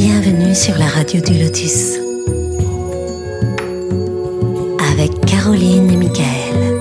[0.00, 1.96] Bienvenue sur la radio du Lotus.
[4.92, 6.78] Avec Caroline et Michael.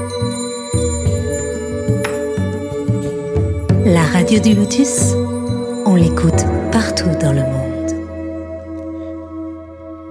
[3.86, 5.16] La radio du Lotus,
[5.88, 7.92] on l'écoute partout dans le monde.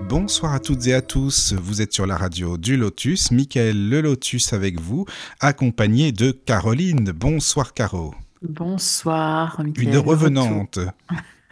[0.08, 4.00] Bonsoir à toutes et à tous, vous êtes sur la radio du Lotus, Michael le
[4.00, 5.06] Lotus avec vous,
[5.38, 7.12] accompagné de Caroline.
[7.12, 8.16] Bonsoir Caro.
[8.42, 9.84] Bonsoir, Michael.
[9.84, 10.80] Une revenante.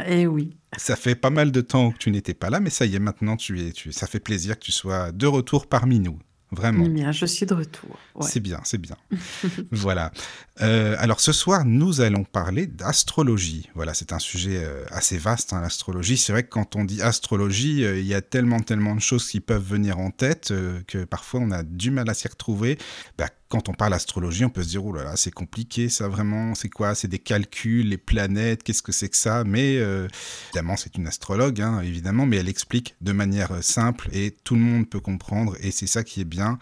[0.07, 0.57] Eh oui.
[0.77, 2.98] Ça fait pas mal de temps que tu n'étais pas là, mais ça y est,
[2.98, 6.19] maintenant tu es, tu, ça fait plaisir que tu sois de retour parmi nous.
[6.55, 6.84] Vraiment.
[6.87, 7.98] Eh bien, je suis de retour.
[8.14, 8.27] ouais.
[8.28, 8.97] C'est bien, c'est bien.
[9.73, 10.12] voilà.
[10.60, 13.69] Euh, alors ce soir, nous allons parler d'astrologie.
[13.74, 16.16] Voilà, c'est un sujet euh, assez vaste, hein, l'astrologie.
[16.16, 19.28] C'est vrai que quand on dit astrologie, euh, il y a tellement, tellement de choses
[19.28, 20.52] qui peuvent venir en tête
[20.86, 22.78] que parfois on a du mal à s'y retrouver.
[23.19, 26.09] Bah, quand on parle astrologie, on peut se dire, oh là là, c'est compliqué, ça
[26.09, 26.97] vraiment, c'est quoi?
[26.97, 29.45] C'est des calculs, les planètes, qu'est-ce que c'est que ça?
[29.45, 30.09] Mais euh,
[30.48, 34.56] évidemment, c'est une astrologue, hein, évidemment, mais elle explique de manière euh, simple et tout
[34.56, 36.59] le monde peut comprendre et c'est ça qui est bien.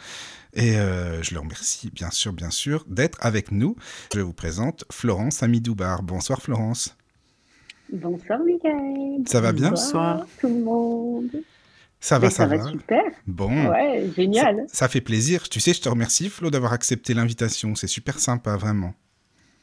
[0.53, 3.75] Et euh, je le remercie, bien sûr, bien sûr, d'être avec nous.
[4.14, 6.03] Je vous présente Florence Amidoubar.
[6.03, 6.94] Bonsoir Florence.
[7.91, 9.22] Bonsoir Michael.
[9.27, 9.70] Ça va bien?
[9.70, 10.27] Bonsoir.
[10.38, 11.31] tout le monde.
[12.03, 12.56] Ça va, ça, ça va.
[12.56, 13.05] va super.
[13.28, 13.70] Bon.
[13.70, 14.64] Ouais, génial.
[14.67, 15.48] Ça, ça fait plaisir.
[15.48, 17.77] Tu sais, je te remercie, Flo, d'avoir accepté l'invitation.
[17.77, 18.92] C'est super sympa, vraiment.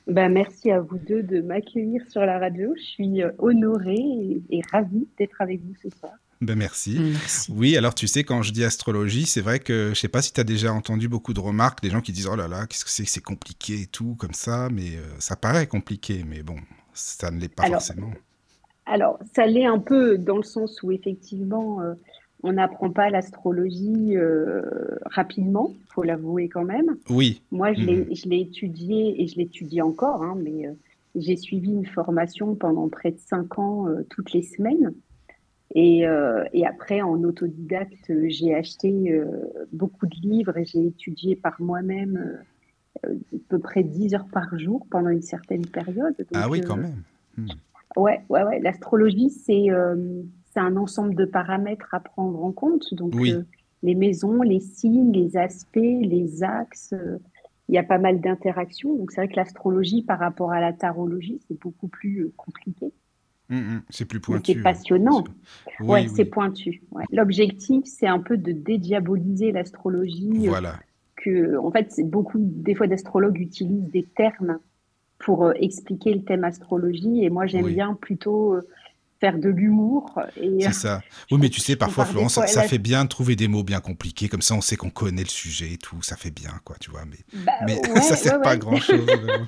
[0.08, 2.74] Ben, merci à vous deux de m'accueillir sur la radio.
[2.78, 6.14] Je suis euh, honorée et, et ravie d'être avec vous ce soir.
[6.40, 6.98] Ben, merci.
[6.98, 7.52] Merci.
[7.54, 10.32] Oui, alors tu sais, quand je dis astrologie, c'est vrai que je sais pas si
[10.32, 12.86] tu as déjà entendu beaucoup de remarques, des gens qui disent oh là là, qu'est-ce
[12.86, 16.42] que c'est que c'est compliqué et tout, comme ça, mais euh, ça paraît compliqué, mais
[16.42, 16.56] bon,
[16.94, 18.12] ça ne l'est pas Alors, forcément.
[18.86, 21.94] Alors, ça l'est un peu dans le sens où effectivement, euh,
[22.44, 24.62] on n'apprend pas l'astrologie euh,
[25.06, 26.98] rapidement, faut l'avouer quand même.
[27.10, 30.74] Oui, Moi, je l'ai, je l'ai étudié et je l'étudie encore, hein, mais euh,
[31.16, 34.94] j'ai suivi une formation pendant près de cinq ans, euh, toutes les semaines.
[35.76, 39.22] Et, euh, et après, en autodidacte, j'ai acheté
[39.72, 42.40] beaucoup de livres et j'ai étudié par moi-même
[43.04, 43.08] à
[43.50, 46.16] peu près 10 heures par jour pendant une certaine période.
[46.34, 47.04] ah oui, quand même.
[47.38, 47.50] Hmm.
[47.98, 48.60] Ouais, ouais, ouais.
[48.62, 49.68] L'astrologie, c'est
[50.60, 52.94] c'est un ensemble de paramètres à prendre en compte.
[52.94, 53.32] Donc, Oui.
[53.32, 53.44] euh,
[53.82, 57.18] les maisons, les signes, les aspects, les axes, euh,
[57.70, 58.94] il y a pas mal d'interactions.
[58.96, 62.92] Donc, c'est vrai que l'astrologie, par rapport à la tarologie, c'est beaucoup plus euh, compliqué.
[63.50, 64.54] Hmm, hmm, C'est plus pointu.
[64.54, 65.24] c'est passionnant.
[65.80, 66.14] Oui, ouais, oui.
[66.16, 66.84] c'est pointu.
[66.92, 67.06] ouais.
[67.12, 70.48] L'objectif, c'est un peu de dédiaboliser l'astrologie.
[70.48, 70.76] Voilà.
[71.16, 74.60] que, en fait, beaucoup, des fois, d'astrologues utilisent des termes
[75.20, 77.24] pour euh, expliquer le thème astrologie.
[77.24, 77.74] Et moi, j'aime Oui.
[77.76, 78.68] bien plutôt euh,
[79.20, 80.20] faire de l'humour.
[80.36, 81.06] Et C'est ça.
[81.32, 83.48] Oui, mais tu sais, parfois, Florence, ça, fois ça la- fait bien de trouver des
[83.48, 86.32] mots bien compliqués, comme ça on sait qu'on connaît le sujet et tout, ça fait
[86.32, 89.22] bien, quoi, tu vois, mais, Bah, mais ouais, ça sert ouais, pas à grand-chose.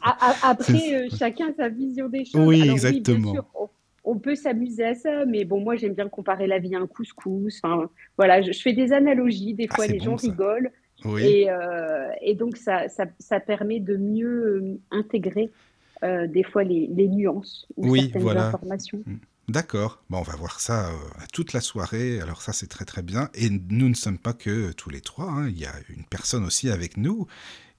[0.42, 2.40] Après, euh, chacun sa vision des choses.
[2.46, 3.32] Oui, Alors exactement.
[3.32, 3.68] sûr, on,
[4.04, 6.86] on peut s'amuser à ça, mais bon, moi, j'aime bien comparer la vie à un
[6.86, 7.60] couscous.
[7.62, 9.54] Enfin, voilà, je, je fais des analogies.
[9.54, 10.26] Des Ah, fois, les bon, gens ça.
[10.26, 10.70] rigolent.
[11.04, 15.50] Oui, Et, euh, et donc, ça, ça, ça permet de mieux euh, intégrer
[16.04, 18.46] euh, des fois les, les nuances ou Oui, certaines voilà.
[18.48, 19.02] informations.
[19.48, 20.02] d'accord.
[20.10, 20.92] Bon, on va voir ça euh,
[21.32, 23.28] toute la soirée, alors ça c'est très très bien.
[23.34, 25.48] Et nous ne sommes pas que tous les trois, hein.
[25.48, 27.26] il y a une personne aussi avec nous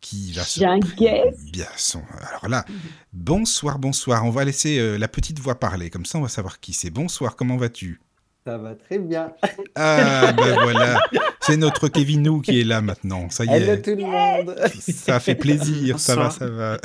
[0.01, 0.59] qui va se...
[0.59, 1.39] J'ai un guest.
[1.51, 2.65] Bien, son- alors là,
[3.13, 6.59] bonsoir, bonsoir, on va laisser euh, la petite voix parler, comme ça on va savoir
[6.59, 6.89] qui c'est.
[6.89, 8.01] Bonsoir, comment vas-tu?
[8.45, 9.31] Ça va très bien.
[9.75, 10.99] Ah, ben voilà,
[11.41, 13.81] c'est notre Kevinou qui est là maintenant, ça y Hello est.
[13.81, 14.55] tout le monde.
[14.79, 16.77] Ça fait plaisir, ça va, ça va.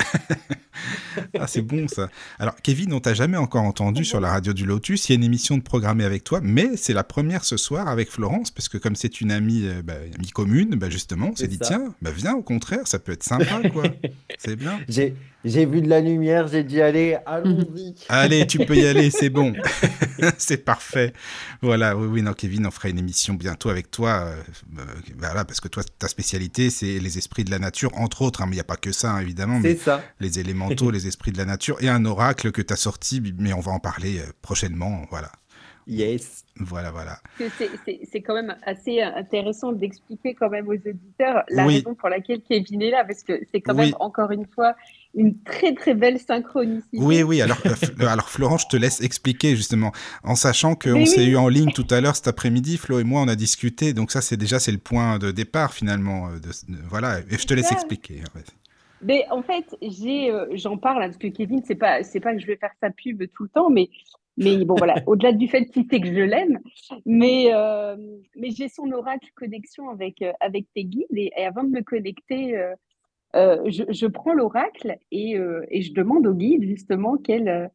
[1.39, 2.09] ah, c'est bon ça.
[2.39, 5.09] Alors, Kevin, on t'a jamais encore entendu sur la radio du Lotus.
[5.09, 7.87] Il y a une émission de programmée avec toi, mais c'est la première ce soir
[7.87, 11.35] avec Florence, parce que comme c'est une amie, euh, bah, amie commune, bah, justement, on
[11.35, 11.65] s'est dit, ça.
[11.67, 13.83] tiens, bah, viens, au contraire, ça peut être sympa, quoi.
[14.37, 14.79] c'est bien.
[14.89, 17.93] J'ai j'ai vu de la lumière, j'ai dit allez, allons-y.
[18.09, 19.53] Allez, tu peux y aller, c'est bon.
[20.37, 21.13] c'est parfait.
[21.61, 24.25] Voilà, oui, oui, non, Kevin, on fera une émission bientôt avec toi.
[24.25, 24.41] euh,
[25.17, 28.45] voilà, parce que toi, ta spécialité, c'est les esprits de la nature, entre autres, hein,
[28.47, 29.59] mais il n'y a pas que ça, hein, évidemment.
[29.59, 30.03] mais C'est ça.
[30.19, 33.53] les élémentaux, les esprits de la nature, et un oracle que tu as sorti, mais
[33.53, 35.05] on va en parler euh, prochainement.
[35.09, 35.31] Voilà,
[35.87, 36.43] Yes.
[36.57, 37.19] voilà, voilà.
[37.37, 41.75] c'est- quand même assez intéressant d'expliquer quand même aux auditeurs la Oui.
[41.77, 43.85] raison pour laquelle Kevin est là, parce que c'est quand Oui.
[43.87, 44.75] même encore une fois
[45.13, 46.97] une très très belle synchronicité.
[46.99, 49.91] Oui, oui, alors, euh, alors Florent, je te laisse expliquer justement,
[50.23, 53.21] en sachant qu'on s'est eu en ligne tout à l'heure cet après-midi, Flo et moi,
[53.21, 56.27] on a discuté, donc ça, c'est déjà c'est le point de départ finalement.
[56.29, 57.73] euh, de- de- voilà, et je te laisse ça.
[57.73, 58.21] expliquer.
[58.35, 58.41] ouais.
[59.01, 62.33] Mais en fait, j'ai, euh, j'en parle hein, parce que Kevin, c'est pas, c'est pas
[62.33, 63.89] que je vais faire sa pub tout le temps, mais,
[64.37, 66.59] mais bon voilà, au-delà du fait qu'il sait que je l'aime,
[67.05, 67.95] mais, euh,
[68.35, 72.57] mais j'ai son oracle connexion avec avec tes guides et, et avant de me connecter,
[73.35, 77.67] euh, je, prends l'oracle et, euh, et je demande au guide justement euh,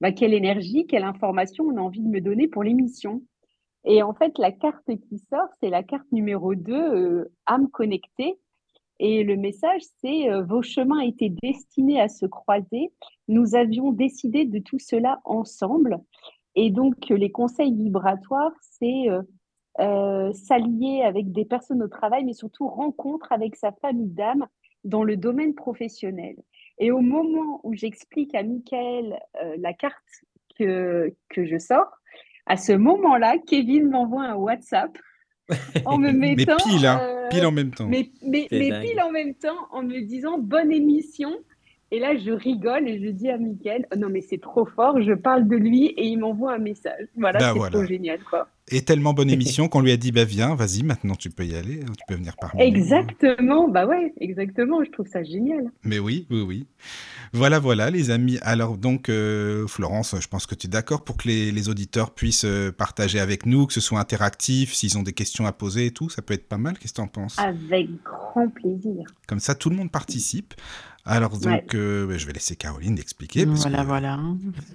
[0.00, 3.22] bah, quelle énergie, quelle information on a envie de me donner pour l'émission.
[3.84, 8.38] Et en fait, la carte qui sort, c'est la carte numéro 2, euh, âme connectée.
[9.00, 12.92] Et le message, c'est vos chemins étaient destinés à se croiser.
[13.28, 16.00] Nous avions décidé de tout cela ensemble.
[16.56, 19.06] Et donc, les conseils vibratoires, c'est
[19.78, 24.48] s'allier avec des personnes au travail, mais surtout rencontre avec sa famille d'âme
[24.84, 26.36] dans le domaine professionnel.
[26.78, 29.18] Et au moment où j'explique à Michael
[29.58, 30.24] la carte
[30.58, 31.98] que, que je sors,
[32.46, 34.96] à ce moment-là, Kevin m'envoie un WhatsApp
[35.84, 36.56] en me mettant.
[36.66, 37.86] mais pile, hein, pile en même temps.
[37.86, 41.30] Mais, mais, mais pile en même temps, en me disant bonne émission.
[41.90, 45.00] Et là, je rigole et je dis à Mickaël, oh non mais c'est trop fort,
[45.00, 47.06] je parle de lui et il m'envoie un message.
[47.16, 47.78] Voilà, Bah, c'est voilà.
[47.78, 48.48] trop génial, quoi.
[48.70, 51.54] Et tellement bonne émission qu'on lui a dit bah viens, vas-y, maintenant tu peux y
[51.56, 52.66] aller, hein, tu peux venir parmi nous.
[52.66, 55.64] Exactement, bah ouais, exactement, je trouve ça génial.
[55.82, 56.66] Mais oui, oui, oui.
[57.32, 58.38] Voilà, voilà, les amis.
[58.42, 62.10] Alors donc, euh, Florence, je pense que tu es d'accord pour que les, les auditeurs
[62.12, 65.86] puissent euh, partager avec nous, que ce soit interactif, s'ils ont des questions à poser
[65.86, 66.78] et tout, ça peut être pas mal.
[66.78, 67.38] Qu'est-ce que tu en penses?
[67.38, 69.04] Avec grand plaisir.
[69.26, 70.54] Comme ça, tout le monde participe.
[71.04, 71.64] Alors donc, Ouais.
[71.74, 73.46] euh, bah, je vais laisser Caroline expliquer.
[73.46, 74.20] parce Voilà, que, voilà.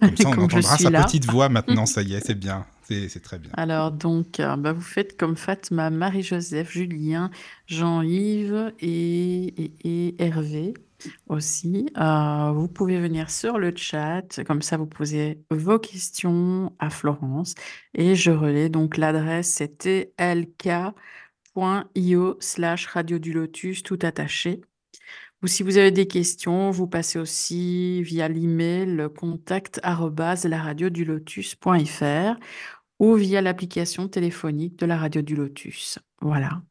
[0.01, 1.03] Comme ça, on Comme entendra sa là.
[1.03, 1.85] petite voix maintenant.
[1.93, 2.65] Ça y est, c'est bien.
[2.85, 3.49] C'est c'est très bien.
[3.53, 7.29] Alors donc, euh, bah, vous faites comme Fatma, Marie-Joseph, Julien,
[7.67, 10.73] Jean-Yves et, et- et Hervé
[11.27, 11.87] aussi.
[11.97, 17.55] Euh, vous pouvez venir sur le chat, comme ça vous posez vos questions à Florence
[17.93, 20.93] et je relais donc l'adresse c'était lk.io
[22.39, 24.61] slash radio du lotus tout attaché.
[25.43, 32.39] Ou si vous avez des questions, vous passez aussi via l'email contact laradiodulotus.fr
[32.99, 35.99] ou via l'application téléphonique de la radio du Lotus.
[36.21, 36.61] Voilà.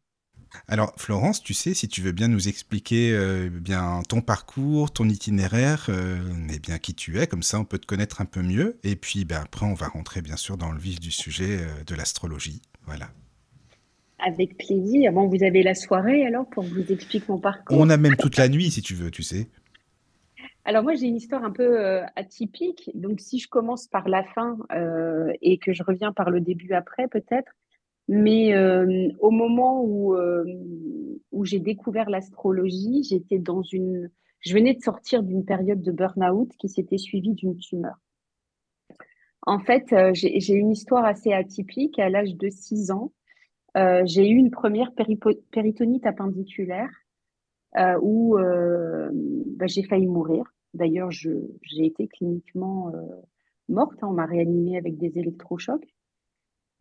[0.68, 5.08] Alors, Florence, tu sais, si tu veux bien nous expliquer euh, bien ton parcours, ton
[5.08, 6.18] itinéraire, euh,
[6.52, 8.78] et bien qui tu es, comme ça on peut te connaître un peu mieux.
[8.84, 11.84] Et puis ben, après, on va rentrer bien sûr dans le vif du sujet euh,
[11.86, 12.62] de l'astrologie.
[12.86, 13.08] Voilà.
[14.18, 15.12] Avec plaisir.
[15.12, 17.76] Bon, vous avez la soirée alors pour que je vous explique mon parcours.
[17.78, 19.48] On a même toute la nuit, si tu veux, tu sais.
[20.64, 22.90] Alors moi, j'ai une histoire un peu euh, atypique.
[22.94, 26.72] Donc si je commence par la fin euh, et que je reviens par le début
[26.72, 27.52] après, peut-être.
[28.14, 30.44] Mais euh, au moment où, euh,
[31.30, 34.10] où j'ai découvert l'astrologie, j'étais dans une...
[34.40, 37.94] Je venais de sortir d'une période de burn-out qui s'était suivie d'une tumeur.
[39.46, 41.98] En fait, euh, j'ai une histoire assez atypique.
[41.98, 43.14] À l'âge de 6 ans,
[43.74, 46.90] j'ai eu une première péritonite appendiculaire
[48.02, 50.44] où bah, j'ai failli mourir.
[50.74, 51.40] D'ailleurs, j'ai
[51.78, 52.92] été cliniquement
[53.70, 53.96] morte.
[54.02, 54.08] hein.
[54.08, 55.88] on m'a réanimée avec des électrochocs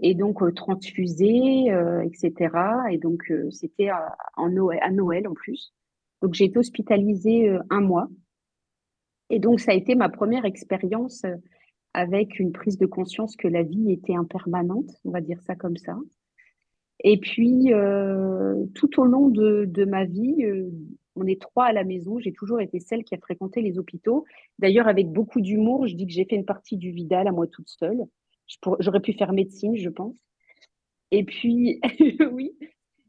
[0.01, 2.56] et donc euh, transfusée, euh, etc.
[2.92, 4.15] Et donc, euh, c'était à,
[4.50, 5.74] Noël, en plus.
[6.21, 8.09] Donc, j'ai été hospitalisée euh, un mois.
[9.30, 11.24] Et donc, ça a été ma première expérience
[11.94, 15.77] avec une prise de conscience que la vie était impermanente, on va dire ça comme
[15.77, 15.95] ça.
[17.03, 17.71] Et puis,
[18.75, 20.45] tout au long de, ma vie,
[21.15, 22.19] on est trois à la maison.
[22.19, 24.25] J'ai toujours été celle qui a fréquenté les hôpitaux.
[24.59, 27.48] D'ailleurs, avec beaucoup d'humour, je dis que j'ai fait une partie du Vidal à moi
[27.48, 28.06] toute seule.
[28.80, 30.15] J'aurais pu faire médecine, je pense.
[31.12, 31.80] Et puis,
[32.31, 32.57] oui.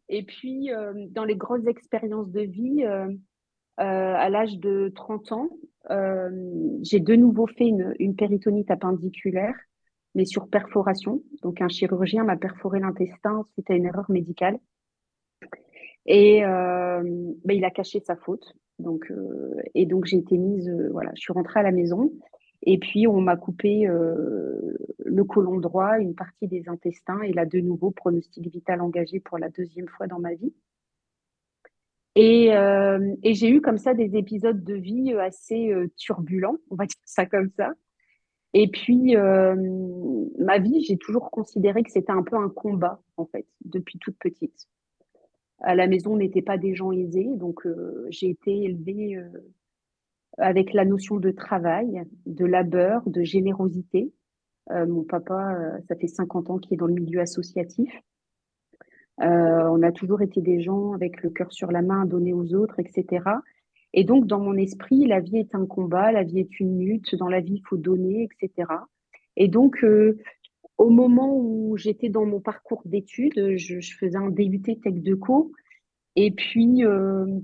[0.09, 5.33] Et puis, euh, dans les grosses expériences de vie, euh, euh, à l'âge de 30
[5.33, 5.49] ans,
[6.83, 9.55] j'ai de nouveau fait une, une péritonite appendiculaire,
[10.15, 11.23] mais sur perforation.
[11.43, 14.59] Donc, un chirurgien m'a perforé l'intestin suite à une erreur médicale.
[16.07, 18.55] Et ben, il a caché sa faute.
[18.79, 19.13] Donc,
[19.75, 22.13] et donc, j'ai été mise, voilà, je suis rentrée à la maison.
[22.65, 27.45] Et puis, on m'a coupé euh, le côlon droit, une partie des intestins, et là,
[27.45, 30.55] de nouveau, pronostic vital engagé pour la deuxième fois dans ma vie.
[32.15, 36.77] Et, euh, et j'ai eu comme ça des épisodes de vie assez euh, turbulents, on
[36.77, 37.73] va dire ça comme ça.
[38.55, 39.57] Et puis, euh,
[40.39, 44.17] ma vie, j'ai toujours considéré que c'était un peu un combat, en fait, depuis toute
[44.19, 44.69] petite.
[45.61, 49.29] À la maison, on n'était pas des gens aisés, donc euh, j'ai été élevée euh,
[50.39, 54.13] avec la notion de travail, de labeur, de générosité.
[54.71, 57.93] Euh, mon papa, euh, ça fait 50 ans qu'il est dans le milieu associatif.
[59.21, 62.33] Euh, on a toujours été des gens avec le cœur sur la main à donner
[62.33, 63.25] aux autres, etc.
[63.93, 67.15] Et donc, dans mon esprit, la vie est un combat, la vie est une lutte,
[67.17, 68.69] dans la vie, il faut donner, etc.
[69.37, 69.85] Et donc,
[70.79, 75.53] au moment où j'étais dans mon parcours d'études, je, faisais un DUT Tech de Co.
[76.17, 76.83] Et puis,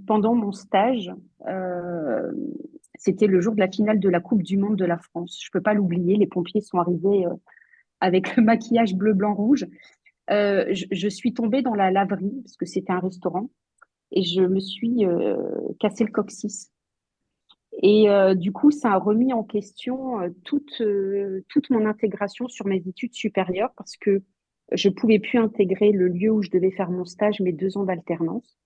[0.06, 1.12] pendant mon stage,
[2.98, 5.40] c'était le jour de la finale de la Coupe du Monde de la France.
[5.42, 7.34] Je peux pas l'oublier, les pompiers sont arrivés euh,
[8.00, 9.66] avec le maquillage bleu, blanc, rouge.
[10.30, 13.48] Euh, je, suis tombée dans la laverie, parce que c'était un restaurant,
[14.12, 15.36] et je me suis euh,
[15.80, 16.70] cassé le coccyx.
[17.82, 20.82] Et euh, du coup, ça a remis en question toute,
[21.48, 24.22] toute mon intégration sur mes études supérieures parce que
[24.72, 27.84] je pouvais plus intégrer le lieu où je devais faire mon stage, mes deux ans
[27.84, 28.58] d'alternance.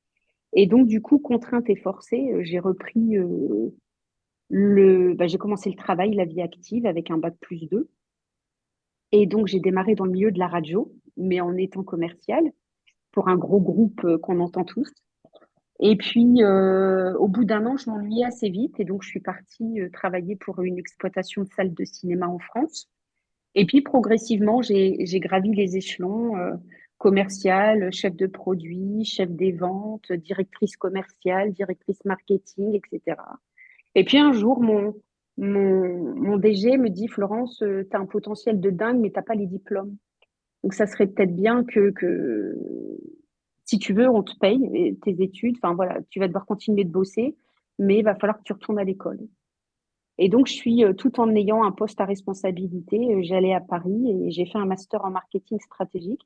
[0.54, 3.16] Et donc, du coup, contrainte et forcée, j'ai repris
[4.52, 7.88] bah, j'ai commencé le travail, la vie active avec un bac plus 2.
[9.12, 12.52] Et donc, j'ai démarré dans le milieu de la radio, mais en étant commercial
[13.12, 14.90] pour un gros groupe qu'on entend tous.
[15.84, 19.20] Et puis, euh, au bout d'un an, je m'ennuyais assez vite et donc je suis
[19.20, 22.88] partie euh, travailler pour une exploitation de salle de cinéma en France.
[23.56, 26.52] Et puis, progressivement, j'ai gravi les échelons euh,
[26.98, 33.16] commercial, chef de produit, chef des ventes, directrice commerciale, directrice marketing, etc.
[33.94, 34.94] Et puis, un jour, mon,
[35.36, 39.22] mon, mon DG me dit, Florence, tu as un potentiel de dingue, mais tu n'as
[39.22, 39.96] pas les diplômes.
[40.62, 42.56] Donc, ça serait peut-être bien que, que
[43.64, 45.56] si tu veux, on te paye tes études.
[45.62, 47.36] Enfin, voilà, tu vas devoir continuer de bosser,
[47.78, 49.18] mais il va falloir que tu retournes à l'école.
[50.18, 53.60] Et donc, je suis, euh, tout en ayant un poste à responsabilité, euh, j'allais à
[53.60, 56.20] Paris et j'ai fait un master en marketing stratégique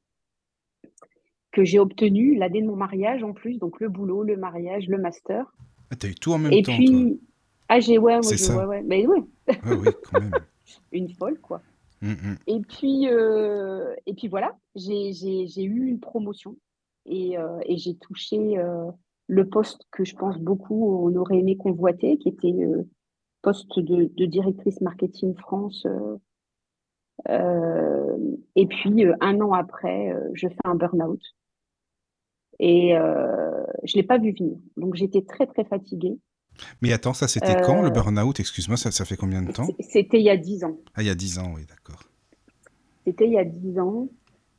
[1.53, 3.59] que j'ai obtenu l'année de mon mariage en plus.
[3.59, 5.47] Donc, le boulot, le mariage, le master.
[5.91, 6.75] Ah, tu as eu tout en même et temps.
[6.75, 7.21] puis,
[7.69, 8.57] ah, j'ai, ouais, ça.
[8.57, 8.83] ouais, ouais.
[8.83, 9.25] Mais ouais,
[9.63, 10.33] Ah oui, quand même.
[10.93, 11.63] une folle, quoi.
[12.03, 12.39] Mm, mm.
[12.47, 16.57] Et puis, euh, et puis voilà, j'ai, j'ai, j'ai eu une promotion
[17.07, 18.91] et, euh, et j'ai touché euh,
[19.29, 22.85] le poste que je pense beaucoup on aurait aimé convoiter, qui était euh,
[23.43, 25.87] poste de, de directrice marketing France.
[25.87, 26.17] euh,
[27.29, 28.19] euh,
[28.55, 31.23] et puis, euh, un an après, euh, je fais un burn-out.
[32.59, 34.59] Et euh, je ne l'ai pas vu venir.
[34.77, 36.19] Donc, j'étais très, très fatiguée.
[36.83, 38.41] Mais attends, ça c'était quand le Euh, burn-out?
[38.41, 39.67] Excuse-moi, ça, ça fait combien de temps?
[39.81, 40.77] C'était il y a dix ans.
[40.95, 42.03] Ah, il y a 10 ans, oui, d'accord.
[43.07, 44.09] C'était il y a dix ans.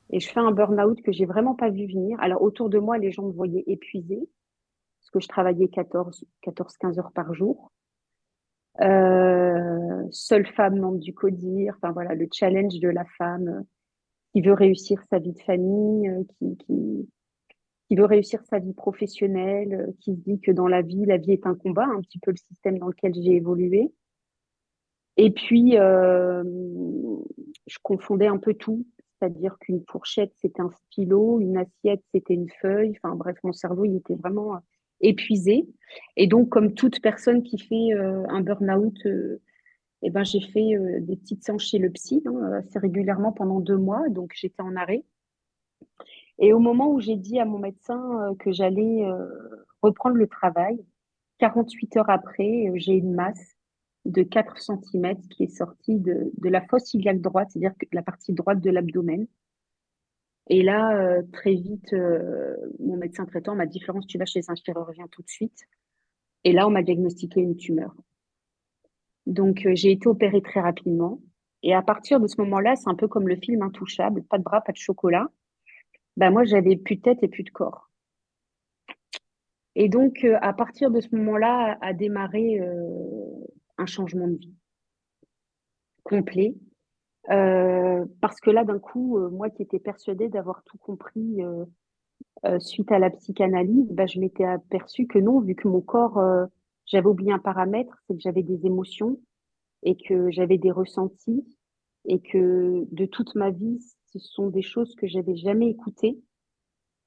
[0.10, 2.18] Et je fais un burn-out que j'ai vraiment pas vu venir.
[2.22, 4.30] Alors, autour de moi, les gens me voyaient épuisée,
[5.00, 7.72] parce que je travaillais 14, 14-15 heures par jour.
[8.82, 13.62] Euh, seule femme membre du CODIR, enfin voilà, le challenge de la femme euh,
[14.32, 17.10] qui veut réussir sa vie de famille, euh, qui, qui,
[17.88, 21.18] qui veut réussir sa vie professionnelle, euh, qui se dit que dans la vie, la
[21.18, 23.92] vie est un combat, un petit peu le système dans lequel j'ai évolué.
[25.18, 26.44] Et puis, euh,
[27.66, 28.86] je confondais un peu tout,
[29.20, 32.94] c'est-à-dire qu'une fourchette, c'était un stylo, une assiette, c'était une feuille.
[33.04, 34.60] Enfin bref, mon cerveau, il était vraiment euh,
[35.02, 35.68] épuisé.
[36.18, 39.42] Et donc, comme toute personne qui fait un burn-out, euh,
[40.04, 43.78] eh ben, j'ai fait des petites séances chez le psy hein, assez régulièrement pendant deux
[43.78, 44.08] mois.
[44.10, 45.04] Donc, j'étais en arrêt.
[46.40, 49.28] Et au moment où j'ai dit à mon médecin euh, que j'allais euh,
[49.82, 50.78] reprendre le travail,
[51.40, 53.56] 48 heures après, euh, j'ai une masse
[54.06, 58.34] de 4 cm qui est sortie de, de la fosse iliaque droite, c'est-à-dire la partie
[58.34, 59.28] droite de l'abdomen.
[60.50, 61.94] Et là, très vite,
[62.80, 65.68] mon médecin traitant m'a dit, Florence, tu vas chez un chirurgien tout de suite.
[66.46, 67.94] Et là, on m'a diagnostiqué une tumeur.
[69.26, 71.20] Donc, j'ai été opérée très rapidement.
[71.64, 74.44] Et à partir de ce moment-là, c'est un peu comme le film Intouchable, pas de
[74.44, 75.30] bras, pas de chocolat.
[76.18, 77.90] Ben, moi, j'avais plus de tête et plus de corps.
[79.76, 83.46] Et donc, euh, à partir de ce moment-là, a démarré euh,
[83.78, 84.56] un changement de vie
[86.04, 86.56] complet.
[87.30, 91.40] Euh, parce que là, d'un coup, moi qui étais persuadée d'avoir tout compris
[92.60, 96.20] suite à la psychanalyse, bah, je m'étais aperçue que non, vu que mon corps,
[96.86, 99.20] j'avais oublié un paramètre, c'est que j'avais des émotions
[99.84, 101.46] et que j'avais des ressentis
[102.06, 103.80] et que de toute ma vie,
[104.12, 106.20] ce sont des choses que j'avais jamais écoutées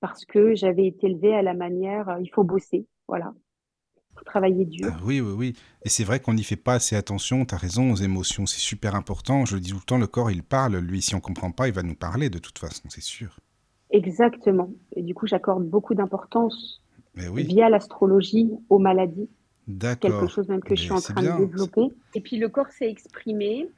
[0.00, 3.34] parce que j'avais été élevée à la manière, euh, il faut bosser, voilà,
[4.12, 4.90] il faut travailler dur.
[4.90, 5.56] Ah oui, oui, oui.
[5.84, 8.60] Et c'est vrai qu'on n'y fait pas assez attention, tu as raison, aux émotions, c'est
[8.60, 9.44] super important.
[9.44, 10.76] Je le dis tout le temps, le corps, il parle.
[10.76, 13.38] Lui, si on comprend pas, il va nous parler de toute façon, c'est sûr.
[13.90, 14.70] Exactement.
[14.94, 16.80] Et du coup, j'accorde beaucoup d'importance
[17.16, 19.28] oui, via l'astrologie aux maladies.
[19.66, 20.30] quelque d'accord.
[20.30, 21.88] chose même que je suis Mais en train de développer.
[22.14, 23.68] Et puis le corps s'est exprimé.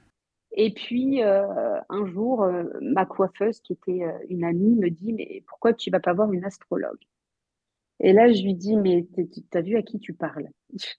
[0.55, 5.13] Et puis euh, un jour, euh, ma coiffeuse, qui était euh, une amie, me dit
[5.13, 7.01] Mais pourquoi tu vas pas voir une astrologue?
[8.01, 10.49] Et là, je lui dis Mais tu as vu à qui tu parles?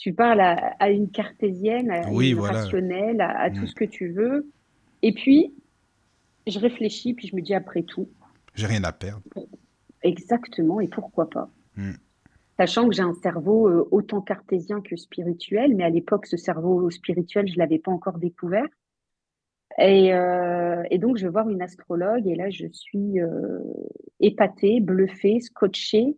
[0.00, 2.60] Tu parles à, à une cartésienne, à Oui, une voilà.
[2.60, 3.66] rationnelle, à, à tout Mm.
[3.66, 4.48] ce que tu veux.
[5.02, 5.52] Et puis,
[6.46, 8.08] je réfléchis, puis je me dis Après tout,
[8.54, 9.22] J'ai rien à perdre.
[10.02, 11.50] exactement, et pourquoi pas?
[11.76, 11.92] Mm.
[12.60, 17.48] Sachant que j'ai un cerveau autant cartésien que spirituel, mais à l'époque, ce cerveau spirituel,
[17.48, 18.66] je ne l'avais pas encore découvert.
[19.78, 23.60] Et, euh, et donc, je vais voir une astrologue, et là, je suis euh,
[24.20, 26.16] épatée, bluffée, scotchée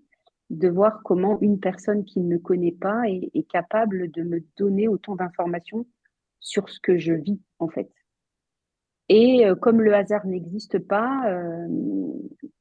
[0.51, 4.89] de voir comment une personne qui ne me connaît pas est, capable de me donner
[4.89, 5.87] autant d'informations
[6.41, 7.91] sur ce que je vis, en fait.
[9.09, 11.69] Et euh, comme le hasard n'existe pas, euh,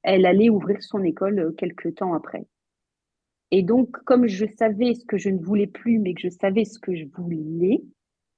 [0.04, 2.46] elle allait ouvrir son école euh, quelques temps après.
[3.52, 6.66] Et donc, comme je savais ce que je ne voulais plus, mais que je savais
[6.66, 7.84] ce que je voulais,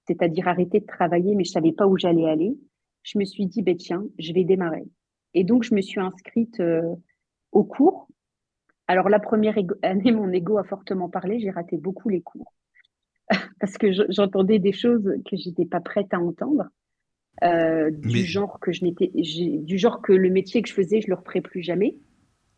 [0.08, 2.58] c'est-à-dire arrêter de travailler, mais je savais pas où j'allais aller,
[3.04, 4.84] je me suis dit, ben tiens, je vais démarrer.
[5.34, 6.96] Et donc, je me suis inscrite euh,
[7.52, 8.08] au cours.
[8.88, 11.40] Alors, la première année, mon ego a fortement parlé.
[11.40, 12.54] J'ai raté beaucoup les cours
[13.60, 16.66] parce que j'entendais des choses que j'étais pas prête à entendre.
[17.44, 21.08] Euh, du genre que je n'étais, du genre que le métier que je faisais, je
[21.08, 21.96] le referais plus jamais,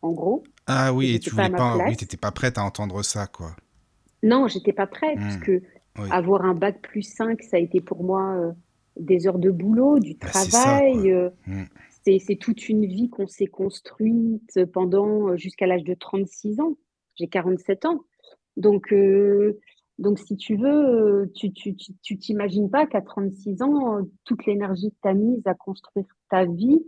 [0.02, 0.44] en gros.
[0.66, 3.56] Ah oui, et tu voulais pas, oui, pas prête à entendre ça, quoi.
[4.24, 5.62] Non, j'étais pas prête, parce hmm.
[5.96, 8.52] Avoir un bac plus 5, ça a été pour moi euh,
[8.98, 11.12] des heures de boulot, du bah, travail.
[11.12, 11.64] Euh, hmm.
[12.06, 16.76] C'est toute une vie qu'on s'est construite pendant jusqu'à l'âge de 36 ans.
[17.16, 18.04] J'ai 47 ans.
[18.58, 18.94] Donc,
[20.00, 25.08] donc, si tu veux, tu tu t'imagines pas qu'à 36 ans, toute l'énergie que tu
[25.08, 26.82] as mise à construire ta vie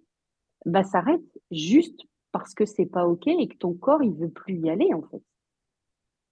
[0.65, 1.21] bah, s'arrête
[1.51, 4.93] juste parce que c'est pas OK et que ton corps, il veut plus y aller,
[4.93, 5.21] en fait.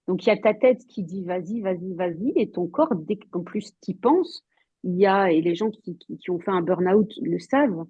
[0.08, 3.16] Donc, il y a ta tête qui dit vas-y, vas-y, vas-y, et ton corps, dès
[3.16, 4.44] qu'en plus tu penses,
[4.82, 7.86] il y a, et les gens qui, qui, ont fait un burn-out le savent,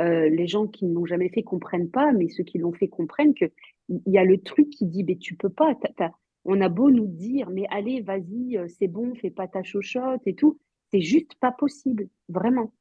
[0.00, 2.88] euh, les gens qui ne l'ont jamais fait comprennent pas, mais ceux qui l'ont fait
[2.88, 3.44] comprennent que
[3.88, 5.76] il y a le truc qui dit, mais tu peux pas,
[6.44, 10.22] on a beau nous dire, mais allez, vas-y, euh, c'est bon, fais pas ta chochotte
[10.26, 10.58] et tout.
[10.90, 12.72] C'est juste pas possible, vraiment.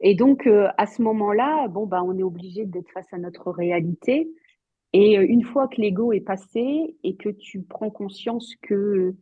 [0.00, 3.50] Et donc, euh, à ce moment-là, bon, bah, on est obligé d'être face à notre
[3.50, 4.28] réalité.
[4.92, 9.14] Et euh, une fois que l'ego est passé et que tu prends conscience que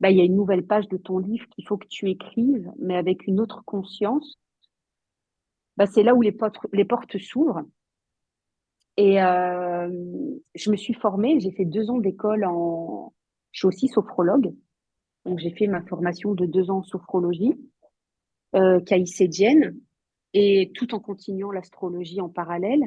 [0.00, 2.70] bah, il y a une nouvelle page de ton livre qu'il faut que tu écrives,
[2.78, 4.38] mais avec une autre conscience,
[5.76, 7.62] bah, c'est là où les portes, les portes s'ouvrent.
[8.96, 9.90] Et euh,
[10.54, 13.12] je me suis formée, j'ai fait deux ans d'école en.
[13.50, 14.54] Je suis aussi sophrologue.
[15.24, 17.54] Donc, j'ai fait ma formation de deux ans en sophrologie,
[18.54, 18.80] euh,
[20.34, 22.82] et tout en continuant l'astrologie en parallèle.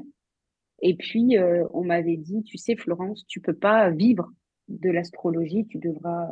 [0.82, 4.32] Et puis, euh, on m'avait dit, tu sais, Florence, tu peux pas vivre
[4.68, 6.28] de l'astrologie, tu devras.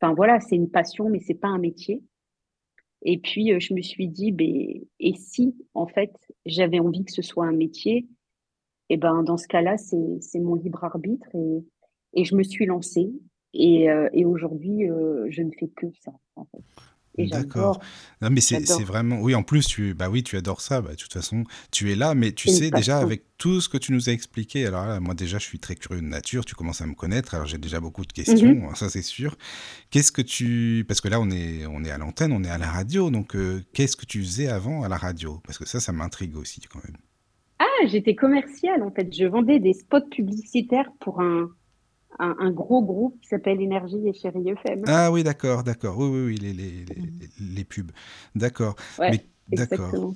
[0.00, 2.02] Enfin, voilà, c'est une passion, mais c'est pas un métier.
[3.02, 6.12] Et puis, euh, je me suis dit, ben, et si, en fait,
[6.44, 8.06] j'avais envie que ce soit un métier,
[8.88, 11.64] et eh ben dans ce cas-là, c'est mon libre arbitre et,
[12.12, 13.10] et je me suis lancée.
[13.52, 14.86] Et, euh, et aujourd'hui,
[15.28, 16.12] je ne fais que ça.
[16.36, 16.62] En fait.
[17.18, 17.80] D'accord.
[18.22, 19.20] Non, mais c'est vraiment.
[19.20, 20.80] Oui, en plus, tu, bah oui, tu adores ça.
[20.80, 23.78] Bah, de toute façon, tu es là, mais tu sais déjà avec tout ce que
[23.78, 24.66] tu nous as expliqué.
[24.66, 26.44] Alors là, moi déjà, je suis très curieux de nature.
[26.44, 27.34] Tu commences à me connaître.
[27.34, 28.74] Alors j'ai déjà beaucoup de questions, mhm.
[28.74, 29.36] ça c'est sûr.
[29.90, 30.84] Qu'est-ce que tu.
[30.88, 33.10] Parce que là, on est, on est à l'antenne, on est à la radio.
[33.10, 35.40] Donc, euh, qu'est-ce que tu faisais avant à la radio?
[35.44, 36.96] Parce que ça, ça m'intrigue aussi quand même.
[37.58, 39.14] Ah, j'étais commerciale en fait.
[39.14, 41.48] Je vendais des spots publicitaires pour un,
[42.18, 44.84] un, gros groupe qui s'appelle Énergie et Chérie FM.
[44.86, 45.98] Ah oui, d'accord, d'accord.
[45.98, 46.84] Oui, oui, oui, les, les,
[47.40, 47.90] les, pubs.
[48.34, 48.76] D'accord.
[48.98, 50.14] Ouais, d'accord.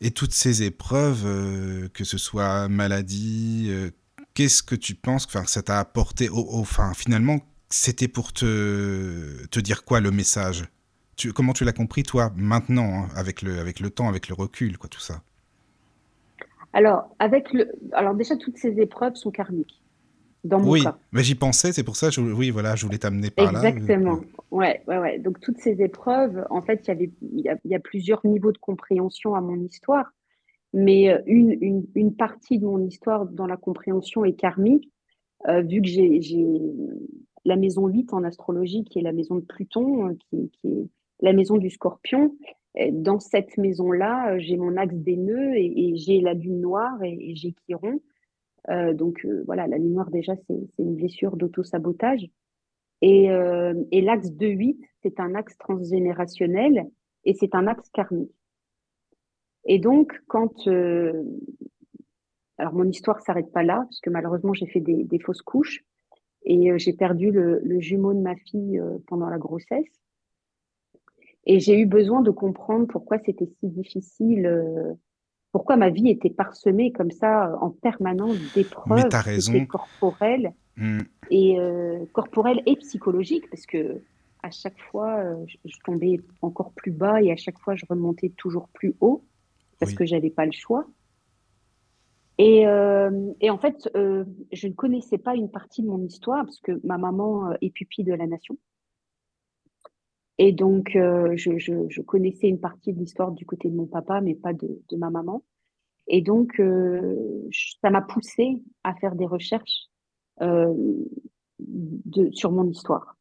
[0.00, 3.90] Et toutes ces épreuves, euh, que ce soit maladie, euh,
[4.34, 9.84] qu'est-ce que tu penses que ça t'a apporté au, finalement, c'était pour te, te dire
[9.84, 10.64] quoi le message?
[11.16, 14.34] Tu, Comment tu l'as compris, toi, maintenant, hein, avec, le, avec le temps, avec le
[14.34, 15.22] recul, quoi, tout ça?
[16.72, 19.80] Alors, avec le, alors déjà, toutes ces épreuves sont karmiques.
[20.42, 23.30] Dans mon oui, mais j'y pensais, c'est pour ça, je, oui, voilà, je voulais t'amener
[23.30, 23.68] par là.
[23.68, 24.20] Exactement.
[24.50, 25.18] Ouais, ouais, ouais.
[25.18, 29.34] Donc toutes ces épreuves, en fait, il y il y, a, plusieurs niveaux de compréhension
[29.34, 30.12] à mon histoire,
[30.72, 34.90] mais euh, une, une, une, partie de mon histoire dans la compréhension est karmique,
[35.48, 36.20] euh, vu que j'ai
[37.44, 40.88] la maison 8 en astrologie, qui est la maison de Pluton, euh, qui, qui est
[41.20, 42.34] la maison du Scorpion,
[42.92, 47.52] dans cette maison-là, j'ai mon axe des nœuds et, j'ai la lune noire et, j'ai
[47.66, 48.00] Chiron.
[48.70, 52.28] Euh, donc euh, voilà, la noire déjà, c'est une blessure d'auto-sabotage.
[53.02, 53.28] Et,
[53.92, 56.86] et l'axe 2-8, c'est un axe transgénérationnel
[57.24, 58.34] et c'est un axe karmique.
[59.64, 60.68] Et donc, quand...
[62.58, 65.82] alors, mon histoire s'arrête pas là, parce que malheureusement, j'ai fait des, fausses couches
[66.42, 70.00] et j'ai perdu le, jumeau de ma fille pendant la grossesse.
[71.46, 74.92] Et j'ai eu besoin de comprendre pourquoi c'était si difficile, euh,
[75.52, 79.08] pourquoi ma vie était parsemée comme ça en permanence d'épreuves
[79.66, 81.00] corporelles mmh.
[81.30, 84.00] et euh, corporelles et psychologiques, parce que
[84.42, 88.30] à chaque fois euh, je, tombais encore plus bas et à chaque fois je remontais
[88.36, 89.24] toujours plus haut
[89.78, 90.84] parce que j'avais pas le choix.
[92.36, 92.62] Et,
[93.40, 96.98] et en fait, je ne connaissais pas une partie de mon histoire parce que ma
[96.98, 98.56] maman est pupille de la nation.
[100.42, 104.34] Et donc, euh, je, connaissais une partie de l'histoire du côté de mon papa, mais
[104.34, 105.42] pas de, ma maman.
[106.06, 107.46] Et donc, euh,
[107.82, 109.90] ça m'a poussé à faire des recherches
[110.40, 110.74] euh,
[112.32, 113.18] sur mon histoire.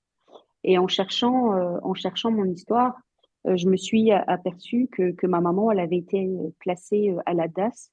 [0.63, 1.51] Et en cherchant,
[1.83, 2.95] en cherchant mon histoire,
[3.43, 6.29] je me suis aperçue que, ma maman, elle avait été
[6.59, 7.91] placée à la DAS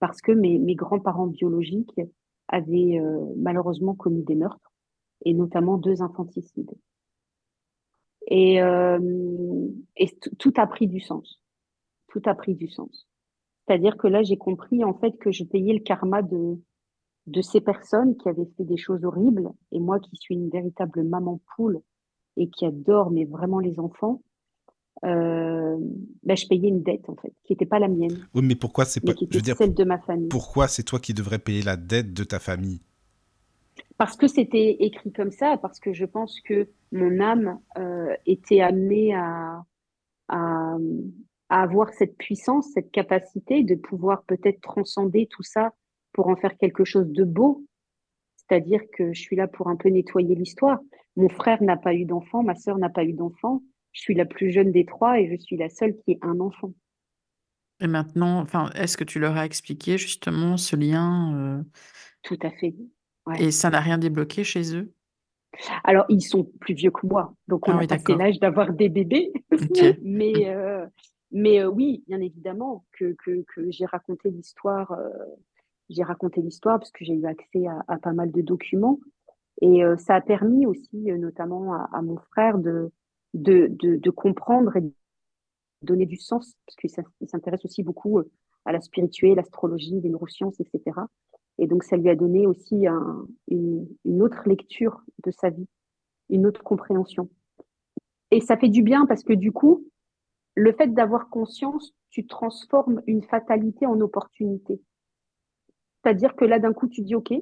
[0.00, 2.00] parce que mes, mes grands-parents biologiques
[2.48, 3.00] avaient
[3.36, 4.72] malheureusement commis des meurtres,
[5.24, 6.74] et notamment deux infanticides.
[8.28, 8.58] Et,
[9.96, 11.40] et tout a pris du sens.
[12.08, 13.06] Tout a pris du sens.
[13.66, 16.58] C'est-à-dire que là, j'ai compris en fait que je payais le karma de,
[17.26, 19.50] de ces personnes qui avaient fait des choses horribles.
[19.72, 21.80] Et moi, qui suis une véritable maman poule
[22.36, 24.22] et qui adore mais vraiment les enfants,
[25.04, 25.76] euh,
[26.22, 28.26] ben, je payais une dette en fait, qui n'était pas la mienne.
[28.34, 31.14] Oui, mais pourquoi c'est pas qui était celle de ma famille Pourquoi c'est toi qui
[31.14, 32.80] devrais payer la dette de ta famille?
[33.96, 38.60] Parce que c'était écrit comme ça, parce que je pense que mon âme euh, était
[38.60, 39.64] amenée à,
[40.28, 40.76] à,
[41.48, 45.72] à avoir cette puissance, cette capacité de pouvoir peut-être transcender tout ça
[46.12, 47.64] pour en faire quelque chose de beau.
[48.36, 50.80] C'est-à-dire que je suis là pour un peu nettoyer l'histoire.
[51.16, 53.62] Mon frère n'a pas eu d'enfant, ma sœur n'a pas eu d'enfant.
[53.92, 56.40] Je suis la plus jeune des trois et je suis la seule qui ait un
[56.40, 56.72] enfant.
[57.80, 61.62] Et maintenant, enfin, est-ce que tu leur as expliqué justement ce lien euh,
[62.22, 62.74] Tout à fait.
[63.38, 64.92] Et ça n'a rien débloqué chez eux?
[65.84, 68.88] Alors, ils sont plus vieux que moi, donc on ah a passé l'âge d'avoir des
[68.88, 69.32] bébés.
[70.02, 70.84] mais euh,
[71.30, 74.96] mais euh, oui, bien évidemment que, que, j'ai raconté l'histoire
[75.90, 78.98] j'ai raconté l'histoire parce que j'ai eu accès à, pas mal de documents.
[79.60, 82.90] Et euh, ça a permis aussi, euh, notamment à, mon frère, de,
[83.34, 84.92] de, de, comprendre et de
[85.82, 88.30] donner du sens, parce qu'il s'intéresse aussi beaucoup euh,
[88.64, 91.00] à la spirituelle, l'astrologie, les neurosciences, etc.
[91.58, 92.86] Et donc, ça lui a donné aussi
[93.48, 95.68] une, autre lecture de sa vie,
[96.28, 97.28] une autre compréhension.
[98.30, 99.86] Et ça fait du bien parce que du coup,
[100.56, 104.80] le fait d'avoir conscience, tu transformes une fatalité en opportunité.
[106.02, 107.32] C'est-à-dire que là, d'un coup, tu dis, OK,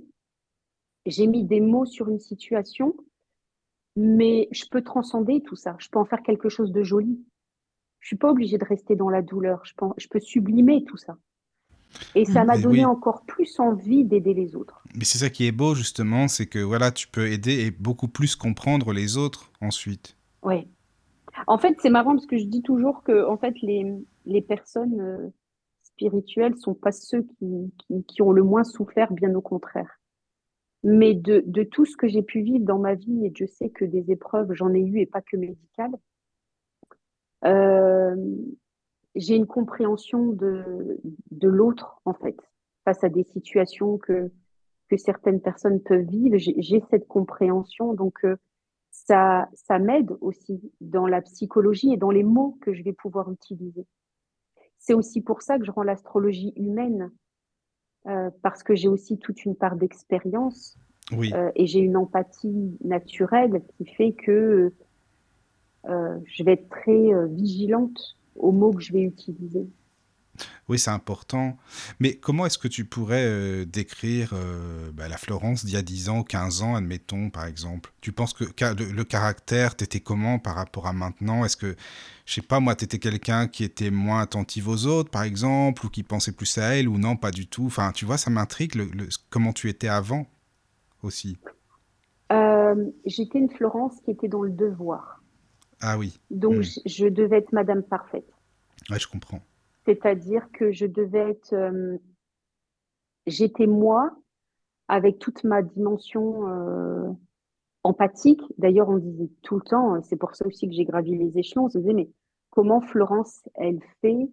[1.07, 2.95] j'ai mis des mots sur une situation,
[3.97, 5.77] mais je peux transcender tout ça.
[5.79, 7.25] Je peux en faire quelque chose de joli.
[8.01, 9.63] Je suis pas obligée de rester dans la douleur.
[9.65, 11.17] Je peux sublimer tout ça.
[12.15, 14.83] Et ça m'a donné encore plus envie d'aider les autres.
[14.95, 18.09] Mais c'est ça qui est beau, justement, c'est que voilà, tu peux aider et beaucoup
[18.09, 20.17] plus comprendre les autres ensuite.
[20.43, 20.69] Oui.
[21.47, 23.87] En fait, c'est marrant parce que je dis toujours que en fait, les,
[24.27, 25.29] les personnes euh,
[25.83, 27.73] spirituels sont pas ceux qui,
[28.07, 29.99] qui, ont le moins souffert, bien au contraire.
[30.85, 33.71] Mais de, de tout ce que j'ai pu vivre dans ma vie, et je sais
[33.71, 35.93] que des épreuves, j'en ai eu et pas que médicales,
[37.45, 38.17] euh,
[39.15, 42.37] j'ai une compréhension de, de l'autre, en fait,
[42.85, 44.31] face à des situations que,
[44.89, 46.37] que certaines personnes peuvent vivre.
[46.39, 48.37] J'ai cette compréhension, donc euh,
[48.91, 53.31] ça, ça m'aide aussi dans la psychologie et dans les mots que je vais pouvoir
[53.31, 53.87] utiliser.
[54.79, 57.11] C'est aussi pour ça que je rends l'astrologie humaine,
[58.09, 60.77] euh, parce que j'ai aussi toute une part d'expérience
[61.13, 64.73] euh, et j'ai une empathie naturelle qui fait que
[65.89, 69.69] euh, je vais être très vigilante aux mots que je vais utiliser.
[70.69, 71.57] Oui, c'est important.
[72.01, 75.83] Mais comment est-ce que tu pourrais euh, décrire euh, bah, la Florence d'il y a
[75.83, 77.93] 10 ans, 15 ans, admettons, par exemple?
[78.01, 81.45] Tu penses que le, caractère, t'étais comment par rapport à maintenant?
[81.45, 81.77] Est-ce que,
[82.25, 85.91] je sais pas, moi, t'étais quelqu'un qui était moins attentif aux autres, par exemple, ou
[85.91, 87.67] qui pensait plus à elle, ou non, pas du tout?
[87.67, 90.27] Enfin, tu vois, ça m'intrigue, le, comment tu étais avant
[91.03, 91.37] aussi.
[92.33, 95.22] Euh, j'étais une Florence qui était dans le devoir.
[95.83, 96.19] Ah oui.
[96.31, 96.81] Donc, hmm.
[96.87, 98.31] je devais être Madame Parfaite.
[98.89, 99.41] Ouais, je comprends.
[99.85, 101.99] C'est-à-dire que je devais être, euh,
[103.27, 104.13] j'étais moi
[104.87, 107.11] avec toute ma dimension euh,
[107.83, 108.43] empathique.
[108.59, 111.65] D'ailleurs, on disait tout le temps, c'est pour ça aussi que j'ai gravi les échelons,
[111.65, 112.09] on se disait, mais
[112.51, 114.31] comment Florence, elle fait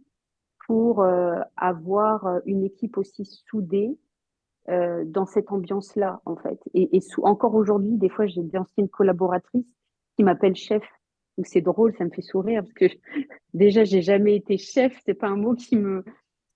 [0.68, 3.98] pour euh, avoir une équipe aussi soudée
[5.06, 6.60] dans cette ambiance-là, en fait.
[6.76, 9.66] Et, et encore aujourd'hui, des fois, j'ai d'anciennes collaboratrices
[10.16, 10.84] qui m'appellent chef
[11.46, 12.86] c'est drôle, ça me fait sourire parce que
[13.54, 16.04] déjà j'ai jamais été chef, c'est pas un mot qui me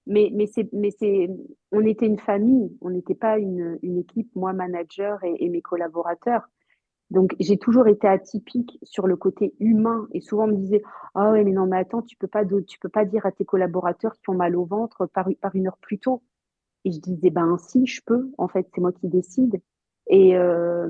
[0.07, 1.29] mais mais c'est mais c'est
[1.71, 6.47] on était une famille, on n'était pas une, une, équipe moi manager et, mes collaborateurs.
[7.11, 10.83] Donc j'ai toujours été atypique sur le côté humain et souvent on me disait
[11.15, 13.45] "Ah ouais mais non mais attends, tu peux pas tu peux pas dire à tes
[13.45, 16.23] collaborateurs qui ont mal au ventre par par une heure plus tôt."
[16.85, 19.61] Et je disais "Ben si, je peux, en fait, c'est moi qui décide."
[20.07, 20.89] Et, euh,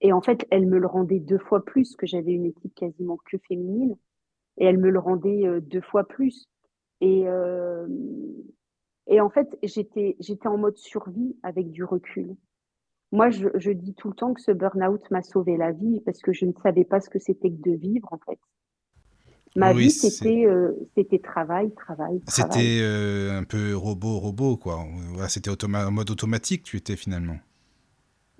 [0.00, 3.18] et en fait, elle me le rendait deux fois plus, que j'avais une équipe quasiment
[3.30, 3.96] que féminine,
[4.58, 6.48] et elle me le rendait euh, deux fois plus.
[7.00, 7.86] Et, euh,
[9.06, 12.34] et en fait, j'étais, j'étais en mode survie avec du recul.
[13.12, 16.20] Moi, je, je dis tout le temps que ce burn-out m'a sauvé la vie parce
[16.20, 18.38] que je ne savais pas ce que c'était que de vivre, en fait.
[19.56, 20.72] Ma vie, c'était, euh,
[21.24, 22.20] travail, travail.
[22.28, 22.82] C'était
[23.32, 24.86] un peu robot, robot, quoi.
[25.28, 27.36] C'était en mode automatique, tu étais finalement.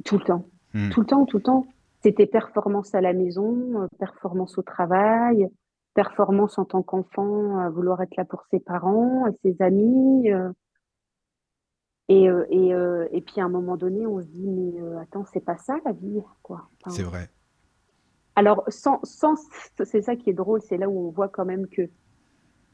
[0.04, 0.46] Tout le temps.
[0.74, 0.90] Hmm.
[0.90, 1.66] Tout le temps, tout le temps.
[2.02, 5.48] C'était performance à la maison, euh, performance au travail,
[5.94, 10.30] performance en tant qu'enfant, à vouloir être là pour ses parents, et ses amis.
[10.30, 10.50] Euh.
[12.08, 12.70] Et, euh, et,
[13.16, 15.76] et puis à un moment donné, on se dit, mais euh, attends, c'est pas ça
[15.84, 16.68] la vie, quoi.
[16.82, 17.28] Enfin, C'est vrai.
[18.34, 19.36] alors, sans, sans,
[19.84, 21.88] c'est ça qui est drôle, c'est là où on voit quand même que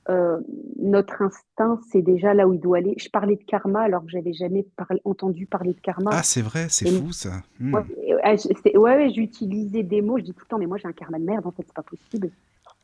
[0.08, 0.38] euh,
[0.80, 2.94] notre instinct, c'est déjà là où il doit aller.
[2.96, 6.10] Je parlais de karma alors que j'avais jamais parlé- entendu parler de karma.
[6.12, 7.42] Ah, c'est vrai, c'est fou ça.
[7.58, 7.74] Hmm.
[7.74, 11.24] Ouais, j'utilisais des mots, je dis tout le temps, mais moi j'ai un karma de
[11.24, 12.30] merde, en fait, c'est pas possible.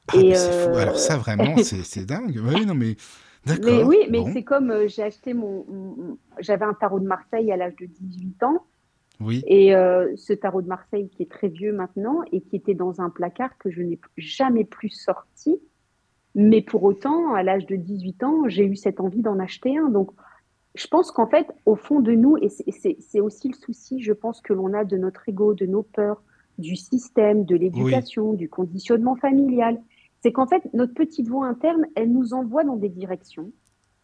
[0.08, 0.76] Ah, et, c'est fou.
[0.76, 2.40] Alors euh, ça, vraiment, c'est dingue.
[2.44, 2.96] Oui, non, mais
[3.64, 4.32] Mais oui, mais Bon.
[4.32, 7.86] c'est comme euh, j'ai acheté mon, mon- j'avais un tarot de Marseille à l'âge de
[7.86, 8.66] 18 ans,
[9.20, 12.74] Oui, et euh, ce tarot de Marseille qui est très vieux maintenant et qui était
[12.74, 15.60] dans un placard que je n'ai jamais plus sorti.
[16.34, 19.88] Mais pour autant, à l'âge de 18 ans, j'ai eu cette envie d'en acheter un.
[19.88, 20.10] Donc,
[20.74, 24.40] je pense qu'en fait, au fond de nous, et c'est- aussi le souci, je pense,
[24.40, 26.22] que l'on a de notre ego, de nos peurs,
[26.58, 29.80] du système, de l'éducation, du conditionnement familial,
[30.22, 33.52] c'est qu'en fait, notre petite voix interne, elle nous envoie dans des directions.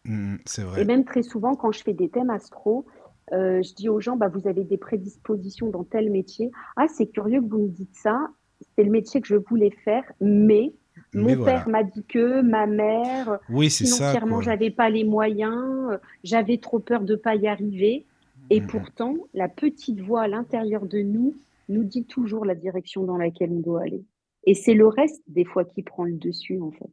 [0.05, 0.85] Hmm, c'est Et vrai.
[0.85, 2.85] même très souvent, quand je fais des thèmes astro,
[3.33, 6.51] euh, je dis aux gens, bah, vous avez des prédispositions dans tel métier.
[6.75, 8.27] Ah, c'est curieux que vous me dites ça.
[8.75, 10.73] C'est le métier que je voulais faire, mais
[11.13, 11.45] mon voilà.
[11.45, 16.79] père m'a dit que, ma mère, Oui, financièrement, j'avais pas les moyens, euh, j'avais trop
[16.79, 18.05] peur de pas y arriver.
[18.49, 18.67] Et Mhm.
[18.67, 21.35] pourtant, la petite voix à l'intérieur de nous
[21.67, 24.03] nous dit toujours la direction dans laquelle on doit aller.
[24.45, 26.89] Et c'est le reste, des fois, qui prend le dessus, en fait.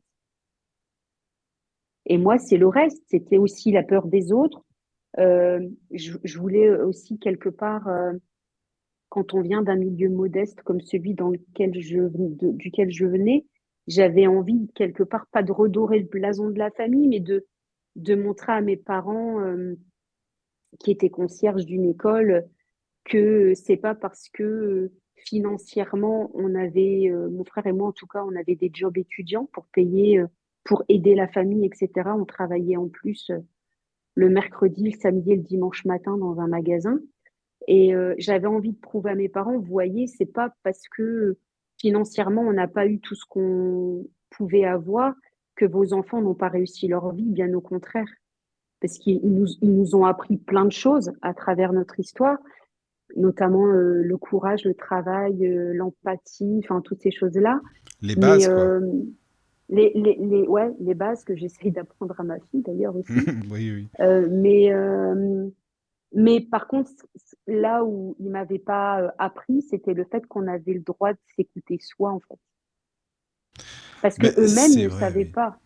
[2.07, 3.02] Et moi, c'est le reste.
[3.09, 4.64] C'était aussi la peur des autres.
[5.18, 8.12] Euh, je, je voulais aussi, quelque part, euh,
[9.09, 13.46] quand on vient d'un milieu modeste comme celui dans lequel je, de- duquel je venais,
[13.87, 17.46] j'avais envie, quelque part, pas de redorer le blason de la famille, mais de,
[17.94, 19.75] de montrer à mes parents, euh,
[20.81, 22.46] qui étaient concierges d'une école,
[23.05, 28.07] que c'est pas parce que financièrement, on avait, euh, mon frère et moi en tout
[28.07, 30.27] cas, on avait des jobs étudiants pour payer, euh,
[30.64, 32.11] pour aider la famille, etc.
[32.18, 33.31] On travaillait en plus
[34.14, 36.99] le mercredi, le samedi et le dimanche matin dans un magasin.
[37.68, 41.37] Et j'avais envie de prouver à mes parents, vous voyez, c'est pas parce que
[41.78, 45.14] financièrement on n'a pas eu tout ce qu'on pouvait avoir
[45.56, 48.08] que vos enfants n'ont pas réussi leur vie, bien au contraire.
[48.80, 52.36] Parce qu'ils nous, ils nous ont appris plein de choses à travers notre histoire,
[53.16, 57.60] notamment euh, le courage, le travail, euh, l'empathie, enfin toutes ces choses-là.
[58.02, 58.54] Les Mais bases, quoi.
[58.54, 58.80] euh,
[59.70, 63.12] les, les, les, ouais, les bases que j'essaye d'apprendre à ma fille d'ailleurs aussi.
[63.50, 63.88] oui, oui.
[64.30, 64.70] Mais,
[66.16, 66.90] mais par contre,
[67.46, 71.18] là où il m'avait pas euh, appris, c'était le fait qu'on avait le droit de
[71.37, 72.38] s'écouter soi, en fait.
[74.02, 75.31] Parce que Ben, eux-mêmes ne vrai, savaient oui.
[75.31, 75.59] pas.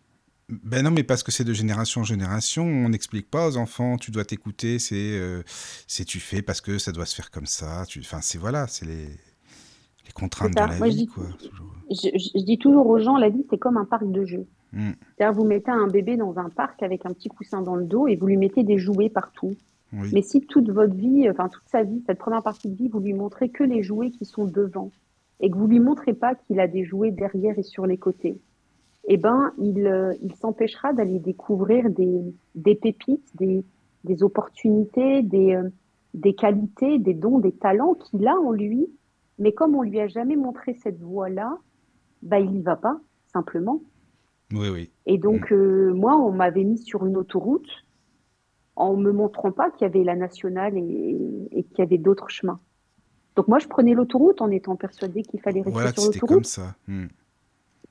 [0.49, 3.97] Ben non, mais parce que c'est de génération en génération, on n'explique pas aux enfants,
[3.97, 5.43] tu dois t'écouter, c'est euh,
[5.87, 7.83] c'est tu fais parce que ça doit se faire comme ça.
[7.99, 11.23] Enfin, c'est voilà, c'est les, les contraintes de la Moi, je vie, dis- quoi.
[11.89, 14.45] Je, dis toujours aux gens, la vie, c'est comme un parc de jeux.
[14.73, 17.85] Hmm, C'est-à-dire, vous mettez un bébé dans un parc avec un petit coussin dans le
[17.85, 19.55] dos et vous lui mettez des jouets partout.
[19.93, 20.09] Oui.
[20.13, 22.99] Mais si toute votre vie, enfin toute sa vie, cette première partie de vie, vous
[22.99, 24.91] lui montrez que les jouets qui sont devant
[25.41, 28.39] et que vous lui montrez pas qu'il a des jouets derrière et sur les côtés,
[29.07, 32.21] eh ben, il, euh, il s'empêchera d'aller découvrir des,
[32.55, 33.65] des pépites, des,
[34.03, 35.69] des opportunités, des, euh,
[36.13, 38.87] des qualités, des dons, des talents qu'il a en lui.
[39.39, 41.57] Mais comme on lui a jamais montré cette voie-là,
[42.21, 42.99] bah, il y va pas,
[43.33, 43.81] simplement.
[44.53, 44.91] Oui, oui.
[45.07, 47.69] Et donc, euh, moi, on m'avait mis sur une autoroute
[48.81, 51.17] en me montrant pas qu'il y avait la nationale et,
[51.51, 52.59] et qu'il y avait d'autres chemins.
[53.35, 56.29] Donc, moi, je prenais l'autoroute en étant persuadée qu'il fallait rester Voilà, sur c'était comme
[56.29, 56.75] l'autoroute ça.
[56.87, 57.07] Hmm.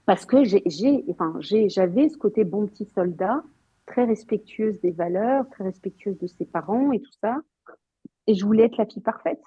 [0.05, 3.43] parce que j'ai, enfin, j'avais ce côté bon petit soldat,
[3.87, 7.39] très respectueuse des valeurs, très respectueuse de ses parents et tout ça.
[8.27, 9.43] Et je voulais être la fille parfaite.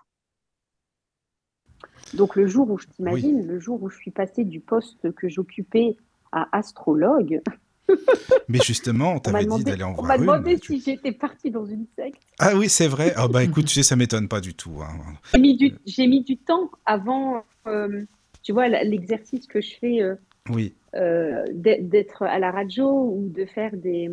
[2.14, 5.28] Donc, le jour où je t'imagine, le jour où je suis passée du poste que
[5.30, 5.98] j'occupais
[6.32, 7.42] à astrologue,
[8.48, 10.22] Mais justement, on On m'a t'avait dit demandé, d'aller en on voir m'a une.
[10.22, 12.22] demandé tu- si j'étais partie dans une secte.
[12.40, 13.14] Ah oui, c'est vrai.
[13.16, 14.82] Ah bah écoute, ça m'étonne pas du tout.
[14.82, 15.14] hein.
[15.34, 18.04] J'ai mis du, j'ai mis du temps avant, euh,
[18.42, 20.16] tu vois, l'exercice que je fais euh,
[20.50, 24.10] Oui, euh, d'être à la radio ou de faire des,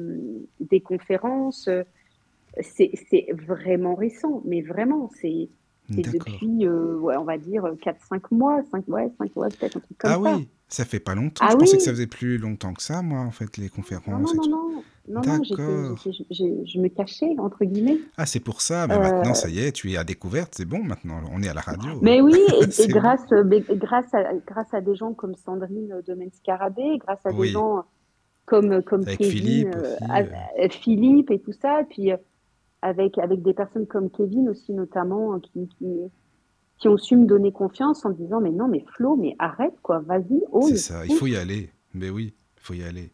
[0.61, 1.69] des conférences.
[2.61, 5.49] C'est c'est vraiment récent, mais vraiment, c'est
[5.97, 9.99] depuis, euh, ouais, on va dire, 4-5 mois, 5, ouais, 5 mois, peut-être un truc
[9.99, 10.37] comme Ah ça.
[10.37, 11.45] oui, ça fait pas longtemps.
[11.47, 11.79] Ah je pensais oui.
[11.79, 14.49] que ça faisait plus longtemps que ça, moi, en fait, les Non, conférences non, non,
[14.49, 17.99] non, non, non, j'ai- je me cachais, entre guillemets.
[18.17, 18.87] Ah, c'est pour ça.
[18.87, 20.55] Mais Euh, maintenant, ça y est, tu es à découverte.
[20.57, 21.21] C'est bon maintenant.
[21.33, 21.91] On est à la radio.
[22.03, 23.01] Mais oui, et, et C'est bon.
[23.01, 27.49] grâce, mais grâce, à, grâce à des gens comme Sandrine Domen-Scarabée, grâce à Oui.
[27.49, 27.85] des gens
[28.47, 30.29] comme, comme Avec Kevin, Philippe euh, aussi,
[30.65, 30.69] euh.
[30.71, 32.17] Philippe et tout ça, puis euh,
[32.83, 35.87] avec, avec des personnes comme Kevin aussi notamment, euh, qui, qui,
[36.79, 40.01] qui ont su me donner confiance en disant, mais non, mais Flo, mais arrête quoi,
[40.01, 40.71] vas-y, ose.
[40.71, 41.71] C'est ça, il faut y aller.
[41.95, 43.13] Mais oui, il faut y aller.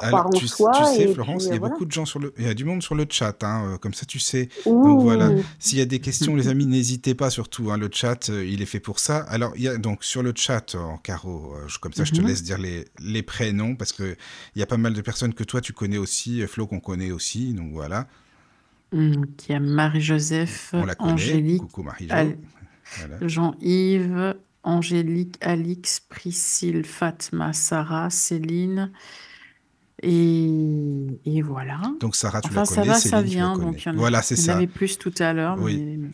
[0.00, 1.74] en tu, sais, Florence, il y euh, a voilà.
[1.74, 3.78] beaucoup de gens sur le, il y a du monde sur le chat, hein, euh,
[3.78, 4.48] comme ça tu sais.
[4.82, 7.70] Donc voilà, s'il y a des questions, les amis, n'hésitez pas surtout.
[7.70, 9.18] hein, le chat, euh, il est fait pour ça.
[9.18, 12.12] Alors, il y a donc sur le chat, euh, en carreau, euh, comme ça, je
[12.12, 12.26] te Mhm.
[12.26, 14.16] laisse dire les, les prénoms parce que
[14.56, 16.80] il y a pas mal de personnes que toi tu connais aussi, euh, Flo qu'on
[16.80, 17.54] connaît aussi.
[17.54, 18.08] Donc voilà,
[18.92, 21.12] Hum, qui a Marie-Joseph, on la connaît.
[21.12, 22.12] Angélique, Coucou Marie-Jo.
[22.14, 22.38] Al-
[22.98, 23.26] Voilà.
[23.26, 28.90] Jean-Yves, Angélique, Alix, Priscille, Fatma, Sarah, Céline.
[30.02, 30.50] Et,
[31.24, 31.80] et voilà.
[32.00, 33.56] Donc Sarah, tu Enfin, la ça connais, va, Céline, ça vient.
[33.56, 34.56] Donc, il y en a- Voilà, c'est il y en ça.
[34.56, 35.56] avait plus tout à l'heure.
[35.60, 35.78] Oui.
[35.80, 36.08] mais-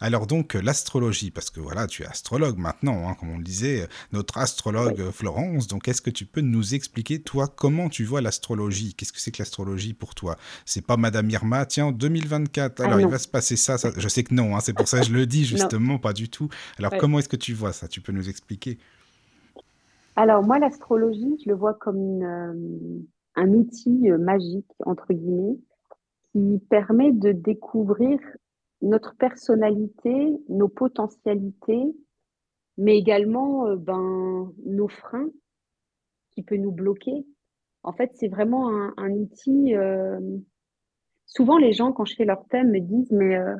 [0.00, 3.44] Alors donc euh, l'astrologie, parce que voilà, tu es astrologue maintenant, hein, comme on le
[3.44, 5.66] disait, euh, notre astrologue euh, Florence.
[5.66, 8.94] Donc est-ce que tu peux nous expliquer toi comment tu vois l'astrologie?
[8.94, 10.36] Qu'est-ce que c'est que l'astrologie pour toi?
[10.64, 13.90] C'est pas Madame Irma, tiens, en 2024, Ah, alors il va se passer ça, ça.
[13.96, 16.28] Je sais que non, hein, c'est pour ça que je le dis justement, pas du
[16.28, 16.48] tout.
[16.78, 16.98] Alors Ouais.
[16.98, 17.88] comment est-ce que tu vois ça?
[17.88, 18.78] Tu peux nous expliquer
[20.16, 23.02] Alors moi, l'astrologie, je le vois comme une, euh,
[23.36, 25.58] un outil magique, entre guillemets,
[26.32, 28.18] qui permet de découvrir
[28.82, 31.94] notre personnalité, nos potentialités,
[32.76, 35.28] mais également euh, ben, nos freins
[36.30, 37.26] qui peut nous bloquer.
[37.82, 39.74] En fait, c'est vraiment un, outil.
[39.74, 40.20] euh,
[41.26, 43.56] Souvent, les gens, quand je fais leur thème, me disent, mais, euh,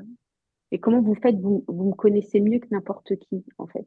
[0.71, 1.37] mais comment vous faites?
[1.41, 3.87] Vous, vous me connaissez mieux que n'importe qui, en fait.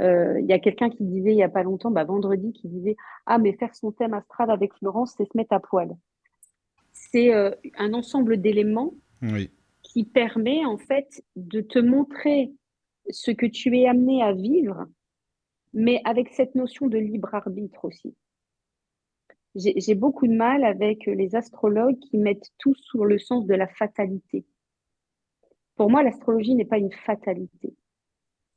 [0.00, 2.68] Euh, Il y a quelqu'un qui disait il y a pas longtemps, bah, vendredi, qui
[2.68, 5.96] disait, ah, mais faire son thème astral avec Florence, c'est se mettre à poil.
[6.92, 9.50] C'est un ensemble d'éléments Oui,
[9.96, 12.52] qui permet en fait de te montrer
[13.08, 14.84] ce que tu es amené à vivre,
[15.72, 18.14] mais avec cette notion de libre arbitre aussi.
[19.54, 23.68] J'ai beaucoup de mal avec les astrologues qui mettent tout sur le sens de la
[23.68, 24.44] fatalité.
[25.76, 27.72] Pour moi, l'astrologie n'est pas une fatalité.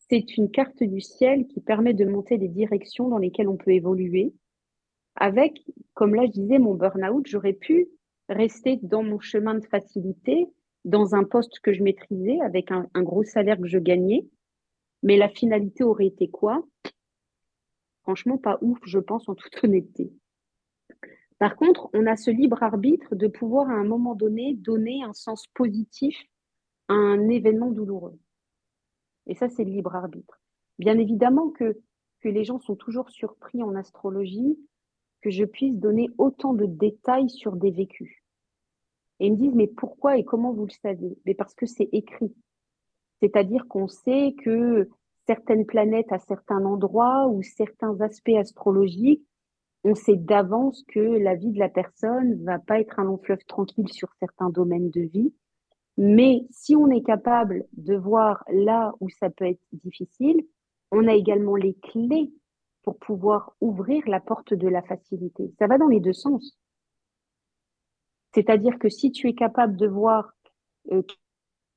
[0.10, 3.72] C'est une carte du ciel qui permet de monter des directions dans lesquelles on peut
[3.72, 4.34] évoluer.
[5.16, 7.88] Avec, comme là je disais, mon burn-out, j'aurais pu
[8.28, 10.50] rester dans mon chemin de facilité,
[10.86, 14.28] dans un poste que je maîtrisais, avec un, gros salaire que je gagnais.
[15.04, 16.66] Mais la finalité aurait été quoi?
[18.04, 20.12] Franchement, pas ouf, je pense, en toute honnêteté.
[21.38, 25.14] Par contre, on a ce libre arbitre de pouvoir à un moment donné donner un
[25.14, 26.18] sens positif
[26.90, 28.20] à un événement douloureux.
[29.28, 30.42] Et ça, c'est le libre arbitre.
[30.80, 31.80] Bien évidemment que,
[32.22, 34.58] que les gens sont toujours surpris en astrologie
[35.22, 38.19] que je puisse donner autant de détails sur des vécus.
[39.20, 41.18] Et ils me disent, mais pourquoi et comment vous le savez?
[41.26, 42.34] Mais parce que c'est écrit.
[43.22, 44.90] C'est-à-dire qu'on sait que
[45.28, 49.26] certaines planètes à certains endroits ou certains aspects astrologiques,
[49.84, 53.44] on sait d'avance que la vie de la personne va pas être un long fleuve
[53.48, 55.34] tranquille sur certains domaines de vie.
[55.98, 60.46] Mais si on est capable de voir là où ça peut être difficile,
[60.92, 62.32] on a également les clés
[62.84, 65.54] pour pouvoir ouvrir la porte de la facilité.
[65.60, 66.59] Ça va dans les deux sens.
[68.34, 70.34] C'est-à-dire que si tu es capable de voir
[70.92, 71.02] euh,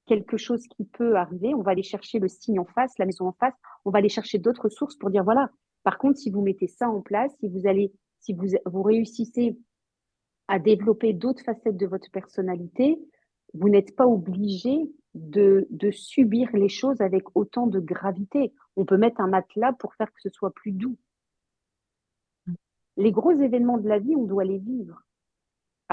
[0.07, 3.27] quelque chose qui peut arriver, on va aller chercher le signe en face, la maison
[3.29, 5.51] en face, on va aller chercher d'autres sources pour dire voilà.
[5.85, 9.59] Par contre, si vous mettez ça en place, si vous allez, si vous, vous réussissez
[10.49, 12.99] à développer d'autres facettes de votre personnalité,
[13.55, 18.53] vous n'êtes pas obligé de, de subir les choses avec autant de gravité.
[18.77, 20.97] On peut mettre un matelas pour faire que ce soit plus doux.
[22.97, 25.03] Les gros événements de la vie, on doit les vivre.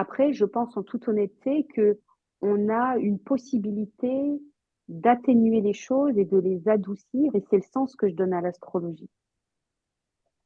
[0.01, 1.99] Après, je pense en toute honnêteté que
[2.41, 4.41] on a une possibilité
[4.87, 8.39] d'atténuer les choses et de les adoucir, et c'est le sens que je donne à
[8.39, 9.09] l'astrologie.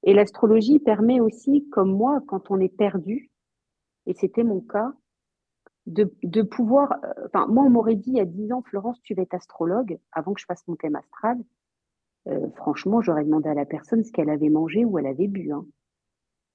[0.02, 3.30] Et l'astrologie permet aussi, comme moi, quand on est perdu,
[4.08, 4.92] et c'était mon cas,
[5.86, 6.92] de, pouvoir.
[7.04, 10.00] euh, moi, on m'aurait dit il y a 10 ans, Florence, tu vas être astrologue,
[10.14, 11.38] avant que je fasse mon thème astral.
[12.28, 15.52] Euh, franchement, j'aurais demandé à la personne ce qu'elle avait mangé ou elle avait bu.
[15.52, 15.68] Hein.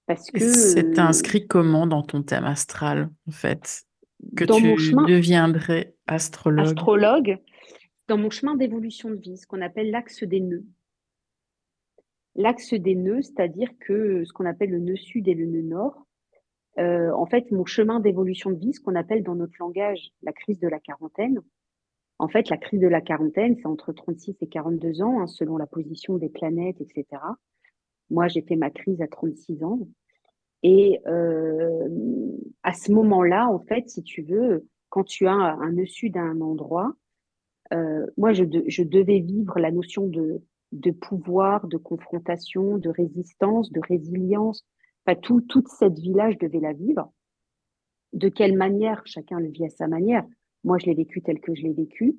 [0.09, 0.41] Parce Et que.
[0.41, 3.85] C'est euh, inscrit comment dans ton thème astral, en fait,
[4.37, 6.67] que Dans tu chemin- deviendrais astrologue?
[6.67, 7.39] astrologue,
[8.09, 10.65] dans mon chemin d'évolution de vie, ce qu'on appelle l'axe des nœuds.
[12.35, 16.07] L'axe des nœuds, c'est-à-dire que ce qu'on appelle le nœud sud et le nœud nord,
[16.79, 20.33] euh, en fait, mon chemin d'évolution de vie, ce qu'on appelle dans notre langage la
[20.33, 21.41] crise de la quarantaine,
[22.21, 25.57] en fait, la crise de la quarantaine, c'est entre 36 et 42 ans, hein, selon
[25.57, 27.05] la position des planètes, etc.
[28.11, 29.81] Moi, j'ai fait ma crise à 36 ans.
[30.63, 31.89] Et euh,
[32.63, 36.23] à ce moment-là, en fait, si tu veux, quand tu as un, nœud sud à
[36.23, 36.95] un endroit,
[37.73, 40.43] euh, moi, je, je devais vivre la notion de,
[40.73, 44.67] de pouvoir, de confrontation, de résistance, de résilience.
[45.07, 47.13] Enfin, tout, toute cette vie-là, je devais la vivre.
[48.13, 49.03] De quelle manière?
[49.05, 50.25] Chacun le vit à sa manière.
[50.65, 52.17] Moi, je l'ai vécu tel que je l'ai vécu.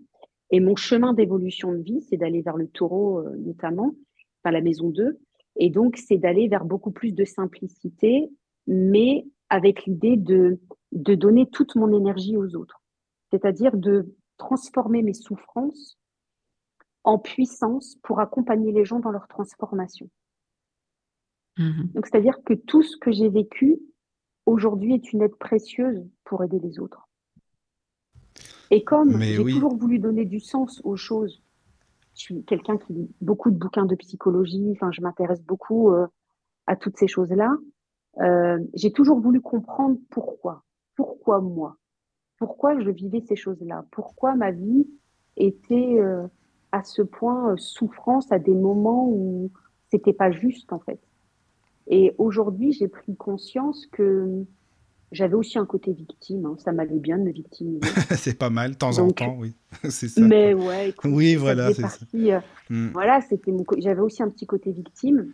[0.51, 3.93] Et mon chemin d'évolution de vie, c'est d'aller vers le taureau, euh, notamment,
[4.41, 5.19] enfin la maison 2.
[5.55, 8.29] Et donc, c'est d'aller vers beaucoup plus de simplicité,
[8.67, 10.59] mais avec l'idée de,
[10.91, 12.81] de donner toute mon énergie aux autres.
[13.31, 15.97] C'est-à-dire de transformer mes souffrances
[17.03, 20.09] en puissance pour accompagner les gens dans leur transformation.
[21.57, 21.91] Mhm.
[21.93, 23.79] Donc, c'est-à-dire que tout ce que j'ai vécu
[24.45, 27.07] aujourd'hui est une aide précieuse pour aider les autres.
[28.71, 29.53] Et comme j'ai oui.
[29.53, 31.41] toujours voulu donner du sens aux choses,
[32.19, 36.05] je suis quelqu'un qui lit beaucoup de bouquins de psychologie, enfin, je m'intéresse beaucoup euh,
[36.67, 37.55] à toutes ces choses-là.
[38.19, 40.63] Euh, j'ai toujours voulu comprendre pourquoi.
[40.95, 41.77] Pourquoi moi?
[42.37, 43.85] Pourquoi je vivais ces choses-là?
[43.91, 44.85] Pourquoi ma vie
[45.37, 46.27] était euh,
[46.73, 49.49] à ce point souffrance à des moments où
[49.89, 50.99] c'était pas juste en fait?
[51.87, 54.45] Et aujourd'hui, j'ai pris conscience que
[55.11, 56.45] j'avais aussi un côté victime.
[56.45, 56.55] hein.
[56.63, 57.79] Ça m'allait bien de me victimiser.
[58.17, 59.53] c'est pas mal, de temps en temps, oui.
[59.89, 60.21] c'est ça.
[60.21, 61.87] Mais ouais, écoute, Oui, voilà, c'est ça.
[61.89, 62.39] partie, euh,
[62.69, 62.89] Hmm.
[62.93, 65.31] voilà, c'était mon, j'avais aussi un petit côté victime.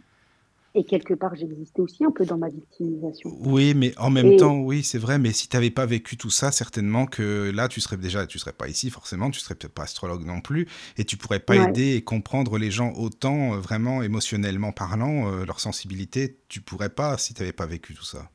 [0.78, 3.32] Et quelque part, j'existais aussi un peu dans ma victimisation.
[3.46, 6.18] Oui, mais en même Et- temps, oui, c'est vrai, mais si tu n'avais pas vécu
[6.18, 9.56] tout ça, certainement que là, tu serais déjà, tu serais pas ici, forcément, tu serais
[9.56, 10.68] peut-être pas astrologue non plus,
[10.98, 11.70] et tu pourrais pas Ouais.
[11.70, 16.90] aider et comprendre les gens autant, euh, vraiment émotionnellement parlant, euh, leur sensibilité, tu pourrais
[16.90, 18.30] pas si tu n'avais pas vécu tout ça.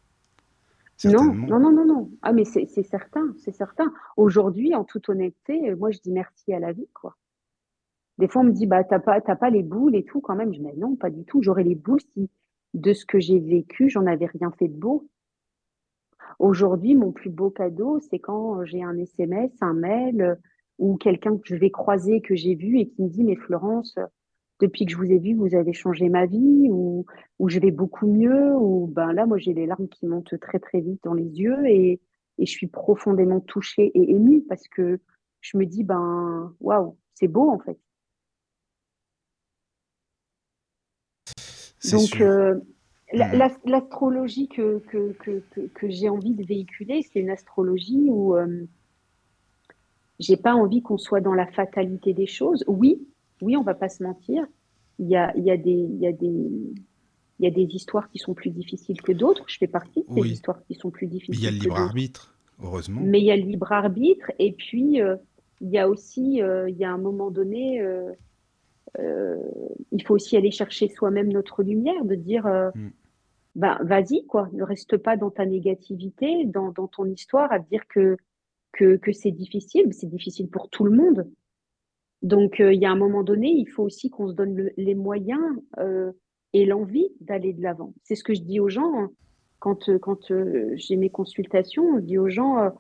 [1.04, 2.10] Non, non, non, non, non.
[2.22, 3.92] Ah, mais c'est certain, c'est certain.
[4.16, 7.16] Aujourd'hui, en toute honnêteté, euh, moi, je dis merci à la vie, quoi.
[8.18, 10.52] Des fois, on me dit, bah, t'as pas, les boules et tout, quand même.
[10.52, 11.42] Je dis, mais non, pas du tout.
[11.42, 12.28] J'aurais les boules si,
[12.74, 15.08] de ce que j'ai vécu, j'en avais rien fait de beau.
[16.38, 20.34] Aujourd'hui, mon plus beau cadeau, c'est quand j'ai un SMS, un mail, euh,
[20.78, 23.98] ou quelqu'un que je vais croiser, que j'ai vu et qui me dit, mais Florence,
[24.60, 27.06] depuis que je vous ai vu, vous avez changé ma vie, ou,
[27.38, 30.58] ou je vais beaucoup mieux, ou ben là, moi, j'ai les larmes qui montent très,
[30.58, 32.00] très vite dans les yeux et,
[32.38, 35.00] et je suis profondément touchée et émue parce que
[35.40, 37.78] je me dis, ben, waouh, c'est beau, en fait.
[41.90, 42.60] Donc, euh,
[43.12, 48.36] l'as- l'astrologie que, que, que, que, que j'ai envie de véhiculer, c'est une astrologie où
[48.36, 48.66] euh,
[50.18, 52.64] j'ai pas envie qu'on soit dans la fatalité des choses.
[52.66, 53.08] Oui,
[53.40, 54.46] oui, on va pas se mentir.
[54.98, 57.62] Il y a, il y a des, il y a des, il y a des
[57.74, 59.44] histoires qui sont plus difficiles que d'autres.
[59.48, 60.30] Je fais partie de ces Oui.
[60.32, 63.00] histoires qui sont plus Il y a difficiles le libre arbitre, heureusement.
[63.02, 65.16] Mais il y a le libre arbitre et puis euh,
[65.60, 68.12] il y a aussi, euh, il y a un moment donné, euh,
[69.90, 72.88] il faut aussi aller chercher soi-même notre lumière, de dire, Mm.
[73.54, 77.68] ben vas-y quoi, ne reste pas dans ta négativité, dans, dans ton histoire, à te
[77.68, 78.16] dire que
[78.72, 81.26] que, que c'est difficile, c'est difficile pour tout le monde.
[82.22, 84.72] Donc euh, il y a un moment donné, il faut aussi qu'on se donne le-
[84.76, 85.40] les moyens
[85.78, 86.12] euh,
[86.52, 87.94] et l'envie d'aller de l'avant.
[88.02, 89.10] C'est ce que je dis aux gens hein.
[89.58, 92.58] quand euh, quand euh, j'ai mes consultations, je dis aux gens.
[92.58, 92.70] euh,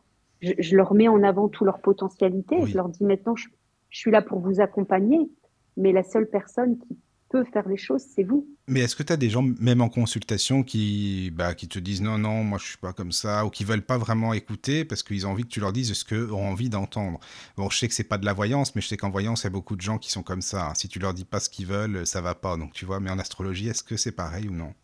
[0.40, 2.56] je, je leur mets en avant toute leur potentialité.
[2.60, 2.70] Oui.
[2.70, 3.48] Je leur dis maintenant, je,
[3.90, 5.30] je suis là pour vous accompagner,
[5.76, 6.96] mais la seule personne qui
[7.30, 8.46] peut faire les choses, c'est vous.
[8.66, 12.02] Mais est-ce que tu as des gens, même en consultation, qui, bah, qui te disent
[12.02, 15.02] non, non, moi je suis pas comme ça, ou qui veulent pas vraiment écouter parce
[15.02, 17.20] qu'ils ont envie que tu leur dises ce qu'ils ont envie d'entendre?
[17.56, 19.44] Bon, je sais que c'est pas de la voyance, mais je sais qu'en voyance, il
[19.44, 20.72] y a beaucoup de gens qui sont comme ça.
[20.74, 22.56] Si tu leur dis pas ce qu'ils veulent, ça va pas.
[22.56, 24.74] Donc tu vois, mais en astrologie, est-ce que c'est pareil ou non?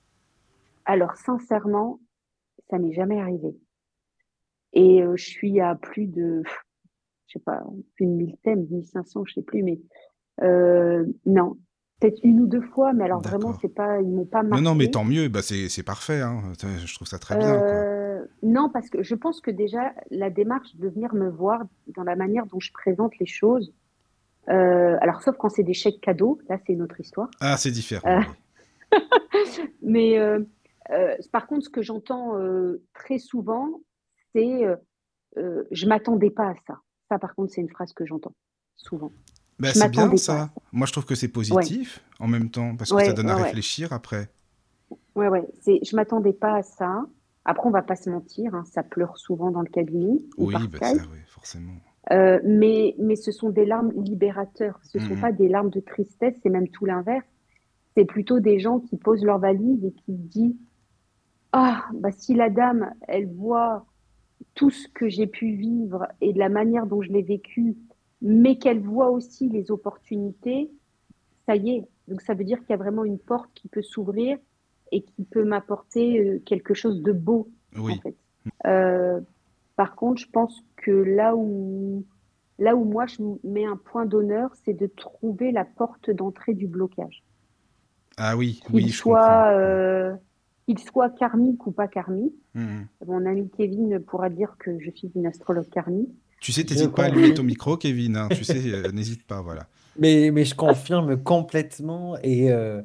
[0.85, 2.01] Alors, sincèrement,
[2.71, 3.57] ça m'est jamais arrivé.
[4.73, 6.43] Et euh, je suis à plus de,
[7.27, 7.63] je sais pas,
[7.97, 9.81] plus de 1000 thèmes, 1500, je sais plus, mais
[10.43, 11.57] euh, non.
[12.01, 14.65] Peut-être une ou deux fois, mais alors vraiment, c'est pas, ils m'ont pas Non, marqué.
[14.65, 16.21] non, mais tant mieux, bah, c'est c'est parfait.
[16.21, 16.43] hein.
[16.85, 17.59] Je trouve ça très bien.
[17.59, 17.69] quoi.
[17.69, 21.63] Euh, non, parce que je pense que déjà, la démarche de venir me voir
[21.97, 23.73] dans la manière dont je présente les choses,
[24.51, 27.31] euh, alors sauf quand c'est des chèques cadeaux, là c'est une autre histoire.
[27.41, 28.07] Ah, c'est différent.
[28.09, 28.21] Euh,
[28.93, 28.99] oui.
[29.83, 30.19] Mais
[31.33, 32.35] par contre, ce que j'entends
[32.93, 33.81] très souvent,
[34.35, 34.67] c'est
[35.37, 36.81] je m'attendais pas à ça.
[37.09, 38.35] Ça, par contre, c'est une phrase que j'entends
[38.77, 39.13] souvent.
[39.59, 40.51] Bah, c'est bien pas ça.
[40.73, 43.35] Moi, je trouve que c'est positif en même temps, parce que Ouais, ça donne à
[43.35, 44.29] ouais, réfléchir après.
[45.15, 47.05] Ouais, ouais, je m'attendais pas à ça.
[47.45, 50.69] Après, on va pas se mentir, hein, ça pleure souvent dans le cabinet ou Oui,
[50.69, 51.73] bah, ça, oui, forcément.
[52.13, 54.79] Euh, mais, mais ce sont des larmes libérateurs.
[54.85, 55.21] Ce ne sont Mhm.
[55.21, 57.27] pas des larmes de tristesse, c'est même tout l'inverse.
[57.97, 60.57] C'est plutôt des gens qui posent leur valise et qui disent
[61.53, 63.87] Ah, bah, si la dame, elle voit
[64.55, 67.77] tout ce que j'ai pu vivre et de la manière dont je l'ai vécu,
[68.23, 70.71] mais qu'elle voit aussi les opportunités,
[71.47, 71.85] ça y est.
[72.09, 74.39] Donc ça veut dire qu'il y a vraiment une porte qui peut s'ouvrir
[74.93, 78.17] et qui peut m'apporter euh, quelque chose de beau, en fait.
[78.67, 79.21] Euh,
[79.75, 82.05] par contre, je pense que là où,
[82.59, 86.67] là où moi je mets un point d'honneur, c'est de trouver la porte d'entrée du
[86.69, 87.23] blocage.
[88.17, 89.49] Ah oui, Qu'il oui, je soit, comprends.
[89.51, 90.15] euh,
[90.67, 92.35] qu'il soit karmique ou pas karmique.
[92.55, 92.87] Mhm.
[93.07, 96.09] Mon ami Kevin pourra dire que je suis une astrologue karmique.
[96.41, 98.17] Tu sais, t'hésites pas à mettre au micro, Kevin.
[98.17, 98.31] hein.
[98.31, 99.69] Tu sais, euh, n'hésite pas, voilà.
[99.97, 102.19] Mais, mais je confirme complètement.
[102.23, 102.83] Et euh,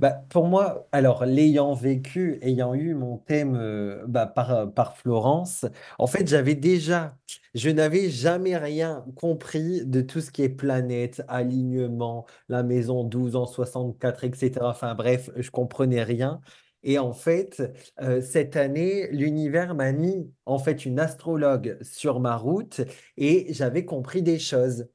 [0.00, 5.66] Bah, pour moi, alors l'ayant vécu, ayant eu mon thème euh, bah, par, par Florence,
[5.98, 7.18] en fait, j'avais déjà,
[7.54, 13.36] je n'avais jamais rien compris de tout ce qui est planète, alignement, la maison 12
[13.36, 14.70] en 64, etc.
[14.70, 16.40] Enfin bref, je comprenais rien.
[16.82, 17.62] Et en fait,
[18.00, 22.80] euh, cette année, l'univers m'a mis en fait une astrologue sur ma route
[23.18, 24.88] et j'avais compris des choses.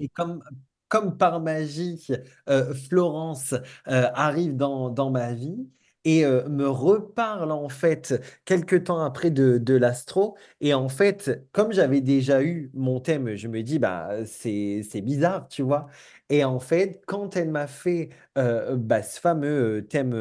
[0.00, 0.42] Et comme,
[0.88, 2.06] comme par magie,
[2.48, 3.54] euh, Florence
[3.88, 5.68] euh, arrive dans, dans ma vie
[6.06, 10.36] et me reparle en fait quelques temps après de, l'astro.
[10.60, 15.00] Et en fait, comme j'avais déjà eu mon thème, je me dis, bah, c'est, c'est
[15.00, 15.88] bizarre, tu vois.
[16.30, 20.14] Et en fait, quand elle m'a fait bah, ce fameux thème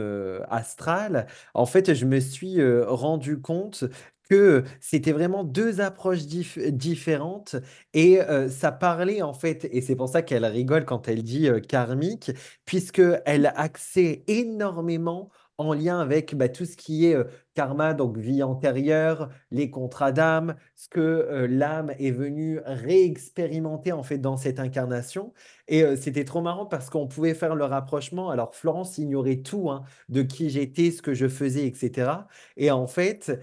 [0.50, 3.86] astral, en fait, je me suis rendu compte
[4.30, 7.56] que c'était vraiment deux approches dif- différentes
[7.94, 8.20] et
[8.50, 12.32] ça parlait en fait, et c'est pour ça qu'elle rigole quand elle dit euh, karmique,
[12.66, 18.18] puisque elle axait énormément en lien avec bah, tout ce qui est euh, karma, donc
[18.18, 24.36] vie antérieure, les contrats d'âme, ce que euh, l'âme est venue réexpérimenter en fait dans
[24.36, 25.34] cette incarnation.
[25.68, 28.30] Et euh, c'était trop marrant parce qu'on pouvait faire le rapprochement.
[28.30, 32.12] Alors Florence ignorait tout hein, de qui j'étais, ce que je faisais, etc.
[32.58, 33.40] Et en fait,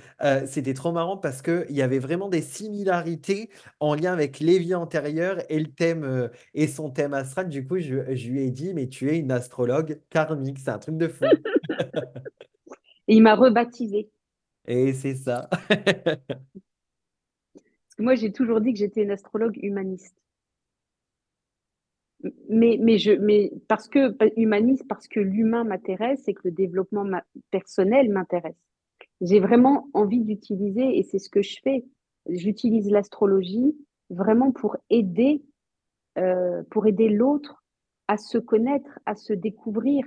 [0.47, 3.51] c'était trop marrant parce qu'il y avait vraiment des similarités
[3.81, 7.49] en lien avec les vies antérieures et le thème et son thème astral.
[7.49, 7.97] Du coup, je
[8.29, 11.25] lui ai dit, mais tu es une astrologue karmique, c'est un truc de fou.
[13.09, 14.11] Et il m'a rebaptisée.
[14.67, 15.49] Et c'est ça.
[17.93, 20.17] Parce que moi, j'ai toujours dit que j'étais une astrologue humaniste.
[22.49, 27.05] Mais, mais, je, mais parce que humaniste, parce que l'humain m'intéresse et que le développement
[27.51, 28.57] personnel m'intéresse.
[29.21, 31.85] J'ai vraiment envie d'utiliser, et c'est ce que je fais,
[32.29, 33.77] j'utilise l'astrologie
[34.09, 35.43] vraiment pour aider,
[36.19, 37.65] euh, pour aider l'autre
[38.09, 40.05] à se connaître, à se découvrir,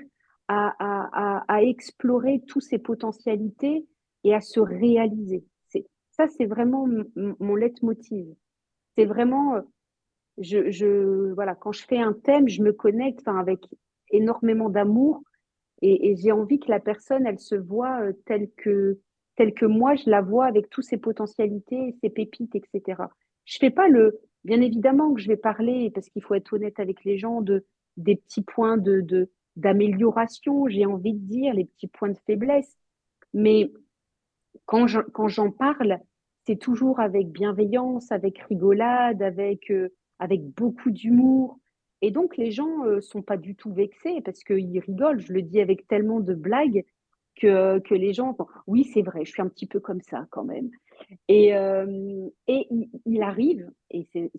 [0.48, 3.86] à, à, à, à explorer toutes ses potentialités
[4.24, 5.43] et à se réaliser.
[6.16, 6.88] Ça, c'est vraiment
[7.39, 8.26] mon leitmotiv.
[8.96, 9.62] C'est vraiment, euh,
[10.38, 13.60] je, je, voilà, quand je fais un thème, je me connecte, avec
[14.12, 15.22] énormément d'amour
[15.82, 18.98] et, et j'ai envie que la personne, elle se voit euh, telle que,
[19.36, 23.04] telle que moi, je la vois avec toutes ses potentialités, ses pépites, etc.
[23.43, 26.80] Je fais pas le, bien évidemment que je vais parler, parce qu'il faut être honnête
[26.80, 27.66] avec les gens, de,
[27.98, 32.78] des petits points de, de, d'amélioration, j'ai envie de dire, les petits points de faiblesse.
[33.34, 33.72] Mais
[34.66, 35.99] quand je- quand j'en parle,
[36.45, 39.89] c'est toujours avec bienveillance, avec rigolade, avec, euh,
[40.20, 41.60] avec beaucoup d'humour.
[42.01, 45.20] Et donc, les gens euh, sont pas du tout vexés parce qu'ils rigolent.
[45.20, 46.86] Je le dis avec tellement de blagues
[47.36, 48.38] que, que les gens
[48.68, 50.70] oui, c'est vrai, je suis un petit peu comme ça quand même.
[51.28, 52.68] Et, euh, et
[53.06, 54.32] il, arrive, et c'est,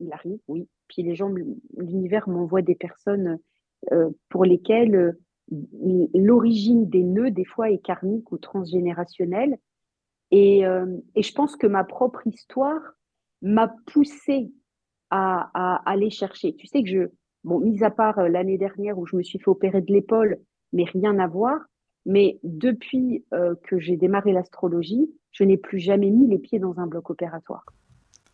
[0.00, 0.68] il arrive, oui.
[0.88, 1.32] Puis les gens,
[1.76, 3.38] l'univers m'envoie des personnes
[4.28, 5.12] pour lesquelles euh,
[6.14, 9.58] l'origine des nœuds, des fois, est karmique ou transgénérationnelle.
[10.30, 12.80] Et, euh, et je pense que ma propre histoire
[13.42, 14.52] m'a poussée
[15.10, 16.54] à, à aller chercher.
[16.56, 17.02] Tu sais que je,
[17.44, 20.38] bon, mis à part euh, l'année dernière où je me suis fait opérer de l'épaule,
[20.72, 21.60] mais rien à voir,
[22.06, 26.78] mais depuis euh, que j'ai démarré l'astrologie, je n'ai plus jamais mis les pieds dans
[26.78, 27.64] un bloc opératoire.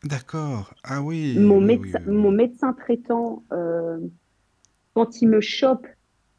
[0.05, 0.73] D'accord.
[0.85, 2.15] Ah oui, Mon oui, oui, médecin, oui.
[2.15, 3.99] mon médecin traitant, euh,
[4.95, 5.87] quand il me chope,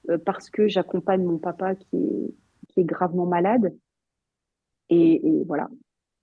[0.10, 2.34] euh, parce que j'accompagne mon papa qui est,
[2.70, 3.76] qui est gravement malade,
[4.89, 5.70] et, et voilà,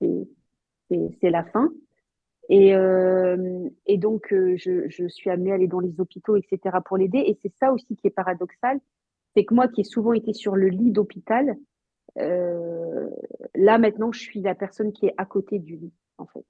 [0.00, 1.72] c'est la fin.
[2.48, 6.76] Et, euh, et donc, euh, je, je suis amenée à aller dans les hôpitaux, etc.,
[6.84, 7.18] pour l'aider.
[7.18, 8.80] Et c'est ça aussi qui est paradoxal,
[9.34, 11.56] c'est que moi qui ai souvent été sur le lit d'hôpital,
[12.18, 13.08] euh,
[13.54, 16.46] là maintenant, je suis la personne qui est à côté du lit, en fait.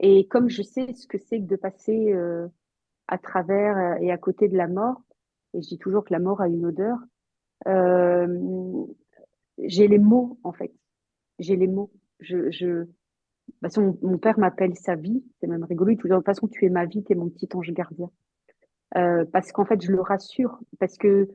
[0.00, 2.48] Et comme je sais ce que c'est que de passer euh,
[3.12, 5.02] à travers euh, et à côté de la mort,
[5.52, 6.96] et je dis toujours que la mort a une odeur,
[7.68, 8.86] euh,
[9.58, 10.72] j'ai les mots, en fait.
[11.38, 11.92] J'ai les mots.
[12.20, 12.86] Je,
[13.60, 16.64] façon, mon, père m'appelle sa vie, c'est même rigolo, il dit de toute façon, tu
[16.64, 18.10] es ma vie, tu es mon petit ange gardien.
[18.96, 21.28] Euh, parce qu'en fait, je le rassure, parce que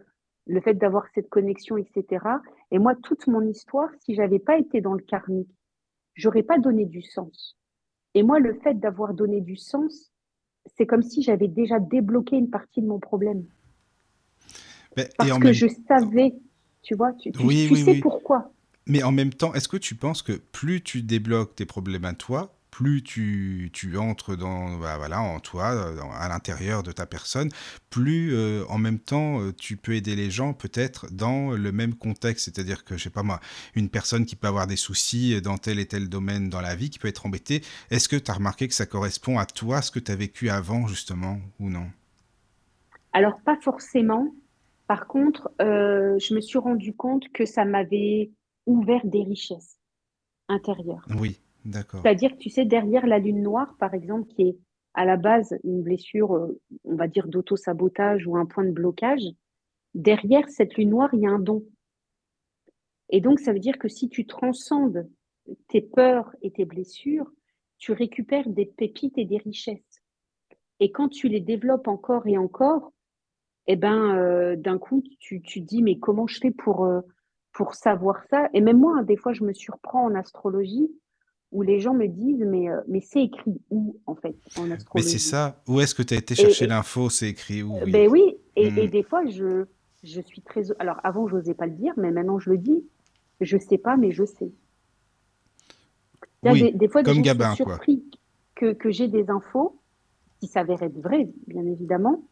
[0.47, 2.25] le fait d'avoir cette connexion, etc.
[2.71, 5.53] Et moi, toute mon histoire, si j'avais pas été dans le karmique,
[6.15, 7.55] j'aurais pas donné du sens.
[8.15, 10.11] Et moi, le fait d'avoir donné du sens,
[10.75, 13.45] c'est comme si j'avais déjà débloqué une partie de mon problème.
[14.95, 16.33] Mais- et Parce en que même je savais,
[16.81, 18.01] tu vois, tu, tu, Oui, tu oui, sais oui.
[18.01, 18.51] pourquoi.
[18.87, 22.13] Mais en même temps, est-ce que tu penses que plus tu débloques tes problèmes à
[22.13, 27.07] toi, plus tu, tu entres dans, bah, voilà, en toi, dans- à l'intérieur de ta
[27.07, 27.49] personne,
[27.89, 31.95] plus euh, en même temps euh, tu peux aider les gens peut-être dans le même
[31.95, 32.45] contexte.
[32.45, 33.39] C'est-à-dire que, je sais pas moi,
[33.75, 36.91] une personne qui peut avoir des soucis dans tel et tel domaine dans la vie,
[36.91, 39.89] qui peut être embêtée, est-ce que tu as remarqué que ça correspond à toi, ce
[39.91, 41.87] que tu as vécu avant justement, ou non?
[43.13, 44.33] Alors, pas forcément,
[44.87, 48.31] Par contre, euh, je me suis rendu compte que ça m'avait
[48.67, 49.79] ouvert des richesses
[50.49, 51.09] intérieures.
[51.09, 51.39] Oui.
[52.01, 54.57] C'est-à-dire que tu sais, derrière la lune noire, par exemple, qui est
[54.93, 59.21] à la base une blessure, euh, on va dire, d'auto-sabotage ou un point de blocage,
[59.93, 61.63] derrière cette lune noire, il y a un don.
[63.09, 65.07] Et donc, ça veut dire que si tu transcendes
[65.67, 67.31] tes peurs et tes blessures,
[67.77, 70.01] tu récupères des pépites et des richesses.
[70.79, 72.91] Et quand tu les développes encore et encore,
[73.67, 77.01] eh ben, euh, d'un coup, tu, tu dis, mais comment je fais pour, euh,
[77.51, 78.49] pour savoir ça?
[78.53, 80.89] Et même moi, hein, des fois, je me surprends en astrologie
[81.51, 84.73] où les gens me disent, mais, euh, mais c'est écrit où, en fait, en Mais
[84.75, 85.61] astrologie c'est ça.
[85.67, 87.09] Où est-ce que tu as été chercher l'info?
[87.09, 87.77] C'est écrit où?
[87.83, 87.91] Oui.
[87.91, 88.89] ben oui, et, et Hmm.
[88.89, 89.65] des fois, je,
[90.03, 90.63] je suis très...
[90.79, 92.83] Alors, avant, je n'osais pas le dire, mais maintenant, je le dis.
[93.39, 94.51] Je sais pas, mais je sais.
[96.43, 97.55] C'est-à-dire, Oui, Des, des fois, des comme sont Gabin, quoi.
[97.55, 98.03] surpris
[98.55, 99.79] que, que j'ai des infos
[100.39, 102.23] qui s'avèrent être vraies, bien évidemment,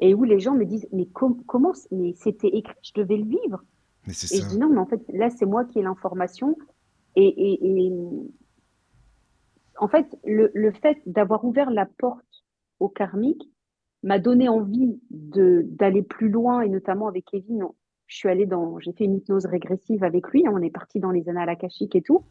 [0.00, 3.24] et où les gens me disent, mais com- comment, mais c'était écrit, je devais le
[3.24, 3.62] vivre.
[4.06, 4.48] Mais Et je ça.
[4.48, 6.56] dis non, mais en fait, là, c'est moi qui ai l'information.
[7.14, 7.92] Et, et, et,
[9.78, 12.44] en fait, le, le fait d'avoir ouvert la porte
[12.80, 13.42] au karmique
[14.02, 17.64] m'a donné envie de d'aller plus loin, et notamment avec Kevin.
[18.06, 20.46] Je suis allée dans, j'ai fait une hypnose régressive avec lui.
[20.46, 22.24] hein, on est parti dans les annales akashiques et tout.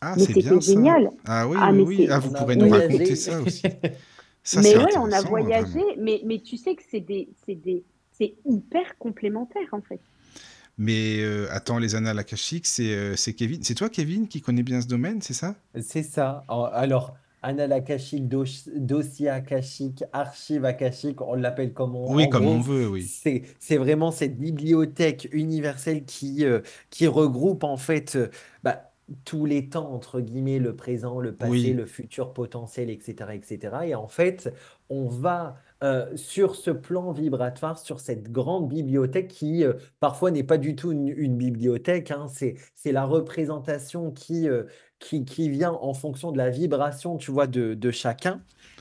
[0.00, 0.72] Ah, Mais c'est c'était bien ça.
[0.72, 1.10] génial.
[1.26, 2.08] Ah oui, Ah, oui, mais oui.
[2.10, 3.14] Ah, vous On a pourrez nous raconter voyagé.
[3.14, 3.62] ça aussi.
[4.42, 6.02] Ça, mais ouais, on a hein, voyagé, vraiment.
[6.02, 10.00] mais, mais tu sais que c'est des, c'est des, c'est hyper complémentaire en fait.
[10.78, 13.62] Mais euh, attends, les annales akashiques, c'est euh, c'est Kevin.
[13.64, 15.56] C'est toi, Kevin, qui connais bien ce domaine, c'est ça?
[15.82, 16.44] C'est ça.
[16.48, 18.44] Alors, annales akashiques, dos-
[18.76, 22.14] dossier akashique, archive akashique, on l'appelle comme on...
[22.14, 23.14] Oui, En comme on veut, oui.
[23.60, 26.60] c'est, vraiment cette bibliothèque universelle qui, euh,
[26.90, 28.18] qui regroupe en fait
[28.64, 28.92] bah,
[29.24, 33.76] tous les temps, entre guillemets, le présent, le passé, Oui, le futur potentiel, etc., etc.
[33.86, 34.52] Et en fait,
[34.90, 40.42] on va euh, sur ce plan vibratoire, sur cette grande bibliothèque qui euh, parfois n'est
[40.42, 42.56] pas du tout une, une bibliothèque, hein, c'est,
[42.90, 44.64] la représentation qui, euh,
[44.98, 48.40] qui, qui vient en fonction de la vibration, tu vois, de, de chacun.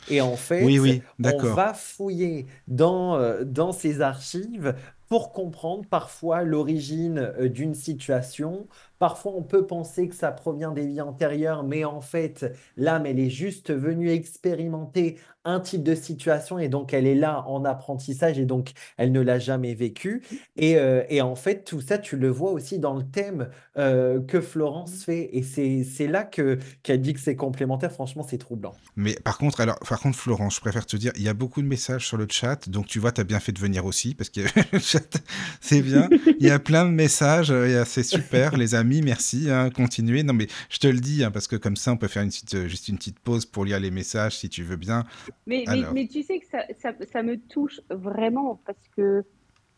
[0.09, 4.73] Et en fait, oui, on va fouiller dans, dans ces archives
[5.07, 8.67] pour comprendre parfois l'origine d'une situation.
[8.99, 13.19] Parfois, on peut penser que ça provient des vies antérieures, mais en fait, l'âme, elle
[13.19, 15.17] est juste venue expérimenter
[15.47, 19.21] un type de situation et donc elle est là en apprentissage et donc elle ne
[19.21, 20.21] l'a jamais vécu.
[20.57, 24.19] Et, euh, et en fait, tout ça, tu le vois aussi dans le thème euh,
[24.21, 25.29] que Florence fait.
[25.31, 27.93] Et c'est, là que, qu'elle dit que c'est complémentaire.
[27.93, 28.73] Franchement, c'est troublant.
[28.97, 31.61] Mais par contre, alors, par contre, Florence, je préfère te dire, il y a beaucoup
[31.61, 34.15] de messages sur le chat, donc tu vois, tu as bien fait de venir aussi,
[34.15, 34.41] parce que
[34.73, 35.17] le chat,
[35.61, 36.09] c'est bien.
[36.39, 40.23] Il y a plein de messages, euh, c'est super, les amis, merci, hein, continuez.
[40.23, 42.29] Non, mais je te le dis, hein, parce que comme ça, on peut faire une
[42.29, 45.03] petite, euh, juste une petite pause pour lire les messages, si tu veux bien.
[45.45, 49.23] Mais, mais, Alors, mais tu sais que ça, ça, ça me touche vraiment parce que,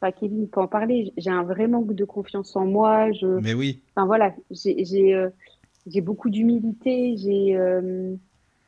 [0.01, 3.11] enfin, Kevin peut en parler, j'ai un vrai manque de confiance en moi.
[3.11, 5.29] Je, mais oui, enfin voilà, j'ai, euh,
[6.01, 7.15] beaucoup d'humilité.
[7.17, 8.15] J'ai, euh,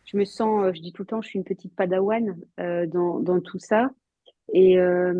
[0.05, 3.19] je me sens, je dis tout le temps, je suis une petite padawan euh, dans,
[3.19, 3.91] dans tout ça.
[4.53, 5.13] Et, euh,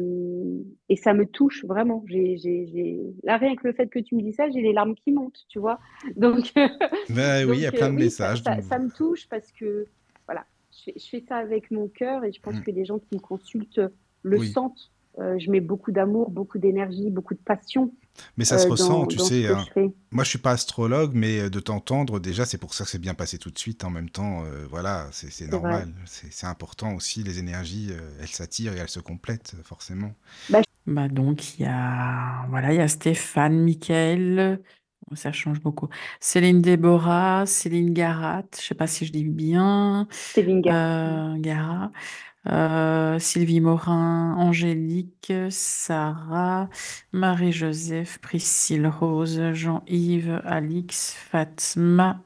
[0.90, 2.04] et ça me touche vraiment.
[2.08, 3.00] J'ai, j'ai, j'ai...
[3.24, 5.46] Là, rien que le fait que tu me dis ça, j'ai les larmes qui montent,
[5.48, 5.80] tu vois.
[6.18, 6.52] Donc,
[7.10, 8.44] ben oui, il y a plein euh, de oui, messages.
[8.44, 9.88] ça, ça me touche parce que
[10.28, 12.64] voilà, je fais, je fais ça avec mon cœur et je pense Mm.
[12.64, 13.82] que les gens qui me consultent
[14.24, 14.92] le Oui, sentent.
[15.20, 17.92] Euh, je mets beaucoup d'amour, beaucoup d'énergie, beaucoup de passion
[18.38, 19.48] mais ça se euh, ressent, dans, tu dans sais.
[19.48, 19.66] hein.
[19.76, 19.82] je.
[20.12, 23.00] Moi, je suis pas astrologue, mais euh, de t'entendre, déjà, c'est pour ça que c'est
[23.00, 23.84] bien passé tout de suite.
[23.84, 25.94] En même temps, euh, voilà, c'est normal.
[26.06, 27.24] C'est important aussi.
[27.24, 30.14] Les énergies, euh, elles s'attirent et elles se complètent, forcément.
[30.50, 34.62] Bah, Bah donc il y a voilà, il y a Stéphane, Michael,
[35.08, 35.88] Bon, ça change beaucoup.
[36.20, 41.34] Céline Déborah, Céline Garat, je sais pas si je dis bien, Céline Garat.
[41.34, 41.92] euh, Garat,
[42.50, 46.70] euh, Sylvie Morin, Angélique, Sarah,
[47.12, 52.22] Marie-Joseph, Priscille Rose, Jean-Yves, Alix, Fatma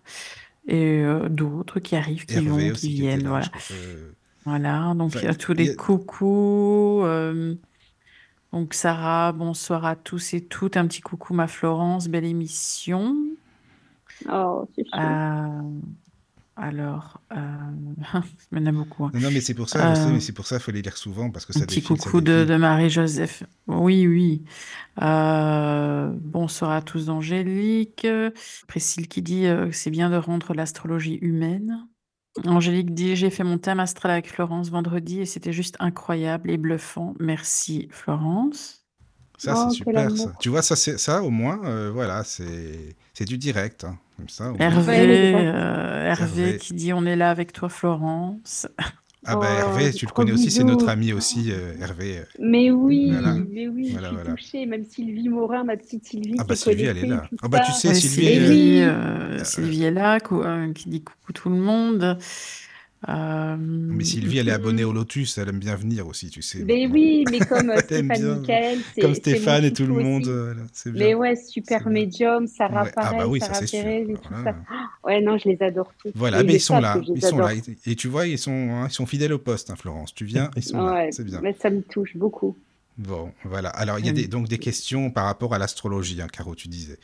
[0.68, 3.30] et euh, d'autres qui arrivent, qui Hervé vont, qui viennent, là.
[3.30, 3.48] voilà.
[3.68, 4.16] Que...
[4.46, 7.02] Voilà, donc Enfin, il y a tous les a- coucous.
[7.04, 7.56] euh,
[8.54, 10.78] donc Sarah, bonsoir à tous et toutes.
[10.78, 13.16] Un petit coucou ma Florence, belle émission.
[14.30, 14.86] Oh, c'est.
[14.96, 15.62] Euh,
[16.66, 17.38] alors, euh,
[18.52, 19.06] il y en a beaucoup.
[19.06, 19.12] hein.
[19.14, 20.98] Non, non, mais c'est pour ça, Euh, mais c'est pour ça qu'il faut les lire
[20.98, 23.44] souvent parce que un ça petit défile, ça coucou de, Marie-Joseph.
[23.68, 24.44] Oui, oui.
[25.02, 28.08] Euh, bonsoir à tous d'Angélique.
[28.68, 31.88] Priscille qui dit euh, que c'est bien de rendre l'astrologie humaine.
[32.46, 36.58] Angélique dit, j'ai fait mon thème astral avec Florence vendredi et c'était juste incroyable et
[36.58, 37.14] bluffant.
[37.20, 38.86] Merci Florence.
[39.38, 40.34] Ça, c'est Oh, super, ça.
[40.40, 43.84] Tu vois, ça, c'est ça au moins, euh, voilà, c'est c'est du direct.
[43.86, 43.98] hein.
[44.18, 44.54] Comme ça.
[44.60, 46.58] Hervé, euh, Hervé Hervé.
[46.58, 48.68] qui dit, on est là avec toi Florence.
[49.28, 52.20] Ah bah Oh, Hervé, tu le connais aussi, c'est notre ami aussi, euh, Hervé.
[52.20, 53.34] euh, Mais oui, Voilà.
[53.52, 54.32] mais oui, Voilà, je suis voilà.
[54.36, 54.66] touchée.
[54.68, 57.28] Même Sylvie Morin, ma petite Sylvie Ah bah Sylvie, elle est là.
[57.42, 60.90] Ah bah tu sais, Ouais, Sylvie, euh, Sylvie, oui, euh, Sylvie est là, euh, qui
[60.90, 62.18] dit coucou tout le monde.
[63.08, 66.64] Euh, mais Sylvie, elle est abonnée au Lotus, elle aime bien venir aussi, tu sais.
[66.64, 66.94] Mais maintenant.
[66.94, 70.56] oui, mais comme euh, Stéphane bien, Michael, comme Stéphane et tout le monde, euh,
[70.94, 72.92] Mais ouais, super médium, Sarah Ouais.
[72.96, 73.84] Ah bah oui, ça Sarah c'est sûr.
[73.84, 74.56] Pérez et Alors tout là, ça.
[75.04, 76.12] Ouais, non, je les adore tous.
[76.16, 77.52] Voilà, Et mais ils sont là, ils sont là.
[77.86, 80.16] Et, tu vois, ils sont, hein, ils sont fidèles au poste, hein, Florence.
[80.16, 81.42] Tu viens, ils sont là, c'est bien.
[81.42, 82.58] mais ça me touche beaucoup.
[82.98, 83.70] Bon, voilà.
[83.70, 86.70] Alors, il y a des, donc des questions par rapport à l'astrologie, hein, Caro, tu
[86.70, 86.98] disais.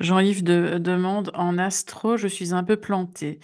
[0.00, 3.38] Jean-Yves de- demande, en astro, je suis un peu plantée.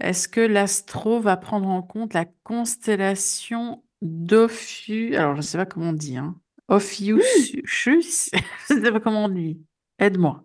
[0.00, 5.14] Est-ce que l'astro va prendre en compte la constellation d'Ophiuchus?
[5.16, 6.40] Alors, je ne sais pas comment on dit, hein.
[6.68, 8.30] Ophiuchus?
[8.68, 9.60] Je ne sais pas comment on dit.
[9.98, 10.44] Aide-moi.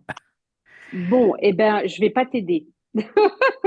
[0.91, 2.67] Bon, eh ben, je vais pas t'aider.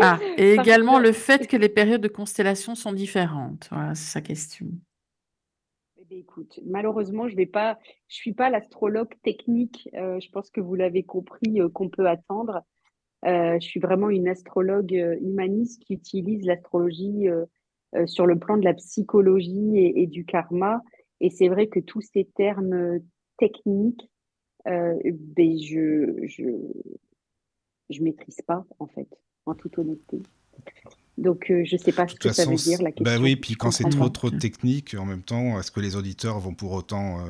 [0.00, 3.68] Ah, et également que, le fait que les périodes de constellation sont différentes.
[3.70, 4.66] Voilà, c'est sa question.
[5.98, 7.78] eh ben, écoute, malheureusement, je pas,
[8.08, 9.88] je suis pas l'astrologue technique.
[9.94, 12.62] euh, je pense que vous l'avez compris, euh, qu'on peut attendre.
[13.24, 17.46] Euh, je suis vraiment une astrologue euh, humaniste qui utilise l'astrologie euh,
[18.06, 20.82] sur le plan de la psychologie et, et du karma.
[21.20, 23.00] Et c'est vrai que tous ces termes
[23.38, 24.08] techniques,
[24.64, 26.44] ben je, je,
[27.90, 29.08] je maîtrise pas, en fait,
[29.46, 30.20] en toute honnêteté.
[31.16, 33.22] Donc, euh, je sais pas ce que ça veut dire, la bah question.
[33.22, 36.54] oui, puis quand c'est trop trop technique, en même temps, est-ce que les auditeurs vont
[36.54, 37.24] pour autant euh,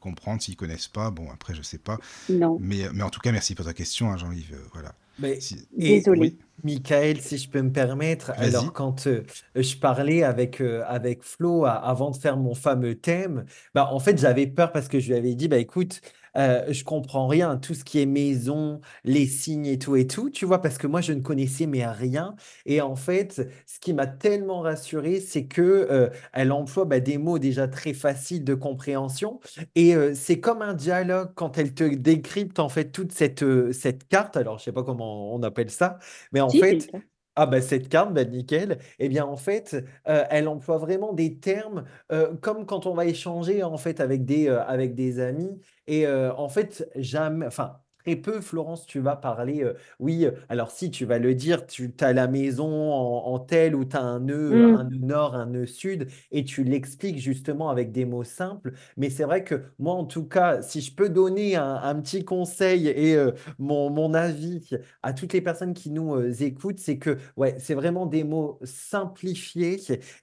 [0.00, 1.10] comprendre s'ils connaissent pas?
[1.10, 1.98] Bon, après, je sais pas.
[2.28, 4.58] Non, Mais, mais en tout cas, merci pour ta question, hein, Jean-Yves.
[4.74, 4.94] voilà.
[5.18, 5.38] Mais.
[5.76, 9.22] Oui, Michael, si je peux me permettre, alors quand euh,
[9.54, 13.44] je parlais avec, euh, avec Flo avant de faire mon fameux thème,
[13.74, 16.00] bah, en fait j'avais peur parce que je lui avais dit, bah écoute,
[16.36, 20.30] euh, je comprends rien, tout ce qui est maison, les signes et tout et tout,
[20.30, 22.34] tu vois, parce que moi je ne connaissais mais rien.
[22.66, 27.18] Et en fait, ce qui m'a tellement rassuré, c'est que euh, elle emploie bah, des
[27.18, 29.40] mots déjà très faciles de compréhension.
[29.74, 34.08] Et euh, c'est comme un dialogue quand elle te décrypte en fait toute cette, cette
[34.08, 34.36] carte.
[34.36, 35.98] Alors, je sais pas comment on appelle ça,
[36.32, 36.90] mais en Si, c'est fait,
[37.36, 38.78] ah bah cette carte, bah nickel.
[38.98, 39.74] Eh bien en fait,
[40.08, 44.24] euh, elle emploie vraiment des termes euh, comme quand on va échanger en fait avec
[44.26, 45.60] des, euh, avec des amis.
[45.86, 49.62] Et en fait, jamais, enfin très peu, Florence, tu vas parler.
[49.62, 53.38] euh, oui, euh, alors si tu vas le dire, tu as la maison en, en
[53.38, 54.90] telle ou tu as un nœud, un Mm.
[54.90, 58.72] nœud nord, un nœud sud, et tu l'expliques justement avec des mots simples.
[58.96, 62.24] Mais c'est vrai que moi, en tout cas, si je peux donner un, un petit
[62.24, 64.70] conseil et euh, mon, mon avis
[65.02, 68.58] à toutes les personnes qui nous euh, écoutent, c'est que ouais, c'est vraiment des mots
[68.64, 69.78] simplifiés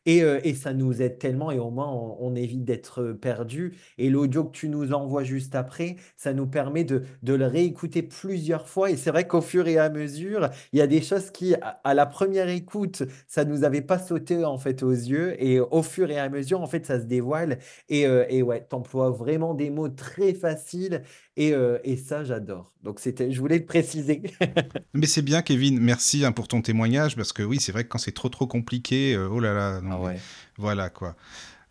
[0.06, 3.78] et, et ça nous aide tellement et au moins on, on évite d'être perdu.
[3.98, 8.02] Et l'audio que tu nous envoies juste après, ça nous permet de, de le réécouter
[8.04, 8.90] plusieurs fois.
[8.92, 11.80] Et c'est vrai qu'au fur et à mesure, il y a des choses qui, à,
[11.84, 15.84] à la première écoute, ça nous avait pas sauté en fait aux yeux et au
[15.84, 17.60] fur et à mesure, en fait, ça se dévoile.
[17.90, 21.04] Et, euh, et ouais, t'emploies vraiment des mots très faciles
[21.38, 22.74] et, euh, et ça, j'adore.
[22.84, 24.24] Donc c'était, je voulais le préciser.
[24.94, 25.80] Mais c'est bien, Kevin.
[25.80, 28.48] Merci hein, pour ton témoignage, parce que oui, c'est vrai que quand c'est trop trop
[28.48, 30.26] compliqué, euh, oh là là, non, Ah ouais.
[30.58, 31.16] voilà quoi.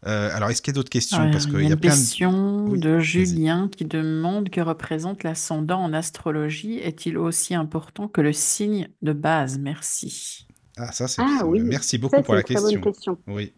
[0.06, 1.18] Euh, alors, est-ce qu'il y a d'autres questions?
[1.18, 1.96] Ouais, Parce il y qu'il a y a une plein de...
[1.96, 2.98] question Oui, de.
[3.00, 6.78] Julien qui demande que représente l'ascendant en astrologie.
[6.78, 9.58] Est-il aussi important que le signe de base?
[9.58, 10.46] Merci.
[10.76, 11.22] Ah, ça, c'est...
[11.24, 13.18] Ah oui, Merci beaucoup ça, pour c'est la une très bonne question.
[13.26, 13.52] Oui.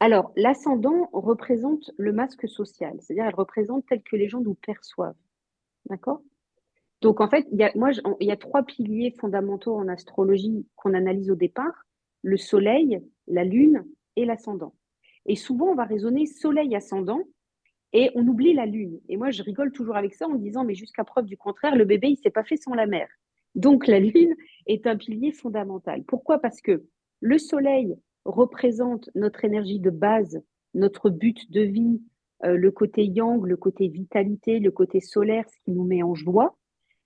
[0.00, 5.16] Alors, l'ascendant représente le masque social, c'est-à-dire elle représente tel que les gens nous perçoivent.
[5.88, 6.20] D'accord?
[7.00, 9.88] Donc, en fait, il y a, moi, je- il y a trois piliers fondamentaux en
[9.88, 11.86] astrologie qu'on analyse au départ,
[12.22, 13.84] le soleil, la lune
[14.16, 14.74] et l'ascendant.
[15.28, 17.20] Et souvent, on va raisonner soleil ascendant
[17.92, 18.98] et on oublie la lune.
[19.08, 21.84] Et moi, je rigole toujours avec ça en disant, mais jusqu'à preuve du contraire, le
[21.84, 23.08] bébé, il s'est pas fait sans la mère.
[23.54, 24.34] Donc, la lune
[24.66, 26.02] est un pilier fondamental.
[26.04, 26.38] Pourquoi?
[26.38, 26.84] Parce que
[27.20, 30.42] le soleil représente notre énergie de base,
[30.74, 32.00] notre but de vie,
[32.44, 36.14] euh, le côté yang, le côté vitalité, le côté solaire, ce qui nous met en
[36.14, 36.56] joie.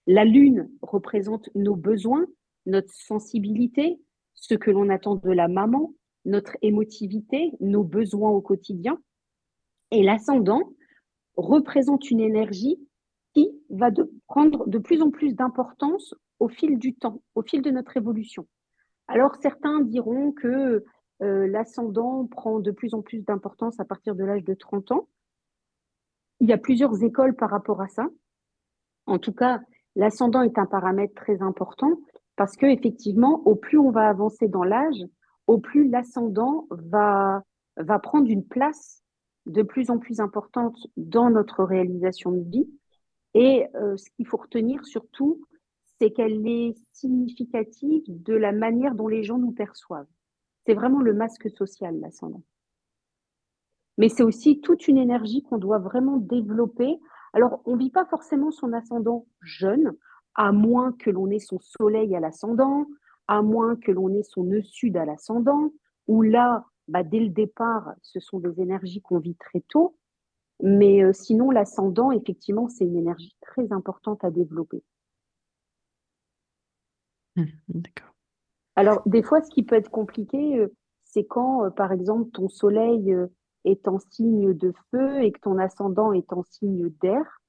[0.07, 2.27] La lune représente nos besoins,
[2.67, 4.01] notre sensibilité,
[4.35, 5.95] ce que l'on attend de la maman,
[6.25, 8.99] notre émotivité, nos besoins au quotidien.
[9.91, 10.73] Et l'ascendant
[11.37, 12.79] représente une énergie
[13.35, 13.91] qui va
[14.27, 18.47] prendre de plus en plus d'importance au fil du temps, au fil de notre évolution.
[19.09, 20.85] Alors certains diront que
[21.23, 25.09] euh, l'ascendant prend de plus en plus d'importance à partir de l'âge de 30 ans.
[26.41, 28.09] Il y a plusieurs écoles par rapport à ça.
[29.07, 29.61] En tout cas,
[29.95, 31.93] l'ascendant est un paramètre très important
[32.37, 35.05] parce que effectivement, au plus on va avancer dans l'âge,
[35.47, 37.43] au plus l'ascendant va,
[38.03, 39.03] prendre une place
[39.47, 42.71] de plus en plus importante dans notre réalisation de vie.
[43.35, 45.43] Et euh, ce qu'il faut retenir surtout,
[45.99, 50.07] c'est qu'elle est significative de la manière dont les gens nous perçoivent.
[50.67, 52.43] C'est vraiment le masque social, l'ascendant.
[53.99, 56.99] Mais c'est aussi toute une énergie qu'on doit vraiment développer.
[57.33, 59.93] Alors, on ne vit pas forcément son ascendant jeune,
[60.35, 62.87] à moins que l'on ait son soleil à l'ascendant,
[63.33, 65.73] à moins que l'on ait son nœud sud à l'ascendant,
[66.07, 69.97] où là, bah, dès le départ, ce sont des énergies qu'on vit très tôt.
[70.63, 74.83] Mais euh, sinon, l'ascendant, effectivement, c'est une énergie très importante à développer.
[77.37, 78.15] Mmh, d'accord.
[78.77, 80.69] Alors, des fois, ce qui peut être compliqué, euh,
[81.05, 83.17] c'est quand, euh, par exemple, ton soleil
[83.65, 87.41] est en signe de feu et que ton ascendant est en signe d'air.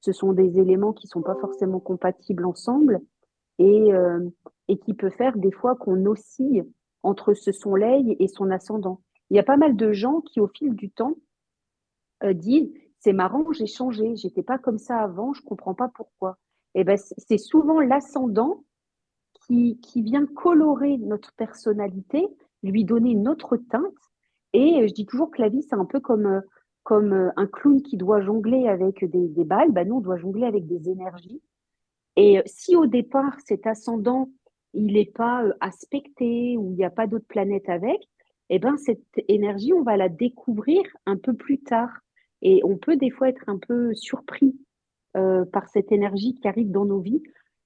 [0.00, 3.00] Ce sont des éléments qui ne sont pas forcément compatibles ensemble
[3.58, 3.90] et,
[4.68, 6.64] et qui peut faire des fois qu'on oscille
[7.02, 9.00] entre ce soleil et son ascendant.
[9.30, 11.16] Il y a pas mal de gens qui, au fil du temps,
[12.24, 16.38] euh, disent c'est marrant, j'ai changé, j'étais pas comme ça avant, je comprends pas pourquoi.
[16.74, 18.64] Et eh ben c'est souvent l'ascendant
[19.46, 22.26] qui, qui vient colorer notre personnalité,
[22.62, 23.84] lui donner une autre teinte.
[24.52, 26.40] Et euh, je dis toujours que la vie c'est un peu comme euh,
[26.82, 30.46] comme un clown qui doit jongler avec des, des balles, ben nous on doit jongler
[30.46, 31.42] avec des énergies.
[32.14, 34.30] Et si au départ cet ascendant
[34.76, 37.98] il n'est pas aspecté ou il n'y a pas d'autres planètes avec,
[38.50, 41.90] eh ben cette énergie on va la découvrir un peu plus tard.
[42.42, 44.54] Et on peut des fois être un peu surpris
[45.16, 47.22] euh, par cette énergie qui arrive dans nos vies.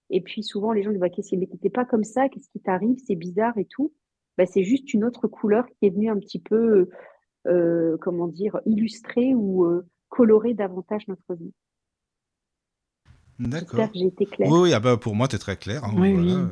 [0.08, 2.96] Et puis souvent, les gens disent bah, Qu'est-ce pas comme ça Qu'est-ce qui t'arrive?
[3.04, 3.92] C'est bizarre et tout.
[4.38, 6.88] Bah, c'est juste une autre couleur qui est venue un petit peu,
[7.46, 11.52] euh, comment dire, illustrer ou euh, colorer davantage notre vie.
[13.40, 13.88] D'accord.
[13.94, 14.50] j'ai été claire.
[14.50, 15.82] Oui, ah bah pour moi, tu es très clair.
[15.84, 16.50] Hein,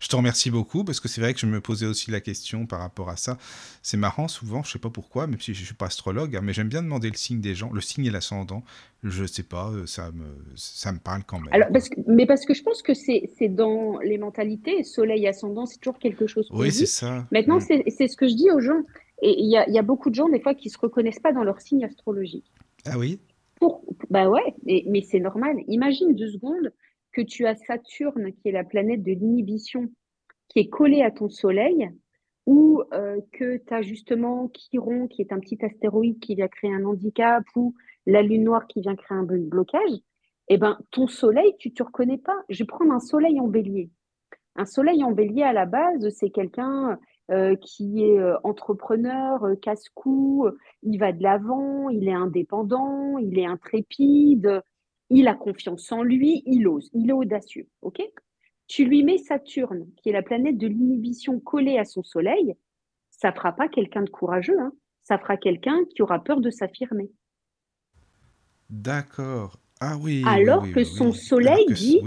[0.00, 2.66] je te remercie beaucoup parce que c'est vrai que je me posais aussi la question
[2.66, 3.38] par rapport à ça.
[3.82, 6.52] C'est marrant, souvent, je sais pas pourquoi, même si je suis pas astrologue, hein, mais
[6.52, 8.64] j'aime bien demander le signe des gens, le signe et l'ascendant.
[9.04, 10.24] Je sais pas, euh, ça me,
[10.56, 11.52] ça me parle quand même.
[11.52, 15.64] Alors, parce que, mais parce que je pense que c'est dans les mentalités, soleil ascendant,
[15.66, 16.48] c'est toujours quelque chose.
[16.50, 17.24] Oui, c'est ça.
[17.30, 17.82] Maintenant, mm.
[17.88, 18.82] c'est ce que je dis aux gens.
[19.22, 21.32] Et il y a, y a beaucoup de gens, des fois, qui se reconnaissent pas
[21.32, 22.44] dans leur signe astrologique.
[22.84, 23.18] Ah oui?
[23.60, 25.56] Pour, bah ouais, mais, c'est normal.
[25.68, 26.72] Imagine deux secondes
[27.12, 29.90] que tu as Saturne, qui est la planète de l'inhibition,
[30.48, 31.90] qui est collée à ton Soleil,
[32.44, 36.72] ou euh, que tu as justement Chiron, qui est un petit astéroïde qui vient créer
[36.72, 39.90] un handicap, ou la Lune noire qui vient créer un blocage.
[40.48, 42.36] Eh ben, ton Soleil, tu te reconnais pas.
[42.48, 43.90] Je vais prendre un Soleil en Bélier.
[44.54, 46.98] Un Soleil en Bélier, à la base, c'est quelqu'un
[47.32, 50.48] euh, qui est euh, entrepreneur, euh, casse-cou,
[50.84, 54.62] il va de l'avant, il est indépendant, il est intrépide,
[55.10, 57.68] il a confiance en lui, il ose, il est audacieux.
[57.82, 58.00] ok?
[58.68, 62.54] Tu lui mets Saturne, qui est la planète de l'inhibition collée à son Soleil,
[63.10, 64.72] ça fera pas quelqu'un de courageux, hein.
[65.02, 67.10] ça fera quelqu'un qui aura peur de s'affirmer.
[68.70, 69.58] D'accord.
[69.80, 70.22] Ah oui.
[70.26, 72.00] Alors que son Soleil dit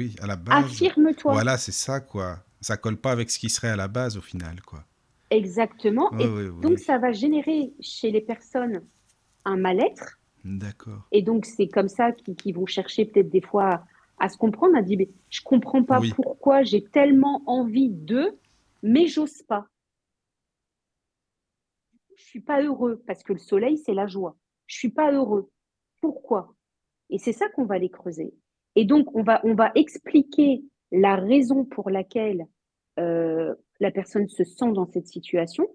[0.50, 1.34] affirme-toi.
[1.34, 2.40] Voilà, c'est ça quoi.
[2.62, 4.86] Ça colle pas avec ce qui serait à la base au final quoi.
[5.30, 6.12] Exactement.
[6.20, 6.28] et
[6.62, 8.82] donc, ça va générer chez les personnes
[9.46, 10.20] un mal-être.
[10.44, 11.08] D'accord.
[11.12, 13.84] Et donc, c'est comme ça qu'ils vont chercher peut-être des fois
[14.18, 18.38] à, se comprendre, à dire, mais je comprends pas pourquoi j'ai tellement envie d'eux,
[18.82, 19.68] mais j'ose pas.
[22.16, 24.36] Je suis pas heureux parce que le soleil, c'est la joie.
[24.68, 25.50] Je suis pas heureux.
[26.02, 26.54] Pourquoi?
[27.10, 28.34] Et c'est ça qu'on va aller creuser.
[28.76, 32.46] Et donc, on va, on va expliquer la raison pour laquelle
[33.00, 35.68] euh, la personne se sent dans cette situation.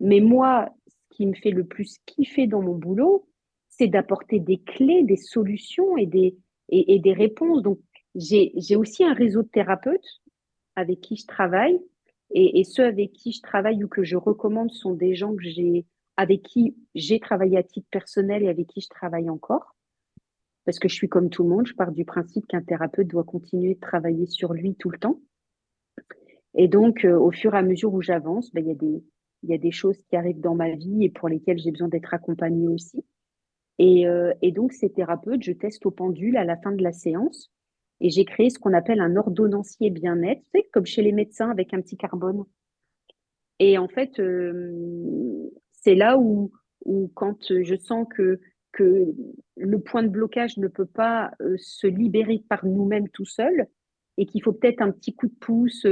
[0.00, 3.28] Mais moi, ce qui me fait le plus kiffer dans mon boulot,
[3.68, 6.36] c'est d'apporter des clés, des solutions et des,
[6.68, 7.62] et, des réponses.
[7.62, 7.78] Donc,
[8.14, 10.20] j'ai aussi un réseau de thérapeutes
[10.76, 11.78] avec qui je travaille.
[12.30, 15.86] Et, ceux avec qui je travaille ou que je recommande sont des gens que j'ai,
[16.16, 19.76] avec qui j'ai travaillé à titre personnel et avec qui je travaille encore.
[20.64, 23.24] Parce que je suis comme tout le monde, je pars du principe qu'un thérapeute doit
[23.24, 25.20] continuer de travailler sur lui tout le temps.
[26.54, 29.04] Et donc, euh, au fur et à mesure où j'avance, ben, il y, a des,
[29.44, 32.14] y a des choses qui arrivent dans ma vie et pour lesquelles j'ai besoin d'être
[32.14, 33.04] accompagnée aussi.
[33.78, 36.92] Et, euh, et, donc, ces thérapeutes, je teste au pendule à la fin de la
[36.92, 37.52] séance
[38.00, 40.42] et j'ai créé ce qu'on appelle un ordonnancier bien-être,
[40.72, 42.44] comme chez les médecins avec un petit carbone.
[43.60, 46.52] Et en fait, euh, c'est là où,
[46.84, 48.40] où, quand je sens que,
[48.72, 49.06] que
[49.56, 53.66] le point de blocage ne peut pas se libérer par nous-mêmes tout seul
[54.16, 55.86] et qu'il faut peut-être un petit coup de pouce,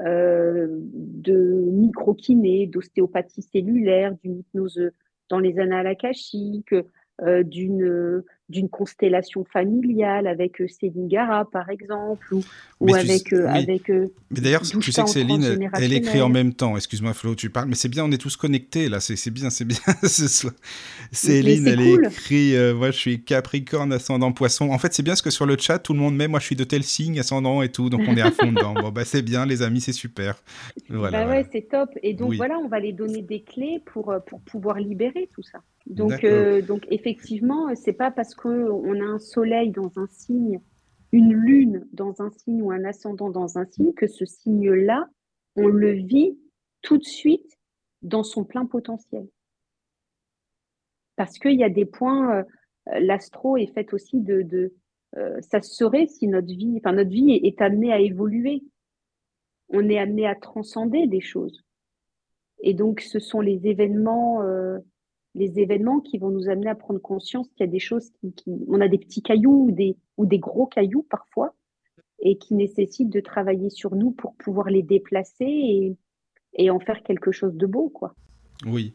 [0.00, 4.90] de microkiné, d'ostéopathie cellulaire, d'une hypnose
[5.28, 5.86] dans les annales
[7.22, 12.42] euh, d'une d'une constellation familiale avec euh, Céline Gara, par exemple, ou,
[12.80, 16.30] ou avec, euh, avec euh, Mais d'ailleurs, tu sais que Céline, elle, elle, écrit en
[16.30, 16.76] même temps.
[16.76, 19.00] Excuse-moi, Flo, tu parles, mais c'est bien, on est tous connectés là.
[19.00, 19.78] C'est bien, c'est bien.
[21.12, 22.06] Céline, elle cool.
[22.06, 24.70] écrit Moi, je suis Capricorne, ascendant Poisson.
[24.70, 26.46] En fait, c'est bien parce que sur le chat, tout le monde met Moi, je
[26.46, 28.74] suis de tel signe, ascendant et tout, donc on est à fond dedans.
[28.78, 30.36] Bon, bah, c'est bien, les amis, c'est super.
[30.88, 31.90] Voilà, bah ouais, c'est top.
[32.02, 35.58] Et donc, voilà, on va les donner des clés pour, pour pouvoir libérer tout ça.
[35.88, 40.60] Donc, euh, donc effectivement, c'est pas parce qu'on a un soleil dans un signe,
[41.12, 45.08] une lune dans un signe ou un ascendant dans un signe que ce signe-là,
[45.56, 46.38] on le vit
[46.82, 47.58] tout de suite
[48.02, 49.28] dans son plein potentiel.
[51.16, 54.72] Parce qu'il y a des points, euh, l'astro est fait aussi de, de
[55.16, 58.62] euh, ça serait si notre vie, enfin notre vie est, est, amenée à évoluer.
[59.68, 61.64] On est amené à transcender des choses.
[62.60, 64.78] Et donc, ce sont les événements euh,
[65.38, 68.64] les événements qui vont nous amener à prendre conscience qu'il y a des choses qui,
[68.68, 71.54] on a des petits cailloux ou des, ou des gros cailloux parfois
[72.20, 75.96] et qui nécessitent de travailler sur nous pour pouvoir les déplacer et,
[76.54, 78.14] et en faire quelque chose de beau, quoi.
[78.66, 78.92] Oui,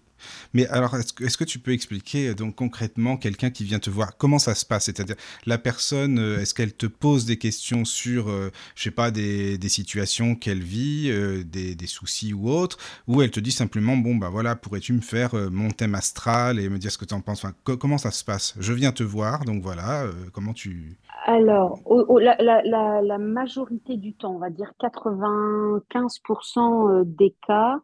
[0.53, 4.17] mais alors, est-ce que, tu peux expliquer euh, donc concrètement quelqu'un qui vient te voir
[4.17, 4.86] Comment ça se passe?
[4.86, 5.15] C'est-à-dire,
[5.45, 9.57] la personne, euh, est-ce qu'elle te pose des questions sur, euh, je sais pas, des,
[9.57, 11.11] des situations qu'elle vit,
[11.45, 15.01] des, des, soucis ou autres, ou elle te dit simplement, bon, bah voilà, pourrais-tu me
[15.01, 17.43] faire mon thème astral et me dire ce que tu en penses?
[17.43, 18.55] Enfin, Comment ça se passe?
[18.59, 20.97] Je viens te voir, donc voilà, comment tu...
[21.26, 21.80] Alors,
[22.19, 27.80] la, la, la, majorité du temps, on va dire 95% des cas,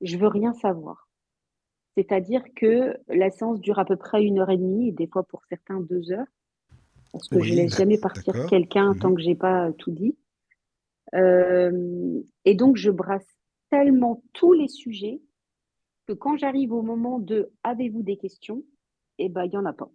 [0.00, 1.09] je veux rien savoir.
[1.96, 5.24] C'est-à-dire que la séance dure à peu près une heure et demie, et des fois
[5.24, 6.26] pour certains deux heures,
[7.12, 10.16] parce que je ne laisse jamais partir quelqu'un tant que je n'ai pas tout dit.
[11.14, 13.26] Euh, et donc, je brasse
[13.70, 15.20] tellement tous les sujets
[16.06, 18.62] que quand j'arrive au moment de avez-vous des questions,
[19.18, 19.90] eh ben, il n'y en a pas.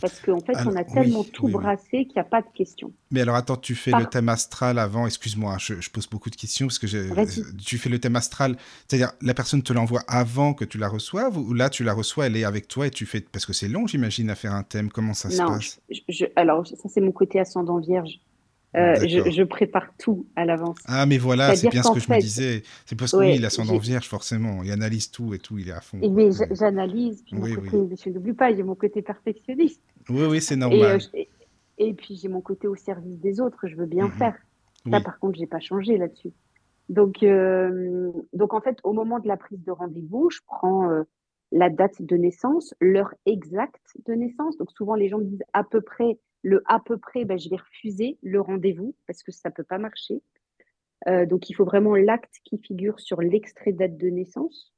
[0.00, 2.92] Parce qu'en fait, on a tellement tout brassé qu'il n'y a pas de questions.
[3.10, 6.66] Mais alors, attends, tu fais le thème astral avant, excuse-moi, je, pose beaucoup de questions
[6.66, 6.86] parce que
[7.62, 8.56] tu fais le thème astral,
[8.88, 12.26] c'est-à-dire la personne te l'envoie avant que tu la reçoives ou là tu la reçois,
[12.26, 13.20] elle est avec toi et tu fais.
[13.20, 15.80] Parce que c'est long, j'imagine, à faire un thème, comment ça se passe?
[16.36, 18.20] Alors, ça, c'est mon côté ascendant vierge.
[18.76, 20.78] Euh, je, prépare tout à l'avance.
[20.86, 22.62] Ah, mais voilà, c'est bien ce que je me disais.
[22.86, 24.62] C'est parce que oui, l'ascendant vierge, forcément.
[24.64, 25.98] Il analyse tout et tout, il est à fond.
[26.10, 29.80] mais j'analyse, oui, côté, je n'oublie pas, j'ai mon côté perfectionniste.
[30.08, 31.00] Oui, oui, c'est normal.
[31.14, 31.24] Euh,
[31.78, 34.12] et, puis j'ai mon côté au service des autres, je veux bien mhm.
[34.12, 34.34] faire.
[34.90, 36.32] Ça, par contre, je n'ai pas changé là-dessus.
[36.88, 40.90] Donc, euh, donc, en fait, au moment de la prise de rendez-vous, je prends
[41.52, 44.58] la date de naissance, l'heure exacte de naissance.
[44.58, 47.48] Donc, souvent, les gens me disent à peu près le à peu près, ben, je
[47.48, 50.22] vais refuser le rendez-vous parce que ça ne peut pas marcher.
[51.08, 54.72] Euh, donc, il faut vraiment l'acte qui figure sur l'extrait date de naissance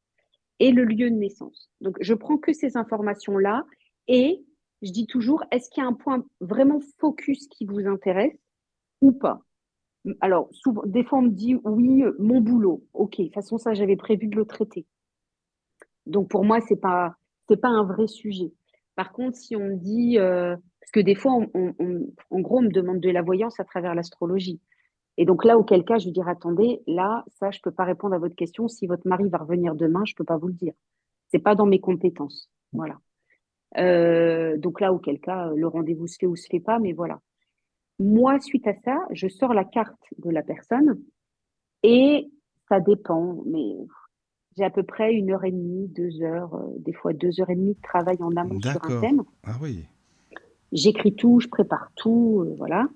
[0.60, 1.70] et le lieu de naissance.
[1.80, 3.66] Donc, je prends que ces informations-là
[4.06, 4.44] et
[4.82, 8.38] je dis toujours, est-ce qu'il y a un point vraiment focus qui vous intéresse
[9.00, 9.42] ou pas?
[10.20, 12.84] Alors, souvent, des fois, on me dit, oui, mon boulot.
[12.94, 14.86] OK, de toute façon, ça, j'avais prévu de le traiter.
[16.06, 17.16] Donc, pour moi, ce n'est pas,
[17.60, 18.52] pas un vrai sujet.
[18.94, 20.56] Par contre, si on me dit, euh,
[20.86, 24.60] parce que des fois, en gros, on me demande de la voyance à travers l'astrologie.
[25.16, 27.82] Et donc là, auquel cas, je lui dirais, attendez, là, ça, je ne peux pas
[27.82, 28.68] répondre à votre question.
[28.68, 30.74] Si votre mari va revenir demain, je ne peux pas vous le dire.
[31.32, 32.48] Ce n'est pas dans mes compétences.
[32.72, 33.00] Voilà.
[33.78, 37.20] Euh, donc là, auquel cas, le rendez-vous se fait ou se fait pas, mais voilà.
[37.98, 41.02] Moi, suite à ça, je sors la carte de la personne
[41.82, 42.30] et
[42.68, 43.74] ça dépend, mais
[44.56, 47.50] j'ai à peu près une heure et demie, deux heures, euh, des fois deux heures
[47.50, 49.24] et demie de travail en amont sur un thème.
[49.42, 49.84] Ah oui.
[50.76, 52.86] J'écris tout, je prépare tout, euh, voilà.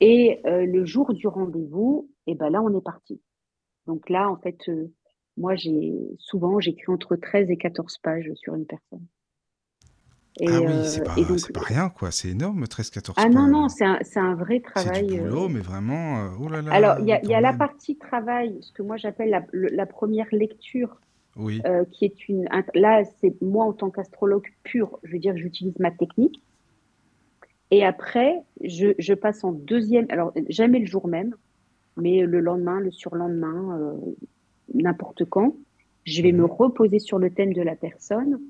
[0.00, 3.22] Et euh, le jour du rendez-vous, et eh ben là, on est parti.
[3.86, 4.92] Donc là, en fait, euh,
[5.38, 9.06] moi, j'ai souvent, j'écris entre 13 et 14 pages sur une personne.
[10.40, 12.10] Et, ah oui, c'est pas, pas, rien, quoi.
[12.10, 15.06] C'est énorme, 13-14 Ah non, non, c'est un, un, vrai travail.
[15.08, 16.70] C'est du boulot, mais vraiment, oh là là.
[16.74, 19.86] Alors, il y a, y a la partie travail, ce que moi j'appelle la, la,
[19.86, 21.00] première lecture,
[21.36, 21.62] oui.
[21.92, 22.46] qui est une...
[22.74, 26.42] Là, c'est moi, en tant qu'astrologue pur, je veux dire, j'utilise ma technique.
[27.70, 31.34] Et après, je, je, passe en deuxième, alors jamais le jour même,
[31.96, 33.94] mais le lendemain, le surlendemain, euh,
[34.74, 35.56] n'importe quand,
[36.04, 36.50] je vais me mhm.
[36.50, 38.40] reposer sur le thème de la personne.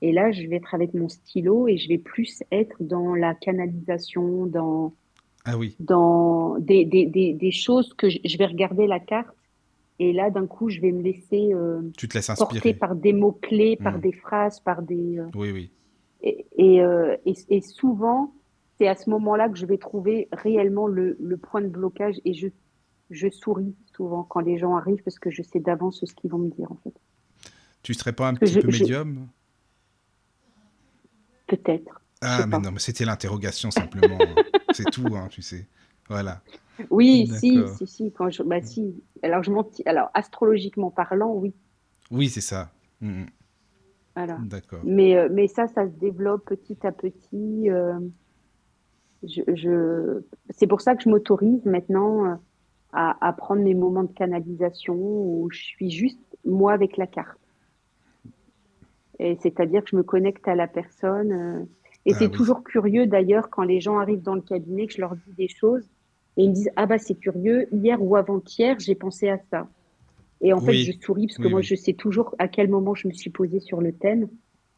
[0.00, 3.34] Et là, je vais être avec mon stylo et je vais plus être dans la
[3.34, 4.94] canalisation, dans,
[5.44, 5.76] ah oui.
[5.78, 9.36] dans des, des, des, des choses que je, vais regarder la carte.
[9.98, 13.12] Et là, d'un coup, je vais me laisser euh, tu te laisses porter par des
[13.12, 14.00] mots-clés, par mhm.
[14.00, 15.18] des phrases, par des.
[15.18, 15.70] Euh, oui, oui.
[16.24, 16.76] Et, et,
[17.26, 18.32] et, et souvent,
[18.82, 22.48] c'est à ce moment-là que je vais trouver réellement le, point de blocage et je,
[23.10, 26.38] je souris souvent quand les gens arrivent parce que je sais d'avance ce qu'ils vont
[26.38, 26.92] me dire en fait.
[27.84, 29.28] Tu serais pas un petit peu médium?
[31.46, 32.02] Peut-être.
[32.22, 32.58] Ah, mais pas.
[32.58, 34.18] non, mais c'était l'interrogation simplement.
[34.72, 35.68] C'est tout, hein, tu sais.
[36.08, 36.42] Voilà.
[36.90, 39.00] Oui, si, si, si, quand je, bah si.
[39.22, 39.82] Alors, je mentis.
[39.86, 41.54] Alors, astrologiquement parlant, oui,
[42.10, 42.72] Oui, c'est ça.
[43.00, 43.26] Mhm.
[44.16, 44.38] voilà.
[44.42, 44.80] D'accord.
[44.84, 47.70] Mais, euh, mais ça, ça se développe petit à petit.
[47.70, 48.00] euh,
[49.24, 50.22] je, je...
[50.50, 52.34] C'est pour ça que je m'autorise maintenant euh,
[52.92, 57.38] à, à prendre mes moments de canalisation où je suis juste moi avec la carte.
[59.18, 61.32] Et c'est-à-dire que je me connecte à la personne.
[61.32, 61.64] euh,
[62.06, 62.30] et Ah c'est oui.
[62.30, 65.48] toujours curieux d'ailleurs quand les gens arrivent dans le cabinet que je leur dis des
[65.48, 65.88] choses
[66.36, 69.68] et ils me disent Ah bah c'est curieux, hier ou avant-hier, j'ai pensé à ça.
[70.40, 72.94] Et en fait, je souris parce que Oui, moi, je sais toujours à quel moment
[72.94, 74.28] je me suis posée sur le thème.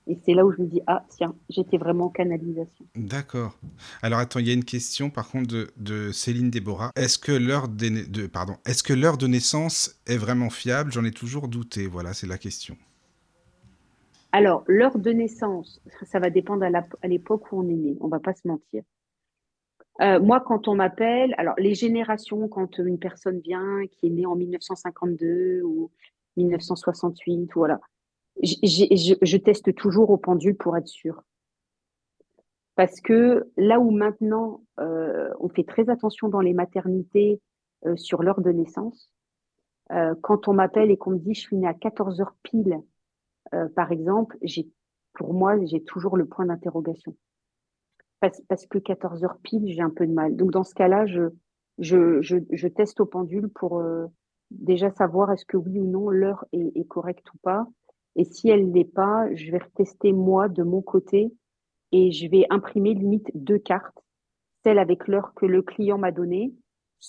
[0.07, 2.85] Et c'est là où je me dis Ah tiens, j'étais vraiment en canalisation.
[2.95, 3.59] D'accord.
[4.03, 6.91] Alors attends, il y a une question par contre de, de Céline Déborah.
[6.97, 10.93] Est-ce que l'heure de, pardon, est-ce que l'heure de naissance est vraiment fiable?
[10.93, 11.87] J'en ai toujours douté.
[11.87, 12.77] Voilà, c'est la question.
[14.33, 18.19] Alors, l'heure de naissance, ça va dépendre à l'époque où on est né, on va
[18.19, 18.83] pas se mentir.
[20.01, 24.27] Euh, moi, quand on m'appelle, alors les générations, quand une personne vient qui est née
[24.27, 25.93] en 1952 ou
[26.37, 27.81] 1968, voilà,
[28.43, 31.23] je, je teste toujours au pendule pour être sûre.
[32.77, 37.41] Parce que là où maintenant, euh, on fait très attention dans les maternités
[37.87, 39.11] euh, sur l'heure de naissance,
[39.93, 42.81] euh, quand on m'appelle et qu'on me dit je suis née à 14 heures pile,
[43.55, 44.69] euh, par exemple, j'ai,
[45.13, 47.17] pour moi, j'ai toujours le point d'interrogation.
[48.21, 50.35] Parce, parce que 14 heures pile, j'ai un peu de mal.
[50.35, 51.29] Donc, dans ce cas-là, je,
[51.79, 54.07] je, je, je teste au pendule pour euh,
[54.51, 57.67] déjà savoir est-ce que oui ou non l'heure est, est correcte ou pas.
[58.17, 61.33] Et si elle l'est pas, je vais retester moi de mon côté
[61.93, 63.99] et je vais imprimer limite deux cartes.
[64.63, 66.55] Celle avec l'heure que le client m'a donnée,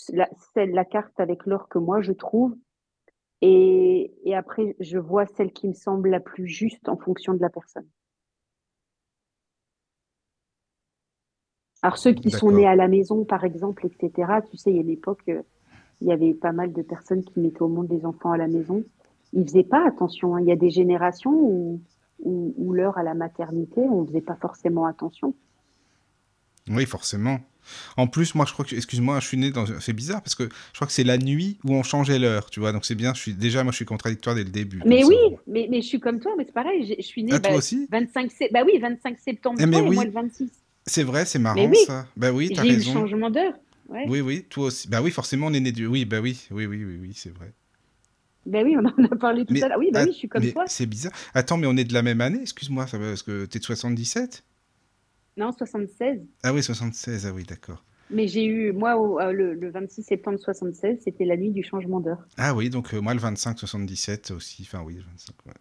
[0.10, 2.56] la, celle, la carte avec l'heure que moi je trouve.
[3.42, 7.42] Et, et après, je vois celle qui me semble la plus juste en fonction de
[7.42, 7.88] la personne.
[11.86, 14.80] Alors, ceux qui sont nés à la maison, par exemple, etc., tu sais, il y
[14.80, 15.44] a une époque, euh,
[16.02, 18.48] il y avait pas mal de personnes qui mettaient au monde des enfants à la
[18.48, 18.84] maison.
[19.36, 20.36] Ils faisaient pas attention.
[20.36, 20.42] hein.
[20.42, 21.82] Il y a des générations où,
[22.24, 25.34] où, où l'heure à la maternité, on faisait pas forcément attention.
[26.70, 27.40] Oui, forcément.
[27.98, 30.44] En plus, moi, je crois que, excuse-moi, je suis né dans, c'est bizarre parce que
[30.44, 32.72] je crois que c'est la nuit où on changeait l'heure, tu vois.
[32.72, 33.14] Donc c'est bien.
[33.14, 34.82] Je suis déjà, moi, je suis contradictoire dès le début.
[34.86, 35.16] Mais oui,
[35.48, 36.96] mais, mais je suis comme toi, mais c'est pareil.
[36.98, 37.88] Je suis née Ah, toi bah, aussi?
[37.92, 39.96] 25, sé- bah oui, 25 septembre, Eh, mais toi, et oui.
[39.96, 40.50] moi le 26.
[40.88, 42.08] C'est vrai, c'est marrant oui, ça.
[42.16, 42.94] Bah oui, t'as j'ai eu le raison.
[42.94, 43.54] changement d'heure.
[43.90, 44.06] Ouais.
[44.08, 44.88] Oui, oui, toi aussi.
[44.88, 45.88] Bah oui, forcément, on est né du.
[45.88, 47.52] Oui, bah oui, oui, oui, oui, oui, c'est vrai.
[48.46, 49.80] Ben oui, on en a parlé tout Mais, à l'heure.
[49.80, 50.64] Oui, att- oui, je suis comme mais toi.
[50.68, 51.12] c'est bizarre.
[51.34, 54.44] Attends, mais on est de la même année, excuse-moi, parce que t'es de 77
[55.38, 56.22] Non, 76.
[56.44, 57.84] Ah oui, 76, ah oui, d'accord.
[58.12, 61.64] Mais j'ai eu, moi, au- euh, le, le 26 septembre 76, c'était la nuit du
[61.64, 62.24] changement d'heure.
[62.38, 64.62] Ah oui, donc euh, moi le 25, 77 aussi.
[64.62, 65.54] Enfin oui, le 25, ouais.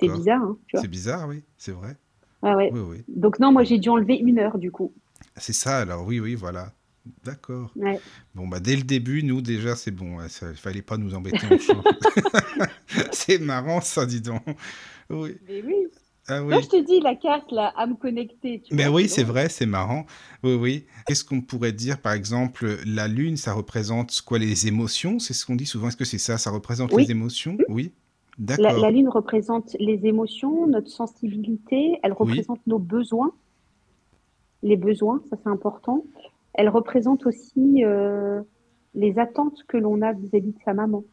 [0.00, 0.58] C'est bizarre, hein.
[0.74, 1.96] C'est bizarre, oui, c'est vrai.
[2.42, 2.70] Ah ouais.
[2.72, 3.04] Oui, oui.
[3.08, 4.94] Donc non, moi j'ai dû enlever une heure du coup.
[5.36, 6.72] C'est ça, alors, oui, oui, voilà.
[7.24, 7.70] D'accord.
[7.76, 8.00] Ouais.
[8.34, 10.18] Bon, bah, dès le début, nous, déjà, c'est bon.
[10.22, 11.46] Il fallait pas nous embêter
[13.12, 14.42] c'est marrant, ça, dis donc.
[15.10, 15.36] Oui.
[15.48, 15.74] Mais oui.
[16.28, 16.56] Ah oui.
[16.60, 19.48] je te dis la carte là, à me connecter, tu Mais vois, oui, c'est vrai,
[19.48, 20.06] c'est marrant.
[20.42, 20.86] Oui, oui.
[21.06, 25.20] Qu'est-ce qu'on pourrait dire, par exemple, la lune, ça représente quoi, les émotions?
[25.20, 25.86] C'est ce qu'on dit souvent.
[25.86, 26.36] Est-ce que c'est ça?
[26.36, 27.10] Ça représente les Oui.
[27.10, 27.56] émotions?
[27.68, 27.92] Oui.
[28.38, 28.78] La, D'accord.
[28.82, 32.18] la lune représente les émotions, notre sensibilité, elle Oui.
[32.32, 33.30] représente nos besoins,
[34.62, 36.04] les besoins, ça c'est important.
[36.56, 38.40] Elle représente aussi euh,
[38.94, 41.04] les attentes que l'on a vis-à-vis de sa maman.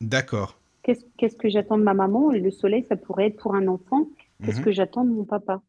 [0.00, 0.58] D'accord.
[0.82, 2.30] Qu'est-ce qu'est-ce que j'attends de ma maman?
[2.30, 4.08] Le soleil, ça pourrait être pour un enfant.
[4.42, 4.64] Qu'est-ce Mhm.
[4.64, 5.60] que j'attends de mon papa?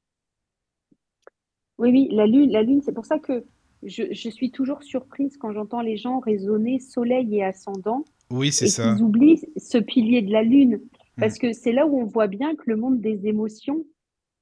[1.78, 3.44] Oui, oui, la lune, la lune, c'est pour ça que
[3.84, 8.66] je, je suis toujours surprise quand j'entends les gens raisonner soleil et ascendant Oui, c'est
[8.66, 8.94] et ça.
[8.94, 10.76] qu'ils oublient ce pilier de la lune.
[10.78, 11.20] Mm.
[11.20, 13.84] Parce que c'est là où on voit bien que le monde des émotions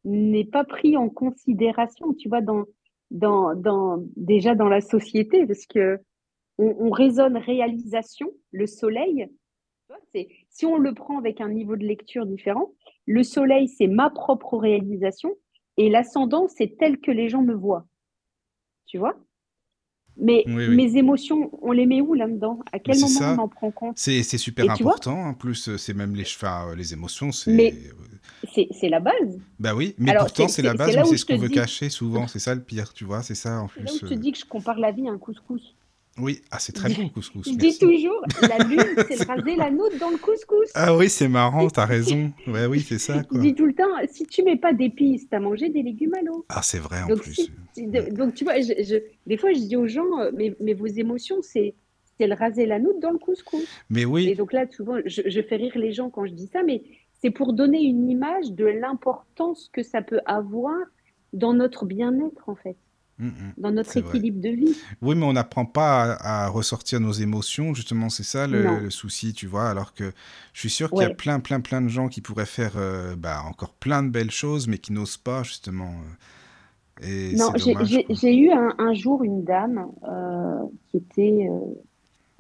[0.06, 2.66] n'est pas pris en considération, tu vois, dans,
[3.12, 6.00] dans, dans, déjà dans la société, parce que
[6.58, 9.30] on, on raisonne réalisation, le soleil,
[10.50, 12.74] si on le prend avec un niveau de lecture différent,
[13.06, 15.36] le soleil, c'est ma propre réalisation,
[15.78, 17.88] et l'ascendant, c'est tel que les gens me voient.
[18.86, 19.18] Tu vois?
[20.18, 20.76] Mais Oui, oui.
[20.76, 22.60] mes émotions, on les met où là-dedans?
[22.74, 23.98] À quel moment on en prend compte?
[23.98, 25.18] C'est super Et important.
[25.18, 27.54] En plus, euh, c'est même les, enfin, les émotions, c'est.
[27.54, 27.74] mais
[28.44, 29.40] c'est, la base.
[29.60, 31.90] Bah oui, mais Alors, pourtant, c'est, la base, mais c'est ce qu'on veut dis, cacher
[31.90, 32.28] souvent.
[32.28, 33.22] C'est ça le pire, tu vois.
[33.24, 34.08] C'est ça, en c'est là où plus.
[34.08, 35.76] je te euh, dis que je compare la vie à un couscous.
[36.18, 37.48] Oui, ah, c'est très bon, le couscous.
[37.48, 40.70] je dis toujours, la lune, c'est raser la note dans le couscous.
[40.76, 42.32] Ah oui, c'est marrant, t'as raison.
[42.48, 45.40] Ouais, oui, c'est ça, Je dis tout le temps, si tu mets pas d'épices, t'as
[45.40, 46.46] mangé des légumes à l'eau.
[46.50, 47.34] Ah, c'est vrai, en Donc, plus.
[47.34, 50.56] si, si- donc tu vois, je, je- des fois, je dis aux gens, euh, mais,
[50.60, 51.74] mais vos émotions, c'est,
[52.20, 53.66] le raser la note dans le couscous.
[53.90, 56.48] Mais Et oui, donc là, souvent, je, je fais rire les gens quand je dis
[56.48, 56.82] ça, mais
[57.22, 60.76] c'est pour donner une image de l'importance que ça peut avoir
[61.34, 62.78] dans notre bien-être, en fait,
[63.20, 63.54] Mm, mm.
[63.58, 64.00] dans notre vrai.
[64.00, 64.78] équilibre de vie.
[65.02, 69.34] Oui, mais on n'apprend pas à, à ressortir nos émotions, justement, c'est ça le, souci,
[69.34, 69.70] tu vois.
[69.70, 70.12] Alors que
[70.54, 73.16] je suis sûr qu'il y a plein, plein, plein de gens qui pourraient faire euh,
[73.18, 75.92] bah, encore plein de belles choses, mais qui n'osent pas, justement.
[77.04, 81.50] euh, Et Non, j'ai eu un, un jour une dame euh, qui était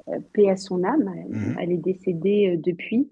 [0.08, 3.10] euh, paix à son âme, elle, elle est décédée depuis,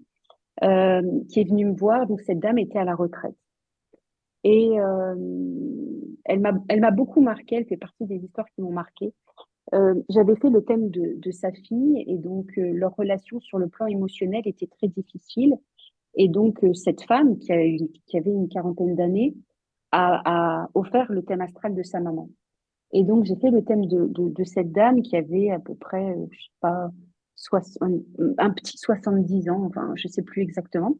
[0.64, 2.06] euh, qui est venue me voir.
[2.06, 3.36] Donc cette dame était à la retraite.
[4.44, 5.14] Et euh,
[6.24, 9.12] elle m'a, beaucoup marqué, elle fait partie des histoires qui m'ont marqué.
[9.74, 13.58] Euh, j'avais fait le thème de, de sa fille et donc euh, leur relation sur
[13.58, 15.54] le plan émotionnel était très difficile.
[16.14, 19.34] Et donc euh, cette femme qui, a une- qui avait une quarantaine d'années
[19.92, 22.30] a, a offert le thème astral de sa maman.
[22.92, 25.74] Et donc j'ai fait le thème de, de, de cette dame qui avait à peu
[25.74, 26.90] près, je sais pas,
[27.80, 30.96] un, petit 70 ans, enfin je sais plus exactement.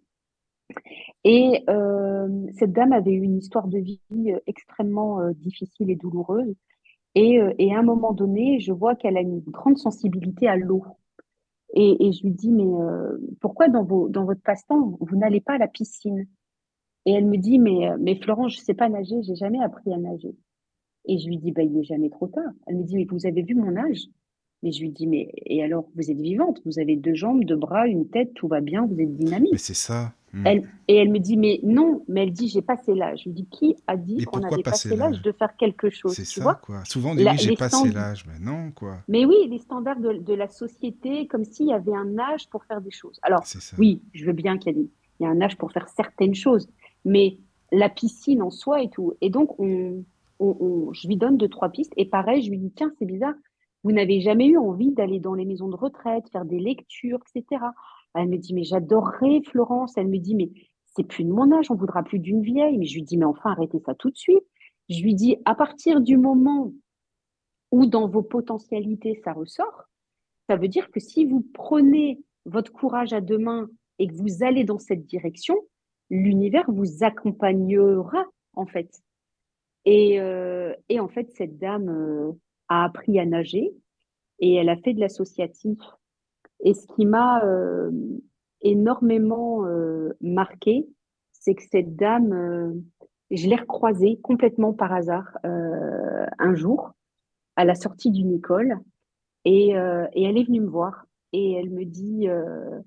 [1.24, 2.28] Et euh,
[2.59, 6.55] cette dame avait eu une histoire de vie euh, extrêmement euh, difficile et douloureuse.
[7.15, 10.85] Et, et à un moment donné, je vois qu'elle a une grande sensibilité à l'eau.
[11.74, 12.65] Et, je lui dis, mais
[13.40, 16.28] pourquoi dans, vos, dans votre passe-temps, vous n'allez pas à la piscine?
[17.06, 19.97] Et elle me dit, mais, mais Florence, je sais pas nager, j'ai jamais appris à
[19.97, 20.36] nager.
[21.06, 22.52] Et je lui dis, bah, il est jamais trop tard.
[22.66, 24.06] Elle me dit, mais vous avez vu mon âge?
[24.62, 27.56] Mais je lui dis, mais et alors, vous êtes vivante, vous avez deux jambes, deux
[27.56, 29.52] bras, une tête, tout va bien, vous êtes dynamique.
[29.52, 30.12] Mais c'est ça.
[30.32, 30.47] Mm.
[30.47, 33.20] Elle, et elle me dit, mais non, mais elle dit, j'ai passé l'âge.
[33.20, 36.24] Je lui dis, qui a dit qu'on avait passé l'âge de faire quelque chose, C'est
[36.26, 36.56] ça, vois?
[36.56, 36.85] quoi.
[36.85, 38.98] Souvent, on dit, La- oui, j'ai passé l'âge, mais non, quoi.
[39.09, 42.64] Mais oui, les standards de, de la société, comme s'il y avait un âge pour
[42.64, 43.18] faire des choses.
[43.22, 43.44] Alors,
[43.78, 46.68] oui, je veux bien qu'il y, ait un âge pour faire certaines choses,
[47.05, 47.39] mais
[47.72, 49.14] la piscine en soi et tout.
[49.20, 50.05] Et donc, on,
[50.40, 51.93] on- on- je lui donne deux, trois pistes.
[51.97, 53.35] Et pareil, je lui dis, tiens, c'est bizarre,
[53.84, 57.62] vous n'avez jamais eu envie d'aller dans les maisons de retraite, faire des lectures, etc.
[58.14, 59.96] Elle me dit, mais j'adorerais, Florence.
[59.96, 60.50] Elle me dit, mais
[60.96, 62.78] c'est plus de mon âge, on voudra plus d'une vieille.
[62.78, 64.44] Mais je lui dis, mais enfin, arrêtez ça tout de suite.
[64.88, 66.72] Je lui dis, à partir du moment
[67.70, 69.84] où dans vos potentialités ça ressort,
[70.48, 73.68] ça veut dire que si vous prenez votre courage à deux mains
[73.98, 75.56] et que vous allez dans cette direction,
[76.09, 78.24] l'univers vous accompagnera
[78.55, 78.90] en fait.
[79.84, 82.32] Et, euh, et en fait, cette dame euh,
[82.69, 83.73] a appris à nager
[84.40, 85.78] et elle a fait de l'associatif.
[86.61, 87.90] Et ce qui m'a euh,
[88.61, 90.89] énormément euh, marqué,
[91.32, 92.74] c'est que cette dame, euh,
[93.31, 96.93] je l'ai recroisée complètement par hasard euh, un jour
[97.57, 98.78] à la sortie d'une école
[99.45, 102.81] et, euh, et elle est venue me voir et elle me dit euh,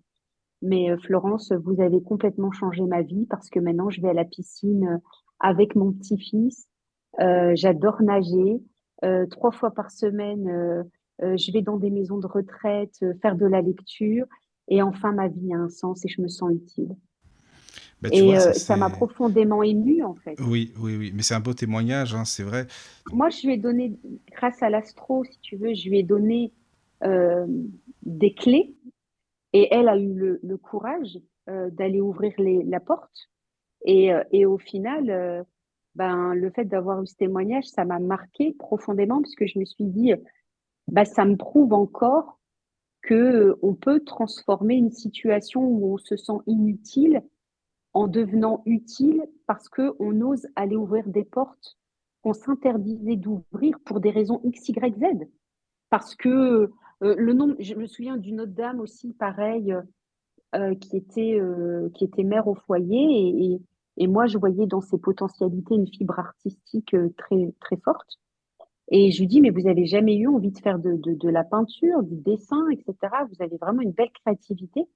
[0.62, 4.26] mais Florence vous avez complètement changé ma vie parce que maintenant je vais à la
[4.26, 5.00] piscine
[5.40, 6.68] avec mon petit-fils
[7.20, 8.62] j'adore nager
[9.30, 10.84] trois fois par semaine euh,
[11.24, 14.26] euh, je vais dans des maisons de retraite euh, faire de la lecture
[14.68, 16.96] et enfin ma vie a un sens et je me sens utile
[18.02, 21.12] Bah, et vois, ça, euh, ça m'a profondément émue en fait Oui, oui, oui.
[21.14, 22.66] Mais c'est un beau témoignage, hein, c'est vrai.
[23.12, 23.94] Moi, je lui ai donné,
[24.32, 26.52] grâce à l'astro, si tu veux, je lui ai donné
[27.04, 27.46] euh,
[28.04, 28.76] des clés
[29.54, 31.20] et elle a eu le, le courage
[31.50, 33.30] euh, d'aller ouvrir les, la porte.
[33.86, 35.44] Et, euh, et au final, euh,
[35.96, 39.66] ben, le fait d'avoir eu ce témoignage, ça m'a marqué profondément parce que je me
[39.66, 40.14] suis dit,
[40.88, 42.40] bah, ça me prouve encore
[43.02, 47.24] que euh, on peut transformer une situation où on se sent inutile
[47.94, 51.78] en devenant utile parce que on ose aller ouvrir des portes
[52.22, 55.28] qu'on s'interdisait d'ouvrir pour des raisons X, Y, Z.
[55.90, 56.30] Parce que
[57.04, 59.76] euh, le nombre, je me souviens d'une autre dame aussi, pareil,
[60.56, 61.40] euh, qui était,
[61.96, 63.62] qui était mère au foyer et,
[64.02, 68.18] et moi, je voyais dans ses potentialités une fibre artistique euh, très, très forte.
[68.90, 72.02] Et je lui dis, mais vous avez jamais eu envie de faire de, la peinture,
[72.02, 72.96] du dessin, etc.
[73.30, 74.88] Vous avez vraiment une belle créativité.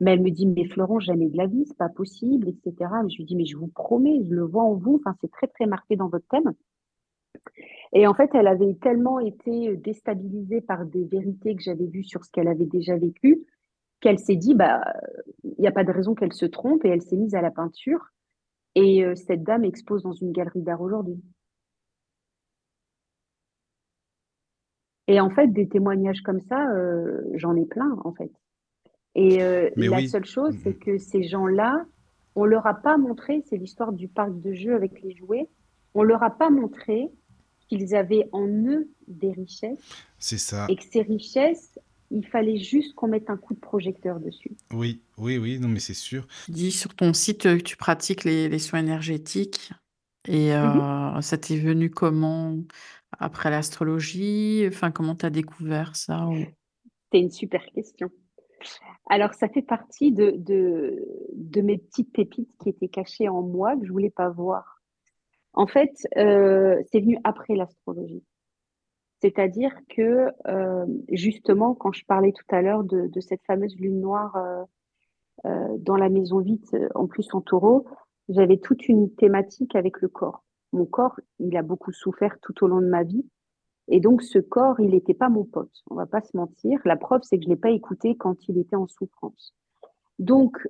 [0.00, 2.90] Mais elle me dit, mais Florent, jamais de la vie, c'est pas possible, etc.
[3.08, 4.96] Je lui dis, mais je vous promets, je le vois en vous.
[4.96, 6.52] Enfin, c'est très, très marqué dans votre thème.
[7.92, 12.24] Et en fait, elle avait tellement été déstabilisée par des vérités que j'avais vues sur
[12.24, 13.46] ce qu'elle avait déjà vécu,
[14.00, 14.82] qu'elle s'est dit, bah,
[15.44, 17.52] il n'y a pas de raison qu'elle se trompe, et elle s'est mise à la
[17.52, 18.10] peinture.
[18.74, 21.20] Et euh, cette dame expose dans une galerie d'art aujourd'hui.
[25.08, 28.30] Et en fait, des témoignages comme ça, euh, j'en ai plein, en fait.
[29.16, 30.08] Et euh, la oui.
[30.08, 30.78] seule chose, c'est Mhm.
[30.78, 31.84] que ces gens-là,
[32.36, 35.48] on leur a pas montré, c'est l'histoire du parc de jeux avec les jouets,
[35.94, 37.10] on leur a pas montré
[37.68, 40.66] qu'ils avaient en eux des richesses C'est ça.
[40.68, 41.76] et que ces richesses,
[42.10, 44.56] il fallait juste qu'on mette un coup de projecteur dessus.
[44.72, 46.26] Oui, oui, oui, non, mais c'est sûr.
[46.46, 49.70] Tu dis sur ton site euh, que tu pratiques les, les soins énergétiques.
[50.28, 50.80] Et Mhm.
[50.80, 52.56] euh, ça t'est venu comment?
[53.18, 54.64] Après l'astrologie?
[54.68, 56.26] Enfin, comment tu as découvert ça?
[56.28, 56.46] ou-
[57.12, 58.10] C'est une super question.
[59.08, 61.04] Alors, ça fait partie de, de,
[61.34, 64.80] de mes petites pépites qui étaient cachées en moi, que je voulais pas voir.
[65.54, 68.24] En fait, euh, c'est venu après l'astrologie.
[69.20, 74.36] C'est-à-dire que, euh, justement, quand je parlais tout à l'heure de, cette fameuse lune noire
[74.36, 74.64] euh,
[75.46, 77.86] euh, dans la maison euh, en plus en taureau,
[78.28, 80.42] j'avais toute une thématique avec le corps.
[80.72, 83.26] Mon corps, il a beaucoup souffert tout au long de ma vie.
[83.88, 85.82] Et donc, ce corps, il n'était pas mon pote.
[85.90, 86.80] On va pas se mentir.
[86.84, 89.54] La preuve, c'est que je l'ai pas écouté quand il était en souffrance.
[90.20, 90.68] Donc,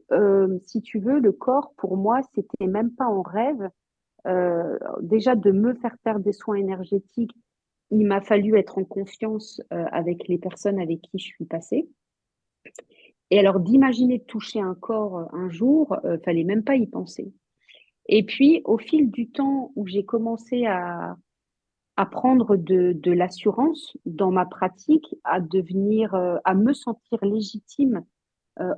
[0.62, 3.68] si tu veux, le corps, pour moi, c'était même pas en rêve.
[5.02, 7.34] Déjà, de me faire faire des soins énergétiques,
[7.90, 11.88] il m'a fallu être en confiance euh, avec les personnes avec qui je suis passée.
[13.30, 17.32] Et alors, d'imaginer toucher un corps euh, un jour, euh, fallait même pas y penser.
[18.06, 21.16] Et puis, au fil du temps où j'ai commencé à,
[21.96, 28.04] à prendre de, l'assurance dans ma pratique, à devenir, euh, à me sentir légitime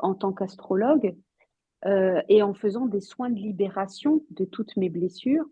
[0.01, 1.17] en tant qu'astrologue,
[1.85, 5.45] et en faisant des soins de libération de toutes mes blessures,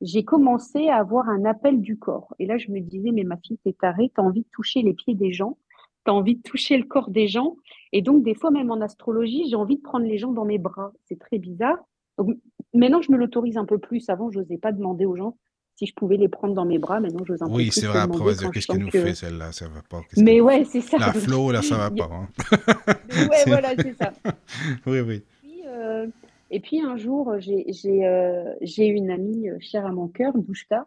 [0.00, 2.34] j'ai commencé à avoir un appel du corps.
[2.38, 4.94] Et là, je me disais, mais ma fille, t'es tarée, t'as envie de toucher les
[4.94, 5.58] pieds des gens,
[6.04, 7.56] t'as envie de toucher le corps des gens.
[7.92, 10.58] Et donc, des fois, même en astrologie, j'ai envie de prendre les gens dans mes
[10.58, 10.92] bras.
[11.06, 11.78] C'est très bizarre.
[12.16, 12.36] Donc,
[12.74, 14.08] maintenant, je me l'autorise un peu plus.
[14.08, 15.36] Avant, je n'osais pas demamer aux gens
[15.76, 16.98] si je pouvais les prendre dans mes bras.
[16.98, 19.00] Maintenant, j'ose un peu Oui, plus c'est le vrai, après, demander qu'est-ce qu'elle nous que...
[19.00, 20.00] fait, celle-là, ça va pas.
[20.16, 20.98] Mais ouais, c'est ça.
[20.98, 22.08] La flow, là, ça va pas.
[22.12, 22.28] hein.
[22.50, 24.12] Ouais, C'est- voilà, c'est ça.
[24.86, 25.22] Oui, oui.
[25.40, 26.06] Puis, euh,
[26.50, 30.86] et puis un jour, j'ai euh, une amie euh, chère à mon cœur, Bouchka,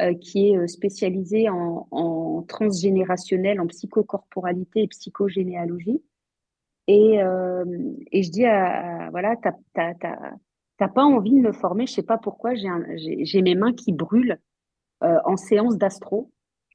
[0.00, 6.02] euh, qui est euh, spécialisée en, en transgénérationnel, en psychocorporalité et psychogénéalogie.
[6.88, 7.64] Et, euh,
[8.10, 9.36] et je dis, à, voilà,
[9.74, 14.38] t'as pas envie de me former, je sais pas pourquoi, j'ai mes mains qui brûlent
[15.04, 16.30] euh, en séance d'astro.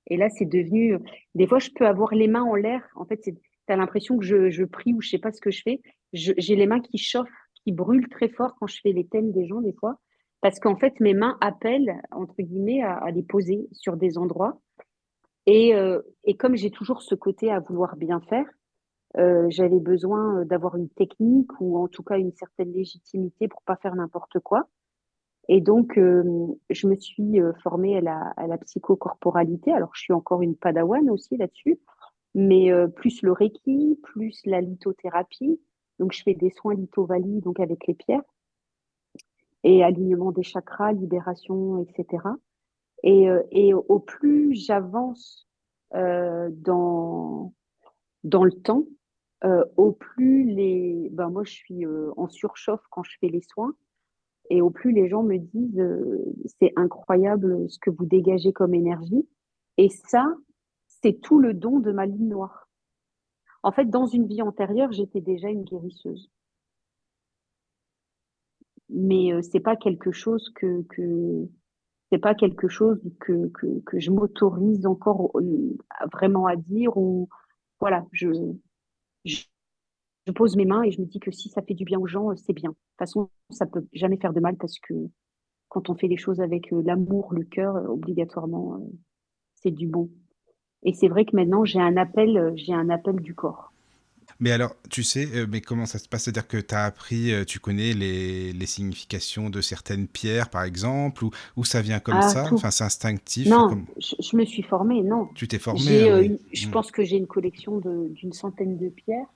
[0.09, 0.97] Et là, c'est devenu,
[1.35, 2.87] des fois, je peux avoir les mains en l'air.
[2.95, 3.35] En fait, c'est,
[3.65, 5.81] t'as l'impression que je, je prie ou je sais pas ce que je fais.
[6.13, 7.27] J'ai les mains qui chauffent,
[7.67, 9.99] qui brûlent très fort quand je fais les thèmes des gens, des fois.
[10.39, 14.61] Parce qu'en fait, mes mains appellent, entre guillemets, à, les poser sur des endroits.
[15.47, 18.45] Et, euh, et comme j'ai toujours ce côté à vouloir bien faire,
[19.17, 23.75] euh, j'avais besoin d'avoir une technique ou en tout cas une certaine légitimité pour pas
[23.75, 24.69] faire n'importe quoi.
[25.49, 26.23] Et donc, euh,
[26.69, 29.71] je me suis euh, formée à la, psychocorporalité.
[29.71, 31.79] Alors, je suis encore une padawan aussi là-dessus,
[32.35, 35.59] mais euh, plus le reiki, plus la lithothérapie.
[35.99, 38.23] Donc, je fais des soins lithovali, donc avec les pierres,
[39.63, 42.23] et alignement des chakras, libération, etc.
[43.03, 45.47] Et, euh, et au plus j'avance
[45.93, 47.53] euh, dans,
[48.23, 48.85] dans le temps,
[49.43, 51.09] euh, au plus les...
[51.11, 53.73] Ben, moi, je suis en surchauffe quand je fais les soins.
[54.49, 55.85] Et au plus les gens me disent,
[56.59, 59.27] c'est incroyable ce que vous dégagez comme énergie.
[59.75, 60.25] Et ça,
[60.87, 62.66] c'est tout le don de ma ligne noire.
[63.67, 66.31] En fait, dans une vie antérieure, j'étais déjà une guérisseuse.
[68.87, 70.85] Mais euh, c'est pas quelque chose que,
[73.93, 75.77] je m'autorise encore euh,
[76.13, 77.27] vraiment à dire ou
[77.81, 78.29] voilà, je,
[80.33, 82.31] pose mes mains et je me dis que si ça fait du bien aux gens,
[82.31, 82.69] euh, c'est bien.
[82.69, 84.93] De toute façon, ça peut jamais faire de mal parce que
[85.67, 88.79] quand on fait les choses avec l'amour, le cœur, obligatoirement,
[89.55, 90.09] c'est du bon.
[90.87, 93.71] Et c'est vrai que maintenant, j'ai un appel, euh, j'ai un appel du corps.
[94.39, 96.23] Mais alors, tu sais, euh, mais comment ça se passe?
[96.23, 100.63] C'est-à-dire que tu as appris, euh, tu connais les, les significations de certaines pierres, par
[100.63, 102.45] exemple, ou, ou ça vient comme Ah, ça?
[102.47, 102.55] tout.
[102.55, 105.27] Enfin, c'est instinctif Non, comme- je, je me suis formée, non.
[105.35, 106.25] Tu t'es formé J'ai, euh, oui.
[106.27, 106.71] une- je Mm.
[106.71, 109.27] pense que j'ai une collection d'une centaine de pierres.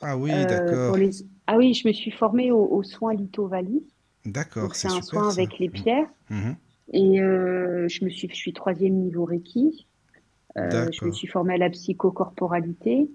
[0.00, 0.96] Ah oui, Euh, d'accord.
[0.98, 1.10] les...
[1.46, 3.86] Ah oui, je me suis formée aux, aux soins lithovali.
[4.26, 5.42] D'accord, c'est c'est un super soin ça.
[5.42, 5.72] avec les Mm.
[5.72, 6.08] pierres.
[6.30, 6.56] Mhm.
[6.92, 9.86] Et euh, je me suis, je suis troisième niveau Reiki.
[10.56, 13.10] Euh, je me suis formée à la psychocorporalité.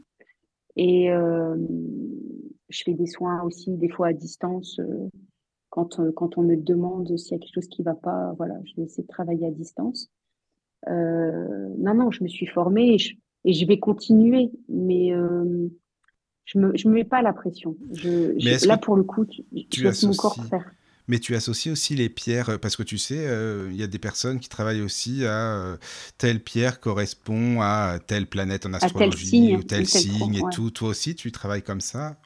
[0.77, 1.57] Et euh,
[2.69, 4.79] je fais des soins aussi, des fois à distance.
[4.79, 5.09] euh,
[5.69, 8.75] quand, quand on me demande s'il y a quelque chose qui va pas, voilà, je
[8.75, 10.09] vais essayer de travailler à distance.
[10.89, 13.15] Euh, non, non, je me suis formée et je,
[13.45, 14.51] et je vais continuer.
[14.69, 15.67] Mais euh,
[16.45, 17.77] je me, je me mets pas la pression.
[17.93, 20.71] Je, je- là, que pour le coup, tu- je laisse mon corps faire.
[21.11, 23.87] Mais tu associes aussi les pierres, euh, parce que tu sais, euh, il y a
[23.87, 25.77] des personnes qui travaillent aussi à euh,
[26.17, 30.51] telle pierre correspond à telle planète en tel astrologie, signe ou tel signe et ouais.
[30.51, 30.71] tout.
[30.71, 32.17] Toi aussi, tu travailles comme ça?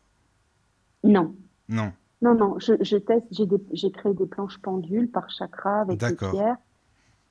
[1.03, 1.35] Non.
[1.67, 1.93] Non.
[2.21, 6.31] Non, non, je, je teste, j'ai des- créé des planches pendules par chakra avec D'accord.
[6.31, 6.57] pierres.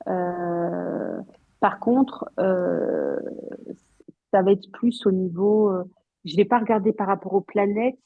[0.07, 1.21] Euh,
[1.59, 3.17] par contre, euh,
[4.31, 5.83] ça va être plus au niveau, euh,
[6.25, 7.97] je vais pas regarder par rapport aux planètes,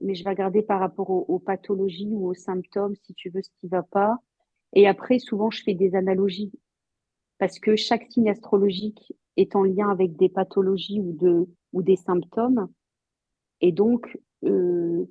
[0.00, 3.50] mais je vais regarder par rapport aux, pathologies ou aux symptômes, si tu veux, ce
[3.60, 4.18] qui va pas.
[4.72, 6.52] Et après, souvent, je fais des analogies
[7.38, 11.96] parce que chaque signe astrologique est en lien avec des pathologies ou, de, ou des
[11.96, 12.68] symptômes.
[13.60, 15.06] Et donc, euh,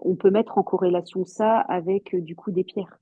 [0.00, 2.98] on peut mettre en corrélation ça avec euh, du coup des pierres.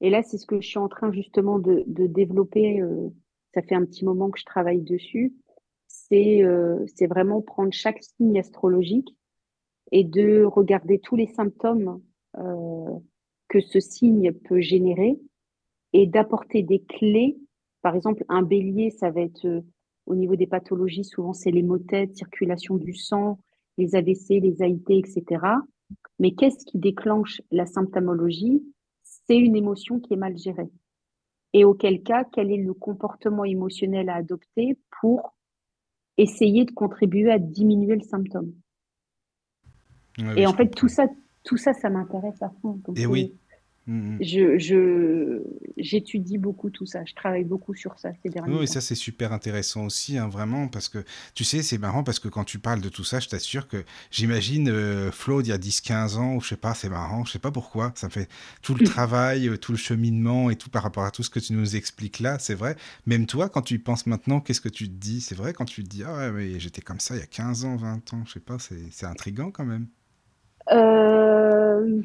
[0.00, 2.80] Et là, c'est ce que je suis en train justement de, de développer.
[2.80, 3.10] euh,
[3.54, 5.34] ça fait un petit moment que je travaille dessus.
[6.10, 9.14] C'est euh, c'est vraiment prendre chaque signe astrologique
[9.92, 12.02] et de regarder tous les symptômes
[12.38, 12.98] euh,
[13.48, 15.18] que ce signe peut générer
[15.92, 17.38] et d'apporter des clés.
[17.82, 19.62] Par exemple, un bélier, ça va être euh,
[20.06, 23.38] au niveau des pathologies, souvent c'est les maux de circulation du sang,
[23.78, 25.44] les AVC, les AIT, etc.
[26.18, 28.62] Mais qu'est-ce qui déclenche la symptomologie?
[29.02, 30.70] C'est une émotion qui est mal gérée.
[31.52, 35.34] Et auquel cas, quel est le comportement émotionnel à adopter pour
[36.16, 38.52] essayer de contribuer à diminuer le symptôme?
[40.18, 41.06] Ouais, Et en fait, tout ça,
[41.44, 42.80] tout ça, ça m'intéresse à fond.
[42.84, 43.34] Donc, Et euh, oui.
[43.90, 44.58] Mm, mm.
[44.58, 45.42] je,
[45.76, 47.04] j'étudie beaucoup tout ça.
[47.04, 48.74] Je travaille beaucoup sur ça ces derniers oui, temps.
[48.74, 51.04] ça c'est super intéressant aussi, hein, vraiment, parce que
[51.34, 53.84] tu sais, c'est marrant parce que quand tu parles de tout ça, je t'assure que
[54.12, 57.32] j'imagine euh, Flo d'il y a 10-15 ans, ou je sais pas, c'est marrant, je
[57.32, 58.28] sais pas pourquoi, ça me fait
[58.62, 61.40] tout le travail, euh, tout le cheminement et tout par rapport à tout ce que
[61.40, 62.76] tu nous expliques là, c'est vrai.
[63.06, 65.20] Même toi, quand tu y penses maintenant, qu'est-ce que tu te dis?
[65.20, 67.26] C'est vrai quand tu te dis, ah ouais, mais j'étais comme ça il y a
[67.26, 69.88] 15 ans, 20 ans, je sais pas, c'est c'est intriguant quand même.
[70.70, 72.02] Euh,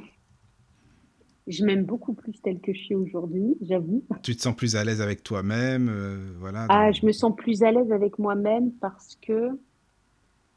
[1.48, 4.04] je m'aime beaucoup plus telle que je suis aujourd'hui, j'avoue.
[4.24, 7.62] Tu te sens plus à l'aise avec toi-même, euh, voilà, Ah, je me sens plus
[7.64, 9.50] à l'aise avec moi-même parce que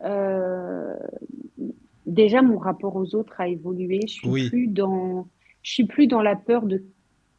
[0.04, 0.94] euh,
[2.06, 4.00] déjà mon rapport aux autres a évolué.
[4.06, 5.28] Je suis Oui, plus dans,
[5.62, 6.82] je suis plus dans la peur de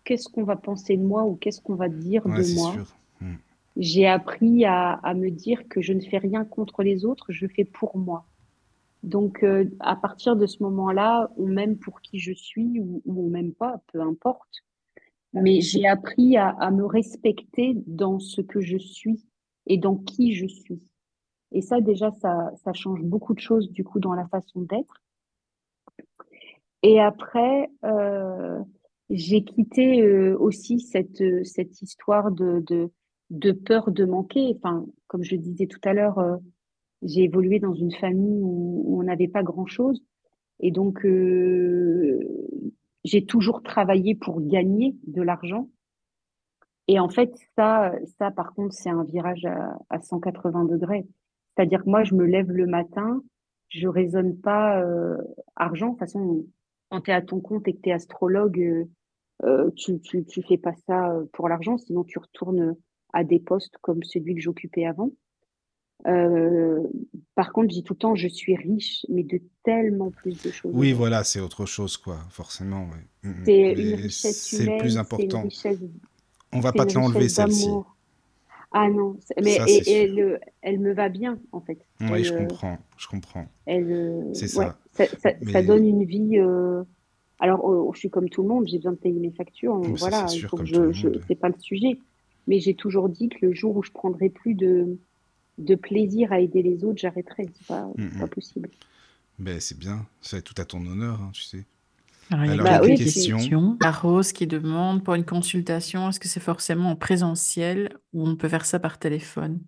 [0.04, 2.74] qu'est-ce qu'on va penser de moi ou qu'est-ce qu'on va dire ouais, de moi.
[2.74, 2.96] sûr.
[3.22, 3.36] Mm.
[3.78, 7.48] J'ai appris à, à me dire que je ne fais rien contre les autres, je
[7.48, 8.26] fais pour moi.
[9.04, 13.26] Donc, euh, à partir de ce moment-là, on m'aime pour qui je suis ou, ou
[13.26, 14.64] on m'aime pas, peu importe.
[15.34, 19.26] Mais j'ai appris à, à me respecter dans ce que je suis
[19.68, 20.82] et dans qui je suis.
[21.52, 25.02] Et ça, déjà, ça, ça change beaucoup de choses, du coup, dans la façon d'être.
[26.84, 28.60] Et après, euh,
[29.10, 32.92] j'ai quitté euh, aussi cette, euh, cette histoire de, de,
[33.30, 34.56] de peur de manquer.
[34.56, 36.38] Enfin, comme je disais tout à l'heure, euh,
[37.02, 40.04] j'ai évolué dans une famille où, on n'avait pas grand-chose.
[40.60, 42.20] Et donc, euh,
[43.04, 45.70] j'ai toujours travaillé pour gagner de l'argent.
[46.88, 51.08] Et en fait, ça, ça, par contre, c'est un virage à, à 180 degrés.
[51.56, 53.24] C'est-à-dire que moi, je me lève le matin,
[53.70, 55.18] je raisonne pas euh,
[55.56, 55.88] argent.
[55.88, 56.46] De toute façon,
[56.90, 58.86] quand tu es à ton compte et que tu es astrologue, euh,
[59.44, 62.76] euh, tu, tu, tu fais pas ça euh, pour l'argent, sinon tu retournes
[63.14, 65.12] à des postes comme celui que j'occupais avant.
[66.08, 66.82] Euh,
[67.36, 70.52] par contre, je dis tout le temps, je suis riche, mais de tellement plus de
[70.52, 73.30] choses Oui, voilà, c'est autre chose, quoi, forcément, ouais.
[73.30, 73.44] Mm, mm.
[73.46, 75.42] C'est une richesse c'est le plus important.
[75.44, 75.78] richesse,
[76.54, 77.70] On va pas te l'enlever, celle-ci.
[78.72, 81.80] Ah non, mais Ça, et, elle, elle me va bien en fait.
[82.02, 83.48] Oui, Elle, je euh, comprends, je comprends.
[83.66, 85.08] elle, euh, C'est ouais, ça.
[85.52, 86.38] ça, donne une vie.
[86.38, 86.84] euh,
[87.40, 89.82] Alors, euh, je suis comme tout le monde, j'ai besoin de payer mes factures.
[89.84, 91.98] c'est Voilà, il sûr, je, je, c'est pas le sujet.
[92.46, 95.00] Mais j'ai toujours dit que le jour où je prendrai plus de,
[95.60, 97.50] de plaisir à aider les autres, j'arrêterai.
[97.56, 97.88] C'est pas,
[98.18, 98.70] pas possible.
[99.40, 101.66] Ben, c'est bien, c'est tout à ton honneur, hein, tu sais.
[102.32, 103.78] Alors, il y a Alors, il y a Bah des oui, questions.
[103.82, 108.36] La Rose qui demande pour une consultation, est-ce que c'est forcément en présentiel ou on
[108.36, 109.62] peut faire ça par téléphone?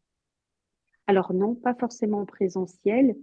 [1.07, 3.15] alors non, pas forcément en présentiel.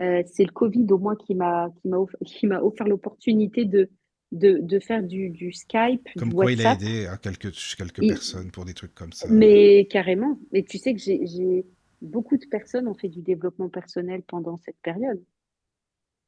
[0.00, 3.64] Euh, c'est le Covid au moins qui m'a qui m'a off- qui m'a offert l'opportunité
[3.64, 3.90] de,
[4.32, 8.02] de, de faire du, du Skype, du Comme quoi il a aidé à quelques, quelques
[8.02, 9.26] Et- personnes pour des trucs comme ça.
[9.28, 10.38] mais carrément.
[10.52, 11.66] Mais tu sais que j'ai, j'ai
[12.00, 15.22] beaucoup de personnes ont fait du développement personnel pendant cette période.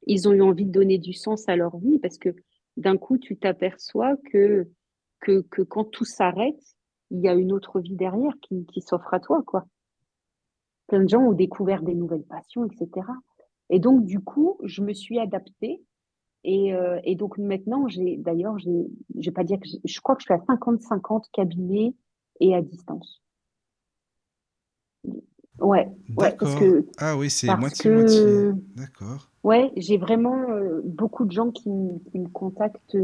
[0.07, 2.35] Ils ont eu envie de donner du sens à leur vie parce que
[2.77, 4.67] d'un coup, tu t'aperçois que,
[5.19, 6.75] que, que quand tout s'arrête,
[7.11, 9.65] il y a une autre vie derrière qui, qui s'offre à toi, quoi.
[10.87, 13.07] Plein de gens ont découvert des nouvelles passions, etc.
[13.69, 15.83] Et donc, du coup, je me suis adaptée.
[16.43, 18.69] Et, euh, et donc maintenant, j'ai d'ailleurs, je
[19.15, 21.93] vais pas dire que je crois que je suis à 50-50 cabinet
[22.39, 23.21] et à distance.
[25.61, 28.19] Ouais, ouais, parce que Ah oui, c'est moitié-moitié.
[28.19, 29.29] que D'accord.
[29.43, 32.97] ouais, j'ai vraiment euh, beaucoup de gens qui, me- qui me contactent,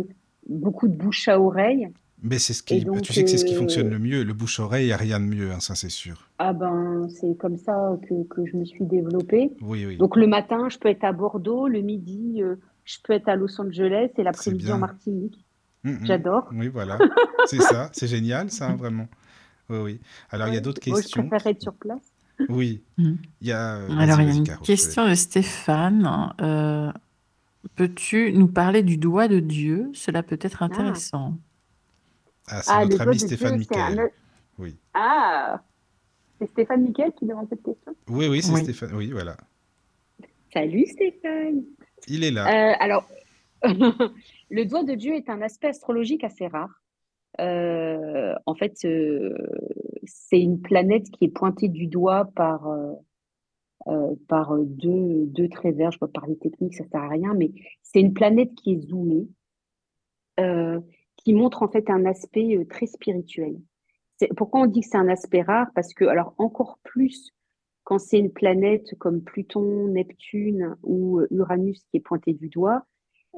[0.49, 1.87] beaucoup de bouche à oreille.
[2.23, 4.23] Mais c'est ce qui, donc, tu sais que c'est ce qui fonctionne euh, le mieux.
[4.23, 6.31] Le bouche-oreille, il n'y a rien de mieux, hein, ça c'est sûr.
[6.39, 9.51] ah ben, c'est comme ça que, que je me suis développée.
[9.61, 12.55] Oui, oui, Donc le matin, je peux être à Bordeaux, le midi, euh,
[12.85, 14.79] je peux être à Los Angeles et l'après-midi en.
[14.79, 15.45] Martinique.
[15.83, 16.05] Mm, mm.
[16.05, 16.49] J'adore.
[16.53, 16.97] Oui, voilà.
[17.45, 19.07] C'est ça, c'est génial, ça, hein, vraiment.
[19.69, 19.99] Oui, oui.
[20.31, 21.27] Alors, il y a d'autres Moi, je questions.
[21.27, 22.01] préfère être sur place.
[22.49, 23.13] Oui, Mm.
[23.41, 23.77] il y a...
[23.77, 26.33] euh, Alors, il y a une Caro, question de Stéphane.
[26.41, 26.91] Euh,
[27.75, 29.89] peux-tu nous parler du doigt de Dieu?
[29.93, 31.35] Cela peut être Ah, intéressant.
[32.47, 33.57] Ah, c'est ah le notre doigt ami de Dieu, Stéphane un...
[33.57, 34.11] Michael.
[34.59, 34.75] Oui.
[34.93, 35.61] Ah,
[36.39, 37.95] c'est Stéphane Miquel qui demande cette question?
[38.09, 38.63] Oui, oui, c'est Oui.
[38.63, 38.93] Stéphane.
[38.93, 39.35] Oui, voilà.
[40.53, 41.63] Salut Stéphane.
[42.07, 42.47] Il est là.
[42.71, 43.07] Euh, alors,
[43.63, 46.81] le doigt de Dieu est un aspect astrologique assez rare.
[47.39, 49.35] euh, en fait, euh,
[50.07, 55.91] c'est une planète qui est pointée du doigt par, euh, par deux, deux traits verts.
[55.91, 57.51] Je peux parler technique, ça sert à rien, mais
[57.83, 59.27] c'est une planète qui est zoomée,
[61.17, 63.57] qui montre en fait un aspect très spirituel.
[64.35, 65.67] Pourquoi on dit que c'est un aspect rare?
[65.73, 67.33] Parce que, alors encore plus
[67.87, 72.85] quand c'est une planète comme Pluton, Neptune ou Uranus qui est pointée du doigt,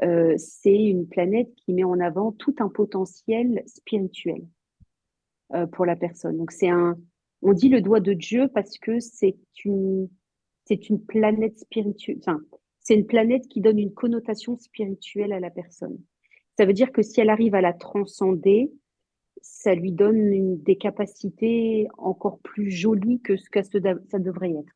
[0.01, 4.41] euh, c'est une planète qui met en avant tout un potentiel spirituel
[5.53, 6.37] euh, pour la personne.
[6.37, 6.97] Donc c'est un,
[7.41, 10.09] on dit le doigt de Dieu parce que c'est une,
[10.65, 12.17] c'est une planète spirituelle.
[12.19, 12.39] Enfin,
[12.79, 15.97] c'est une planète qui donne une connotation spirituelle à la personne.
[16.57, 18.71] Ça veut dire que si elle arrive à la transcender,
[19.41, 24.73] ça lui donne des capacités encore plus jolies que ce que ça devrait être.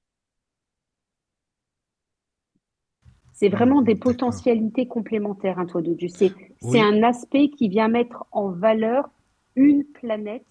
[3.33, 6.07] C'est vraiment des potentialités complémentaires, un toit de Dieu.
[6.07, 9.09] C'est un aspect qui vient mettre en valeur
[9.55, 10.45] une planète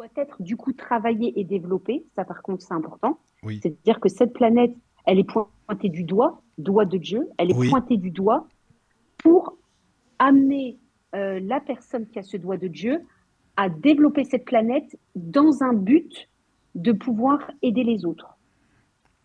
[0.00, 2.04] doit être du coup travaillée et développée.
[2.16, 3.18] Ça, par contre, c'est important.
[3.44, 4.72] C'est-à-dire que cette planète,
[5.04, 8.46] elle est pointée du doigt, doigt de Dieu, elle est pointée du doigt
[9.18, 9.56] pour
[10.18, 10.78] amener
[11.14, 13.02] euh, la personne qui a ce doigt de Dieu
[13.56, 16.28] à développer cette planète dans un but
[16.74, 18.38] de pouvoir aider les autres.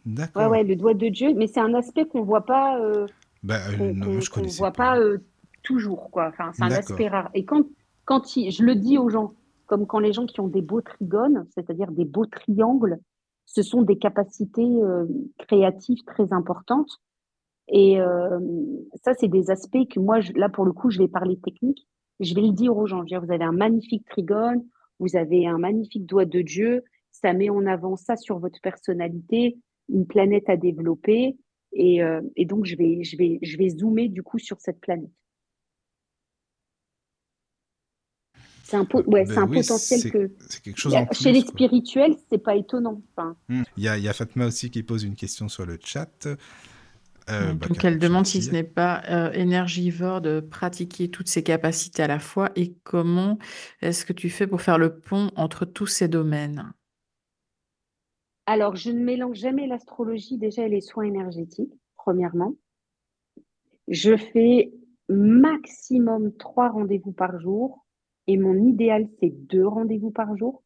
[0.05, 0.43] D'accord.
[0.43, 2.79] Ouais, ouais, le doigt de Dieu, mais c'est un aspect qu'on voit pas.
[2.79, 3.07] Euh,
[3.43, 5.19] bah, euh, non, je connaissais voit pas, euh,
[5.63, 6.27] toujours, quoi.
[6.27, 7.29] Enfin, c'est un aspect rare.
[7.33, 7.65] Et quand,
[8.05, 9.33] quand je le dis aux gens,
[9.65, 12.99] comme quand les gens qui ont des beaux trigones, c'est-à-dire des beaux triangles,
[13.45, 14.67] ce sont des capacités
[15.37, 16.99] créatives très importantes.
[17.67, 17.97] Et
[19.03, 21.87] ça, c'est des aspects que moi, là, pour le coup, je vais parler technique.
[22.19, 23.01] Je vais le dire aux gens.
[23.01, 24.63] Je dire, vous avez un magnifique trigone,
[24.99, 26.83] vous avez un magnifique doigt de Dieu.
[27.11, 29.57] Ça met en avant ça sur votre personnalité
[29.89, 31.37] une planète à développer.
[31.73, 34.79] Et, euh, et, donc, je vais, je, vais, je vais zoomer du coup sur cette
[34.79, 35.11] planète.
[38.65, 40.31] C'est un, ouais, ben un potentiel que.
[40.49, 42.99] C'est quelque chose en plus, Chez les spirituels, c'est pas étonnant.
[43.15, 43.37] Enfin...
[43.47, 43.61] Hmm.
[43.77, 46.27] Il, y a, il y, a, Fatma aussi qui pose une question sur le chat.
[47.29, 51.43] Euh, bah, donc, elle demande si ce n'est pas euh, énergivore de pratiquer toutes ces
[51.43, 53.37] capacités à la fois et comment
[53.81, 56.73] est-ce que tu fais pour faire le pont entre tous ces domaines?
[58.47, 62.55] Alors, je ne mélange jamais l'astrologie déjà et les soins énergétiques, premièrement.
[63.87, 64.71] Je fais
[65.07, 67.84] maximum trois rendez-vous par jour
[68.27, 70.63] et mon idéal, c'est deux rendez-vous par jour,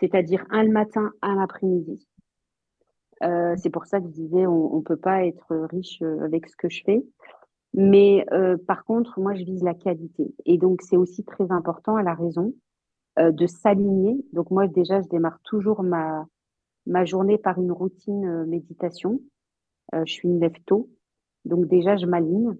[0.00, 2.06] c'est-à-dire un le matin, un l'après-midi.
[3.22, 6.48] Euh, c'est pour ça que je disais, on ne peut pas être riche euh, avec
[6.48, 7.04] ce que je fais.
[7.74, 10.34] Mais euh, par contre, moi, je vise la qualité.
[10.46, 12.54] Et donc, c'est aussi très important, à la raison,
[13.18, 14.24] de s'aligner.
[14.32, 16.24] Donc, moi, déjà, je démarre toujours ma,
[16.86, 19.20] ma journée par une routine euh, méditation.
[19.94, 20.90] Euh, je suis une lève tôt,
[21.44, 22.56] donc déjà je m'aligne.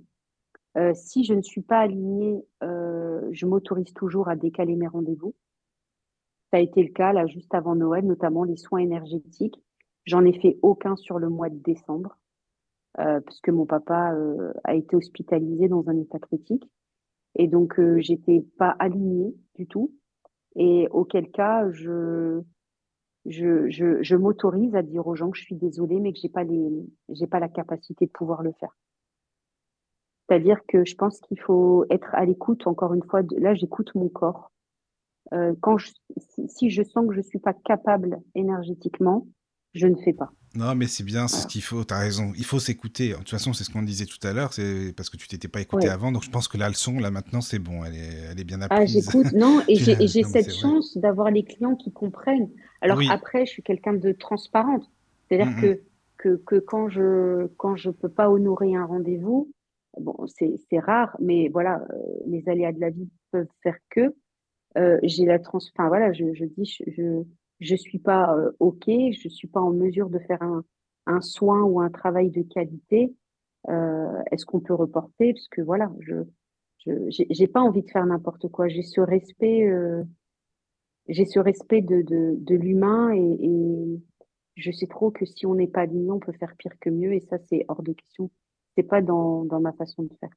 [0.77, 5.35] Euh, si je ne suis pas alignée, je m'autorise toujours à décaler mes rendez-vous.
[6.51, 9.63] Ça a été le cas là juste avant Noël, notamment les soins énergétiques.
[10.05, 12.19] J'en ai fait aucun sur le mois de décembre,
[13.27, 14.15] puisque mon papa
[14.65, 16.69] a été hospitalisé dans un état critique.
[17.37, 19.93] Et donc, j'étais pas alignée du tout.
[20.57, 22.41] Et auquel cas, je,
[23.27, 26.29] je, je, je m'autorise à dire aux gens que je suis désolée, mais que j'ai
[26.29, 26.71] pas les,
[27.11, 28.77] j'ai pas la capacité de pouvoir le faire.
[30.31, 32.65] C'est-à-dire que je pense qu'il faut être à l'écoute.
[32.69, 34.53] Encore une fois, là, j'écoute mon corps.
[35.33, 35.91] Euh, quand je,
[36.47, 39.27] si, je sens que je suis pas capable énergétiquement,
[39.75, 40.31] je ne fais pas.
[40.55, 42.33] Non, mais c'est bien, c'est ce qu'il faut, tu as raison.
[42.37, 43.09] Il faut s'écouter.
[43.09, 45.49] De toute façon, c'est ce qu'on disait tout à l'heure, c'est parce que tu t'étais
[45.49, 46.13] pas écouté avant.
[46.13, 48.63] Donc, je pense que la leçon, là, maintenant, c'est bon, elle est, elle est bien
[48.63, 48.81] apprise.
[48.81, 52.51] Ah, j'écoute, non, et j'ai cette chance d'avoir les clients qui comprennent.
[52.83, 54.89] Alors, après, je suis quelqu'un de transparente.
[55.29, 55.81] C'est-à-dire mm, que,
[56.19, 59.53] que, que, quand je quand je peux pas honorer un rendez-vous,
[59.99, 61.97] bon, c'est rare, mais voilà, euh,
[62.27, 64.15] les aléas de la vie peuvent faire que
[64.79, 65.59] euh, j'ai la trans.
[65.75, 67.23] Enfin, voilà, je, je dis, je
[67.61, 71.81] je suis pas euh, OK, je suis pas en mesure de faire un, soin ou
[71.81, 73.15] un travail de qualité,
[74.31, 75.33] est-ce qu'on peut reporter?
[75.35, 76.15] Parce que voilà, je
[77.09, 78.69] j'ai pas envie de faire n'importe quoi.
[78.69, 79.69] J'ai ce respect,
[81.09, 84.01] j'ai ce respect de, de, l'humain et, et,
[84.55, 87.13] je sais trop que si on n'est pas aligné, on peut faire pire que mieux
[87.13, 88.31] et ça c'est hors de question.
[88.77, 90.31] C'est pas dans, dans ma façon de faire.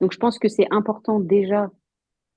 [0.00, 1.70] Donc je pense que c'est important déjà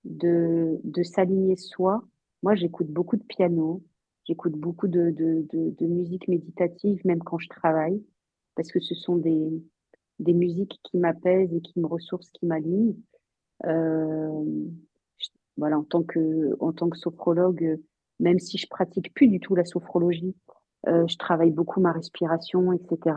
[0.03, 2.03] de, s'aligner soi
[2.43, 3.81] moi, j'écoute beaucoup de piano,
[4.25, 8.03] j'écoute beaucoup de, de, musique méditative, même quand je travaille,
[8.55, 9.63] parce que ce sont des,
[10.19, 12.97] musiques qui m'apaisent et qui me ressourcent, qui m'alignent.
[13.65, 14.43] Euh,
[15.55, 17.79] voilà, en tant que, en tant que sophrologue,
[18.19, 20.35] même si je pratique plus du tout la sophrologie,
[20.87, 23.15] euh, je travaille beaucoup ma respiration, etc.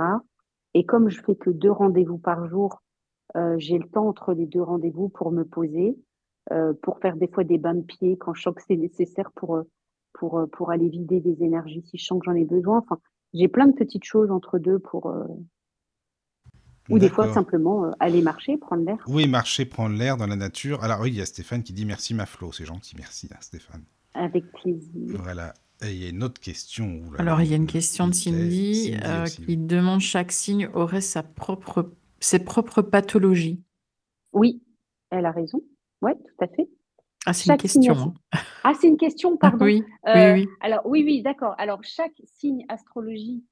[0.77, 2.71] Et comme je fais que deux rendez-vous par jour,
[3.37, 5.89] Euh, j'ai le temps entre les deux rendez-vous pour me poser,
[6.55, 9.31] euh, pour faire des fois des bains de pieds quand je sens que c'est nécessaire
[9.39, 9.51] pour,
[10.17, 12.79] pour, pour aller vider des énergies si je sens que j'en ai besoin.
[12.79, 12.99] Enfin,
[13.35, 15.03] j'ai plein de petites choses entre deux pour,
[16.89, 17.77] ou des fois simplement
[18.07, 19.01] aller marcher, prendre l'air.
[19.17, 20.77] Oui, marcher, prendre l'air dans la nature.
[20.87, 23.41] Alors oui, il y a Stéphane qui dit merci ma Flo, c'est gentil, merci hein,
[23.41, 23.85] Stéphane.
[24.15, 25.21] Avec plaisir.
[25.29, 25.53] Voilà.
[25.83, 27.03] Et il y a une autre question.
[27.19, 31.23] Alors il y a une question de Cindy, euh, qui demande chaque signe aurait sa
[31.23, 33.63] propre, ses propres pathologies.
[34.33, 34.63] Oui,
[35.11, 35.63] elle a raison.
[36.01, 36.69] Oui, tout à fait.
[37.27, 38.15] Ah, c'est une question.
[38.33, 38.41] Hein.
[38.65, 39.65] Ah, c'est une question, pardon.
[39.65, 40.49] oui, oui, oui.
[40.61, 41.55] Alors oui, oui, d'accord.
[41.59, 43.45] Alors chaque signe astrologique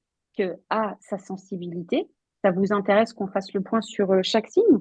[0.69, 2.07] a sa sensibilité.
[2.43, 4.79] Ça vous intéresse qu'on fasse le point sur euh, chaque signe?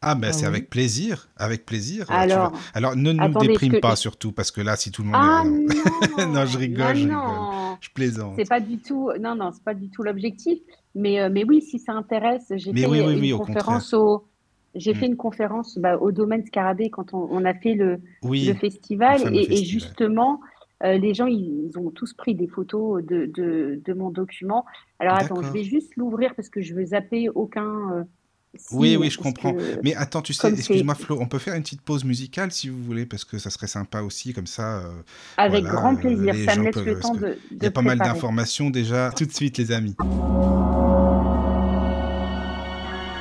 [0.00, 2.06] Ah ben c'est avec plaisir, avec plaisir.
[2.08, 5.42] Alors, Alors ne nous déprime pas surtout parce que là si tout le monde ah,
[5.44, 6.26] est...
[6.26, 8.34] non, je rigole, je rigole, je plaisante.
[8.36, 10.58] C'est pas du tout, non non, c'est pas du tout l'objectif.
[10.94, 14.28] Mais euh, mais oui, si ça intéresse, j'ai fait une conférence au,
[14.76, 15.12] j'ai fait mm.
[15.12, 20.40] une conférence au domaine Scarabée quand on, a fait le, le festival et, justement.
[20.84, 24.64] Euh, les gens, ils, ont tous pris des photos de, de, de mon document.
[25.00, 28.06] Alors attends, je vais juste l'ouvrir parce que je veux zapper aucun,
[28.54, 29.54] euh, oui, oui, je comprends.
[29.82, 32.82] Mais attends, tu sais, excuse-moi Flo, on peut faire une petite pause musicale si vous
[32.82, 34.78] voulez, parce que ça serait sympa aussi, comme ça.
[34.78, 34.90] Euh,
[35.36, 37.38] Avec grand plaisir, ça me laisse le temps de.
[37.50, 39.10] Il y a pas mal d'informations déjà.
[39.16, 39.94] Tout de suite, les amis.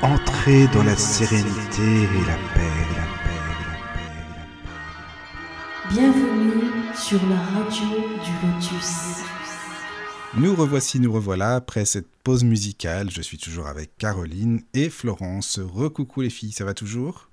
[0.01, 5.99] Entrez dans la sérénité et la paix, la paix, la paix, la paix.
[6.01, 7.87] Bienvenue sur la radio
[8.23, 9.23] du Lotus.
[10.35, 13.09] Nous revoici, nous revoilà après cette pause musicale.
[13.09, 15.59] Je suis toujours avec Caroline et Florence.
[15.59, 17.29] Recoucou les filles, ça va toujours?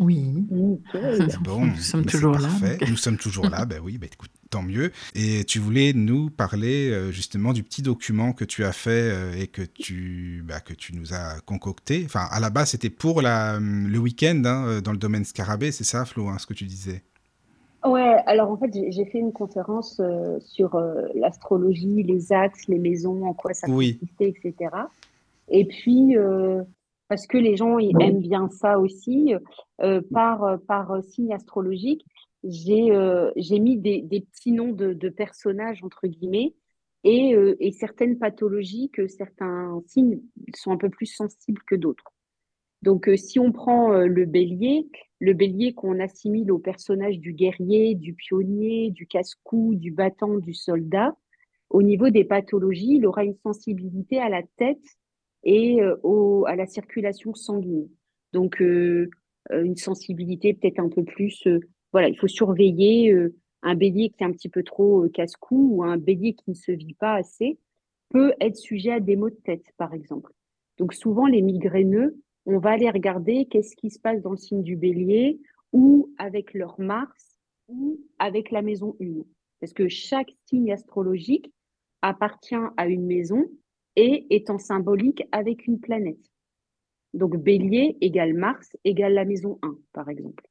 [0.00, 0.44] Oui.
[1.42, 2.48] Bon, nous sommes toujours là.
[2.88, 4.90] Nous sommes toujours là, ben oui, ben écoute, tant mieux.
[5.14, 9.38] Et tu voulais nous parler euh, justement du petit document que tu as fait euh,
[9.38, 12.02] et que tu, bah, que tu nous as concocté.
[12.04, 15.84] Enfin, à la base, c'était pour la, le week-end hein, dans le domaine Scarabée, c'est
[15.84, 17.04] ça, Flo, hein, ce que tu disais?
[17.84, 22.78] Ouais, alors en fait, j'ai fait une conférence euh, sur euh, l'astrologie, les axes, les
[22.78, 24.70] maisons, en quoi ça consistait, etc.
[25.48, 26.62] Et puis, euh,
[27.06, 29.32] parce que les gens ils aiment bien ça aussi,
[30.10, 32.04] par, par signe astrologique,
[32.44, 32.90] j'ai
[33.36, 36.54] j'ai mis des, des, petits noms de, de, personnages, entre guillemets,
[37.04, 40.20] et, et certaines pathologies que certains signes
[40.54, 42.12] sont un peu plus sensibles que d'autres.
[42.82, 44.88] Donc, si on prend le bélier,
[45.20, 50.54] le bélier qu'on assimile au personnage du guerrier, du pionnier, du casse-cou, du battant, du
[50.54, 51.16] soldat,
[51.70, 54.84] au niveau des pathologies, il aura une sensibilité à la tête
[55.44, 57.88] et euh, à la circulation sanguine.
[58.32, 59.10] Donc, euh,
[59.52, 61.46] euh, une sensibilité peut-être un peu plus.
[61.92, 63.14] voilà, il faut surveiller
[63.62, 66.72] un bélier qui est un petit peu trop casse-cou ou un bélier qui ne se
[66.72, 67.58] vit pas assez
[68.10, 70.32] peut être sujet à des maux de tête, par exemple.
[70.78, 72.16] Donc, souvent, les migraineux
[72.48, 75.38] on va aller regarder qu'est-ce qui se passe dans le signe du bélier
[75.72, 77.36] ou avec leur Mars
[77.68, 79.22] ou avec la maison 1.
[79.60, 81.52] Parce que chaque signe astrologique
[82.00, 83.44] appartient à une maison
[83.96, 86.24] et est en symbolique avec une planète.
[87.12, 90.48] Donc bélier égale Mars égale la maison 1, par exemple.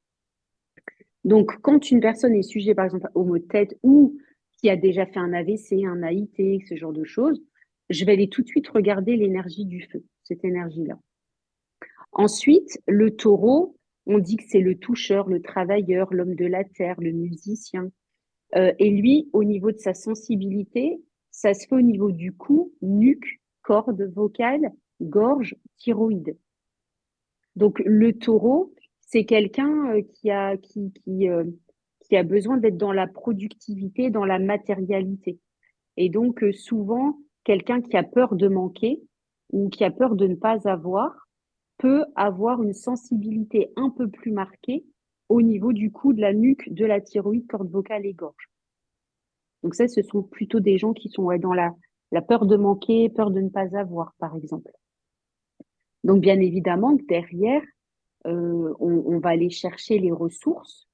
[1.24, 4.16] Donc quand une personne est sujet, par exemple, au mot de tête ou
[4.58, 7.42] qui a déjà fait un AVC, un AIT, ce genre de choses,
[7.90, 10.96] je vais aller tout de suite regarder l'énergie du feu, cette énergie-là.
[12.18, 13.76] Ensuite, le taureau,
[14.06, 17.92] on dit que c'est le toucheur, le travailleur, l'homme de la terre, le musicien.
[18.56, 21.00] Euh, et lui, au niveau de sa sensibilité,
[21.30, 26.36] ça se fait au niveau du cou, nuque, corde vocale, gorge, thyroïde.
[27.54, 31.44] Donc le taureau, c'est quelqu'un euh, qui a, qui, qui, euh,
[32.00, 35.38] qui a besoin d'être dans la productivité, dans la matérialité.
[35.96, 39.00] Et donc souvent, quelqu'un qui a peur de manquer
[39.52, 41.27] ou qui a peur de ne pas avoir,
[41.78, 44.84] peut avoir une sensibilité un peu plus marquée
[45.28, 48.50] au niveau du cou, de la nuque, de la thyroïde, corde vocale et gorge.
[49.62, 51.74] Donc ça, ce sont plutôt des gens qui sont dans la,
[52.22, 54.72] peur de manquer, peur de ne pas avoir, par exemple.
[56.04, 57.62] Donc bien évidemment derrière,
[58.26, 60.88] euh, on, va aller chercher les ressources.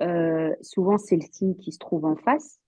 [0.00, 2.58] Euh, souvent, c'est le signe qui se trouve en face.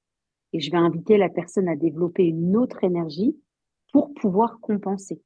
[0.53, 3.37] Et je vais inviter la personne à développer une autre énergie
[3.93, 5.23] pour pouvoir compenser.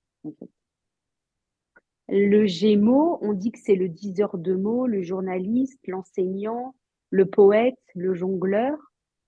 [2.08, 6.74] Le Gémeaux, on dit que c'est le diseur de mots, le journaliste, l'enseignant,
[7.10, 8.76] le poète, le jongleur,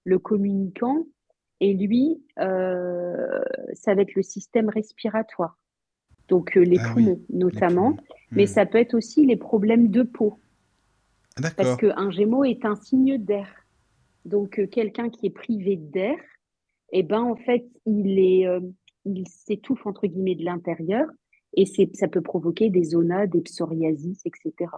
[0.05, 1.07] le communicant.
[1.61, 3.41] Et lui, euh,
[3.73, 5.59] ça va être le système respiratoire.
[6.29, 7.97] Donc euh, les ah poumons notamment,
[8.31, 8.49] mais hmm.
[8.49, 10.39] ça peut être aussi les problèmes de peau.
[11.37, 13.49] Ah, Parce qu'un Gémeaux est un signe d'air.
[14.25, 16.19] Donc euh, quelqu'un qui est privé d'air,
[16.93, 18.47] eh ben en fait il est,
[19.05, 21.09] il s'étouffe entre guillemets de l'intérieur
[21.55, 21.65] Et
[21.95, 24.71] ça peut provoquer des zonas, des psoriasis, etc.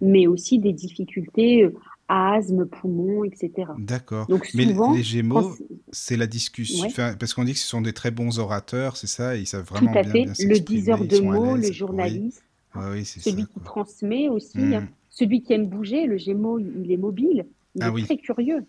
[0.00, 1.74] Mais aussi des difficultés euh,
[2.08, 3.70] asthme, poumon, etc.
[3.78, 4.28] D'accord.
[4.54, 5.54] Mais les Gémeaux,
[5.92, 6.88] c'est la discussion.
[7.18, 9.92] parce qu'on dit que ce sont des très bons orateurs, c'est ça Ils savent vraiment
[9.92, 10.24] Tout à fait.
[10.24, 14.82] le diseur de mots, le journaliste, celui qui transmet aussi, hein.
[14.82, 14.88] mmh.
[15.10, 16.06] celui qui aime bouger.
[16.06, 18.64] Le Gémeaux, il est mobile, il ah est très curieux.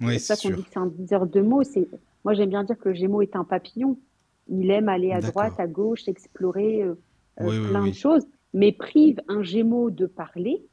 [0.00, 1.62] c'est ça qu'on dit que c'est un diseur de mots.
[2.24, 3.98] Moi, j'aime bien dire que le Gémeaux est un papillon.
[4.48, 6.94] Il aime aller à droite, à gauche, explorer euh,
[7.40, 10.66] euh, plein de choses, mais prive un Gémeaux de parler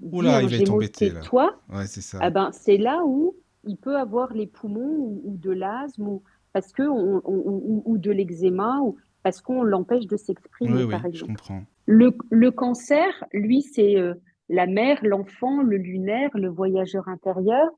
[0.00, 1.20] Oula, il va être embêté là.
[1.20, 2.18] Toi, ouais, c'est ça.
[2.20, 3.34] Ah ben, c'est là où
[3.64, 6.22] il peut avoir les poumons ou, de l'asthme ou
[6.52, 11.32] parce que on, ou, de l'eczéma ou parce qu'on l'empêche de s'exprimer par exemple.
[11.32, 11.64] Je comprends.
[11.86, 14.14] Le, le cancer, lui, c'est euh,
[14.48, 17.68] la mère, l'enfant, le lunaire, le voyageur intérieur.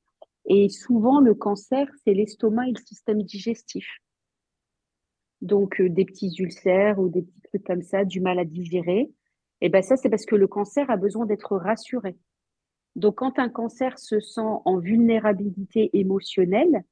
[0.45, 3.87] Et souvent, le cancer, c'est l'estomac et le système digestif.
[5.43, 9.11] Donc, euh, des petits ulcères ou des petits trucs comme ça, du mal à digérer.
[9.61, 12.17] Et bien ça, c'est parce que le cancer a besoin d'être rassuré.
[12.97, 16.85] Donc quand un cancer se sent en vulnérabilité émotionnelle,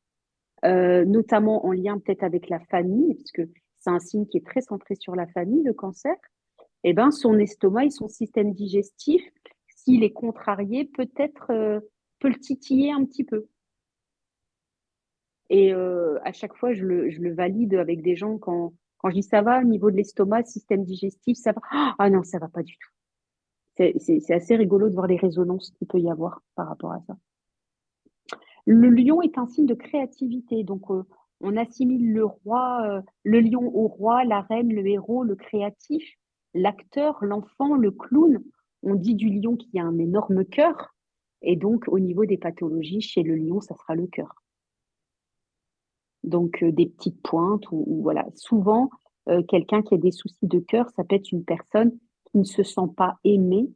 [0.65, 3.43] euh, notamment en lien peut-être avec la famille, parce que
[3.79, 6.15] c'est un signe qui est très centré sur la famille, le cancer,
[6.85, 9.23] et ben son estomac et son système digestif,
[9.69, 11.81] s'il est contrarié, peut-être euh,
[12.19, 13.47] peut le titiller un petit peu.
[15.51, 19.23] Et euh, à chaque fois, je le, valide avec des gens quand, quand je dis
[19.25, 21.61] ça va au niveau de l'estomac, système digestif, ça va.
[21.99, 22.91] Ah non, ça va pas du tout.
[23.99, 27.17] C'est assez rigolo de voir les résonances qu'il peut y avoir par rapport à ça.
[28.67, 30.63] Le lion est un signe de créativité.
[30.63, 31.03] Donc, euh,
[31.41, 36.05] on assimile le roi, euh, le lion au roi, la reine, le héros, le créatif,
[36.55, 38.45] l'acteur, l'enfant, le clown.
[38.83, 40.95] On dit du lion qu'il a un énorme cœur.
[41.43, 44.40] Et donc, au niveau des pathologies, chez le lion, ça sera le cœur
[46.25, 48.27] donc euh, des petites pointes ou, voilà.
[48.35, 48.91] Souvent,
[49.29, 51.93] euh, quelqu'un qui a des soucis de cœur, ça peut être une personne
[52.31, 53.71] qui ne se sent pas aimée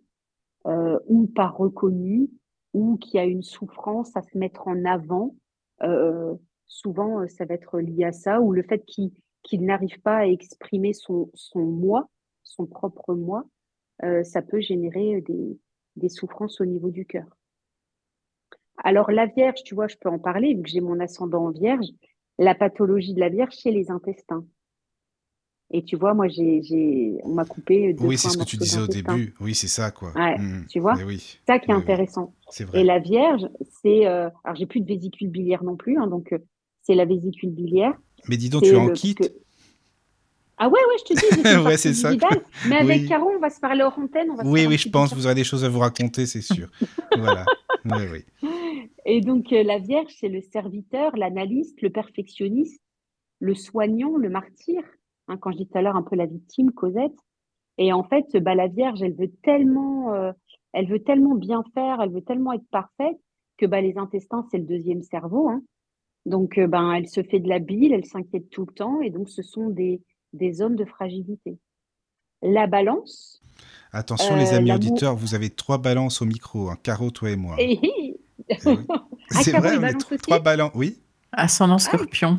[0.67, 2.31] euh, ou pas reconnue
[2.73, 5.35] ou qui a une souffrance à se mettre en avant.
[6.67, 10.93] souvent, ça va être lié à ça ou le fait qu'il n'arrive pas à exprimer
[10.93, 12.09] son, moi,
[12.43, 13.45] son propre moi,
[14.25, 15.57] ça peut générer des,
[15.95, 17.27] des souffrances au niveau du cœur.
[18.83, 21.51] Alors la Vierge, tu vois, je peux en parler vu que j'ai mon ascendant en
[21.51, 21.87] Vierge
[22.39, 24.45] la pathologie de la Vierge chez les intestins.
[25.71, 27.97] Et tu vois, moi, j'ai, on m'a coupé.
[27.99, 29.35] oui, c'est ce que tu disais au début.
[29.41, 30.13] Oui, c'est ça, quoi.
[30.15, 30.67] Mmh.
[30.69, 31.39] Tu vois, oui.
[31.47, 32.35] ça qui est intéressant.
[32.61, 32.81] Vrai.
[32.81, 33.49] Et la Vierge,
[33.83, 34.07] c'est.
[34.07, 36.39] Euh, alors, j'ai plus de vésicule biliaire non plus, hein, donc euh,
[36.83, 37.95] c'est la vésicule biliaire.
[38.29, 39.35] Mais dis donc, tu en quittes
[40.59, 41.65] Ah ouais, ouais, je te dis.
[41.67, 42.13] ouais, c'est ça.
[42.69, 44.29] Mais avec Caro, on va se parler hors antenne.
[44.45, 45.13] oui, oui, je pense.
[45.15, 46.69] Vous aurez des choses à vous raconter, c'est sûr.
[47.19, 47.45] voilà.
[47.85, 48.49] Oui, oui.
[49.07, 52.83] Et donc, euh, la Vierge, c'est le serviteur, l'analyste, le perfectionniste,
[53.41, 54.83] le soignant, le martyr.
[55.29, 57.17] Hein, quand je dis tout à l'heure un peu la victime, Cosette.
[57.79, 60.33] Et en fait, bah, la Vierge, elle veut tellement, euh,
[60.73, 63.19] elle veut tellement bien faire, elle veut tellement être parfaite
[63.57, 65.49] que bah, les intestins, c'est le deuxième cerveau.
[65.49, 65.63] Hein.
[66.27, 69.11] Donc, euh, ben, elle se fait de la bile, elle s'inquiète tout le temps, et
[69.11, 70.01] donc ce sont des,
[70.33, 71.59] des zones de fragilité.
[72.43, 73.43] La balance.
[73.93, 77.57] Attention, les amis auditeurs, vous avez trois balances au micro, hein, Caro, toi et moi.
[77.59, 77.79] Eh
[79.31, 80.71] c'est vrai, on est trois ballons.
[80.75, 80.99] Oui.
[81.33, 82.39] Ascendant scorpion.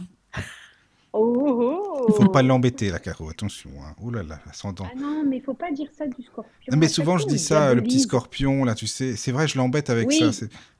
[1.17, 3.69] Oh, Il ne faut pas l'embêter, la Caro, attention.
[3.81, 3.95] Hein.
[4.01, 4.85] Ouh là là, ascendant.
[4.91, 6.71] Ah non, mais il ne faut pas dire ça du scorpion.
[6.73, 9.15] Non, mais souvent, je dis ça, le petit scorpion, là, tu sais.
[9.15, 10.31] C'est vrai, je l'embête avec ça.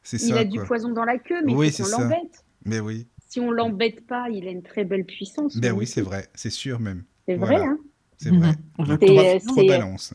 [0.03, 0.27] C'est ça.
[0.27, 2.43] Il a du poison dans la queue, mais oui, c'est on l'embête.
[2.65, 3.07] Mais oui.
[3.29, 5.57] Si on l'embête pas, il a une très belle puissance.
[5.57, 6.27] Ben oui, c'est vrai.
[6.33, 7.03] C'est sûr même.
[7.27, 7.77] C'est vrai, hein
[8.17, 8.53] C'est vrai.
[9.01, 10.13] Trois, trois balances.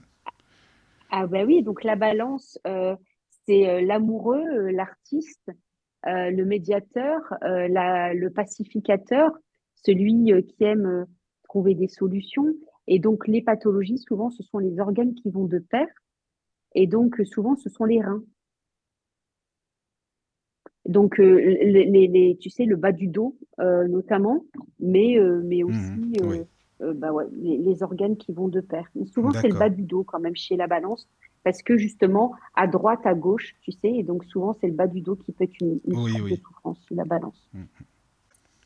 [1.11, 2.95] Ah bah oui, donc la balance, euh,
[3.51, 5.51] c'est euh, l'amoureux, euh, l'artiste,
[6.07, 9.33] euh, le médiateur, le pacificateur,
[9.75, 11.07] celui qui aime
[11.45, 12.47] trouver des solutions.
[12.87, 15.87] Et donc, les pathologies, souvent, ce sont les organes qui vont de pair.
[16.75, 18.23] Et donc, souvent, ce sont les reins.
[20.87, 24.45] Donc, les, tu sais, le bas du dos, notamment,
[24.79, 26.47] mais, mais mmh aussi
[26.95, 28.89] bah les, organes qui vont de pair.
[29.13, 31.09] souvent, c'est le bas du dos, quand même, chez la balance
[31.43, 34.87] parce que justement, à droite, à gauche, tu sais, et donc souvent, c'est le bas
[34.87, 37.49] du dos qui peut être une, une souffrance sur la balance.
[37.53, 37.67] Mm, mm.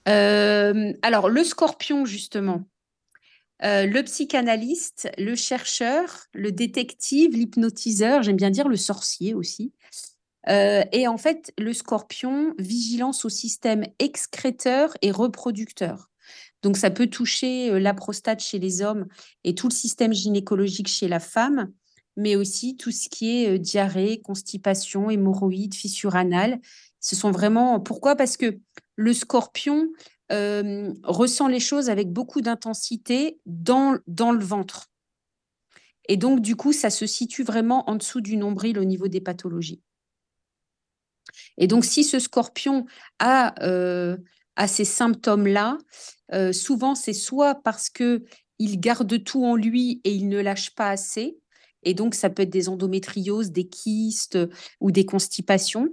[0.09, 2.65] Euh, alors, le scorpion, justement,
[3.63, 9.73] euh, le psychanalyste, le chercheur, le détective, l'hypnotiseur, j'aime bien dire le sorcier aussi.
[10.49, 16.11] Euh, et en fait, le scorpion, vigilance au système excréteur et reproducteur.
[16.63, 19.07] Donc, ça peut toucher la prostate chez les hommes
[19.45, 21.71] et tout le système gynécologique chez la femme
[22.17, 26.61] mais aussi tout ce qui est diarrhée, constipation, hémorroïdes, fissure anale.
[27.01, 27.81] Ce sont vraiment.
[27.81, 28.17] Pourquoi?
[28.17, 28.59] Parce que
[28.97, 29.89] le scorpion
[30.33, 34.87] euh, ressent les choses avec beaucoup d'intensité dans, le ventre.
[36.09, 39.21] Et donc, du coup, ça se situe vraiment en dessous du nombril au niveau des
[39.21, 39.83] pathologies.
[41.59, 42.87] Et donc, si ce scorpion
[43.19, 44.17] a, euh,
[44.67, 45.77] ces symptômes-là,
[46.33, 48.25] euh, souvent, c'est soit parce que
[48.59, 51.37] il garde tout en lui et il ne lâche pas assez,
[51.85, 54.39] et donc ça peut être des endométrioses, des kystes
[54.81, 55.89] ou des constipations.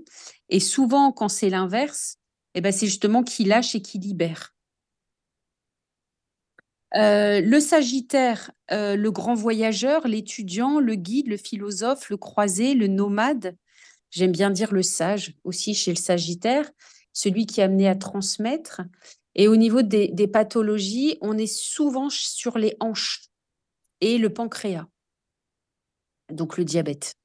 [0.49, 2.17] Et souvent, quand c'est l'inverse,
[2.55, 4.53] eh ben, c'est justement qu'il lâche et qu'il libère.
[6.95, 12.87] Euh, le Sagittaire, euh, le grand voyageur, l'étudiant, le guide, le philosophe, le croisé, le
[12.87, 13.55] nomade.
[14.09, 16.69] J'aime bien dire le sage aussi chez le Sagittaire,
[17.13, 18.81] celui qui est amené à transmettre.
[19.35, 23.31] Et au niveau des pathologies, on est souvent sur les hanches
[24.01, 24.87] et le pancréas,
[26.31, 27.15] donc le diabète.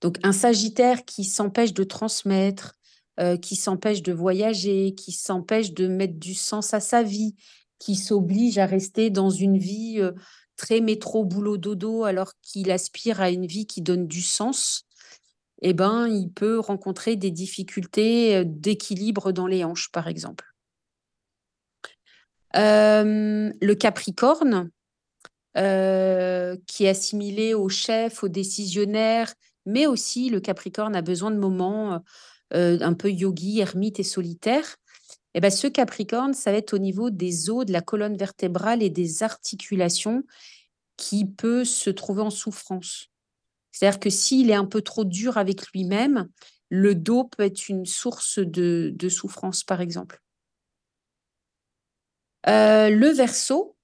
[0.00, 2.74] Donc un Sagittaire qui s'empêche de transmettre,
[3.18, 7.34] euh, qui s'empêche de voyager, qui s'empêche de mettre du sens à sa vie,
[7.80, 10.12] qui s'oblige à rester dans une vie euh,
[10.56, 14.84] très métro boulot dodo alors qu'il aspire à une vie qui donne du sens,
[15.62, 20.44] eh ben il peut rencontrer des difficultés euh, d'équilibre dans les hanches par exemple.
[22.54, 24.70] le Capricorne,
[25.54, 29.32] qui est assimilé au chef, au décisionnaire,
[29.66, 32.02] mais aussi le Capricorne a besoin de moments
[32.54, 34.76] euh, un peu yogi, ermite et solitaire,
[35.34, 38.16] et eh ben, ce Capricorne, ça va être au niveau des os, de la colonne
[38.16, 40.24] vertébrale et des articulations
[40.96, 43.08] qui peut se trouver en souffrance.
[43.70, 46.28] C'est-à-dire que s'il est un peu trop dur avec lui-même,
[46.70, 50.20] le dos peut être une source de, souffrance, par exemple.
[52.48, 53.76] Euh, le verso,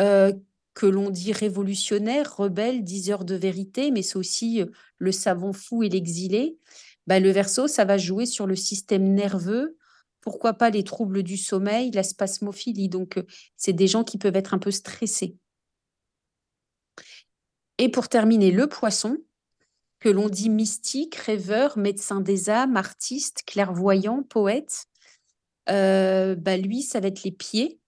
[0.00, 0.32] euh,
[0.76, 4.62] que l'on dit révolutionnaire, rebelle, diseur de vérité, mais c'est aussi
[4.98, 6.58] le savant fou et l'exilé.
[7.06, 9.78] Bah, le verso, ça va jouer sur le système nerveux.
[10.20, 12.90] Pourquoi pas les troubles du sommeil, la spasmophilie.
[12.90, 13.22] Donc, euh,
[13.56, 15.38] c'est des gens qui peuvent être un peu stressés.
[17.78, 19.16] Et pour terminer, le poisson,
[19.98, 24.84] que l'on dit mystique, rêveur, médecin des âmes, artiste, clairvoyant, poète.
[25.70, 27.80] Euh, bah lui, ça va être les pieds.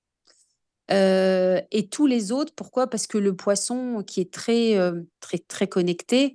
[0.90, 2.88] Euh, et tous les autres, pourquoi?
[2.88, 4.76] Parce que le poisson, qui est très,
[5.20, 6.34] très, très connecté,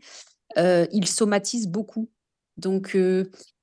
[0.57, 2.09] il somatise beaucoup.
[2.57, 2.95] Donc,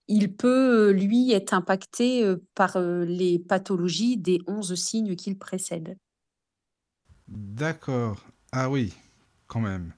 [0.09, 5.97] il peut, lui, être impacté par les pathologies des 11 signes qu'il précède.
[7.29, 8.25] D'accord.
[8.51, 8.93] Ah oui,
[9.47, 9.95] quand même.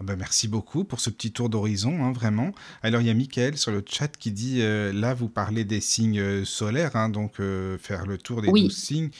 [0.00, 2.50] Ah ben merci beaucoup pour ce petit tour d'horizon, hein, vraiment.
[2.82, 6.44] Alors, il y a Michael sur le chat qui dit, là, vous parlez des signes
[6.44, 7.36] solaires, hein, donc
[7.78, 9.10] faire le tour des 12 signes,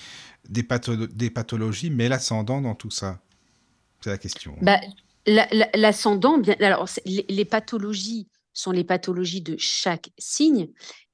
[0.49, 0.67] des,
[1.13, 3.21] des pathologies, mais l'ascendant dans tout ça?
[4.01, 4.57] C'est la question.
[4.61, 4.81] Bah,
[5.75, 10.69] l'ascendant, bien, alors, les pathologies sont les pathologies de chaque signe.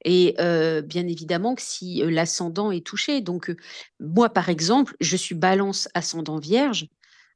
[0.04, 3.54] Et bien évidemment que si l'ascendant est touché, donc
[4.00, 6.86] moi par exemple, je suis balance ascendant vierge,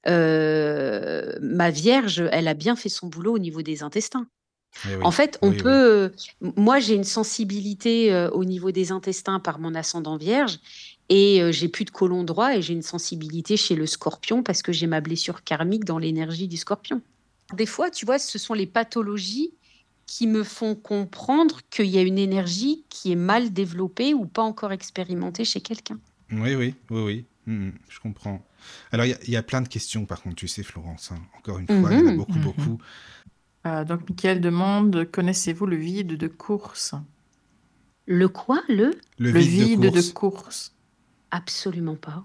[0.07, 4.27] ma vierge, elle a bien fait son boulot au niveau des intestins.
[4.89, 6.13] Eh en fait, on peut.
[6.41, 10.61] Moi, j'ai une sensibilité au niveau des intestins par mon ascendant vierge
[11.09, 14.73] et j'ai plus de côlon droit et j'ai une sensibilité chez le scorpion parce que
[14.73, 17.03] j'ai ma blessure karmique dans l'énergie du scorpion.
[17.55, 19.53] Des fois, tu vois, ce sont les pathologies
[20.07, 24.43] qui me font comprendre qu'il y a une énergie qui est mal développée ou pas
[24.43, 25.99] encore expérimentée chez quelqu'un.
[26.31, 28.45] Oui, oui, oui, oui, mmh, mmh, je comprends.
[28.91, 31.13] Alors, il y, a plein de questions, par contre, tu sais, Florence.
[31.13, 31.19] Hein.
[31.39, 32.79] Encore une fois, il y en a mmh beaucoup, beaucoup.
[33.67, 36.95] Euh, donc, Michael demande connaissez-vous le vide de course?
[38.07, 38.63] Le quoi?
[38.69, 38.93] Le?
[39.19, 40.75] Le, vide, de course.
[41.33, 42.25] Absolument pas.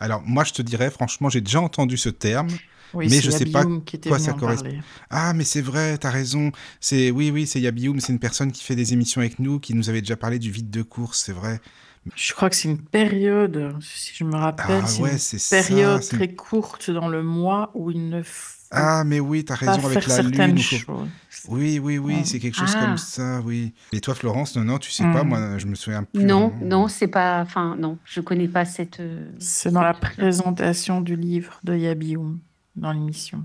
[0.00, 2.48] Alors, moi, je te dirais, franchement, j'ai déjà entendu ce terme
[2.94, 3.64] mais je sais pas
[4.06, 4.70] quoi ça correspond.
[5.10, 6.52] Ah, mais c'est vrai, tu as raison.
[6.80, 9.74] C'est oui, oui, c'est Yabioum, c'est une personne qui fait des émissions avec nous, qui
[9.74, 11.60] nous avait déjà parlé du vide de course, c'est vrai.
[12.14, 16.02] Je crois que c'est une période, si je me rappelle, ah, ouais, c'est une période
[16.02, 18.22] très courte dans le mois où il ne
[18.74, 20.58] ah, mais oui, tu as raison avec la lune.
[21.48, 22.96] Oui, oui, oui, c'est quelque chose comme ah.
[22.96, 23.74] ça, oui.
[23.92, 25.28] Et toi, Florence, non, non, tu sais pas, hmm.
[25.28, 26.24] moi, je me souviens plus.
[26.24, 27.40] Non, non, c'est pas.
[27.42, 29.00] Enfin, non, je connais pas cette.
[29.00, 32.38] Euh, c'est dans la présentation du livre de Yabioum
[32.76, 33.44] dans l'émission.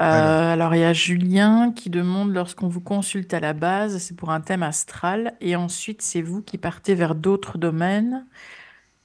[0.00, 4.16] Euh, alors, il y a Julien qui demande lorsqu'on vous consulte à la base, c'est
[4.16, 8.26] pour un thème astral, et ensuite c'est vous qui partez vers d'autres domaines?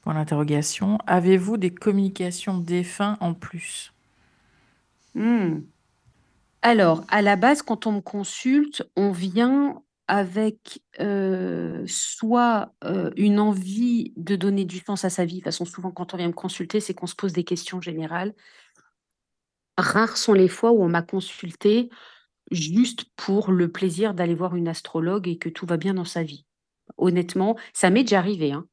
[0.02, 3.94] Pour l'interrogation, avez-vous des communications défunts en plus?
[5.16, 5.62] Hmm.
[6.62, 13.40] Alors, à la base, quand on me consulte, on vient avec euh, soit euh, une
[13.40, 15.36] envie de donner du sens à sa vie.
[15.36, 17.80] De toute façon, souvent, quand on vient me consulter, c'est qu'on se pose des questions
[17.80, 18.34] générales.
[19.78, 21.90] Rares sont les fois où on m'a consulté
[22.52, 26.24] juste pour le plaisir d'aller voir une astrologue et que tout va bien dans sa
[26.24, 26.46] vie.
[26.98, 28.66] Honnêtement, ça m'est déjà arrivé, hein.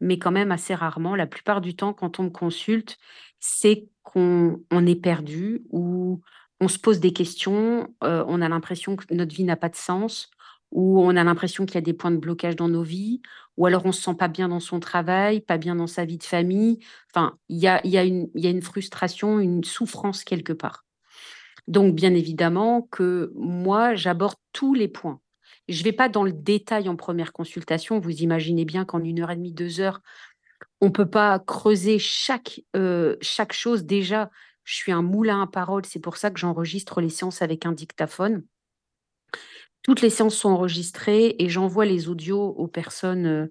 [0.00, 1.16] mais quand même assez rarement.
[1.16, 2.98] La plupart du temps, quand on me consulte,
[3.42, 6.22] c'est qu'on on est perdu ou
[6.60, 9.76] on se pose des questions, euh, on a l'impression que notre vie n'a pas de
[9.76, 10.30] sens,
[10.70, 13.20] ou on a l'impression qu'il y a des points de blocage dans nos vies,
[13.56, 16.18] ou alors on se sent pas bien dans son travail, pas bien dans sa vie
[16.18, 16.78] de famille.
[17.12, 20.84] Enfin, il y a, y, a y a une frustration, une souffrance quelque part.
[21.68, 25.20] Donc, bien évidemment que moi, j'aborde tous les points.
[25.68, 28.00] Je ne vais pas dans le détail en première consultation.
[28.00, 30.00] Vous imaginez bien qu'en une heure et demie, deux heures,
[30.80, 33.84] on ne peut pas creuser chaque, euh, chaque chose.
[33.84, 34.30] Déjà,
[34.64, 35.84] je suis un moulin à parole.
[35.86, 38.44] C'est pour ça que j'enregistre les séances avec un dictaphone.
[39.82, 43.46] Toutes les séances sont enregistrées et j'envoie les audios aux personnes, euh,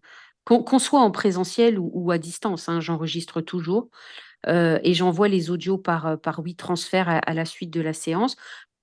[0.46, 2.70] qu'on soit en présentiel ou, à distance.
[2.70, 3.90] Hein, j'enregistre toujours.
[4.48, 8.36] Euh, et j'envoie les audios par, par oui transfert à, la suite de la séance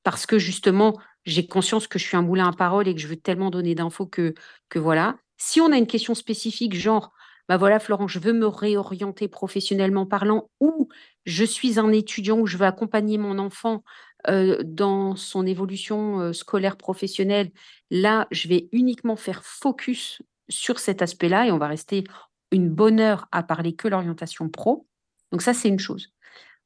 [0.04, 3.08] parce que justement, j'ai conscience que je suis un moulin à parole et que je
[3.08, 4.34] veux tellement donner d'infos que,
[4.68, 5.16] que voilà.
[5.36, 7.12] Si on a une question spécifique, genre,
[7.48, 10.88] bah voilà, Florent, je veux me réorienter professionnellement parlant ou
[11.24, 13.82] je suis un étudiant où je veux accompagner mon enfant
[14.28, 17.50] dans son évolution scolaire professionnelle.
[17.90, 22.04] Là, je vais uniquement faire focus sur cet aspect-là et on va rester
[22.50, 24.86] une bonne heure à parler que l'orientation pro.
[25.32, 26.08] Donc ça, c'est une chose.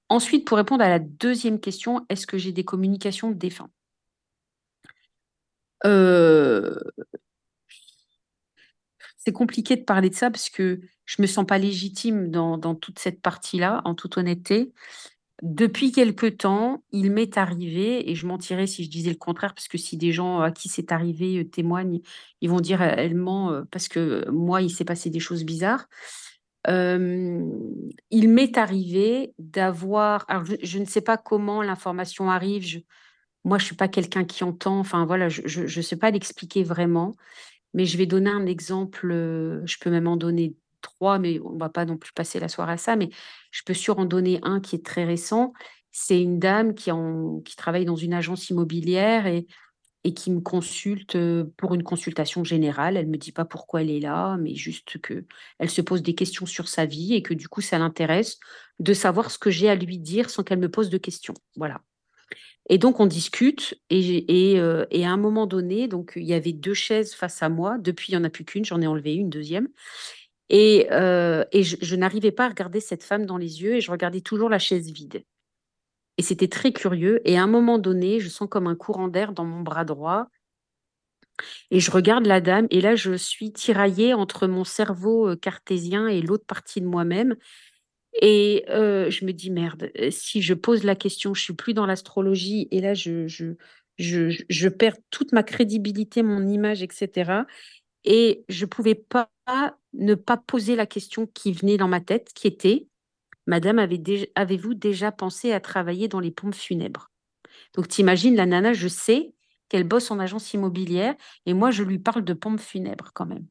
[0.08, 3.36] Ensuite, pour répondre à la deuxième question, est-ce que j'ai des communications de
[9.24, 12.74] C'est compliqué de parler de ça parce que je ne me sens pas légitime dans,
[12.74, 14.72] toute cette partie-là, en toute honnêteté.
[15.42, 19.66] Depuis quelque temps, il m'est arrivé, et je mentirais si je disais le contraire, parce
[19.66, 22.00] que si des gens à qui c'est arrivé euh, témoignent,
[22.40, 25.88] ils vont dire elle ment euh, parce que moi, il s'est passé des choses bizarres
[26.68, 32.82] il m'est arrivé d'avoir, alors je, ne sais pas comment l'information arrive.
[33.44, 34.78] moi, je suis pas quelqu'un qui entend.
[34.78, 37.14] Enfin voilà, je ne sais pas l'expliquer vraiment,
[37.74, 39.08] mais je vais donner un exemple.
[39.64, 42.74] je peux même en donner trois, mais on va pas non plus passer la soirée
[42.74, 42.96] à ça.
[42.96, 43.10] Mais
[43.50, 45.52] je peux sûr en donner un qui est très récent.
[45.90, 46.90] C'est une dame qui,
[47.56, 51.16] travaille dans une agence immobilière et qui me consulte
[51.56, 52.96] pour une consultation générale.
[52.96, 55.24] Elle ne me dit pas pourquoi elle est là, mais juste que
[55.58, 58.38] elle se pose des questions sur sa vie et que du coup, ça l'intéresse
[58.80, 61.34] de savoir ce que j'ai à lui dire sans qu'elle me pose de questions.
[61.56, 61.80] Voilà.
[62.68, 66.74] Et donc, on discute et, et, à un moment donné, donc il y avait deux
[66.74, 67.76] chaises face à moi.
[67.78, 69.68] Depuis, il n'y en a plus qu'une, j'en ai enlevé une deuxième.
[70.48, 74.20] Et, et je n'arrivais pas à regarder cette femme dans les yeux et je regardais
[74.20, 75.24] toujours la chaise vide.
[76.18, 77.20] Et c'était très curieux.
[77.24, 80.28] Et à un moment donné, je sens comme un courant d'air dans mon bras droit.
[81.70, 86.06] Et je regarde la dame, et là, je suis tiraillée entre mon cerveau euh, cartésien
[86.06, 87.36] et l'autre partie de moi-même.
[88.20, 91.86] Et euh, je me dis, merde, si je pose la question, je suis plus dans
[91.86, 93.54] l'astrologie, et là, je, je,
[93.98, 97.42] je, je, perds toute ma crédibilité, mon image, etc.
[98.04, 99.30] Et je ne pouvais pas
[99.94, 102.86] ne pas poser la question qui venait dans ma tête, qui était,
[103.46, 103.78] Madame,
[104.34, 107.10] avez-vous déjà pensé à travailler dans les pompes funèbres?
[107.74, 109.32] Donc, t'imagines, la nana, je sais
[109.68, 111.14] qu'elle bosse en agence immobilière
[111.46, 113.46] et moi, je lui parle de pompes funèbres quand même.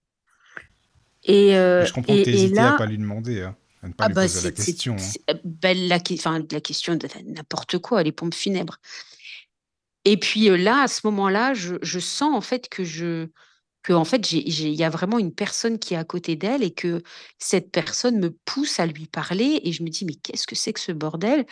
[1.24, 4.08] Et, euh, je comprends que tu à pas lui demander, hein, à ne pas ah
[4.10, 4.95] lui bah, poser la question.
[4.95, 5.34] Hein.
[5.44, 8.78] Ben, la, la question de n'importe quoi, les pompes funèbres.
[10.06, 13.28] Et puis euh, là, à ce moment-là, je, sens en fait que je,
[13.84, 16.74] que en fait, il y a vraiment une personne qui est à côté d'elle et
[16.74, 17.02] que
[17.38, 20.74] cette personne me pousse à lui parler et je me dis mais qu'est-ce que c'est
[20.74, 21.45] que ce bordel?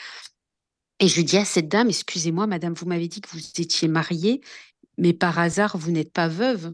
[1.00, 4.42] Et je dis à cette dame excusez-moi madame, vous m'avez dit que vous étiez mariée,
[4.98, 6.74] mais par hasard vous n'êtes pas veuve.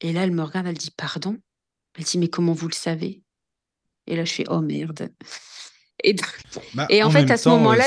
[0.00, 1.38] Et là elle me regarde, elle dit pardon?
[1.94, 3.22] Elle dit mais comment vous le savez?
[4.08, 5.10] Et là je fais oh merde.
[6.04, 6.14] Et,
[6.74, 7.86] bah, et en, fait, à ce moment-là,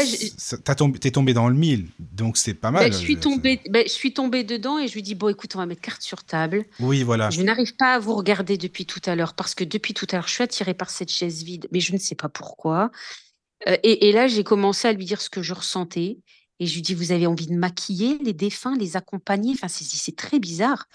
[0.99, 2.89] t'es tombé dans le mille, donc c'est pas mal.
[2.89, 5.55] Bah, je suis tombée, bah, je suis tombée dedans et je lui dis bon, écoute,
[5.55, 6.65] on va mettre carte sur table.
[6.81, 7.29] Oui, voilà.
[7.29, 10.15] Je n'arrive pas à vous regarder depuis tout à l'heure parce que depuis tout à
[10.15, 12.91] l'heure, je suis attirée par cette chaise vide, mais je ne sais pas pourquoi.
[13.69, 16.17] Euh, et, et, là, j'ai commencé à lui dire ce que je ressentais
[16.59, 19.53] et je lui dis vous avez envie de maquiller les défunts, les accompagner?
[19.53, 20.85] Enfin, c'est très bizarre.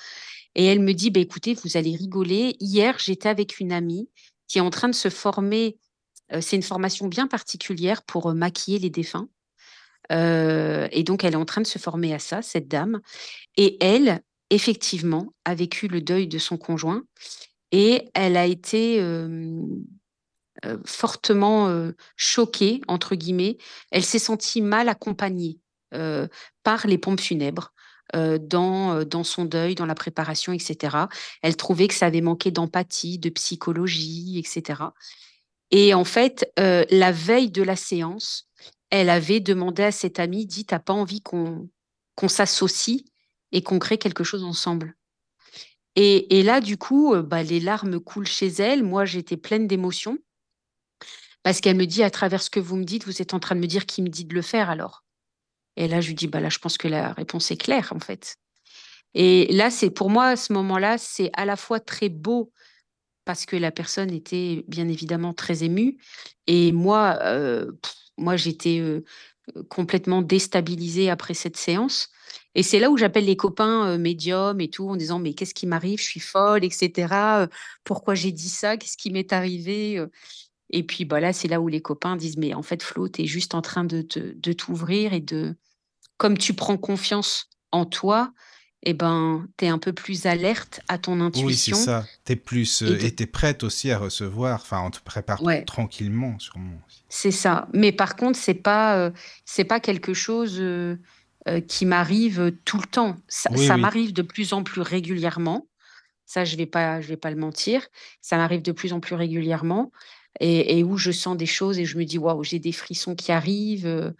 [0.54, 2.56] Et elle me dit bah écoutez, vous allez rigoler.
[2.60, 4.10] Hier, j'étais avec une amie
[4.48, 5.78] qui est en train de se former
[6.40, 9.28] c'est une formation bien particulière pour maquiller les défunts.
[10.10, 13.00] et donc, elle est en train de se former à ça, cette dame.
[13.56, 14.20] Et elle,
[14.50, 17.04] effectivement, a vécu le deuil de son conjoint
[17.72, 19.00] et elle a été
[20.84, 23.58] fortement choquée, entre guillemets.
[23.90, 25.60] Elle s'est sentie mal accompagnée
[25.90, 27.72] par les pompes funèbres.
[28.14, 30.96] Dans, dans son deuil, dans la préparation, etc.
[31.42, 34.84] Elle trouvait que ça avait manqué d'empathie, de psychologie, etc.
[35.70, 38.48] Et en fait, euh, la veille de la séance,
[38.90, 41.68] elle avait demandé à cette amie, dit, t'as pas envie qu'on
[42.28, 43.02] s'associe
[43.52, 44.96] et qu'on crée quelque chose ensemble?
[45.98, 48.82] Et, là, du coup, euh, bah, les larmes coulent chez elle.
[48.82, 50.18] Moi, j'étais pleine d'émotions
[51.42, 53.54] parce qu'elle me dit, à travers ce que vous me dites, vous êtes en train
[53.54, 55.05] de me dire qui me dit de le faire alors.
[55.76, 58.00] Et là, je lui dis, bah là, je pense que la réponse est claire, en
[58.00, 58.36] fait.
[59.14, 62.52] Et là, c'est pour moi, à ce moment-là, c'est à la fois très beau
[63.24, 65.98] parce que la personne était bien évidemment très émue.
[66.46, 67.72] Et moi, euh,
[68.18, 69.04] moi j'étais euh,
[69.68, 72.10] complètement déstabilisée après cette séance.
[72.54, 75.54] Et c'est là où j'appelle les copains euh, médiums et tout, en disant mais qu'est-ce
[75.54, 75.98] qui m'arrive?
[75.98, 77.48] Je suis folle, etc.
[77.84, 78.76] pourquoi j'ai dit ça?
[78.76, 80.04] Qu'est-ce qui m'est arrivé?
[80.70, 83.22] Et puis bah là, c'est là où les copains disent mais en fait, Flo, tu
[83.22, 85.56] es juste en train de, de t'ouvrir et de,
[86.16, 88.32] comme tu prends confiance en toi,
[88.88, 91.46] eh ben, tu es un peu plus alerte à ton intuition.
[91.46, 92.06] Oui, c'est ça.
[92.24, 94.60] Tu es plus et tu es prête aussi à recevoir.
[94.62, 96.80] Enfin, on te prépare tranquillement, sûrement.
[97.08, 97.68] C'est ça.
[97.72, 99.10] Mais par contre, c'est pas
[99.44, 100.62] c'est pas quelque chose
[101.66, 103.16] qui m'arrive tout le temps.
[103.28, 105.66] Ça, m'arrive de plus en plus régulièrement.
[106.24, 107.86] Ça, je vais pas je vais pas le mentir.
[108.20, 109.90] Ça m'arrive de plus en plus régulièrement
[110.38, 113.16] et, et, où je sens des choses et je me dis waouh, j'ai des frissons
[113.16, 114.14] qui arrivent.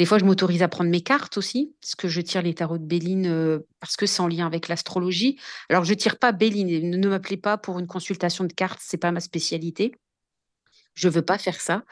[0.00, 2.78] Des fois, je m'autorise à prendre mes cartes aussi, parce que je tire les tarots
[2.78, 5.38] de Béline euh, parce que c'est en lien avec l'astrologie.
[5.68, 9.12] Alors, je tire pas Béline, ne, m'appelez pas pour une consultation de cartes, c'est pas
[9.12, 9.94] ma spécialité.
[10.94, 11.84] Je veux pas faire ça.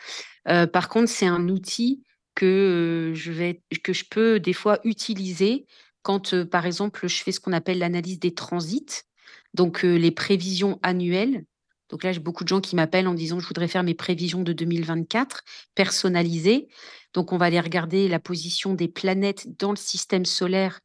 [0.49, 2.03] Euh, par contre, c'est un outil
[2.35, 5.67] que euh, je vais, que je peux des fois utiliser
[6.01, 9.03] quand, par exemple, je fais ce qu'on appelle l'analyse des transits,
[9.53, 11.45] donc les prévisions annuelles.
[11.91, 14.43] Donc là, j'ai beaucoup de gens qui m'appellent en disant je voudrais faire mes prévisions
[14.43, 15.43] de 2024
[15.75, 16.69] personnalisées.
[17.15, 20.81] Donc, on va aller regarder la position des planètes dans le système solaire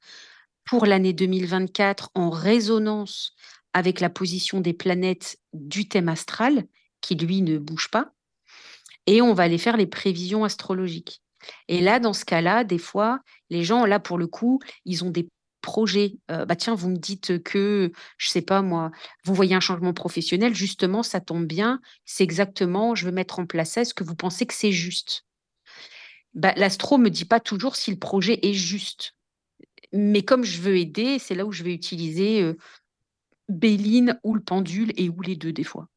[0.65, 3.35] pour l'année 2024 en résonance
[3.73, 6.65] avec la position des planètes du thème astral,
[7.01, 8.13] qui lui ne bouge pas.
[9.07, 11.21] Et on va aller faire les prévisions astrologiques.
[11.67, 13.19] Et là, dans ce cas-là, des fois,
[13.49, 15.27] les gens, là, pour le coup, ils ont des
[15.61, 16.17] projets.
[16.31, 18.91] Euh, bah tiens, vous me dites que, je sais pas moi,
[19.25, 23.45] vous voyez un changement professionnel, justement, ça tombe bien, c'est exactement, je veux mettre en
[23.45, 25.25] place ça, est-ce que vous pensez que c'est juste?
[26.33, 29.15] Bah, l'astro me dit pas toujours si le projet est juste.
[29.91, 32.57] Mais comme je veux aider, c'est là où je vais utiliser euh,
[33.49, 35.87] Béline ou le pendule et ou les deux des fois.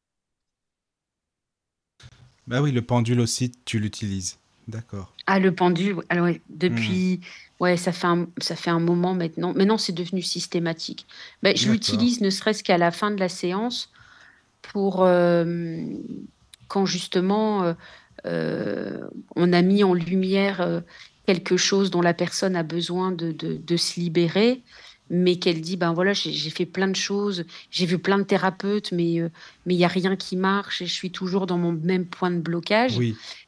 [2.47, 4.39] Bah oui, le pendule aussi, tu l'utilises.
[4.69, 5.13] D'accord.
[5.27, 7.63] Ah, le pendule, alors depuis, mmh.
[7.63, 9.55] ouais, ça fait un, ça fait un moment maintenant.
[9.55, 11.07] Maintenant, c'est devenu systématique.
[11.43, 13.91] Bah, je l'utilise ne serait-ce qu'à la fin de la séance
[14.63, 15.85] pour euh,
[16.69, 17.75] quand justement euh, euh,
[18.25, 20.81] on a mis en lumière euh,
[21.27, 24.63] quelque chose dont la personne a besoin de, de, se libérer,
[25.11, 28.93] mais qu'elle dit, ben voilà, j'ai fait plein de choses, j'ai vu plein de thérapeutes,
[28.93, 29.29] mais euh,
[29.67, 32.31] mais il n'y a rien qui marche et je suis toujours dans mon même point
[32.31, 32.99] de blocage.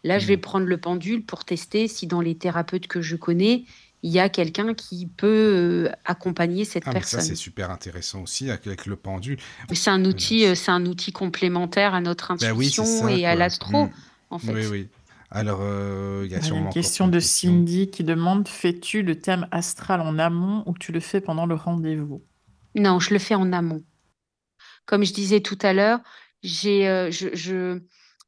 [0.04, 0.40] Là, je vais mmh.
[0.40, 3.64] prendre le pendule pour tester si dans les thérapeutes que je connais,
[4.02, 7.20] il y a quelqu'un qui peut accompagner cette ah, personne.
[7.20, 9.38] Ça, c'est super intéressant aussi avec, le pendule.
[9.72, 13.86] C'est un outil, c'est un outil complémentaire à notre ben intuition et à l'astro.
[13.86, 13.90] Mmh.
[14.30, 14.88] Oui, oui.
[15.30, 16.66] Alors, euh, il y a sûrement.
[16.66, 21.00] Une question de Cindy qui demande Fais-tu le thème astral en amont ou tu le
[21.00, 22.22] fais pendant le rendez-vous?
[22.74, 23.84] Non, je le fais en amont.
[24.86, 26.00] Comme je disais tout à l'heure,
[26.42, 27.80] j'ai euh, je,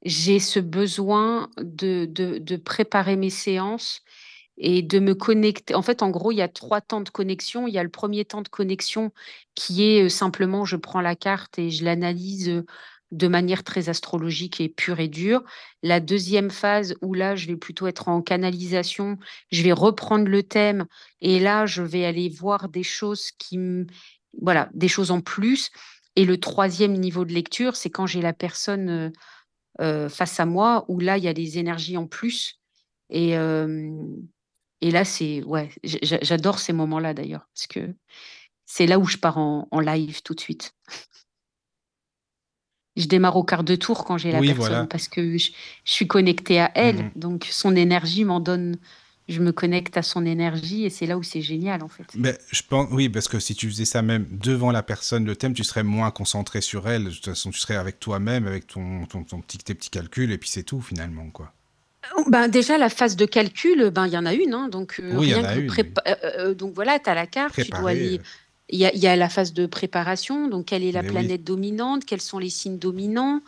[0.03, 4.03] j'ai ce besoin de, de, de, préparer mes séances
[4.59, 5.75] et de me connecter.
[5.75, 7.67] En fait, en gros, il y a trois temps de connexion.
[7.67, 9.11] Il y a le premier temps de connexion
[9.55, 12.63] qui est euh, simplement je prends la carte et je l'analyse
[13.11, 15.43] de manière très astrologique et pure et dure.
[15.83, 19.19] La deuxième phase où là, je vais plutôt être en canalisation,
[19.51, 20.87] je vais reprendre le thème
[21.21, 23.59] et là, je vais aller voir des choses qui
[24.41, 25.71] voilà, des choses en plus.
[26.17, 29.11] Et le troisième niveau de lecture, c'est quand j'ai la personne euh,
[29.81, 32.61] euh, face à moi où là, il y a des énergies en plus.
[33.13, 33.33] Et,
[34.81, 37.93] et là, c'est ouais, j'adore ces moments-là d'ailleurs parce que
[38.67, 40.77] c'est là où je pars en live tout de suite
[43.01, 45.51] je démarre au quart de tour quand j'ai la personne parce que je,
[45.85, 46.97] suis connectée à elle.
[46.97, 47.11] Mhm.
[47.17, 48.77] Donc son énergie m'en donne.
[49.29, 52.05] Je me connecte à son énergie et c'est là où c'est génial en fait.
[52.17, 55.37] Mais je pense, oui, parce que si tu faisais ça même devant la personne, le
[55.37, 57.05] thème, tu serais moins concentré sur elle.
[57.05, 60.39] De toute façon, tu serais avec toi-même, avec ton, ton, petit, tes petits calculs et
[60.39, 61.53] puis c'est tout finalement quoi.
[62.17, 65.01] Oh, ben déjà, la phase de calcul, ben il y en a une, hein, donc
[65.01, 67.55] euh, oui, rien y en a une, euh, euh, donc voilà, tu as la carte,
[67.55, 68.21] tu dois aller
[68.73, 72.39] il y a, la phase de préparation, donc quelle est la planète dominante, quels sont
[72.39, 73.41] les signes dominants.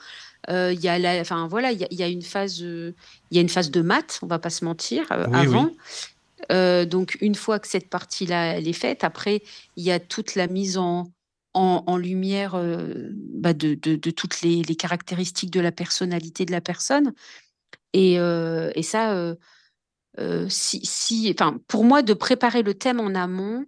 [0.50, 2.94] Euh, il y a la, enfin voilà, il y, a, une phase, il
[3.30, 5.70] y a une phase de maths, on va pas se mentir, euh, avant.
[6.50, 9.42] Euh, donc une fois que cette partie-là elle est faite, après
[9.76, 11.06] il y a toute la mise en,
[11.54, 12.60] en, lumière
[13.34, 17.12] bah, de, de, toutes les, les, caractéristiques de la personnalité de la personne.
[17.92, 19.34] Et, et ça,
[20.48, 23.66] si, si, enfin, pour moi, de préparer le thème en amont,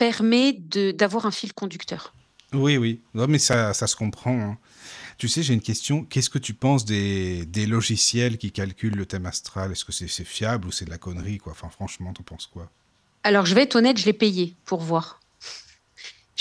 [0.00, 0.54] permet
[1.00, 2.14] d'avoir un fil conducteur.
[2.54, 3.00] Oui, oui.
[3.12, 4.36] Non, mais ça, ça se comprend.
[4.40, 4.58] hein.
[5.18, 6.04] Tu sais, j'ai une question.
[6.04, 9.70] Qu'est-ce que tu penses des, des logiciels qui calculent le thème astral?
[9.70, 11.52] Est-ce que c'est c'est fiable ou c'est de la connerie, quoi?
[11.52, 12.70] Enfin, franchement, t'en penses quoi?
[13.22, 15.20] Alors, je vais être honnête, je l'ai payé pour voir.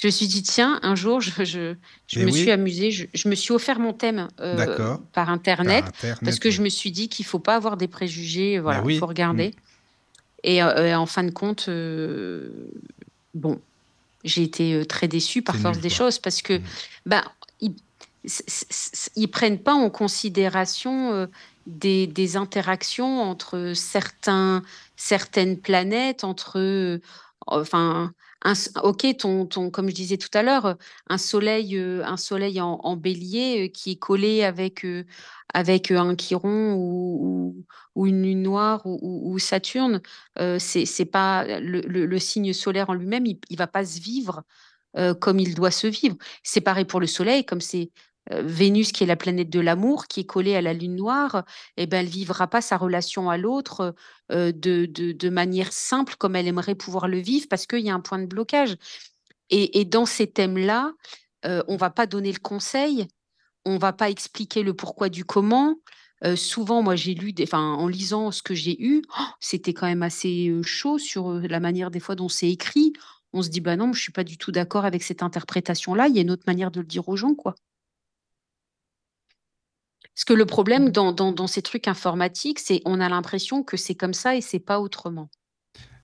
[0.01, 1.75] Je me suis dit, tiens, un jour, je, je,
[2.07, 2.39] je me oui.
[2.39, 6.39] suis amusée, je, je me suis offert mon thème euh, par Par Internet, Internet, parce
[6.39, 6.53] que ouais.
[6.53, 8.97] je me suis dit qu'il faut pas avoir des préjugés, voilà, il oui.
[8.97, 9.53] faut regarder.
[10.43, 12.71] Et, euh, et en fin de compte, euh,
[13.39, 13.59] bon,
[14.23, 15.97] j'ai été euh, très déçue par force nul, des quoi.
[15.97, 16.63] choses, parce que Mm.
[17.05, 17.23] ben,
[19.15, 21.27] ils prennent pas en considération euh,
[21.65, 24.61] des, des interactions entre certains,
[24.97, 26.99] certaines planètes, entre, euh,
[27.47, 28.11] enfin,
[28.43, 28.53] un,
[28.83, 30.77] ok, ton, ton, comme je disais tout à l'heure,
[31.09, 35.03] un soleil, euh, un soleil en, bélier euh, qui est collé avec, euh,
[35.53, 40.01] avec euh, un Chiron ou, ou, une lune noire ou, Saturne,
[40.39, 44.43] euh, c'est pas le, le- signe solaire en lui-même, il, il va pas se vivre
[44.97, 46.17] euh, comme il doit se vivre.
[46.43, 50.07] C'est pareil pour le soleil, comme c'est euh, Vénus qui est la planète de l'amour,
[50.07, 51.43] qui est collée à la lune noire,
[51.77, 53.95] eh ben, vivra pas sa relation à l'autre
[54.31, 57.99] euh, de, manière simple comme elle aimerait pouvoir le vivre parce qu'il y a un
[57.99, 58.77] point de blocage.
[59.49, 60.93] Et, et dans ces thèmes-là,
[61.45, 63.07] euh, on va pas donner le conseil,
[63.65, 65.75] on va pas expliquer le pourquoi du comment.
[66.25, 70.03] Euh, souvent, moi, j'ai lu, en lisant ce que j'ai eu, oh, c'était quand même
[70.03, 72.93] assez euh, chaud sur euh, la manière des fois dont c'est écrit.
[73.31, 76.07] On se dit, bah non, je suis pas du tout d'accord avec cette interprétation-là.
[76.07, 77.55] Il y a une autre manière de le dire aux gens, quoi.
[80.19, 83.77] Parce que le problème dans, dans, dans ces trucs informatiques, c'est on a l'impression que
[83.77, 85.29] c'est comme ça et c'est pas autrement.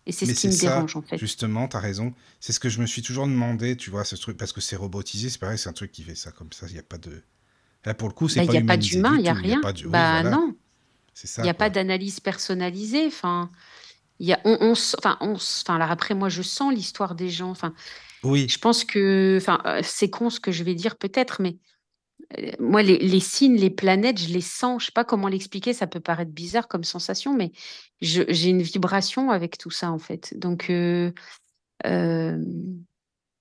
[0.05, 1.17] Et c'est ce qui me ça, dérange, en fait.
[1.17, 2.13] justement, t'as raison.
[2.39, 4.77] C'est ce que je me suis toujours demandé, tu vois, ce truc, parce que c'est
[4.77, 6.97] robotisé, c'est pareil, c'est un truc qui fait ça comme ça, il n'y a pas
[6.97, 7.23] de...
[7.83, 9.33] Là, pour le coup, c'est Bah, Il pas n'y a pas d'humain, il n'y a
[9.33, 9.59] rien.
[9.59, 9.83] de...
[9.83, 10.55] oui, Bah voilà, non,
[11.13, 13.07] c'est il n'y a pas d'analyse personnalisée.
[13.07, 13.51] Enfin,
[14.19, 17.49] il y a, on, enfin, on enfin, alors après, moi, je sens l'histoire des gens.
[17.49, 17.73] Enfin,
[18.23, 21.57] Oui, je pense que, enfin, euh, c'est con ce que je vais dire peut-être, mais
[22.59, 24.81] moi, les, les signes, les planètes, je les sens.
[24.81, 25.73] Je sais pas comment l'expliquer.
[25.73, 27.51] Ça peut paraître bizarre comme sensation, mais
[28.01, 30.37] j'ai une vibration avec tout ça, en fait.
[30.37, 31.11] Donc, euh,
[31.85, 32.37] euh,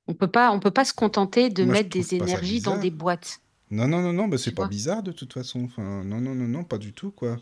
[0.06, 2.90] on peut pas, on peut pas se contenter de moi, mettre des énergies dans des
[2.90, 3.40] boîtes.
[3.70, 4.68] Non, non, non, non, bah, c'est pas vois.
[4.68, 5.64] bizarre de toute façon.
[5.64, 7.38] Enfin, non, non, non, non, pas du tout, quoi.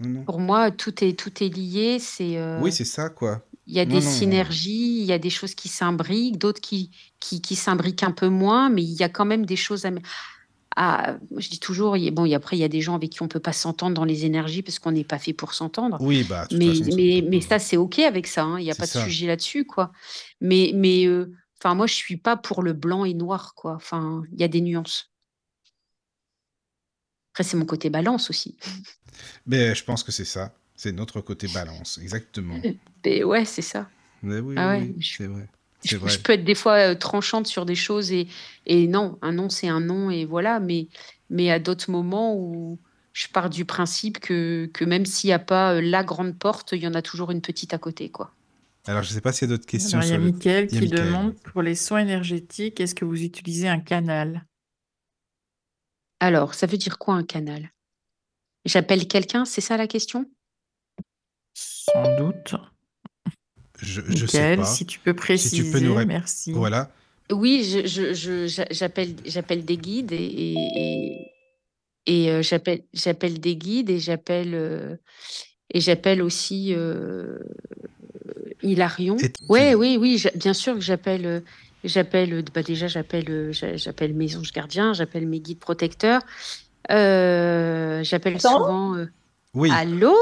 [0.00, 0.24] Non, non.
[0.24, 1.98] Pour moi, tout est, tout est lié.
[2.00, 3.46] C'est, euh, Oui, c'est ça, quoi.
[3.66, 6.90] il y a Non, des synergies, il y a des choses qui s'imbriquent, d'autres qui,
[7.20, 9.90] qui, qui s'imbriquent un peu moins, mais il y a quand même des choses à,
[10.76, 13.28] à- je dis toujours, bon, et après, il y a des gens avec qui on
[13.28, 15.98] peut pas s'entendre dans les énergies parce qu'on n'est pas fait pour s'entendre.
[16.00, 17.46] Oui, bah, Mais, façon, ça mais, peut mais pas...
[17.48, 19.92] ça, c'est OK avec ça, hein, il n'y a pas de sujet là-dessus, quoi.
[20.40, 21.32] Mais, mais euh,
[21.64, 23.74] moi, je suis pas pour le blanc et noir, quoi.
[23.74, 25.10] Enfin, il y a des nuances.
[27.32, 28.56] Après, c'est mon côté balance aussi.
[29.46, 30.54] Mais je pense que c'est ça.
[30.76, 32.58] C'est notre côté balance, exactement.
[33.04, 33.88] Mais ouais, c'est ça.
[34.22, 35.48] Mais oui, Ah oui, ouais, oui, je- c'est vrai.
[35.84, 38.26] Je, peux être des fois euh, tranchante sur des choses et,
[38.66, 40.60] et non, un non, c'est un non et voilà.
[40.60, 40.88] Mais,
[41.30, 42.78] mais à d'autres moments où
[43.12, 46.72] je pars du principe que, que même s'il n'y a pas euh, la grande porte,
[46.72, 48.32] il y en a toujours une petite à côté, quoi.
[48.86, 50.18] Alors, je sais pas s'il y a d'autres questions Alors, il y a.
[50.18, 54.44] Mickaël qui demande pour les soins énergétiques, est-ce que vous utilisez un canal?
[56.20, 57.70] Alors, ça veut dire quoi un canal?
[58.64, 60.30] J'appelle quelqu'un, c'est ça la question?
[61.54, 62.56] Sans doute.
[63.82, 64.64] Je, je sais pas.
[64.64, 66.52] si tu peux Si préciser, tu peux nous merci.
[66.52, 66.90] Voilà.
[67.32, 71.30] Oui, je, je, je- j'appelle, j'appelle des guides et, et, et-
[72.06, 74.96] et, euh, j'appelle, j'appelle des guides et j'appelle, euh,
[75.70, 77.38] et j'appelle aussi euh,
[78.62, 79.16] Hilarion.
[79.48, 81.44] Ouais, oui, oui, bien sûr que j'appelle,
[81.82, 86.22] j'appelle, bah déjà j'appelle, j'a- j'appelle mes anges gardiens, j'appelle mes guides protecteurs,
[86.90, 88.96] euh, j'appelle souvent.
[88.96, 89.06] euh,
[89.54, 90.14] Oui, Allô?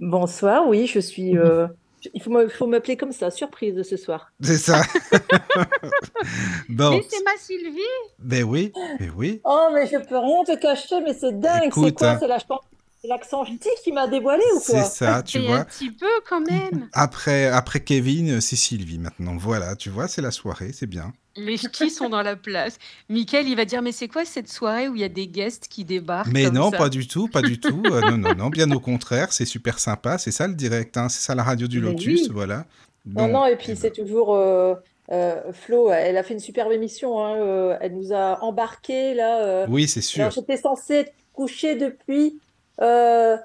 [0.00, 1.36] Bonsoir, oui, je suis.
[1.36, 1.66] euh,
[2.12, 4.32] Il faut me- faut m'appeler comme ça, surprise ce soir.
[4.42, 4.82] c'est ça.
[6.68, 7.80] bon, Mais c'est ma Sylvie.
[8.18, 9.40] ben oui, ben oui.
[9.44, 11.70] Oh, mais je peux rien te cacher, mais c'est dingue.
[11.72, 12.10] C'est quoi?
[12.10, 12.16] hein.
[12.20, 12.60] C'est l'accent
[13.00, 14.84] c'est l'accent ch'ti qui m'a dévoilé ou C'est quoi?
[14.84, 15.64] ça, tu Et un vois.
[15.66, 16.88] petit peu quand même.
[16.94, 19.36] Après, après Kevin, c'est Sylvie maintenant.
[19.36, 21.12] Voilà, tu vois, c'est la soirée, c'est bien.
[21.36, 22.78] Les ch'tis sont dans la place.
[23.08, 25.66] Mickaël, il va dire, mais c'est quoi cette soirée où il y a des guests
[25.68, 27.82] qui débarquent Mais comme non, ça pas du tout, pas du tout.
[27.86, 30.18] Euh, non, non, non, bien au contraire, c'est super sympa.
[30.18, 31.08] C'est ça le direct, hein.
[31.08, 32.28] C'est ça la radio du Mais Lotus, oui.
[32.32, 32.66] voilà.
[33.04, 34.34] Non, Bon, non, et eh puis ben, c'est toujours.
[34.34, 34.74] euh,
[35.12, 37.22] euh, Flo, elle a fait une superbe émission.
[37.24, 39.42] hein, euh, elle nous a embarqués là.
[39.44, 39.66] euh.
[39.68, 40.30] Oui, c'est sûr.
[40.30, 42.38] J'étais censée être couchée depuis
[42.80, 43.36] euh,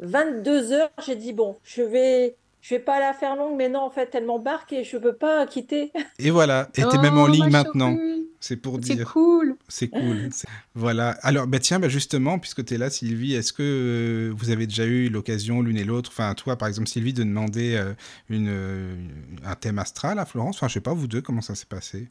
[0.00, 0.90] 22 heures.
[1.04, 2.36] J'ai dit, bon, je vais,
[2.68, 5.12] je vais pas la faire longue, mais non, en fait, elle m'embarque et je peux
[5.14, 5.92] pas quitter.
[6.18, 7.96] Et voilà, et t'es Oh, même en ligne ma maintenant.
[8.40, 9.12] C'est pour C'est dire.
[9.12, 9.54] cool.
[9.68, 10.16] C'est cool.
[10.32, 11.10] c'est- Voilà.
[11.22, 14.66] Alors, bah tiens, bah justement, puisque tu es là, Sylvie, est-ce que euh, vous avez
[14.66, 17.92] déjà eu l'occasion, l'une et l'autre, enfin, toi, par exemple, Sylvie, de demander euh,
[18.28, 18.96] une, euh,
[19.44, 20.56] un thème astral à Florence?
[20.56, 22.08] Enfin, je sais pas, vous deux, comment ça s'est passé?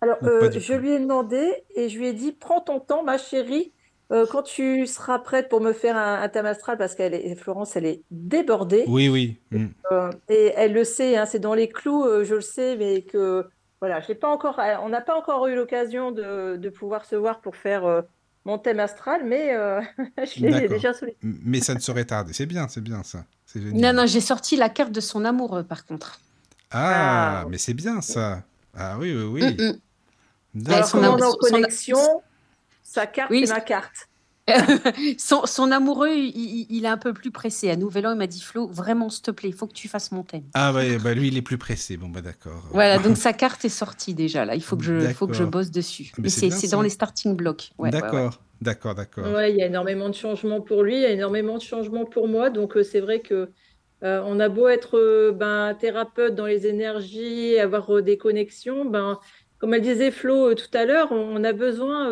[0.00, 1.44] Alors, je lui ai demandé
[1.74, 3.72] et je lui ai dit, prends ton temps, ma chérie,
[4.12, 7.34] euh, quand tu seras prête pour me faire un, un thème astral, parce qu'elle est,
[7.34, 8.84] Florence, elle est débordée.
[8.86, 9.40] Oui, oui.
[9.50, 9.66] mm.
[9.92, 13.02] Euh, et elle le sait, hein, c'est dans les clous, euh, je le sais, mais
[13.02, 13.46] que
[13.80, 17.14] voilà, je l'ai pas encore, on n'a pas encore eu l'occasion de, de pouvoir se
[17.16, 18.00] voir pour faire euh,
[18.44, 19.80] mon thème astral, mais euh,
[20.18, 21.18] je l'ai déjà sollicité.
[21.22, 22.32] Mais ça ne saurait tarder.
[22.32, 23.24] C'est bien, c'est bien ça.
[23.56, 26.20] Non, non, j'ai sorti la carte de son amoureux, par contre.
[26.70, 27.46] Ah, Ah.
[27.48, 28.42] mais c'est bien ça.
[28.76, 29.56] Ah oui, oui, oui.
[29.58, 29.78] mm.
[30.54, 31.02] D'accord.
[31.04, 32.22] Alors, son- son- connexion,
[32.96, 34.08] sa carte, Oui, c'est ma carte.
[35.18, 37.70] son, son amoureux, il, il- est un peu plus pressé.
[37.70, 39.88] À Nouvel An, il m'a dit Flo, vraiment, s'il te plaît, il faut que tu
[39.88, 40.48] fasses mon thème.
[40.54, 41.96] Ah ouais, bah lui, il est plus pressé.
[41.96, 42.62] Bon, bah d'accord.
[42.70, 44.44] Voilà, donc sa carte est sortie déjà.
[44.44, 46.12] Là, il faut que je, il faut que je bosse dessus.
[46.18, 47.70] Mais Mais c'est dans les starting blocks.
[47.78, 48.28] Ouais, ouais, ouais.
[48.30, 49.34] D'accord, d'accord, d'accord.
[49.34, 52.04] Ouais, il y a énormément de changements pour lui, il y a énormément de changements
[52.06, 52.50] pour moi.
[52.50, 53.52] Donc, euh, c'est vrai que
[54.04, 58.84] euh, on a beau être euh, ben, thérapeute dans les énergies, avoir euh, des connexions,
[58.84, 59.18] ben,
[59.58, 62.10] comme elle disait Flo euh, tout à l'heure, on, on a besoin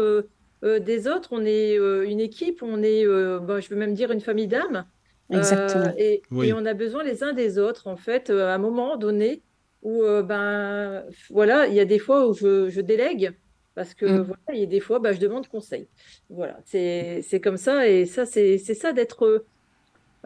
[0.80, 1.28] des autres.
[1.32, 4.48] On est euh, une équipe, on est, euh, ben, je veux même dire, une famille
[4.48, 4.84] d'âmes.
[5.32, 5.92] Euh, Exactement.
[5.96, 6.48] et, Oui.
[6.48, 9.42] et on a besoin les uns des autres, en fait, euh, à un moment donné
[9.82, 13.32] où, euh, ben, voilà, il y a des fois où je, je délègue
[13.74, 14.20] parce que, Mm.
[14.22, 15.88] voilà, il y a des fois, ben, je demande conseil.
[16.30, 19.44] Voilà, c'est c'est comme ça, et ça, c'est c'est ça d'être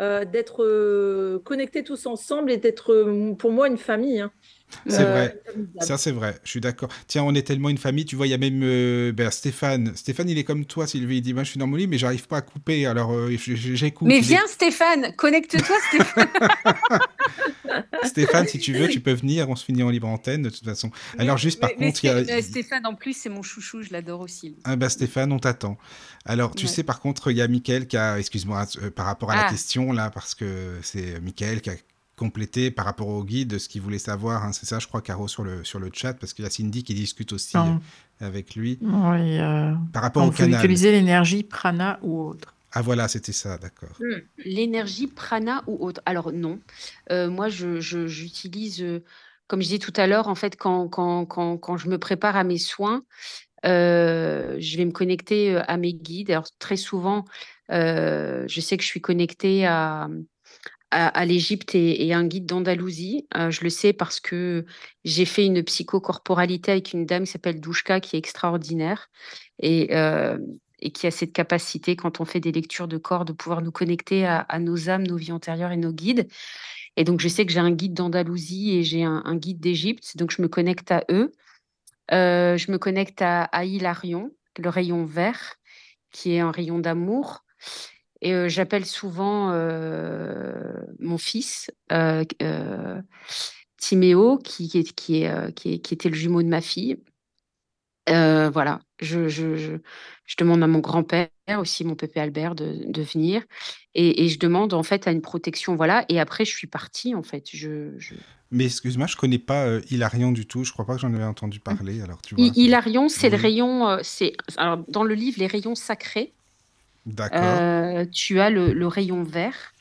[0.00, 4.20] euh, d'être euh, connectés tous ensemble et d'être, euh, pour moi, une famille.
[4.20, 4.32] hein.
[4.86, 5.40] C'est Euh, vrai.
[5.46, 5.86] famille d'âmes.
[5.86, 6.38] Ça, c'est vrai.
[6.44, 6.88] Je suis d'accord.
[7.06, 8.04] Tiens, on est tellement une famille.
[8.04, 9.92] Tu vois, il y a même euh, ben, Stéphane.
[9.96, 11.18] Stéphane, il est comme toi, Sylvie.
[11.18, 12.86] Il dit ben, Je suis dans mon lit, mais j'arrive pas à couper.
[12.86, 14.06] Alors, euh, j'écoute.
[14.06, 16.28] Mais est- viens, Stéphane, connecte-toi, Stéphane.
[18.04, 19.48] Stéphane, si tu veux, tu peux venir.
[19.48, 20.90] On se finit en libre antenne, de toute façon.
[21.18, 22.22] Alors, juste par Mais- contre, il y a.
[22.22, 24.56] Mais Stéphane, en plus, c'est mon chouchou, je l'adore aussi.
[24.64, 25.78] Ah bah Stéphane, on t'attend.
[26.24, 26.72] Alors, tu Ouais.
[26.72, 29.46] sais, par contre, il y a Mickaël qui a, excuse-moi, euh, par rapport à la
[29.46, 29.50] Ah.
[29.50, 31.74] question, là, parce que c'est Mickaël qui a
[32.18, 34.44] complété par rapport au guide ce qu'il voulait savoir.
[34.44, 34.52] hein.
[34.52, 36.82] c'est ça, je crois, Caro, sur le, sur le chat, parce qu'il y a Cindy
[36.84, 37.80] qui discute aussi Non.
[38.20, 38.78] avec lui.
[38.82, 40.60] Oui, euh, Par rapport au canal.
[40.60, 42.54] utiliser l'énergie prana ou autre.
[42.72, 43.96] Ah voilà, c'était ça, d'accord.
[44.44, 46.02] L'énergie prana ou autre.
[46.04, 46.60] Alors non,
[47.10, 49.02] Euh, moi je, je- j'utilise, euh,
[49.46, 52.36] comme je disais tout à l'heure, en fait, quand, quand, quand, quand je me prépare
[52.36, 53.02] à mes soins,
[53.66, 56.30] euh, je vais me connecter à mes guides.
[56.30, 57.24] Alors très souvent,
[57.72, 60.08] euh, je sais que je suis connectée à,
[60.90, 63.26] à, à l'Égypte et, un guide d'Andalousie.
[63.36, 64.64] Euh, je le sais parce que
[65.04, 69.10] j'ai fait une psychocorporalité avec une dame qui s'appelle Douchka, qui est extraordinaire.
[69.60, 70.38] Et, euh,
[70.94, 74.24] qui a cette capacité, quand on fait des lectures de corps, de pouvoir nous connecter
[74.26, 76.28] à, nos âmes, nos vies antérieures et nos guides.
[76.96, 80.16] Et donc, je sais que j'ai un guide d'Andalousie et j'ai un, un guide d'Égypte,
[80.16, 81.32] donc je me connecte à eux.
[82.12, 85.56] Euh, je me connecte à, à Hilarion, le rayon vert,
[86.12, 87.44] qui est un rayon d'amour.
[88.20, 92.24] Et euh, j'appelle souvent euh, mon fils, euh,
[93.76, 96.98] Timéo, qui, qui, est- qui, est, qui, qui était le jumeau de ma fille.
[98.08, 99.72] Euh, voilà, je, je, je,
[100.24, 101.28] je demande à mon grand-père,
[101.58, 103.42] aussi mon pépé Albert, de, de venir.
[103.94, 106.06] Et, et je demande en fait à une protection, voilà.
[106.08, 107.48] Et après, je suis partie, en fait.
[107.52, 108.14] Je, je...
[108.50, 110.64] Mais excuse-moi, je connais pas euh, Hilarion du tout.
[110.64, 112.00] Je crois pas que j'en avais entendu parler.
[112.00, 112.44] Alors, tu vois.
[112.46, 116.32] Hi- Hilarion, c'est le rayon, c'est alors dans le livre les rayons sacrés.
[117.08, 117.40] D'accord.
[117.40, 119.72] Euh, tu as le, le rayon vert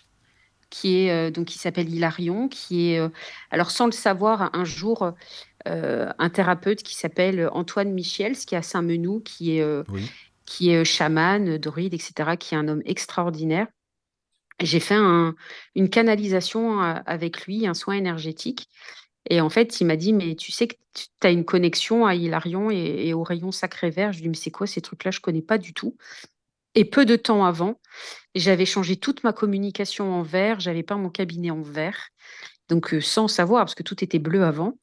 [0.70, 3.10] qui est euh, donc qui s'appelle Hilarion, qui est euh,
[3.52, 5.14] alors sans le savoir un jour
[5.66, 10.10] un thérapeute qui s'appelle Antoine Michels, qui est à Saint-Menou, qui est Oui.
[10.46, 13.68] qui est chaman, druide, etc., qui est un homme extraordinaire.
[14.62, 15.36] J'ai fait un-
[15.76, 18.70] une canalisation avec lui, un soin énergétique.
[19.30, 22.16] Et en fait, il m'a dit, mais tu sais que tu as une connexion à
[22.16, 24.14] Hilarion et, et au rayon sacré vert.
[24.14, 25.12] Je lui ai dit, mais c'est quoi ces trucs-là?
[25.12, 25.98] Je connais pas du tout.
[26.78, 27.82] Et peu de temps avant,
[28.36, 30.60] j'avais changé toute ma communication en vert.
[30.60, 32.10] J'avais pas mon cabinet en vert.
[32.70, 34.78] Donc, euh, sans savoir, parce que tout était bleu avant.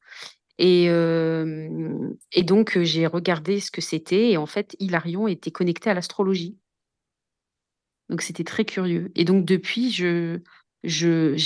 [0.57, 1.69] Et, euh,
[2.35, 4.31] donc, euh, j'ai regardé ce que c'était.
[4.31, 6.57] Et en fait, Hilarion était connecté à l'astrologie.
[8.09, 9.09] Donc, c'était très curieux.
[9.15, 10.41] Et donc, depuis, je,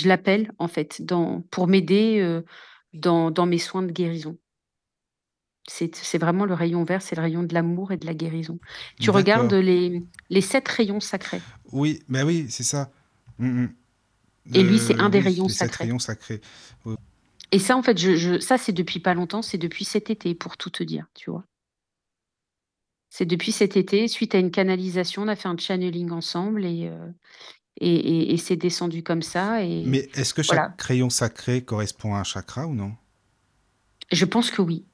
[0.04, 1.00] l'appelle, en fait,
[1.52, 2.40] pour m'aider
[2.92, 4.36] dans mes soins de guérison.
[5.72, 8.58] C'est c'est vraiment le rayon vert, c'est le rayon de l'amour et de la guérison.
[8.98, 11.42] Tu regardes les, les sept rayons sacrés.
[11.72, 12.90] Oui, bah oui, c'est ça.
[13.38, 13.74] Mm, mm.
[14.54, 15.84] Et lui, c'est Euh, un des rayons sept sacrés.
[15.84, 16.40] rayons sacrés.
[17.52, 20.34] Et ça, en fait, je, je- ça, c'est depuis pas longtemps, c'est depuis cet été,
[20.34, 21.44] pour tout te dire, tu vois.
[23.08, 26.88] C'est depuis cet été, suite à une canalisation, on a fait un channeling ensemble et,
[26.88, 27.08] euh,
[27.80, 29.64] et, et- et c'est descendu comme ça.
[29.64, 30.74] Et Mais est-ce que chaque voilà.
[30.76, 32.92] crayon sacré correspond à un chakra ou non?
[34.12, 34.84] Je pense que oui.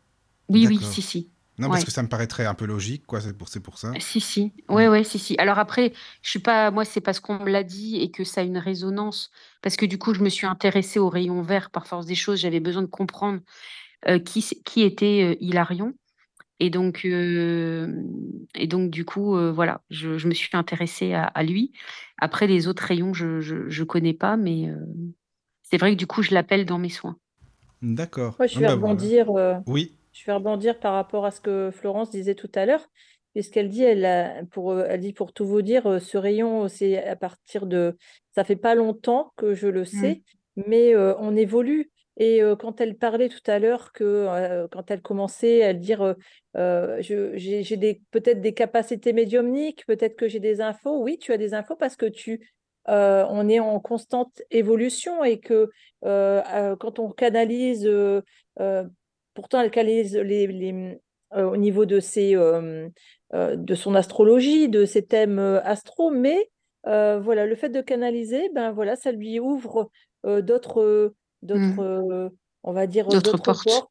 [0.49, 1.31] Oui, oui, si, si.
[1.59, 1.87] Non, parce Ouais.
[1.87, 3.21] que ça me paraîtrait un peu logique, quoi.
[3.21, 3.93] C'est pour, c'est pour ça.
[3.99, 4.53] Si, si.
[4.69, 5.37] Ouais, ouais, si, si.
[5.39, 8.43] Alors après, je suis pas, moi, c'est parce qu'on me l'a dit et que ça
[8.43, 9.31] a une résonance.
[9.63, 12.41] Parce que du coup, je me suis intéressée au rayon vert par force des choses.
[12.41, 13.41] J'avais besoin de comprendre
[14.07, 15.95] euh, qui, était euh, Hilarion.
[16.59, 21.73] Et donc, et donc du coup, voilà, je, je, me suis intéressée à, à, lui.
[22.17, 24.71] Après, les autres rayons, je ne connais pas, mais
[25.63, 27.19] c'est vrai que du coup, je l'appelle dans mes soins.
[27.83, 28.37] D'accord.
[28.39, 29.27] Moi, je ah vais bah rebondir.
[29.67, 29.96] oui.
[30.17, 32.89] Je vais rebondir par rapport à ce que Florence disait tout à l'heure.
[33.35, 37.67] Puisqu'elle dit, elle, pour, elle dit, pour tout vous dire, ce rayon, c'est à partir
[37.67, 37.99] de.
[38.35, 39.85] Ça fait pas longtemps que je le mmh.
[39.85, 40.23] sais,
[40.57, 41.91] mais on évolue.
[42.17, 46.17] Et quand elle parlait tout à l'heure que quand elle commençait à dire
[46.55, 51.03] j'ai peut-être des capacités médiumniques, peut-être que j'ai des infos.
[51.03, 52.55] Oui, tu as des infos parce que tu
[52.87, 55.71] on est en constante évolution et que
[56.01, 57.87] quand on canalise,
[59.37, 60.99] pourtant elle canalise les, les
[61.37, 66.51] au niveau de ses de son astrologie, de ses thèmes astro, mais
[66.85, 69.91] voilà le fait de canaliser, ben voilà, ça lui ouvre
[70.25, 71.81] d'autres d'autres, mmh.
[71.81, 72.29] euh,
[72.63, 73.89] on va dire, d'autres portes.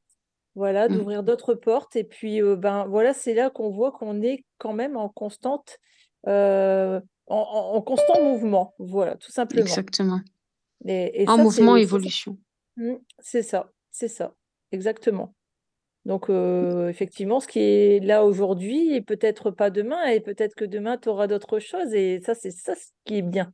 [0.55, 0.97] Voilà, mmh.
[0.97, 1.95] d'ouvrir d'autres portes.
[1.95, 5.79] Et puis, euh, ben voilà, c'est là qu'on voit qu'on est quand même en constante,
[6.27, 8.73] euh, en, constant mouvement.
[8.79, 9.63] Voilà, tout simplement.
[9.63, 10.21] Exactement.
[10.85, 12.37] Et, en mouvement, évolution.
[12.77, 14.33] Mmh, c'est ça, c'est ça,
[14.71, 15.33] exactement.
[16.05, 20.97] Donc, effectivement, ce qui est là aujourd'hui et peut-être pas demain, et peut-être que demain,
[20.97, 21.93] tu auras d'autres choses.
[21.93, 23.51] Et ça, c'est ça ce qui est bien.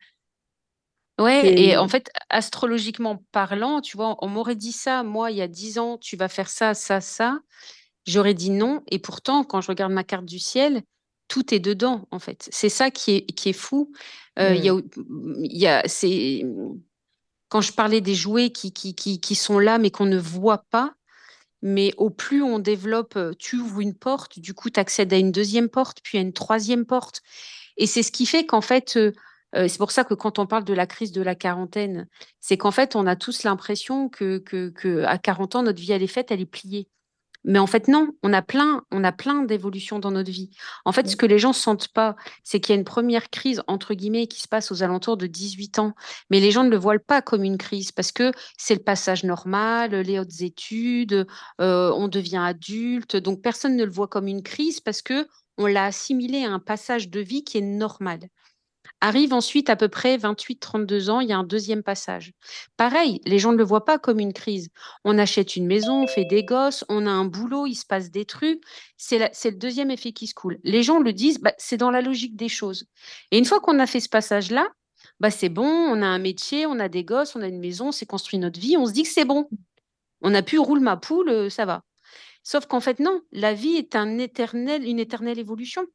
[1.20, 5.42] Ouais, et en fait, astrologiquement parlant, tu vois, on m'aurait dit ça, moi, il y
[5.42, 7.40] a 10 ans, tu vas faire ça, ça, ça.
[8.06, 8.82] J'aurais dit non.
[8.90, 10.82] Et pourtant, quand je regarde ma carte du ciel,
[11.28, 12.50] tout est dedans, en fait.
[12.52, 13.92] C'est ça qui est, qui est fou.
[14.40, 14.74] Euh, il y a,
[15.44, 16.44] il y a, c'est,
[17.50, 20.66] quand je parlais des jouets qui, qui, qui, qui sont là, mais qu'on ne voit
[20.72, 20.94] pas,
[21.62, 25.32] mais au plus on développe, tu ouvres une porte, du coup, tu accèdes à une
[25.32, 27.22] deuxième porte, puis à une troisième porte.
[27.78, 29.00] Et c'est ce qui fait qu'en fait,
[29.54, 32.08] c'est pour ça que quand on parle de la crise de la quarantaine,
[32.40, 36.04] c'est qu'en fait, on a tous l'impression que, que, à 40 ans, notre vie, elle
[36.04, 36.88] est faite, elle est pliée.
[37.44, 40.52] Mais en fait, non, on a plein, on a plein d'évolutions dans notre vie.
[40.86, 43.64] En fait, ce que les gens sentent pas, c'est qu'il y a une première crise,
[43.68, 45.94] entre guillemets, qui se passe aux alentours de 18 ans.
[46.30, 49.24] Mais les gens ne le voient pas comme une crise parce que c'est le passage
[49.24, 51.26] normal, les hautes études,
[51.60, 53.16] euh, on devient adulte.
[53.16, 55.28] Donc, personne ne le voit comme une crise parce que
[55.58, 58.20] on l'a assimilé à un passage de vie qui est normal.
[59.04, 62.34] Arrive ensuite à peu près 28-32 ans, il y a un deuxième passage.
[62.78, 64.70] Pareil, les gens ne le voient pas comme une crise.
[65.04, 68.12] On achète une maison, on fait des gosses, on a un boulot, il se passe
[68.12, 68.62] des trucs.
[68.98, 70.60] C'est le deuxième effet qui se coule.
[70.64, 72.86] Les gens le disent, bah, c'est dans la logique des choses.
[73.32, 74.70] Et une fois qu'on a fait ce passage-là,
[75.20, 77.88] bah, c'est bon, on a un métier, on a des gosses, on a une maison,
[77.88, 79.50] on s'est construit notre vie, on se dit que c'est bon.
[80.22, 81.84] On a pu rouler ma poule, euh, ça va.
[82.44, 85.86] Sauf qu'en fait, non, la vie est une éternelle évolution.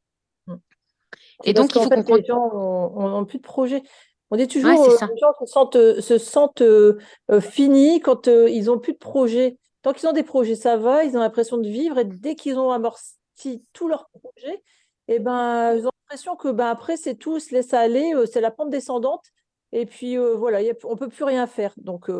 [1.44, 2.50] Et donc, il faut fait, les gens
[2.94, 3.82] n'ont plus de projet.
[4.30, 6.98] On dit toujours, que euh, les gens se sentent, euh, se sentent euh,
[7.40, 9.56] finis quand ils n'ont plus de projet.
[9.82, 11.98] Tant qu'ils ont des projets, ça va, ils ont l'impression de vivre.
[11.98, 14.62] Et dès qu'ils ont amorti tous leurs projets,
[15.08, 18.40] et eh ben, ils ont l'impression que ben, après, c'est tout, se laisse aller, c'est
[18.40, 19.24] la pente descendante.
[19.70, 21.72] Et puis voilà, on ne peut plus rien faire.
[21.76, 22.10] Donc,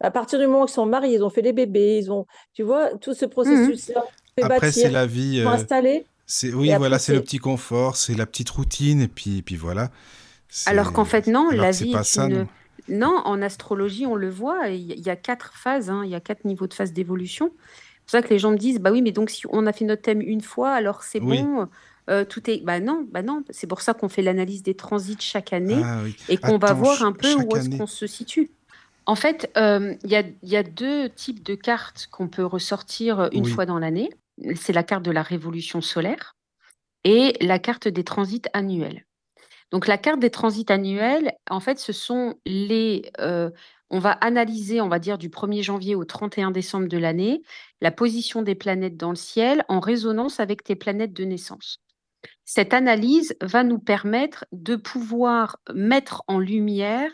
[0.00, 2.26] à partir du moment où ils sont mariés, ils ont fait les bébés, ils ont,
[2.52, 4.04] tu vois, tout ce mmh processus-là.
[4.42, 5.40] Après, c'est la vie.
[5.46, 6.04] Installé.
[6.26, 9.90] C'est oui, voilà, c'est le petit confort, c'est la petite routine, et puis, puis voilà.
[10.66, 12.46] Alors qu'en fait, non, la vie est une...
[12.88, 13.20] non.
[13.24, 16.44] en astrologie, on le voit, il y a quatre phases, hein, il y a quatre
[16.44, 17.50] niveaux de phase d'évolution.
[17.56, 19.72] C'est pour ça que les gens me disent, bah oui, mais donc si on a
[19.72, 21.68] fait notre thème une fois, alors c'est bon,
[22.10, 22.62] euh, tout est.
[22.62, 23.42] Bah non, bah non.
[23.50, 27.02] C'est pour ça qu'on fait l'analyse des transits chaque année ah et qu'on va voir
[27.02, 28.50] un peu où est-ce qu'on se situe.
[29.06, 33.28] En fait, euh, il y, a, y, a, deux types de cartes qu'on peut ressortir
[33.32, 34.10] une fois dans l'année
[34.54, 36.36] c'est la carte de la révolution solaire
[37.04, 39.06] et la carte des transits annuels.
[39.70, 43.10] Donc la carte des transits annuels, en fait, ce sont les...
[43.20, 43.50] Euh,
[43.90, 47.42] on va analyser, on va dire, du 1er janvier au 31 décembre de l'année,
[47.80, 51.80] la position des planètes dans le ciel en résonance avec tes planètes de naissance.
[52.44, 57.10] Cette analyse va nous permettre de pouvoir mettre en lumière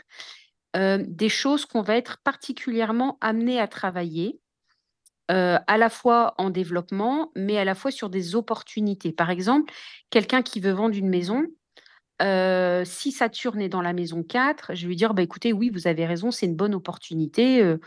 [0.77, 4.41] euh, des choses qu'on va être particulièrement amené à travailler
[5.31, 9.13] euh, à la fois en développement, mais à la fois sur des opportunités.
[9.13, 9.73] Par exemple,
[10.11, 11.45] quelqu'un qui veut vendre une maison,
[12.23, 15.71] euh, si Saturne est dans la maison 4, je vais lui dire, bah, écoutez, oui,
[15.71, 17.63] vous avez raison, c'est une bonne opportunité.
[17.63, 17.79] Euh,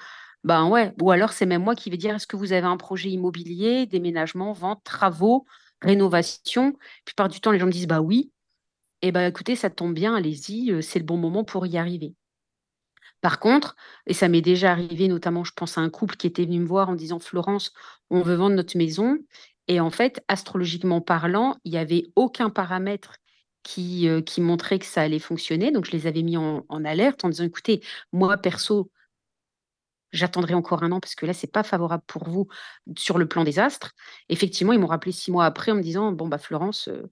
[0.44, 0.94] ben ouais.
[1.02, 3.86] Ou alors c'est même moi qui vais dire, est-ce que vous avez un projet immobilier,
[3.88, 5.46] déménagement, vente, travaux,
[5.82, 6.68] rénovation?
[6.68, 8.32] La plupart du temps, les gens me disent, bah oui.
[9.02, 12.16] Et eh ben écoutez, ça tombe bien, allez-y, c'est le bon moment pour y arriver.
[13.24, 16.44] Par contre, et ça m'est déjà arrivé, notamment, je pense à un couple qui était
[16.44, 17.72] venu me voir en disant Florence,
[18.10, 19.18] on veut vendre notre maison.
[19.70, 23.16] Et en fait, astrologiquement parlant, il n'y avait aucun paramètre
[23.64, 25.72] qui, euh, qui montrait que ça allait fonctionner.
[25.72, 27.82] Donc, je les avais mis en, alerte en disant écoutez,
[28.12, 28.92] moi, perso,
[30.12, 32.50] j'attendrai encore un an parce que là, c'est pas favorable pour vous
[32.98, 33.94] sur le plan des astres.
[34.28, 37.10] Effectivement, ils m'ont rappelé six mois après en me disant, bon, bah, Florence, euh,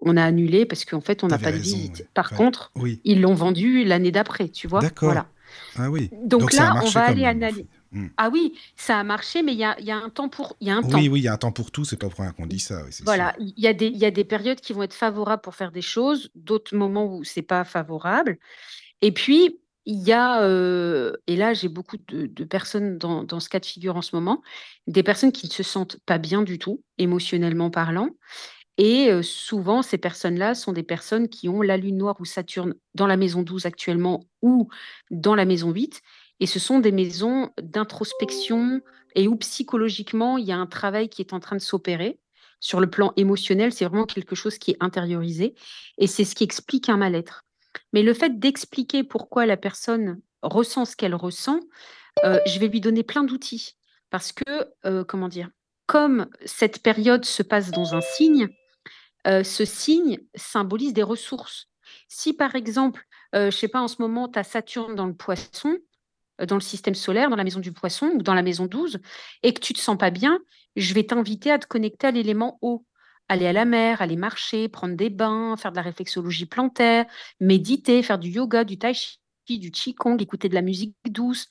[0.00, 2.00] on a annulé parce qu'en fait, on n'a pas de visite.
[2.00, 2.06] ouais.
[2.14, 2.36] Par Ouais.
[2.36, 4.80] contre, Oui, ils l'ont vendu l'année d'après, tu vois?
[4.82, 5.08] d'accord.
[5.08, 5.28] Voilà.
[5.76, 6.10] Ah oui.
[6.24, 7.66] Donc, là, on va aller analyser.
[7.92, 8.08] Hmm.
[8.16, 10.56] Ah oui, ça a marché, mais il y a, il y a un temps pour.
[10.60, 10.96] Il y a un temps.
[10.96, 12.58] Oui, oui, il y a un temps pour tout, c'est pas pour rien qu'on dit
[12.58, 12.90] ça, oui.
[13.04, 15.54] Voilà, il y a des, il y a des périodes qui vont être favorables pour
[15.54, 18.38] faire des choses, d'autres moments où c'est pas favorable.
[19.02, 23.40] Et puis, il y a, euh, et là, j'ai beaucoup de, de personnes dans, dans
[23.40, 24.42] ce cas de figure en ce moment,
[24.86, 28.08] des personnes qui ne se sentent pas bien du tout, émotionnellement parlant.
[28.78, 33.06] Et souvent, ces personnes-là sont des personnes qui ont la Lune noire ou Saturne dans
[33.06, 34.68] la maison 12 actuellement ou
[35.10, 36.00] dans la maison 8.
[36.40, 38.80] Et ce sont des maisons d'introspection
[39.14, 42.18] et où psychologiquement, il y a un travail qui est en train de s'opérer.
[42.60, 45.54] Sur le plan émotionnel, c'est vraiment quelque chose qui est intériorisé.
[45.98, 47.44] Et c'est ce qui explique un mal-être.
[47.92, 51.60] Mais le fait d'expliquer pourquoi la personne ressent ce qu'elle ressent,
[52.24, 53.76] je vais lui donner plein d'outils.
[54.10, 55.50] Parce que, comment dire,
[55.86, 58.48] comme cette période se passe dans un signe,
[59.26, 61.68] euh, ce signe symbolise des ressources.
[62.08, 65.14] Si par exemple, euh, je sais pas, en ce moment, tu as Saturne dans le
[65.14, 65.76] poisson,
[66.40, 69.00] euh, dans le système solaire, dans la maison du poisson ou dans la maison 12,
[69.42, 70.38] et que tu te sens pas bien,
[70.76, 72.84] je vais t'inviter à te connecter à l'élément eau.
[73.28, 77.06] Aller à la mer, aller marcher, prendre des bains, faire de la réflexologie plantaire,
[77.40, 79.18] méditer, faire du yoga, du tai chi,
[79.48, 81.46] du qigong, écouter de la musique douce.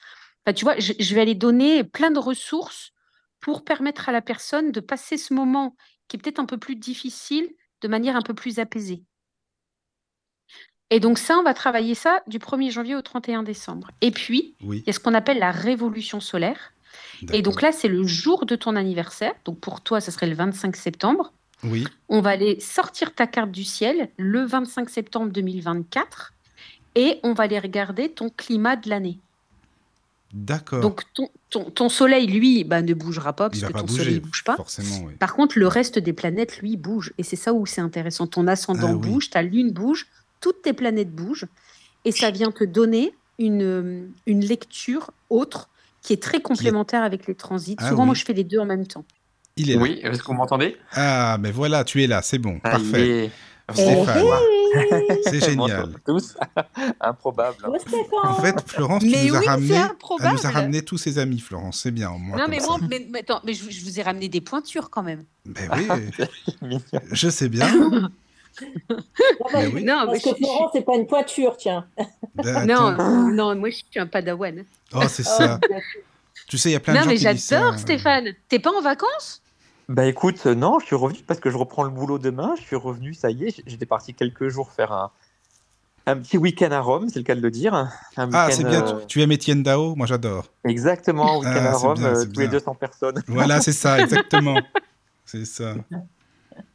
[0.46, 2.92] Enfin, tu vois, je, je vais aller donner plein de ressources
[3.40, 5.76] pour permettre à la personne de passer ce moment
[6.08, 7.50] qui est peut-être un peu plus difficile
[7.82, 9.04] de manière un peu plus apaisée.
[10.90, 13.90] Et donc ça, on va travailler ça du 1er janvier au 31 décembre.
[14.02, 16.74] Et puis, Oui, il y a ce qu'on appelle la révolution solaire.
[17.32, 19.34] Et donc là, c'est le jour de ton anniversaire.
[19.46, 21.34] Donc pour toi, ça serait le 25 septembre.
[21.64, 26.34] Oui, On va aller sortir ta carte du ciel le 25 septembre 2024
[26.96, 29.20] et on va aller regarder ton climat de l'année.
[30.34, 30.82] D'accord.
[30.82, 34.20] Donc ton, ton, ton soleil, lui, bah, ne bougera pas parce que ton soleil ne
[34.20, 34.56] bouge pas.
[34.56, 35.14] forcément, oui.
[35.20, 37.14] Par contre, le reste des planètes, lui, bouge.
[37.18, 38.28] Et c'est ça où c'est intéressant.
[38.28, 39.10] Ton ascendant Ah oui.
[39.10, 40.08] bouge, ta lune bouge,
[40.40, 41.48] toutes tes planètes bougent.
[42.06, 45.70] Et ça vient te donner une, une lecture autre
[46.02, 47.76] qui est très complémentaire avec les transits.
[47.80, 49.06] Ah Souvent, moi, je fais les deux en même temps.
[49.58, 49.82] Il est là.
[49.82, 50.78] Oui, est-ce que vous m'entendez?
[50.94, 53.06] Ah, mais voilà, tu es là, c'est bon, Ah, parfait.
[53.06, 53.32] il est-
[53.74, 54.24] Stéphane,
[55.24, 55.94] c'est Bonjour génial.
[56.06, 56.36] tous.
[57.02, 57.58] Improbable.
[57.64, 57.70] hein.
[57.72, 60.82] Oh, Stéphane En fait, Florence, tu Mais nous as oui, ramené, elle nous a ramené
[60.84, 63.54] tous ses amis, Florence, c'est bien, au moins Non, mais moi, mais, mais attends, mais
[63.54, 65.24] je, je vous ai ramené des pointures quand même.
[65.46, 65.70] Ben
[66.62, 66.78] oui,
[67.12, 67.70] je sais bien.
[68.60, 68.68] Non,
[69.54, 69.84] Mais mais- oui.
[69.86, 71.86] Non, mais Parce que je- je- Florence, c'est pas une pointure, tiens.
[72.36, 74.66] Ben, non, non, moi, je suis un padawan.
[74.94, 75.58] Oh, c'est ça.
[76.50, 77.60] Tu sais, il y a plein de Non, gens mais qui disent ça.
[77.60, 78.28] j'adore, Stéphane.
[78.50, 79.42] T'es pas en vacances?
[79.92, 82.54] Bah écoute, euh, non, je suis revenu parce que je reprends le boulot demain.
[82.58, 83.62] Je suis revenu, ça y est.
[83.68, 85.12] J'étais parti quelques jours faire un,
[86.06, 87.74] un petit week-end à Rome, c'est le cas de le dire.
[87.74, 87.90] Un
[88.32, 88.86] Ah, c'est bien.
[88.86, 89.96] euh, Tu, aimes Étienne Dao?
[89.96, 90.46] Moi, j'adore.
[90.64, 92.60] Exactement, week-end Ah, à Rome, bien, euh, tous les bien.
[92.60, 93.22] 200 personnes.
[93.28, 94.62] Voilà, c'est ça, exactement.
[95.26, 95.76] C'est ça.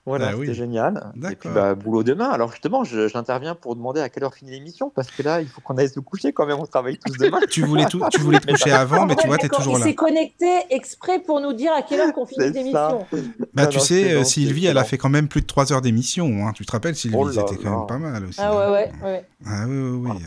[0.06, 0.46] Voilà, Bah oui.
[0.46, 1.12] c'était génial.
[1.30, 2.28] Et puis bah, boulot demain.
[2.30, 5.60] Alors justement, j'interviens pour demander à quelle heure finit l'émission parce que là, il faut
[5.60, 6.58] qu'on aille se coucher quand même.
[6.60, 7.40] On travaille tous demain.
[7.50, 9.80] Tu voulais, tout, tu voulais te coucher avant, mais tu vois, tu es toujours il
[9.80, 9.84] là.
[9.86, 13.04] s'est connecté exprès pour nous dire à quelle heure qu'on finit l'émission.
[13.52, 15.46] Bah, Non, tu non, sais, euh, bon, Sylvie, elle a fait quand même plus de
[15.46, 16.46] 3 heures d'émission.
[16.46, 16.52] Hein.
[16.54, 18.38] Tu te rappelles, Sylvie Oh C'était quand même pas mal aussi.
[18.40, 19.24] Ah ouais, ouais, ouais.
[19.44, 20.22] Ah oui, oui, oui.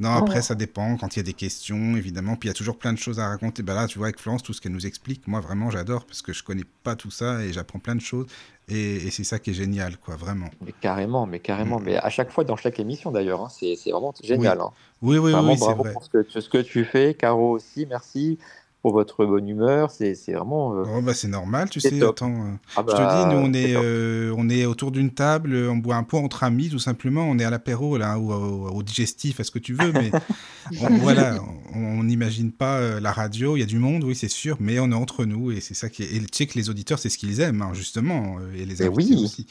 [0.00, 0.18] Non, Oh.
[0.22, 0.96] après, ça dépend.
[0.96, 2.36] Quand il y a des questions, évidemment.
[2.36, 3.62] Puis il y a toujours plein de choses à raconter.
[3.64, 6.22] Bah là, tu vois, avec Florence, tout ce qu'elle nous explique, moi, vraiment, j'adore parce
[6.22, 8.26] que je connais pas tout ça et j'apprends plein de choses.
[8.68, 10.50] Et, et c'est ça qui est génial, quoi, vraiment.
[10.64, 11.80] Mais carrément, mais carrément.
[11.80, 11.84] Mm.
[11.84, 14.60] Mais à chaque fois, dans chaque émission d'ailleurs, hein, c'est vraiment génial.
[14.60, 14.70] hein.
[15.00, 15.92] Oui, oui, Vraiment, oui, c'est bravo vrai.
[15.92, 17.14] pour ce que, ce que tu fais.
[17.14, 18.38] Caro aussi, merci
[18.82, 19.90] pour votre bonne humeur.
[19.90, 20.74] C'est vraiment.
[20.76, 22.02] euh, Oh, bah, c'est normal, tu sais.
[22.02, 25.10] Attends, euh, ah je te bah, dis, nous, on est, euh, on est autour d'une
[25.10, 27.22] table, on boit un pot entre amis, tout simplement.
[27.28, 29.92] On est à l'apéro, là, ou au, au digestif, à ce que tu veux.
[29.92, 30.10] Mais
[30.80, 31.38] on- voilà,
[31.74, 33.56] on n'imagine pas la radio.
[33.56, 35.50] Il y a du monde, oui, c'est sûr, mais on est entre nous.
[35.50, 36.14] Et c'est ça qui est.
[36.14, 38.36] Et tu sais que les auditeurs, c'est ce qu'ils aiment, hein, justement.
[38.56, 39.24] Et les invités oui.
[39.24, 39.46] aussi.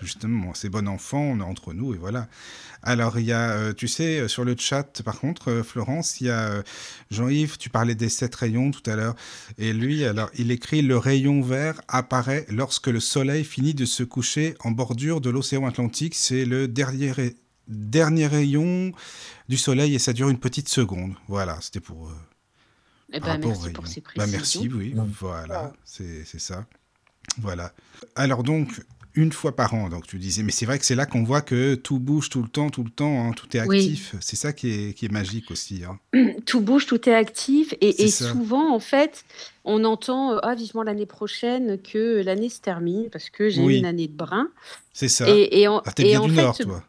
[0.00, 2.28] Justement, c'est bon enfant, on est entre nous, et voilà.
[2.82, 6.20] Alors, il y a, euh, tu sais, euh, sur le chat, par contre, euh, Florence,
[6.20, 6.62] il y a
[7.10, 9.14] Jean-Yves, tu parlais des sept rayons tout à l'heure,
[9.58, 14.02] et lui, alors, il écrit Le rayon vert apparaît lorsque le soleil finit de se
[14.02, 16.14] coucher en bordure de l'océan Atlantique.
[16.14, 17.36] C'est le dernier, ray-
[17.68, 18.92] dernier rayon
[19.48, 21.14] du soleil et ça dure une petite seconde.
[21.28, 22.08] Voilà, c'était pour.
[22.08, 22.12] euh,
[23.14, 23.72] Eh ben, merci rayon.
[23.72, 26.66] pour ces Bah, merci, oui, voilà, c'est c'est ça.
[27.38, 27.72] Voilà.
[28.16, 28.82] Alors donc,
[29.16, 31.40] une fois par an, donc tu disais, mais c'est vrai que c'est là qu'on voit
[31.40, 33.78] que tout bouge tout le temps, tout le temps, hein, tout est Oui.
[33.78, 34.14] actif.
[34.20, 35.82] C'est ça qui est, qui est magique aussi.
[35.84, 35.98] hein.
[36.46, 37.74] tout bouge, tout est actif.
[37.80, 39.24] Et, souvent, en fait,
[39.64, 43.66] on entend euh, ah, vivement l'année prochaine que l'année se termine parce que j'ai eu
[43.66, 43.78] Oui.
[43.78, 44.48] une année de brin.
[44.92, 45.28] C'est ça.
[45.28, 46.82] Et, et en, Ah, t'es bien en du fait, Nord, toi.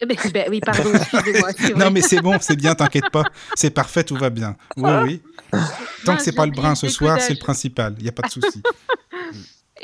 [0.00, 1.50] Eh ben, ben oui, pardon, excusez-moi.
[1.76, 3.24] Non, mais c'est bon, c'est bien, t'inquiète pas.
[3.54, 4.56] C'est parfait, tout va bien.
[4.76, 5.22] Oui, oui.
[6.04, 7.94] Tant que c'est pas le brun ce soir, c'est le principal.
[7.98, 8.62] Il n'y a pas de souci.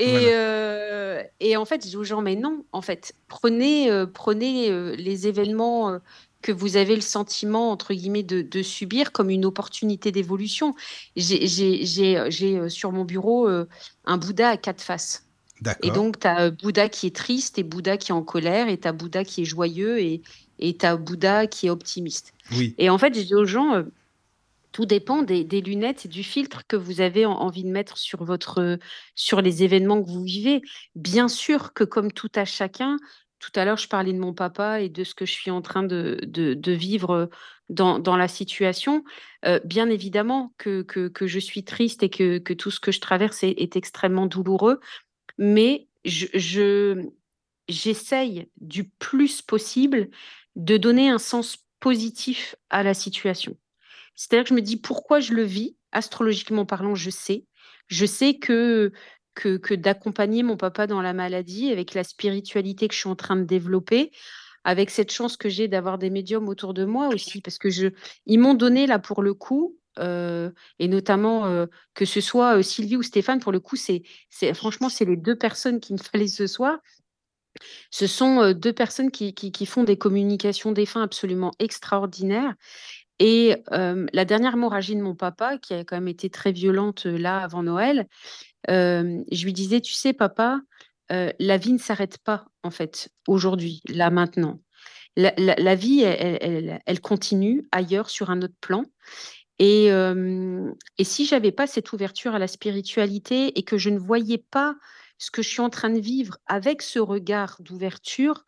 [0.00, 0.26] Et, Voilà.
[0.28, 4.70] euh, et en fait, je dis aux gens, mais non, en fait, prenez, euh, prenez
[4.70, 5.98] euh, les événements
[6.40, 10.74] que vous avez le sentiment, entre guillemets, de, de subir comme une opportunité d'évolution.
[11.14, 13.46] J'ai sur mon bureau
[14.06, 15.26] un Bouddha à quatre faces.
[15.82, 18.80] Et donc, tu as Bouddha qui est triste et Bouddha qui est en colère, et
[18.80, 20.22] tu as Bouddha qui est joyeux et
[20.62, 22.32] et tu as Bouddha qui est optimiste.
[22.52, 22.74] Oui.
[22.78, 23.82] Et en fait, je dis aux gens,
[24.72, 28.24] tout dépend des, lunettes et du filtre que vous avez en- envie de mettre sur,
[28.24, 28.78] votre,
[29.14, 30.62] sur les événements que vous vivez.
[30.94, 32.96] Bien sûr que comme tout à chacun,
[33.40, 35.62] tout à l'heure, je parlais de mon papa et de ce que je suis en
[35.62, 36.20] train de,
[36.66, 37.30] vivre
[37.68, 39.02] dans, dans la situation.
[39.46, 40.84] Euh, bien évidemment que,
[41.20, 44.78] je suis triste et que, tout ce que je traverse est, extrêmement douloureux,
[45.38, 47.08] mais je,
[47.68, 50.10] j'essaye du plus possible
[50.56, 53.56] de donner un sens positif à la situation.
[54.14, 57.46] C'est-à-dire que je me dis pourquoi je le vis, astrologiquement parlant, je sais.
[57.88, 58.92] Je sais que,
[59.72, 63.44] d'accompagner mon papa dans la maladie, avec la spiritualité que je suis en train de
[63.44, 64.10] développer,
[64.64, 67.88] avec cette chance que j'ai d'avoir des médiums autour de moi aussi, parce que je,
[68.26, 72.96] m'ont donné là pour le coup, euh, et notamment euh, que ce soit euh, Sylvie
[72.96, 76.28] ou Stéphane, pour le coup, c'est, c'est franchement, c'est les deux personnes qu'il me fallait
[76.28, 76.78] ce soir.
[77.90, 82.54] Ce sont deux personnes qui, qui, font des communications fins absolument extraordinaires.
[83.20, 87.38] Et la dernière hémorragie de mon papa, qui a quand même été très violente là
[87.38, 88.06] avant Noël,
[88.68, 90.60] je lui disais, tu sais, papa,
[91.10, 94.60] la vie ne s'arrête pas en fait aujourd'hui, là maintenant.
[95.16, 98.84] La, la- vie, elle- elle continue ailleurs sur un autre plan.
[99.58, 103.98] Et, euh, et si j'avais pas cette ouverture à la spiritualité et que je ne
[103.98, 104.74] voyais pas
[105.18, 108.44] ce que je suis en train de vivre avec ce regard d'ouverture,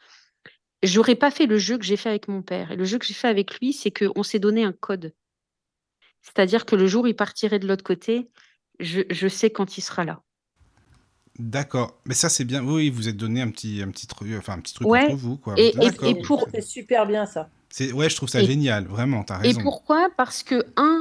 [0.83, 2.71] j'aurais pas fait le jeu que j'ai fait avec mon père.
[2.73, 5.13] Et le jeu que j'ai fait avec lui, c'est qu'on s'est donné un code.
[6.23, 8.29] C'est-à-dire que le jour où il partirait de l'autre côté,
[8.81, 10.23] je, je sais quand il sera là.
[11.39, 11.99] D'accord.
[12.05, 12.63] Mais ça, c'est bien.
[12.65, 15.05] Oui, vous êtes donné un petit, un petit truc, enfin un petit truc Ouais.
[15.05, 15.55] entre vous, quoi.
[15.57, 17.49] Et, et- et pour, C'est super bien ça.
[17.71, 18.87] C'est, ouais, je trouve ça Et- génial.
[18.87, 19.63] Vraiment, t'as Et raison.
[19.63, 20.11] pourquoi?
[20.17, 21.01] Parce que, un,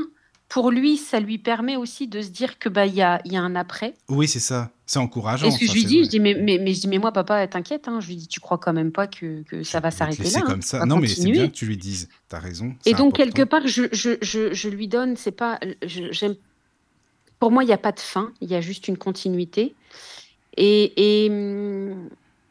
[0.51, 3.37] pour lui, ça lui permet aussi de se dire que bah, il y a, y
[3.37, 3.93] a un après.
[4.09, 4.69] Oui, c'est ça.
[4.85, 5.47] C'est encourageant.
[5.47, 6.03] Et ce que je lui c'est dis, vrai.
[6.03, 8.01] je dis, mais, mais, mais je dis, mais moi, papa, t'inquiète, hein.
[8.01, 10.39] je lui dis, tu crois quand même pas que, que ça va s'arrêter là.
[10.39, 10.41] hein.
[10.45, 10.85] comme ça.
[10.85, 12.09] Non, mais c'est bien que tu lui dises.
[12.27, 12.75] T'as raison.
[12.85, 13.31] Et c'est donc, important.
[13.31, 16.35] quelque part, je, je, je, je lui donne, c'est pas, j'aime,
[17.39, 19.73] pour moi, il n'y a pas de fin, il y a juste une continuité.
[20.57, 21.31] Et, et,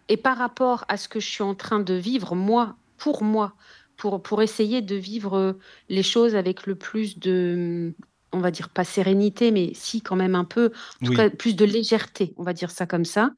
[0.09, 3.53] et par rapport à ce que je suis en train de vivre, moi, pour moi,
[4.01, 5.53] pour, pour essayer de vivre euh,
[5.91, 7.95] les choses avec le plus de,
[8.33, 11.17] on va dire pas sérénité, mais si quand même un peu, en tout Oui.
[11.17, 13.31] cas plus de légèreté, on va dire ça comme ça.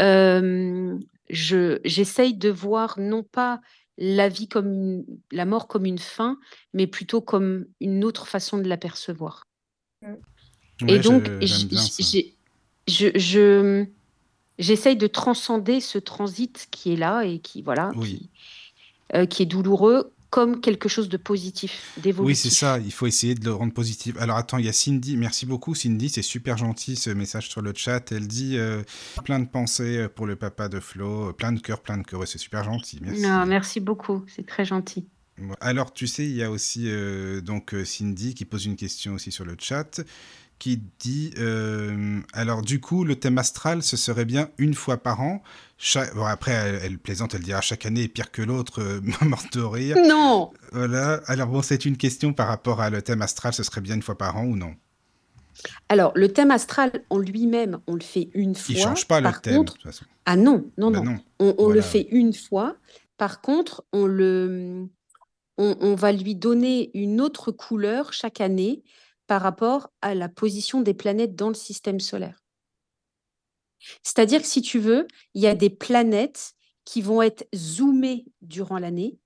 [0.00, 0.96] Euh,
[1.28, 3.60] je, j'essaye de voir non pas
[3.98, 6.38] la vie comme une- la mort comme une fin,
[6.72, 9.46] mais plutôt comme une autre façon de l'apercevoir.
[10.02, 12.02] Et Ouais, donc, je- j- j'aime bien ça.
[12.02, 12.34] j'ai-
[12.88, 13.84] je, je-
[14.58, 18.08] j'essaye de transcender ce transit qui est là et qui, voilà, Oui.
[18.18, 18.30] qui,
[19.14, 22.42] euh, qui est douloureux comme quelque chose de positif, Oui, d'évolutif.
[22.42, 24.16] c'est ça, il faut essayer de le rendre positif.
[24.18, 27.62] Alors attends, il y a Cindy, merci beaucoup Cindy, c'est super gentil ce message sur
[27.62, 28.10] le chat.
[28.10, 28.82] Elle dit euh,
[29.24, 32.18] plein de pensées euh, pour le papa de Flo, plein de cœur, plein de cœur,
[32.18, 33.24] Ouais, c'est super gentil, merci.
[33.24, 35.06] Ah, merci beaucoup, c'est très gentil.
[35.60, 39.30] Alors tu sais, il y a aussi euh, donc Cindy qui pose une question aussi
[39.30, 40.00] sur le chat,
[40.64, 45.20] qui dit euh, alors du coup le thème astral ce serait bien une fois par
[45.20, 45.42] an.
[46.14, 49.58] Bon, après elle, elle plaisante, elle dira chaque année est pire que l'autre, euh, morte
[49.58, 49.94] de rire.
[50.08, 51.20] Non, Voilà.
[51.26, 54.00] Alors bon, c'est une question par rapport à le thème astral, ce serait bien une
[54.00, 54.74] fois par an ou non?
[55.90, 58.74] Alors le thème astral en lui-même, on le fait une fois.
[58.74, 60.06] Il change pas le thème, contre, de toute façon.
[60.24, 61.04] ah non, non, Bah non.
[61.12, 61.20] non.
[61.40, 62.76] On, on le fait une fois.
[63.18, 64.86] Par contre, on, le,
[65.58, 68.82] on, on va lui donner une autre couleur chaque année
[69.26, 72.42] par rapport à la position des planètes dans le système solaire.
[74.02, 76.54] C'est-à-dire que si tu veux, il y a des planètes
[76.84, 79.18] qui vont être zoomées durant l'année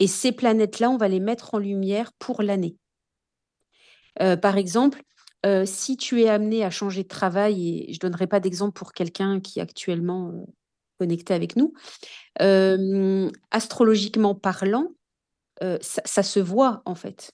[0.00, 2.76] et ces planètes-là, on va les mettre en lumière pour l'année.
[4.20, 5.02] Euh, par exemple,
[5.46, 8.72] euh, si tu es amené à changer de travail, et je ne donnerai pas d'exemple
[8.72, 10.46] pour quelqu'un qui est actuellement euh,
[10.98, 11.74] connecté avec nous,
[13.50, 14.88] astrologiquement parlant,
[15.82, 17.32] ça se voit en fait.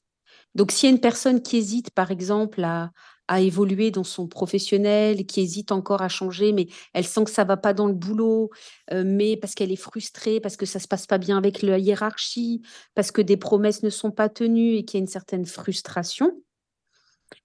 [0.57, 2.91] Donc, s'il y a une personne qui hésite, par exemple, à,
[3.39, 7.57] évoluer dans son professionnel, qui hésite encore à changer, mais elle sent que ça va
[7.57, 8.51] pas dans le boulot,
[8.93, 11.79] euh, mais parce qu'elle est frustrée, parce que ça se passe pas bien avec la
[11.79, 12.63] hiérarchie,
[12.95, 16.33] parce que des promesses ne sont pas tenues et qu'il y a une certaine frustration,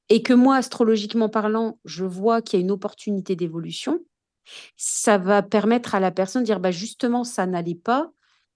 [0.09, 3.99] et que moi, astrologiquement parlant, je vois qu'il y a une opportunité d'évolution,
[4.77, 8.11] ça va permettre à la personne de dire, bah, justement, ça n'allait pas,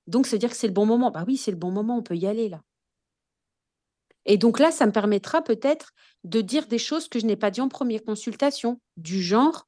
[0.07, 1.11] Donc, ça veut dire que c'est le bon moment.
[1.11, 2.61] Bah oui, c'est le bon moment, on peut y aller là.
[4.25, 5.91] Et donc là, ça me permettra peut-être
[6.23, 9.67] de dire des choses que je n'ai pas dit en première consultation, du genre,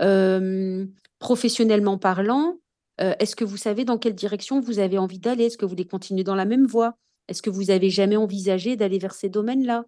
[0.00, 0.86] euh,
[1.18, 2.56] professionnellement parlant,
[3.00, 5.44] euh, est-ce que vous savez dans quelle direction vous avez envie d'aller?
[5.44, 6.96] Est-ce que vous voulez continuer dans la même voie?
[7.28, 9.84] Est-ce que vous avez jamais envisagé d'aller vers ces domaines-là?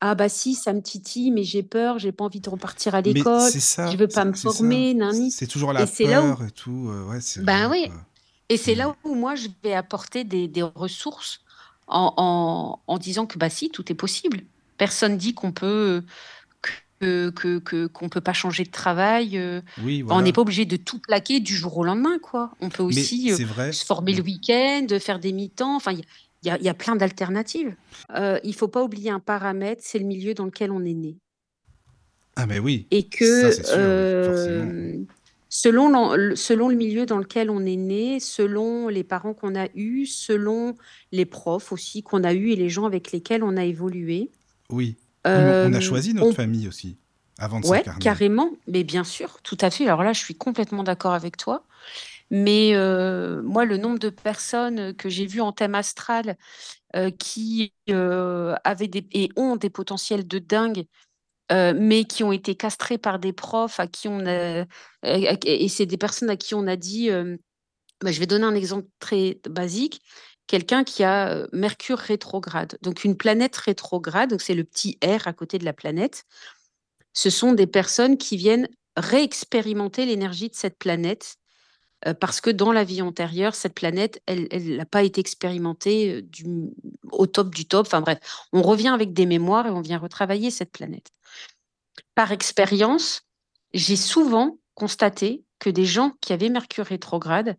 [0.00, 3.00] Ah bah si, ça me titille, mais j'ai peur, j'ai pas envie de repartir à
[3.02, 4.96] l'école, je veux pas me former.
[5.30, 6.88] C'est toujours la où, peur et tout.
[6.90, 7.88] euh, ouais, ben oui,
[8.48, 11.41] et c'est là où moi je vais apporter des, des ressources
[11.86, 14.40] en, en, en disant que bah si, tout est possible.
[14.78, 16.02] Personne dit qu'on peut
[17.00, 19.36] que, que, que- qu'on peut pas changer de travail.
[19.36, 22.52] euh, Oui, on n'est pas obligé de tout plaquer du jour au lendemain, quoi.
[22.60, 23.36] On peut aussi euh,
[23.72, 25.76] se former le week-end, faire des mi-temps.
[25.76, 26.04] Enfin, il
[26.44, 27.74] y, a- y y plein d'alternatives.
[28.14, 31.16] Euh, il faut pas oublier un paramètre, c'est le milieu dans lequel on est né.
[32.36, 34.94] Ah, mais oui, Et que sûr, euh,
[35.52, 39.68] selon, le- selon le milieu dans lequel on est né, selon les parents qu'on a
[39.74, 40.76] eus, selon
[41.12, 44.32] les profs aussi qu'on a eus et les gens avec lesquels on a évolué,
[44.70, 44.96] Oui.
[45.24, 46.98] On a euh, choisi notre on famille aussi,
[47.38, 49.86] avant de Ouais, carrément, mais bien sûr, tout à fait.
[49.86, 51.64] Alors là, je suis complètement d'accord avec toi.
[52.30, 56.36] Mais euh, moi, le nombre de personnes que j'ai vues en thème astral
[56.96, 57.74] euh, qui
[58.64, 60.86] avaient des, et ont des potentiels de dingue,
[61.52, 64.64] euh, mais qui ont été castrées par des profs à qui on a,
[65.04, 67.36] et c'est des personnes à qui on a dit, euh,
[68.02, 70.00] bah, je vais donner un exemple très basique.
[70.48, 75.32] Quelqu'un qui a euh, Mercure rétrograde, donc une planète rétrograde, c'est le petit R à
[75.32, 76.24] côté de la planète
[77.12, 81.36] ce sont des personnes qui viennent réexpérimenter l'énergie de cette planète
[82.20, 86.44] parce que dans la vie antérieure, cette planète, elle n'a pas été expérimentée euh, du,
[87.10, 87.86] au top du top.
[87.86, 88.18] Enfin bref,
[88.52, 91.10] on revient avec des mémoires et on vient retravailler cette planète.
[92.14, 93.22] Par expérience,
[93.72, 97.56] j'ai souvent constaté que des gens qui avaient Mercure rétrograde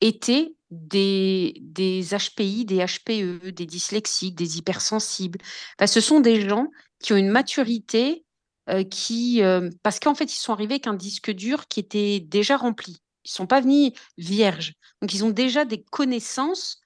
[0.00, 5.38] étaient des, des HPI, des HPE, des dyslexiques, des hypersensibles.
[5.86, 8.24] Ce sont des gens qui ont une maturité
[8.70, 12.20] euh, qui, euh, parce qu'en fait, ils sont arrivés avec un disque dur qui était
[12.20, 13.03] déjà rempli.
[13.24, 14.74] Ils sont pas venus vierges.
[15.00, 16.80] Donc, ils ont déjà des connaissances,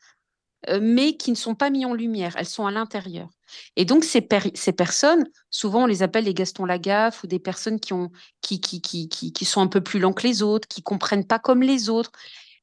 [0.68, 2.34] euh, mais qui ne sont pas mis en lumière.
[2.36, 3.28] Elles sont à l'intérieur.
[3.76, 7.38] Et donc, ces, per- ces personnes, souvent, on les appelle les Gaston Lagaffe ou des
[7.38, 8.10] personnes qui, ont,
[8.40, 11.26] qui, qui, qui, qui, qui sont un peu plus lents que les autres, qui comprennent
[11.26, 12.12] pas comme les autres.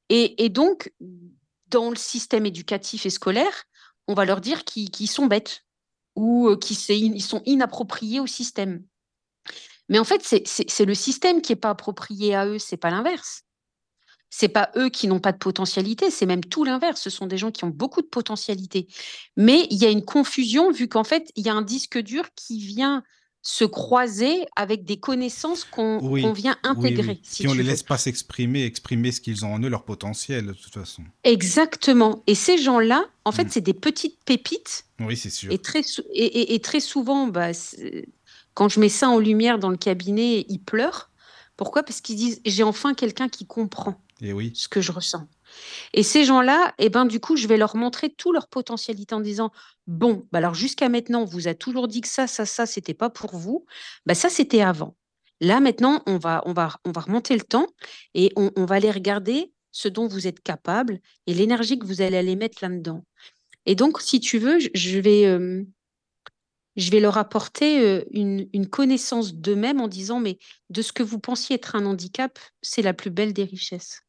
[0.09, 0.93] Et, donc,
[1.67, 3.63] dans le système éducatif et scolaire,
[4.07, 5.63] on va leur dire qu'ils sont bêtes
[6.15, 8.83] ou euh, qu'ils sont inappropriés au système.
[9.89, 13.43] Mais en fait, c'est le système qui n'est pas approprié à eux, c'est pas l'inverse.
[14.37, 16.99] C'est pas eux qui n'ont pas de potentialité, c'est même tout l'inverse.
[17.01, 18.87] Ce sont des gens qui ont beaucoup de potentialité.
[19.37, 22.25] Mais il y a une confusion vu qu'en fait, il y a un disque dur
[22.35, 23.01] qui vient
[23.41, 27.19] se croiser avec des connaissances qu'on Oui, vient intégrer, oui.
[27.23, 27.69] si on tu les veux.
[27.69, 31.03] laisse pas s'exprimer, exprimer ce qu'ils ont en eux, leur potentiel, de toute façon.
[31.23, 32.23] Exactement.
[32.27, 33.49] Et ces gens-là, en fait, Mm.
[33.51, 34.85] c'est des petites pépites.
[34.99, 35.51] Oui, c'est sûr.
[35.53, 35.81] Et très,
[36.13, 37.51] et, et- et très souvent, bah,
[38.53, 41.09] quand je mets ça en lumière dans le cabinet, ils pleurent.
[41.55, 41.83] Pourquoi?
[41.83, 44.51] Parce qu'ils disent j'ai enfin quelqu'un qui comprend Oui.
[44.55, 45.27] ce que je ressens.
[45.93, 49.19] Et ces gens-là, eh ben, du coup, je vais leur montrer tout leur potentialité en
[49.19, 49.51] disant
[49.87, 52.93] bon, bah alors jusqu'à maintenant, on vous a toujours dit que ça, ça, ça, c'était
[52.93, 53.65] pas pour vous.
[54.05, 54.95] Bah, ça, c'était avant.
[55.41, 57.67] Là, maintenant, on va, on va, on va remonter le temps
[58.13, 62.17] et on, va aller regarder ce dont vous êtes capable et l'énergie que vous allez
[62.17, 63.03] aller mettre là-dedans.
[63.65, 65.63] Et donc, si tu veux, je- euh,
[66.77, 71.55] vais leur apporter euh, une connaissance d'eux-mêmes en disant, mais de ce que vous pensiez
[71.55, 74.04] être un handicap, c'est la plus belle des richesses.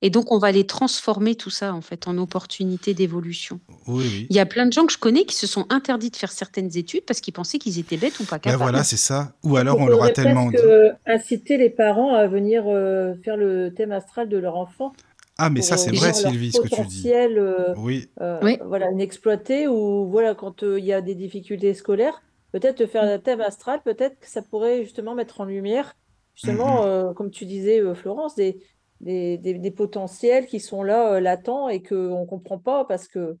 [0.00, 3.58] Et donc, on va les transformer tout ça, en fait, en opportunité d'évolution.
[3.88, 4.26] Oui, oui.
[4.30, 6.30] Il y a plein de gens que je connais qui se sont interdits de faire
[6.30, 8.62] certaines études parce qu'ils pensaient qu'ils étaient bêtes ou pas Ben capables.
[8.62, 9.32] voilà, c'est ça.
[9.42, 10.56] Ou alors on leur a tellement dit.
[10.58, 14.92] euh, inciter les parents à venir euh, faire le thème astral de leur enfant
[15.36, 17.10] Ah, mais ça, euh, c'est voir vrai, Sylvie, ce que tu dis.
[17.12, 18.58] euh, Oui, euh, Oui.
[18.64, 23.18] voilà, inexploité ou voilà, quand euh, il y a des difficultés scolaires, peut-être faire un
[23.18, 25.92] thème astral, peut-être que ça pourrait justement mettre en lumière,
[26.36, 26.88] justement, Mhm.
[26.88, 28.62] euh, comme tu disais, euh, Florence, des,
[29.00, 33.08] des, des- des potentiels qui sont là, euh, latents et qu'on ne comprend pas parce
[33.08, 33.36] que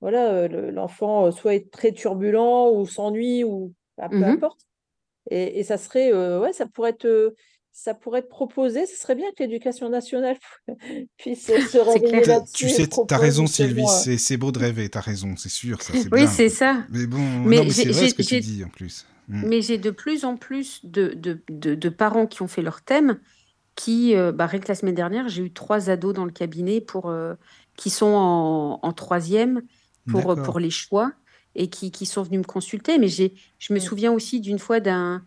[0.00, 4.24] voilà, euh, le- l'enfant euh, soit est très turbulent ou s'ennuie ou bah, peu Mhm.
[4.24, 4.60] importe.
[5.30, 7.34] Et, et ça serait, euh, ouais, ça pourrait être, euh,
[7.72, 8.86] ça pourrait être proposé.
[8.86, 10.36] Ce serait bien que l'éducation nationale
[11.18, 14.88] puisse se réveiller là-dessus tu sais, t'as propose raison, Sylvie, c'est c'est beau de rêver,
[14.88, 16.26] t'as raison, c'est sûr, ça, c'est Oui, bien.
[16.26, 16.84] c'est ça.
[16.90, 19.06] Mais bon, Mais mais j'ai- c'est vrai ce que tu dis en plus.
[19.28, 19.42] Mm.
[19.48, 22.82] Mais j'ai de plus en plus de, de, de- de parents qui ont fait leur
[22.82, 23.20] thème,
[23.82, 26.80] qui, euh, bah, rien que la semaine dernière, j'ai eu trois ados dans le cabinet
[26.80, 27.34] pour, euh,
[27.76, 29.62] qui sont en, en troisième
[30.06, 31.12] pour, euh, pour les choix
[31.54, 32.98] et qui, qui sont venus me consulter.
[32.98, 33.80] Mais j'ai, je me Mm.
[33.80, 35.24] souviens aussi d'une fois d'un,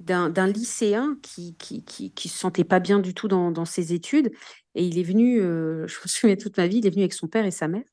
[0.00, 3.64] d'un, d'un lycéen qui qui, qui, qui se sentait pas bien du tout dans, dans
[3.66, 4.32] ses études
[4.74, 7.14] Et il est venu, euh, je me souviens toute ma vie, il est venu avec
[7.14, 7.84] son père et sa mère.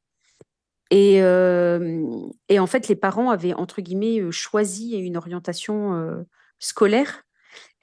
[0.91, 2.05] Et, euh,
[2.49, 6.23] et en fait, les parents avaient, entre guillemets, choisi une orientation euh,
[6.59, 7.23] scolaire.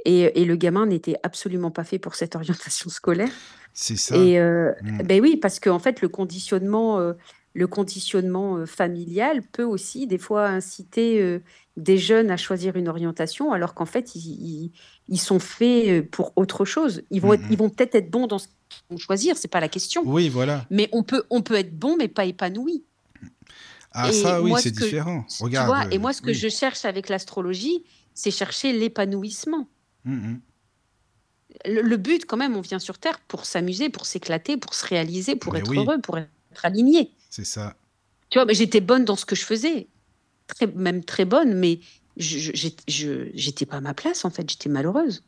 [0.04, 3.30] Et, et le gamin n'était absolument pas fait pour cette orientation scolaire.
[3.72, 4.16] C'est ça.
[4.16, 5.02] Et euh, Mm.
[5.04, 7.12] ben oui, parce qu'en fait, le conditionnement, euh,
[7.54, 11.40] le conditionnement euh, familial peut aussi des fois inciter
[11.76, 14.72] des jeunes à choisir une orientation, alors qu'en fait, ils, ils-
[15.08, 17.02] ils sont faits pour autre chose.
[17.10, 17.52] Ils vont, être- Mm, mm.
[17.52, 20.02] ils vont peut-être être bons dans ce qu'ils vont choisir, c'est pas la question.
[20.04, 20.66] Oui, voilà.
[20.70, 22.84] Mais on peut, on peut être bon, mais pas épanoui.
[23.92, 25.24] Ah, Et ça, oui, c'est ce que- différent.
[25.28, 25.66] Tu Regarde.
[25.66, 26.34] vois, et moi, ce que oui.
[26.34, 29.68] je cherche avec l'astrologie, c'est chercher l'épanouissement.
[30.04, 30.40] Mm, mm.
[31.66, 34.86] Le, le but, quand même, on vient sur Terre pour s'amuser, pour s'éclater, pour se
[34.86, 35.78] réaliser, pour Mais être oui.
[35.78, 36.28] heureux, pour être
[36.62, 37.10] aligné.
[37.28, 37.76] C'est ça.
[38.30, 39.88] Tu vois, mais j'étais bonne dans ce que je faisais,
[40.46, 41.80] très, même très bonne, mais
[42.16, 45.24] j'étais pas à ma place, en fait, j'étais malheureuse.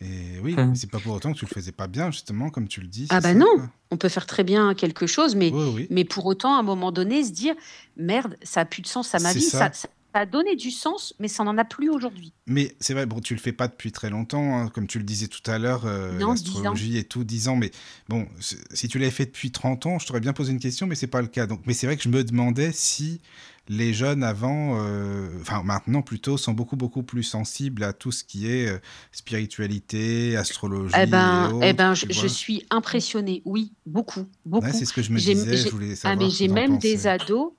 [0.00, 2.66] Et oui, mais c'est pas pour autant que tu le faisais pas bien, justement, comme
[2.66, 3.06] tu le dis.
[3.10, 3.70] Ah bah ça, non, quoi.
[3.90, 5.86] on peut faire très bien quelque chose, mais, Oui, oui.
[5.90, 7.54] mais pour autant, à un moment donné, se dire,
[7.96, 9.70] merde, ça a plus de sens à ma vie, ça.
[9.72, 12.32] ça, ça a donné du sens, mais ça n'en a plus aujourd'hui.
[12.46, 15.04] Mais c'est vrai, bon, tu le fais pas depuis très longtemps, hein, comme tu le
[15.04, 16.32] disais tout à l'heure, euh, Non, 10 ans.
[16.32, 17.56] l'astrologie et tout, 10 ans.
[17.56, 17.70] Mais
[18.08, 20.94] bon, si tu l'avais fait depuis 30 ans, je t'aurais bien posé une question, mais
[20.94, 21.46] c'est pas le cas.
[21.46, 23.20] Donc, mais c'est vrai que je me demandais si
[23.68, 28.24] les jeunes avant, euh, enfin maintenant plutôt, sont beaucoup beaucoup plus sensibles à tout ce
[28.24, 28.78] qui est euh,
[29.12, 34.66] spiritualité, astrologie Eh ben, et eh ben, je, suis impressionnée, oui, beaucoup, beaucoup.
[34.66, 36.78] Ouais, c'est ce que je me disais, je voulais ah, savoir mais ce j'ai même
[36.78, 37.52] des ados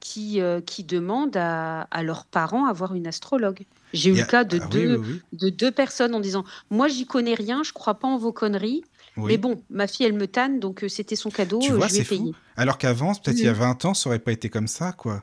[0.00, 3.60] qui, euh, qui demandent à, à leurs parents avoir une astrologue.
[3.92, 5.38] J'ai eu le cas de, ah deux, oui, oui.
[5.38, 8.82] de deux personnes en disant Moi, j'y connais rien, je crois pas en vos conneries,
[9.16, 11.88] mais bon, ma fille, elle me tanne, donc euh, c'était son cadeau, Tu euh, vois,
[11.88, 12.22] je lui ai c'est fou.
[12.22, 12.34] payé.
[12.56, 13.58] Alors qu'avant, peut-être il y a Mhm.
[13.58, 15.22] 20 ans, ça aurait pas été comme ça, quoi.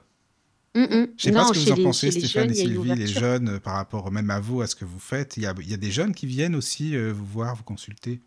[0.76, 1.08] Mm, mm.
[1.18, 3.60] Je sais pas ce que vous en les, pensez, Stéphane jeunes, et Sylvie, les jeunes,
[3.60, 5.38] par rapport même à vous, à ce que vous faites.
[5.38, 8.22] Il y a, y a des jeunes qui viennent aussi euh, vous voir, vous consulter.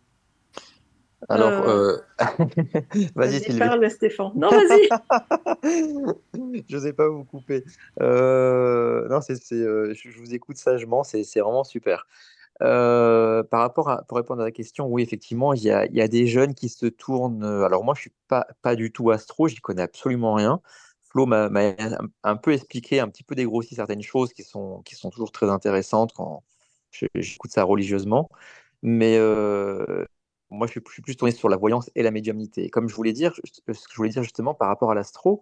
[1.29, 1.97] Alors, Euh, euh,
[3.15, 3.59] vas-y Sylvie.
[3.59, 4.31] parle, Stéphane.
[4.35, 4.89] Non, vas-y.
[6.69, 7.63] Je n'osais pas vous couper.
[8.01, 12.07] Euh, non, c'est, c'est, euh, je, vous écoute sagement, c'est, c'est vraiment super.
[12.61, 16.01] Euh, par rapport à, pour répondre à la question, oui, effectivement, il y a, y
[16.01, 17.43] a des jeunes qui se tournent.
[17.43, 20.61] Alors moi, je suis pas, pas du tout astro, j'y connais absolument rien.
[21.11, 21.73] Flo m'a, m'a
[22.23, 25.49] un, peu expliqué, un petit peu dégrossi certaines choses qui sont, qui sont toujours très
[25.49, 26.43] intéressantes quand
[27.15, 28.29] j'écoute ça religieusement.
[28.83, 30.05] Mais euh,
[30.51, 32.69] moi, je suis, plus tourné sur la voyance et la médiumnité.
[32.69, 35.41] Comme je voulais dire, ce que je voulais dire justement par rapport à l'astro,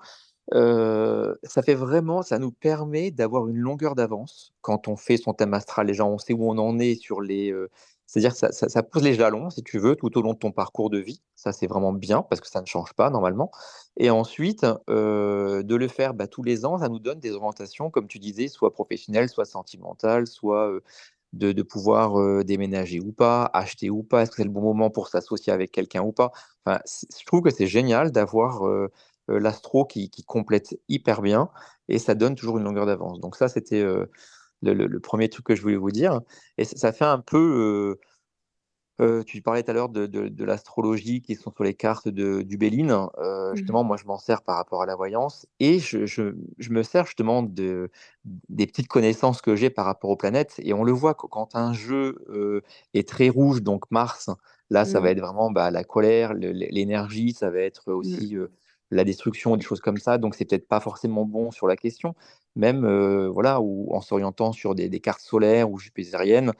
[0.53, 5.33] euh, ça fait vraiment, ça nous permet d'avoir une longueur d'avance quand on fait son
[5.33, 5.87] thème astral.
[5.87, 7.51] Déjà, on sait où on en est sur les.
[7.51, 7.69] euh,
[8.07, 10.51] c'est-à-dire ça, ça- ça pose les jalons, si tu veux, tout au long de ton
[10.51, 11.21] parcours de vie.
[11.35, 13.51] Ça, c'est vraiment bien parce que ça ne change pas normalement.
[13.97, 17.91] Et ensuite, euh, de le faire bah, tous les ans, ça nous donne des orientations,
[17.91, 20.81] comme tu disais, soit professionnelles, soit sentimentales, soit euh,
[21.33, 24.61] de, de pouvoir euh, déménager ou pas, acheter ou pas, est-ce que c'est le bon
[24.61, 26.31] moment pour s'associer avec quelqu'un ou pas?
[26.65, 28.87] Enfin, je trouve que c'est génial d'avoir euh,
[29.29, 31.49] euh, l'astro qui, qui complète hyper bien
[31.87, 33.19] et ça donne toujours une longueur d'avance.
[33.19, 34.05] Donc ça, c'était euh,
[34.61, 36.21] le, le- le premier truc que je voulais vous dire.
[36.57, 37.99] Et ça, ça fait un peu...
[39.01, 42.07] euh, tu parlais tout à l'heure de, de- de l'astrologie qui sont sur les cartes
[42.09, 42.91] de, du Béline.
[43.17, 43.55] Euh, Mhm.
[43.55, 46.83] justement, moi, je m'en sers par rapport à la voyance et je, je- je me
[46.83, 47.89] sers justement de,
[48.49, 50.55] des petites connaissances que j'ai par rapport aux planètes.
[50.63, 52.61] Et on le voit que quand un jeu euh,
[52.93, 54.29] est très rouge, donc Mars,
[54.69, 58.19] là, ça va Mm, être vraiment bah, la colère, l'énergie, ça va être mm.
[58.19, 58.35] aussi
[58.91, 60.17] la destruction, des choses comme ça.
[60.17, 62.15] Donc, c'est peut-être pas forcément bon sur la question.
[62.55, 66.51] Même euh, voilà, ou en s'orientant sur des, des cartes solaires ou jupitériennes,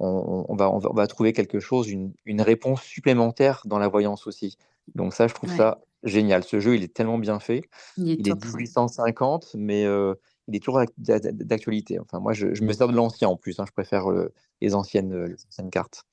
[0.00, 3.78] on, on va, on va, on va trouver quelque chose, une, une réponse supplémentaire dans
[3.78, 4.56] la voyance aussi.
[4.94, 6.44] Donc ça, je trouve Ouais, ça génial.
[6.44, 7.62] Ce jeu, il est tellement bien fait.
[7.96, 8.44] il est Il est top.
[8.44, 8.50] ouais.
[8.62, 10.14] 1850, mais euh,
[10.48, 11.98] il est toujours d'ac- d'ac- d'actualité.
[12.00, 13.58] Enfin, moi, je, je me sers de l'ancien en plus.
[13.60, 13.64] hein.
[13.66, 16.04] Je préfère euh, les anciennes, euh, les anciennes cartes.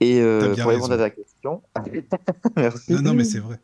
[0.00, 1.62] Et euh, pour répondre à ta question,
[2.56, 2.92] merci.
[2.92, 3.58] Non, non, mais c'est vrai.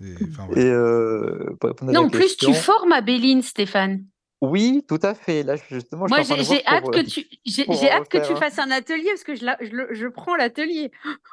[0.00, 4.04] Et euh, Non, en plus, tu formes à Béline, Stéphane.
[4.40, 5.42] oui, tout à fait.
[5.42, 8.36] Là, justement, Moi, j'ai hâte que tu, j'ai hâte que un.
[8.36, 10.90] fasses un atelier parce que je, la- je, le- je prends l'atelier.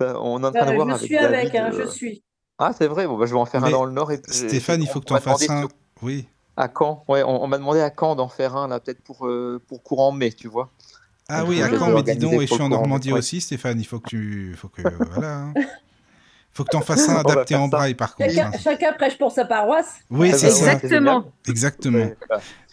[0.00, 2.22] Ben, on est en train de voir je avec suis avec, hein, je euh, suis.
[2.56, 3.08] Ah, c'est vrai.
[3.08, 4.12] Bon, bah, je vais en faire un dans le Nord.
[4.12, 5.62] Et Stéphane, il faut que tu en fasses un.
[5.62, 5.68] sur-
[6.02, 6.28] Oui.
[6.56, 7.02] à quand.
[7.08, 9.82] Ouais, on, on m'a demandé à quand d'en faire un là, peut-être pour euh, pour
[9.82, 10.70] courant mai, tu vois.
[11.28, 12.68] Ah Donc, oui, à vais Mais dis donc, et je suis en.
[12.68, 13.80] Normandie aussi, Stéphane.
[13.80, 15.48] Il faut que tu, faut que, voilà.
[16.58, 17.76] Faut que tu en fasses un adapté en ça.
[17.76, 18.30] braille, par contre.
[18.32, 18.58] Chacun, hein.
[18.60, 19.94] chacun prêche pour sa paroisse.
[20.10, 20.72] Oui, c'est ça.
[20.72, 21.24] Exactement.
[21.46, 22.10] Exactement.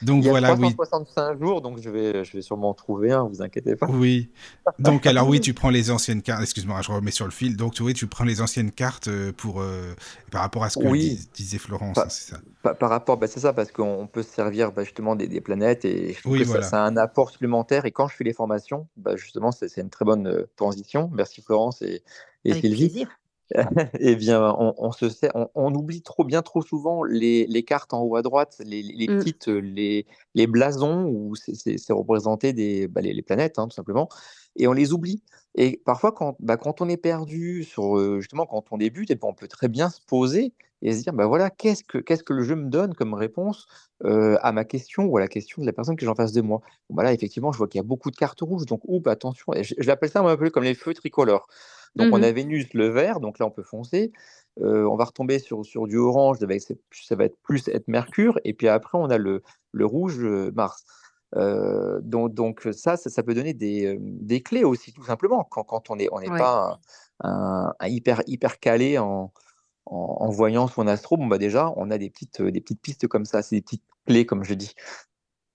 [0.02, 0.74] Donc Il y a voilà, oui.
[0.74, 3.86] 365 jours, donc je vais, je vais sûrement en trouver un, vous inquiétez pas.
[3.90, 4.30] Oui.
[4.80, 6.42] Donc alors oui, tu prends les anciennes cartes.
[6.42, 7.56] Excuse-moi, je remets sur le fil.
[7.56, 9.94] Donc oui, tu prends les anciennes cartes euh, pour euh,
[10.32, 11.16] par rapport à ce que Oui.
[11.16, 12.38] dis- disait Florence, hein, c'est ça.
[12.64, 15.28] Par, par rapport, bah, c'est ça, parce qu'on on peut se servir bah, justement des,
[15.28, 16.68] des planètes et je trouve Oui, que ça- voilà.
[16.68, 17.86] ça, a un apport supplémentaire.
[17.86, 21.10] Et quand je fais les formations, bah, justement, c'est c'est une très bonne euh, transition.
[21.14, 22.02] Merci Florence et,
[22.44, 22.90] et Avec Sylvie.
[22.90, 23.08] plaisir.
[24.00, 27.64] Eh bien, on, on se sert, on, on oublie trop bien trop souvent les, les
[27.64, 29.20] cartes en haut à droite, les, les Mm.
[29.20, 34.10] petites, les, les blasons où c'est- représenté des, bah, les, les planètes, hein, tout simplement,
[34.56, 35.22] et on les oublie.
[35.56, 39.28] Et parfois, quand, bah, quand on est perdu, sur, justement, quand on débute, et ben,
[39.30, 42.34] on peut très bien se poser et se dire, bah voilà, qu'est-ce que, qu'est-ce que
[42.34, 43.66] le jeu me donne comme réponse
[44.04, 46.34] euh, à ma question ou à la question de la personne que j'ai en face
[46.34, 46.60] de moi?
[46.90, 49.08] Bon, bah là, effectivement, je vois qu'il y a beaucoup de cartes rouges, donc oups,
[49.10, 49.54] attention.
[49.54, 51.48] Et je je l'appelle ça moi, un peu comme les feux tricolores.
[51.96, 52.24] Donc, on Mhm.
[52.24, 54.12] a Vénus, le vert, donc là, on peut foncer.
[54.62, 56.46] Euh, on va retomber sur, sur du orange, ça
[57.16, 58.40] va, être, plus être Mercure.
[58.44, 60.20] Et puis après, on a le, le rouge,
[60.54, 60.84] Mars.
[61.36, 65.64] Euh, donc, donc ça, ça, ça peut donner des, des clés aussi, tout simplement, quand,
[65.64, 66.38] quand on n'est on n'est Ouais.
[66.38, 66.80] pas
[67.24, 69.32] un, un- un hyper, hyper calé en,
[69.86, 71.18] en, en voyance ou en astro.
[71.18, 73.84] Bon, bah déjà, on a des petites, des petites pistes comme ça, c'est des petites
[74.08, 74.74] clés, comme je dis.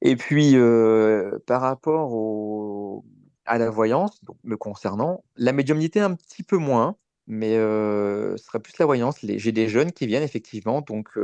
[0.02, 3.04] Et puis, euh, par rapport au,
[3.46, 8.44] à la voyance, donc, me concernant, la médiumnité un petit peu moins, mais euh, ce
[8.44, 9.22] serait plus la voyance.
[9.22, 11.16] Les- J'ai des jeunes qui viennent, effectivement, donc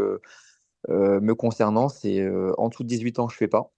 [0.89, 2.27] me concernant, c'est
[2.59, 3.73] en dessous de 18 ans, je fais pas.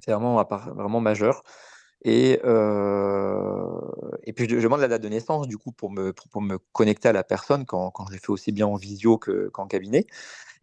[0.00, 0.42] C'est vraiment,
[0.74, 1.42] vraiment majeur.
[2.04, 3.80] Et, euh,
[4.24, 7.08] et puis, je, demande la date de naissance, du coup, pour me, pour, me connecter
[7.08, 10.06] à la personne quand, quand je le fais aussi bien en visio que- qu'en cabinet.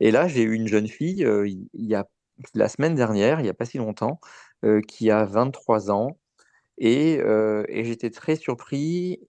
[0.02, 2.08] Et là, j'ai eu une jeune fille, euh, il y a
[2.56, 4.20] la semaine dernière, il n'y a pas si longtemps,
[4.66, 6.18] euh, qui a 23 ans.
[6.80, 7.16] Et,
[7.70, 9.22] et j'étais très surpris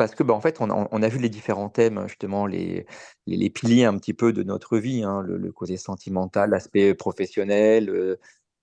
[0.00, 2.86] parce que, bah, en fait, on a, vu les différents thèmes, justement, les,
[3.50, 8.18] piliers un petit peu de notre vie, hein, le, côté sentimental, l'aspect professionnel, euh,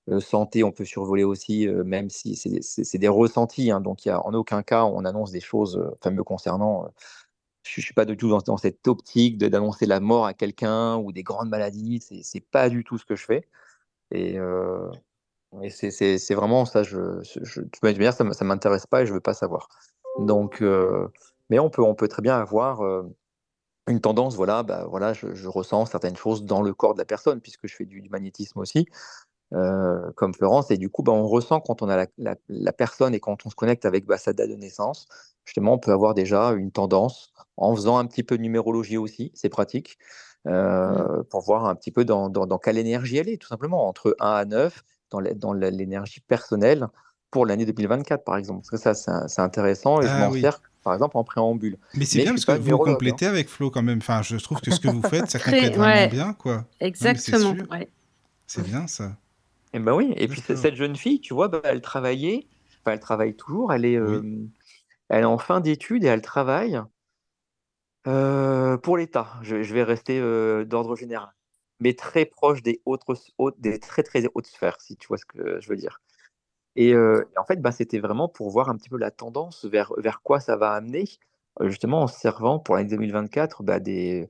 [0.10, 3.70] euh, santé, on peut survoler aussi, euh, même si c'est des ressentis.
[3.70, 6.88] hein, donc, y a, en aucun cas, on annonce des choses, enfin, me concernant.
[7.64, 11.12] je ne suis pas du tout dans, cette optique d'annoncer la mort à quelqu'un ou
[11.12, 12.00] des grandes maladies.
[12.02, 13.48] C'est c'est pas du tout ce que je fais.
[14.12, 14.40] Et,
[15.70, 16.84] c'est vraiment ça.
[16.84, 19.70] Je, je, de toute manière, ça ne m'intéresse pas et je veux pas savoir.
[20.18, 21.08] Donc, euh,
[21.50, 23.04] mais on peut, on peut très bien avoir euh,
[23.88, 24.36] une tendance.
[24.36, 27.68] Voilà, bah, voilà je, je ressens certaines choses dans le corps de la personne puisque
[27.68, 28.88] je fais du, du magnétisme aussi,
[29.54, 30.72] euh, comme Florence.
[30.72, 33.46] Et du coup, bah, on ressent quand on a la, la- la personne et quand
[33.46, 35.08] on se connecte avec bah, sa date de naissance.
[35.46, 39.32] Justement, on peut avoir déjà une tendance en faisant un petit peu de numérologie aussi.
[39.36, 39.98] C'est pratique.
[40.48, 43.88] euh, pour voir un petit peu dans, dans, dans quelle énergie elle est, tout simplement,
[43.88, 46.88] entre 1 à 9, dans l'énergie personnelle
[47.32, 48.62] pour l'année 2024, par exemple.
[48.62, 50.42] Parce que ça, c'est intéressant et je Ah m'en oui.
[50.42, 51.78] sers, par exemple, en préambule.
[51.96, 52.94] Mais c'est Mais bien parce que vous numérologue, hein.
[52.94, 53.98] complétez avec Flo quand même.
[54.00, 56.08] Enfin, je trouve que ce que vous faites, ça complète vraiment ouais.
[56.08, 56.56] bien, quoi.
[56.56, 57.56] Non, mais c'est Exactement.
[57.72, 57.90] ouais.
[58.48, 59.18] C'est bien ça.
[59.74, 62.48] Et ben oui, et puis cette jeune fille, tu vois, bah, elle travaillait,
[62.82, 64.22] enfin elle travaille toujours, elle est, euh,
[65.10, 66.82] elle est en fin d'études et elle travaille
[68.08, 69.34] euh, pour l'État.
[69.42, 71.30] Je, je vais rester euh, d'ordre général,
[71.80, 75.26] mais très proche des autres, hautes- des très très hautes sphères, si tu vois ce
[75.26, 76.02] que je veux dire.
[76.78, 79.66] Et, euh, et en fait, bah, c'était vraiment pour voir un petit peu la tendance
[79.66, 81.06] vers, vers quoi ça va amener,
[81.60, 84.28] euh, justement en se servant pour l'année 2024 bah, des,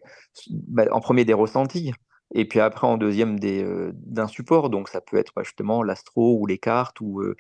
[0.50, 1.92] bah, en premier des ressentis,
[2.34, 4.70] et puis après en deuxième des, euh, d'un support.
[4.70, 7.36] Donc ça peut être justement l'astro ou les cartes ou, euh,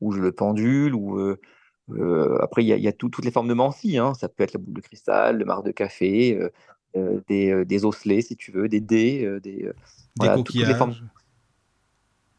[0.00, 0.94] ou le pendule.
[0.94, 1.36] Ou,
[2.40, 3.96] après, il y a, il y a tout- toutes les formes de Mancy.
[3.96, 4.12] hein.
[4.14, 6.38] Ça peut être la boule de cristal, le marc de café,
[7.28, 9.72] des, des osselets si tu veux, des dés, des, Des
[10.16, 10.90] voilà, tout- toutes les formes.
[10.90, 11.04] coquillages.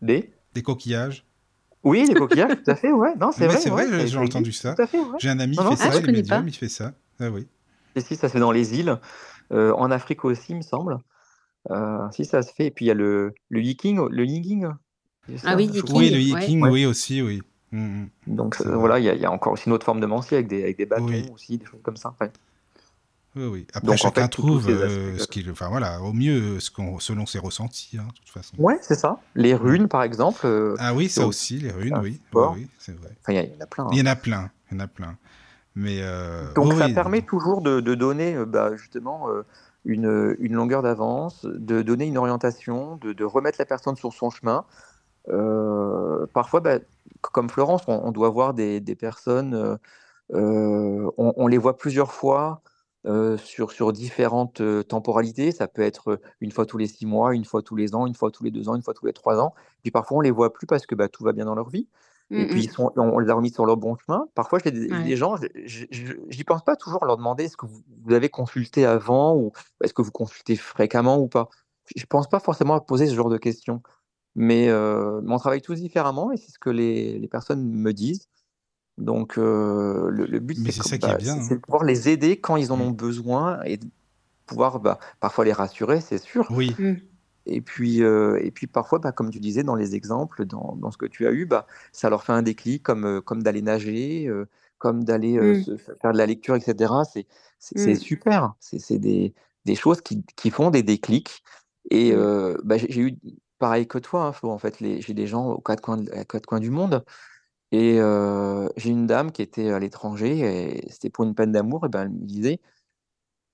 [0.01, 0.33] Des?
[0.53, 1.25] Des coquillages.
[1.83, 3.15] Oui, les coquillages, tout à fait, ouais.
[3.19, 3.57] Non, c'est vrai.
[3.57, 4.75] c'est vrai, ouais, j'ai- entendu ça.
[4.77, 4.85] Ouais.
[5.19, 6.93] J'ai un ami qui fait ça, Ah, je il médium, il fait ça.
[7.19, 7.47] Ah oui.
[7.95, 8.97] Et si, ça se fait dans les îles,
[9.53, 10.97] euh, en Afrique aussi, il me semble.
[11.71, 12.67] Euh, si, ça se fait.
[12.67, 14.67] Et puis il y a le, le yiking, le yinging.
[15.27, 16.11] c'est Ah ça, oui, yiking.
[16.11, 16.69] le yiking, Ouais.
[16.69, 17.41] oui aussi, oui.
[17.71, 18.09] Mm, mm.
[18.27, 20.05] Donc euh, voilà, il y, a- il y a encore aussi une autre forme de
[20.05, 21.25] mancie avec des, avec des bâtons Oui.
[21.33, 22.15] aussi, des choses comme ça.
[23.35, 23.67] Oui, oui.
[23.73, 26.99] Après, Donc en chacun fait, trouve euh, ce qu'il, enfin voilà, au mieux ce qu'on,
[26.99, 28.55] selon ses ressentis, hein, de toute façon.
[28.57, 29.19] Ouais, c'est ça.
[29.35, 30.45] Les runes, par exemple.
[30.45, 33.09] euh, Ah oui, c'est ça aussi les runes, un oui, oui, c'est vrai.
[33.21, 33.83] Enfin, il y, en a plein.
[33.85, 33.89] hein.
[33.91, 35.15] Il y en a plein, il y en a plein.
[35.75, 39.43] Mais euh, Donc ça oui, permet toujours de, de donner euh, bah, justement euh,
[39.85, 44.31] une, une longueur d'avance, de donner une orientation, de, de remettre la personne sur son
[44.31, 44.65] chemin.
[45.29, 46.79] Euh, parfois, bah,
[47.21, 49.75] comme Florence, on, on doit voir des, des personnes, euh,
[50.33, 52.61] euh, on, on les voit plusieurs fois
[53.05, 55.51] euh, sur, sur différentes euh, temporalités.
[55.51, 58.15] Ça peut être une fois tous les six mois, une fois tous les ans, une
[58.15, 59.53] fois tous les deux ans, une fois tous les trois ans.
[59.83, 61.87] Puis parfois, on les voit plus parce que bah, tout va bien dans leur vie.
[62.31, 64.27] Et puis, Mm, ils sont, on les a remis sur le bon chemin.
[64.35, 64.91] Parfois, j'ai des.
[64.91, 65.03] Ouais.
[65.03, 65.85] des gens, je
[66.37, 69.51] n'y pense pas toujours à leur demander est-ce que vous, vous avez consulté avant ou
[69.83, 71.49] est-ce que vous consultez fréquemment ou pas.
[71.95, 73.81] Je ne pense pas forcément à poser ce genre de questions.
[74.35, 77.93] Mais, euh, mais on travaille tous différemment et c'est ce que les, les personnes me
[77.93, 78.27] disent.
[78.99, 81.41] Donc, euh, le, le but, c'est bah, hein.
[81.41, 82.81] c'est de pouvoir les aider quand ils en Mm.
[82.81, 83.87] ont besoin et de
[84.45, 86.47] pouvoir bah, parfois les rassurer, c'est sûr.
[86.51, 86.95] Oui, Mm.
[87.45, 90.91] Et puis, euh, et puis parfois, bah, comme tu disais dans les exemples, dans, dans
[90.91, 93.61] ce que tu as eu, bah, ça leur fait un déclic comme, euh, comme d'aller
[93.61, 94.47] nager, euh,
[94.77, 95.77] comme d'aller euh, Mm.
[95.99, 96.93] faire de la lecture, etc.
[97.05, 97.25] C'est,
[97.75, 97.95] Mm.
[97.95, 98.53] super.
[98.59, 99.33] C'est, des,
[99.65, 101.43] des choses qui, qui font des déclics.
[101.89, 102.17] Et Mm.
[102.17, 103.17] euh, bah, j'ai, eu
[103.57, 106.25] pareil que toi, hein, Flo, en fait, j'ai des gens aux quatre coins, de- aux
[106.25, 107.03] quatre coins du monde.
[107.71, 107.99] Et
[108.77, 111.85] j'ai une dame qui était à l'étranger et c'était pour une peine d'amour.
[111.85, 112.59] Et ben, elle me disait,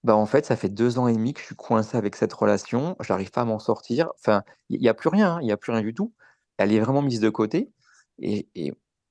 [0.03, 2.31] bah, en fait, ça fait deux ans et demi que je suis coincé avec cette
[2.33, 4.11] relation, j'arrive pas à m'en sortir.
[4.19, 6.13] Enfin, il n'y a plus rien, hein, il n'y a plus rien du tout.
[6.57, 7.71] Elle est vraiment mise de côté.
[8.19, 8.47] Et,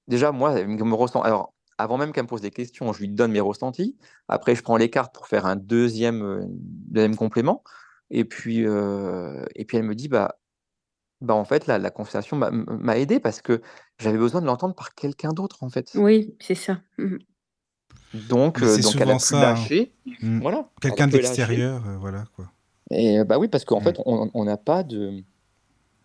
[0.08, 1.20] déjà, moi, elle me ressent.
[1.23, 3.99] Alors, avant même qu'elle me pose des questions, je lui donne mes ressentis.
[4.28, 7.65] Après, je prends les cartes pour faire un deuxième, deuxième complément.
[8.10, 10.39] Et puis, et puis elle me dit, bah,
[11.20, 13.62] bah en fait, la, la conversation m'a m'a aidé parce que
[13.99, 15.91] j'avais besoin de l'entendre par quelqu'un d'autre, en fait.
[15.94, 16.81] Oui, c'est ça.
[16.99, 17.17] Mm.
[18.28, 19.36] Donc, mais euh, c'est donc elle a souvent pu ça.
[19.51, 19.55] hein.
[19.55, 19.94] lâcher.
[20.23, 20.41] Mm.
[20.41, 20.68] Voilà.
[20.81, 21.34] Quelqu'un Elle a pu lâcher.
[21.36, 22.51] d'extérieur, euh, voilà quoi.
[22.91, 25.25] Et bah oui, parce qu'en fait, on on n'a pas de,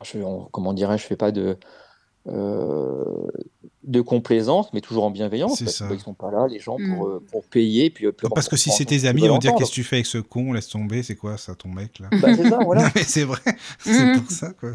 [0.04, 1.56] je, on- comment dirais-je, je fais pas de, euh,
[2.26, 5.88] de complaisance, mais toujours en bienveillance, C'est parce ça.
[5.88, 7.12] qu'ils sont pas là, les gens, pour, Mm.
[7.12, 9.40] euh, pour payer, puis, euh, puis Non, parce que si c'est tes amis, on va
[9.40, 12.00] dire qu'est-ce que tu fais avec ce con, laisse tomber, c'est quoi ça, ton mec
[12.00, 12.82] là Bah, c'est ça, voilà.
[12.86, 13.40] Non mais c'est vrai,
[13.80, 14.20] c'est Mm.
[14.22, 14.72] pour ça quoi.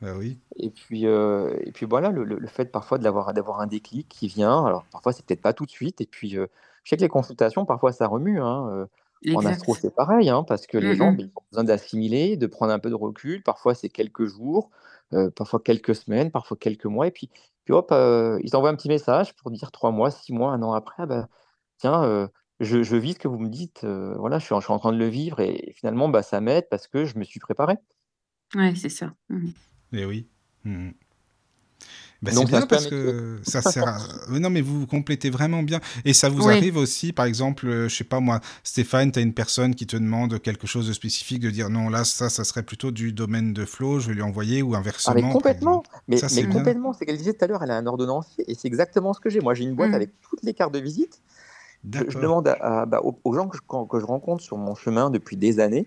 [0.00, 0.38] Bah oui.
[0.56, 3.68] Et puis, euh, et puis voilà, le, le- le fait parfois de l'avoir, d'avoir un
[3.68, 6.46] déclic qui vient, alors parfois c'est peut-être pas tout de suite, et puis euh,
[6.82, 10.42] je sais que les consultations, parfois ça remue, hein, euh, en astro c'est pareil, hein,
[10.42, 11.16] parce que les gens, mm.
[11.16, 14.70] ben, ils ont besoin d'assimiler, de prendre un peu de recul, parfois c'est quelques jours,
[15.14, 17.30] euh, parfois quelques semaines, parfois quelques mois, et puis,
[17.64, 20.62] puis hop, euh, ils envoient un petit message pour dire trois mois, six mois, un
[20.62, 21.28] an après, ah ben,
[21.78, 22.28] tiens, euh,
[22.60, 24.72] je, je vis ce que vous me dites, euh, voilà, je suis, en- je suis
[24.72, 27.40] en train de le vivre, et finalement, bah, ça m'aide parce que je me suis
[27.40, 27.74] préparé.
[28.54, 29.14] Ouais, c'est ça.
[29.28, 29.48] Mm.
[29.94, 30.28] Et oui.
[30.64, 30.90] Mm.
[32.22, 33.98] Bah, c'est bien parce que ça sert à...
[34.30, 35.80] Non, mais vous vous complétez vraiment bien.
[36.04, 36.52] Et ça vous Oui.
[36.54, 39.86] arrive aussi, par exemple, euh, je sais pas moi, Stéphane, tu as une personne qui
[39.86, 43.12] te demande quelque chose de spécifique, de dire non, là, ça, ça serait plutôt du
[43.12, 46.46] domaine de Flo, je vais lui envoyer, ou Ah mais inversement, complètement, mais, Ça, mais
[46.48, 49.20] complètement, c'est qu'elle disait tout à l'heure, elle a un ordonnancier et c'est exactement ce
[49.20, 49.40] que j'ai.
[49.40, 49.94] Moi, j'ai une boîte Mm.
[49.94, 51.20] avec toutes les cartes de visite.
[51.92, 54.76] Je, demande à, à- bah, aux, aux gens que je, que je rencontre sur mon
[54.76, 55.86] chemin depuis des années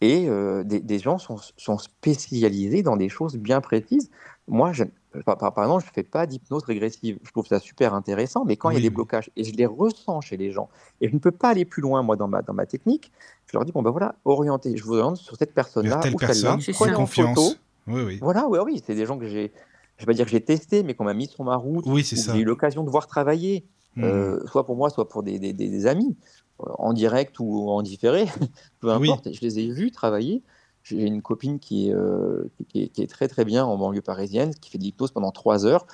[0.00, 4.10] et euh, des, des gens sont, sont spécialisés dans des choses bien précises.
[4.48, 4.84] Moi, je,
[5.24, 7.18] par, par- exemple, je ne fais pas d'hypnose régressive.
[7.22, 8.94] Je trouve ça super intéressant, mais quand il y a Oui, des oui.
[8.94, 10.68] blocages et je les ressens chez les gens
[11.00, 13.10] et je ne peux pas aller plus loin, moi, dans ma, dans ma technique,
[13.46, 16.18] je leur dis, bon, ben voilà, orientez, je vous oriente sur cette personne-là telle ou
[16.20, 16.98] celle-là, personne, prenez ça.
[17.00, 17.24] en photo.
[17.32, 17.60] confiance.
[17.88, 18.18] Oui, oui.
[18.20, 19.52] Voilà, ouais, oui, c'est des gens que j'ai,
[19.96, 22.04] je vais pas dire que j'ai testé, mais qu'on m'a mis sur ma route, Oui,
[22.04, 22.32] c'est ça.
[22.34, 23.66] j'ai eu l'occasion de voir travailler,
[23.96, 24.04] Mm.
[24.04, 26.16] euh, soit pour moi, soit pour des, des- des- des amis,
[26.60, 28.26] euh, en direct ou en différé,
[28.80, 29.08] peu Oui.
[29.10, 29.32] importe.
[29.32, 30.42] Je les ai vus travailler.
[30.88, 34.02] J'ai une copine qui est, euh, qui est, qui est très très bien en banlieue
[34.02, 35.84] parisienne, qui fait de l'hypnose pendant trois heures.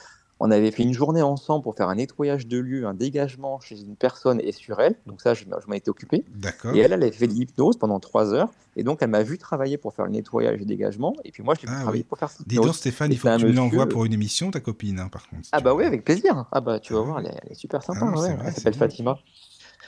[0.45, 3.81] On avait fait une journée ensemble pour faire un nettoyage de lieu, un dégagement chez
[3.81, 4.97] une personne et sur elle.
[5.07, 6.25] Donc ça, je, je m'en étais occupé.
[6.35, 6.75] D'accord.
[6.75, 8.51] Et elle, elle avait fait de l'hypnose pendant trois heures.
[8.75, 11.15] Et donc, elle m'a vu travailler pour faire le nettoyage et le dégagement.
[11.25, 12.07] Et puis moi, je l'ai vu Ah travailler oui.
[12.09, 12.75] pour faire cette Dis donc.
[12.75, 15.45] Stéphane, il faut que tu me l'envoies pour une émission, ta copine, hein, par contre.
[15.45, 16.45] si Ah bah oui, avec plaisir.
[16.51, 17.07] Ah bah tu Ah vas oui.
[17.07, 18.05] voir, elle est, elle est super Ah sympa.
[18.07, 18.29] non, ouais.
[18.29, 18.75] c'est vrai, Elle s'appelle.
[18.75, 19.19] Fatima.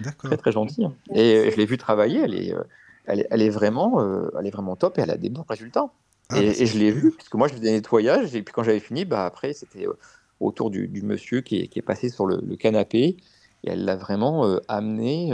[0.01, 0.31] D'accord.
[0.31, 0.89] Très très gentille.
[1.13, 2.21] Et euh, je l'ai vue travailler.
[2.21, 2.63] Elle est, euh,
[3.07, 5.45] elle est, elle est vraiment, euh, elle est vraiment top et elle a des bons
[5.49, 5.91] résultats.
[6.29, 8.35] Ah Et, bah et je l'ai vu, puisque moi je faisais des nettoyages.
[8.35, 9.95] Et puis quand j'avais fini, bah après c'était euh,
[10.41, 13.17] autour du, du monsieur qui est, qui est passé sur le, le canapé.
[13.65, 15.33] Et elle l'a vraiment euh, amené.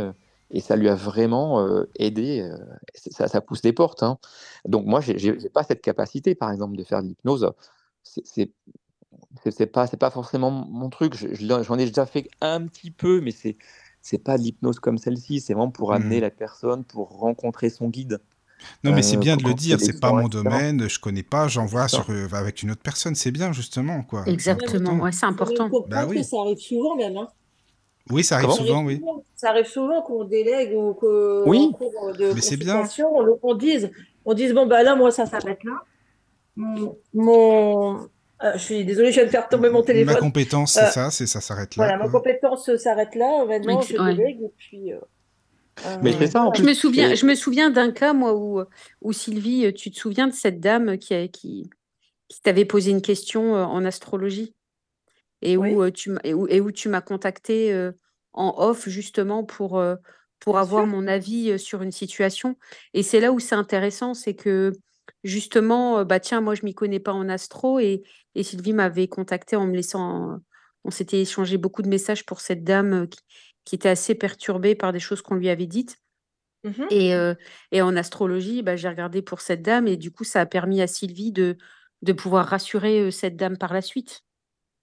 [0.50, 2.48] et ça lui a vraiment euh, aidé.
[2.94, 4.02] ça, ça pousse des portes.
[4.02, 4.18] hein.
[4.66, 7.50] Donc moi, j'ai pas cette capacité, par exemple, de faire de l'hypnose.
[8.02, 8.50] C'est
[9.44, 11.14] c'est- pas, pas forcément mon truc.
[11.34, 13.56] J'en ai déjà fait un petit peu, mais c'est
[14.02, 15.40] c'est pas de l'hypnose comme celle-ci.
[15.40, 16.22] C'est vraiment pour amener Mhm.
[16.22, 18.20] la personne, pour rencontrer son guide.
[18.84, 21.48] Non, mais c'est Euh, bien de le dire, c'est pas mon domaine, je connais pas,
[21.48, 24.24] j'envoie euh, avec une autre personne, c'est bien justement, quoi.
[24.24, 24.80] C'est Exactement.
[24.90, 25.04] important.
[25.04, 25.64] Ouais, c'est important.
[25.64, 26.24] Bah comprendre que oui.
[26.24, 27.16] ça arrive souvent même.
[27.16, 27.28] Hein.
[28.10, 28.58] Oui, ça arrive Comment?
[28.60, 29.22] souvent, arrive oui.
[29.36, 32.82] ça arrive souvent qu'on délègue ou qu'en Oui, cours de Mais c'est bien.
[32.98, 33.90] on, on dise,
[34.24, 35.82] on dise bon bah là moi ça s'arrête là.
[36.56, 38.08] Mon, mon-
[38.44, 40.16] euh, je suis désolée, je viens de faire tomber mon Ma téléphone.
[40.16, 43.44] compétence, c'est Euh, ça, c'est ça s'arrête là, voilà, ma compétence s'arrête là.
[43.46, 44.14] Maintenant, je ouais.
[44.14, 44.92] délègue et puis.
[44.92, 44.98] euh,
[46.02, 46.52] mais euh, ça en.
[46.54, 48.62] Je me souviens, je me souviens d'un cas, moi, où,
[49.02, 51.70] où Sylvie, tu te souviens de cette dame qui, a- qui,
[52.28, 54.54] qui t'avait posé une question euh, en astrologie
[55.42, 57.92] et où, Oui, euh, tu, m'as- et où, et où tu m'as contacté euh,
[58.32, 59.96] en off justement pour, euh,
[60.38, 60.92] pour bien avoir sûr.
[60.94, 62.56] mon avis euh, sur une situation.
[62.94, 64.72] Et c'est là où c'est intéressant, c'est que
[65.24, 68.02] justement, bah tiens, moi je m'y connais pas en astro et,
[68.34, 70.38] et Sylvie m'avait contacté en me laissant,
[70.84, 73.20] on s'était échangé beaucoup de messages pour cette dame qui,
[73.64, 75.98] qui était assez perturbée par des choses qu'on lui avait dites.
[76.64, 76.90] Mhm.
[76.90, 77.12] Et,
[77.72, 80.82] et en astrologie, bah, j'ai regardé pour cette dame et du coup, ça a permis
[80.82, 81.56] à Sylvie de,
[82.02, 84.22] de pouvoir rassurer cette dame par la suite.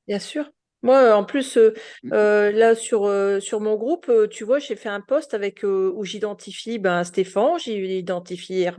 [0.08, 0.52] Bien sûr.
[0.84, 1.74] Moi, en plus, euh,
[2.04, 2.14] Mmh.
[2.14, 6.04] euh, là, sur, euh, sur mon groupe, tu vois, j'ai fait un post avec où
[6.04, 8.78] j'identifie ben, Stéphane, j'identifie Her-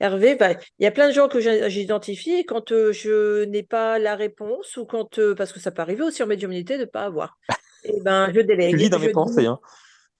[0.00, 0.34] Hervé.
[0.36, 4.14] Ben, Il y a plein de gens que j'identifie et quand je n'ai pas la
[4.16, 7.36] réponse ou quand, parce que ça peut arriver aussi en médiumnité de ne pas avoir,
[7.84, 8.76] et ben, je Tu délègue.
[8.76, 9.58] lis dans mes pensées, hein.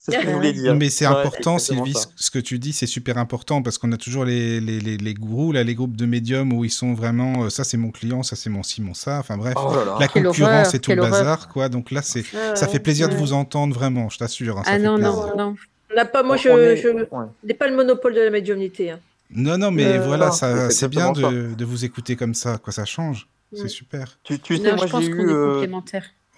[0.06, 0.74] C'est ce que je voulais dire.
[0.74, 2.08] Mais c'est Ouais, important, Sylvie, ça.
[2.14, 5.14] ce que tu dis, c'est super important parce qu'on a toujours les, les, les, les
[5.14, 8.22] gourous, là, les groupes de médiums où ils sont vraiment, euh, ça c'est mon client,
[8.22, 9.96] ça c'est mon ci, mon ça, enfin bref, Oh là là.
[9.98, 11.10] la Quelle concurrence et tout le horreur.
[11.12, 11.70] bazar, quoi.
[11.70, 12.22] Donc là, c'est,
[12.54, 14.58] ça fait plaisir de vous entendre vraiment, je t'assure.
[14.58, 15.12] hein, ça Ah fait non, plaisir.
[15.14, 15.54] non, non.
[15.90, 17.26] On n'a pas, moi, je, ouais.
[17.42, 18.90] n'ai pas le monopole de la médiumnité.
[18.90, 18.98] hein.
[19.30, 22.34] Non, non, mais Euh, voilà, non, ça, c'est c'est bien de, de vous écouter comme
[22.34, 22.72] ça, quoi.
[22.74, 24.18] Ça change, c'est super.
[24.22, 25.66] Tu, tu sais, Non, moi je pense j'ai eu.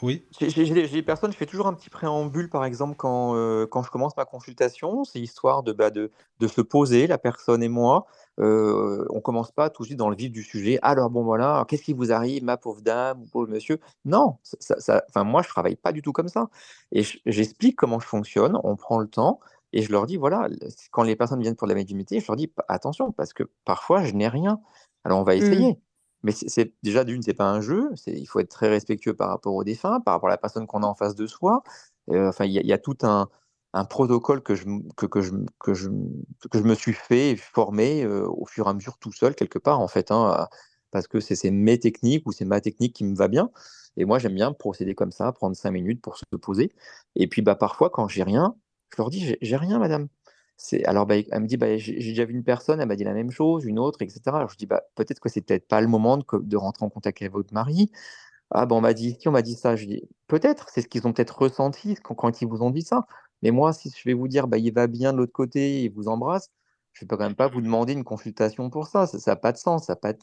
[0.02, 0.26] Oui.
[0.38, 3.90] J'ai des personnes, je fais toujours un petit préambule, par exemple, quand, euh, quand je
[3.90, 5.04] commence ma consultation.
[5.04, 8.06] C'est histoire de, bah, de, de se poser, la personne et moi.
[8.38, 10.78] Euh, on commence pas tout de suite dans le vif du sujet.
[10.82, 13.80] Alors, bon, voilà, qu'est-ce qui vous arrive, ma pauvre dame ou pauvre monsieur?
[14.04, 16.48] Non, ça, ça- ça- enfin, moi, je travaille pas du tout comme ça.
[16.92, 19.40] Et je- j'explique comment je fonctionne, on prend le temps,
[19.72, 20.48] et je leur dis, voilà,
[20.90, 24.04] quand les personnes viennent pour de la médiumnité, je leur dis, attention, parce que parfois,
[24.04, 24.60] je n'ai rien.
[25.04, 25.38] Alors, on va Mm.
[25.38, 25.78] essayer.
[26.26, 27.90] Mais c'est déjà d'une, c'est pas un jeu.
[28.08, 30.82] Il faut être très respectueux par rapport au défunt, par rapport à la personne qu'on
[30.82, 31.62] a en face de soi.
[32.10, 33.28] Enfin, il y, a- tout un,
[33.74, 34.64] un protocole que je,
[34.96, 35.88] que, que je, que, je,
[36.50, 39.58] que je me suis fait formé euh, au fur et à mesure tout seul quelque
[39.58, 40.48] part en fait, hein,
[40.90, 43.50] parce que c'est mes techniques ou c'est ma technique qui me va bien.
[43.96, 46.72] Et moi, j'aime bien procéder comme ça, prendre cinq minutes pour se poser.
[47.16, 48.54] Et puis, bah, parfois, quand j'ai rien,
[48.92, 50.08] je leur dis, j'ai rien, madame.
[50.58, 53.04] C'est alors bah, elle me dit bah, j'ai déjà vu une personne, elle m'a dit
[53.04, 54.20] la même chose, une autre, etc.
[54.26, 57.20] Alors je dis bah peut-être que c'est peut-être pas le moment de, rentrer en contact
[57.20, 57.90] avec votre mari.
[58.50, 60.88] Ah bon on m'a dit si on m'a dit ça, je dis peut-être c'est ce
[60.88, 63.06] qu'ils ont peut-être ressenti quand, quand ils vous ont dit ça.
[63.42, 65.90] Mais moi si je vais vous dire bah il va bien de l'autre côté, il
[65.92, 66.50] vous embrasse,
[66.92, 69.06] je vais pas quand même pas vous demander une consultation pour ça.
[69.06, 70.18] Ça n'a pas de sens, ça a pas de-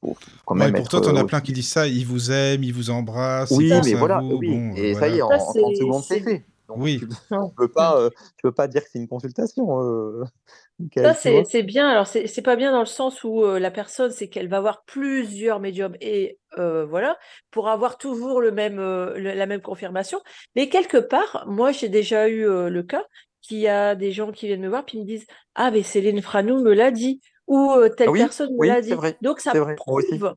[0.00, 2.88] faut quand même t'en as euh, plein qui disent ça, ils vous aiment, ils vous
[2.88, 4.48] embrassent, oui, mais voilà, vous, oui.
[4.48, 6.44] bon, euh, Et ça y est, en, Ça, en 30 c'est- secondes, c'est- fait.
[6.68, 7.00] Donc, Oui.
[7.00, 7.12] tu ne
[7.56, 10.24] peux pas, euh, tu peux pas dire que c'est une consultation, euh,
[11.04, 11.88] Ça, Michael, c'est bien.
[11.88, 14.56] Alors, c'est c'est pas bien dans le sens où euh, la personne, c'est qu'elle va
[14.56, 17.18] avoir plusieurs médiums et euh, voilà,
[17.50, 20.20] pour avoir toujours le même, euh, le- la même confirmation.
[20.56, 23.04] Mais quelque part, moi, j'ai déjà eu euh, le cas
[23.42, 25.82] qu'il y a des gens qui viennent me voir puis ils me disent Ah, mais
[25.82, 28.94] Céline Franou me l'a dit ou euh, Ah telle oui, personne me oui, l'a c'est
[28.94, 28.94] dit.
[28.94, 30.34] vrai, Donc, ça prouve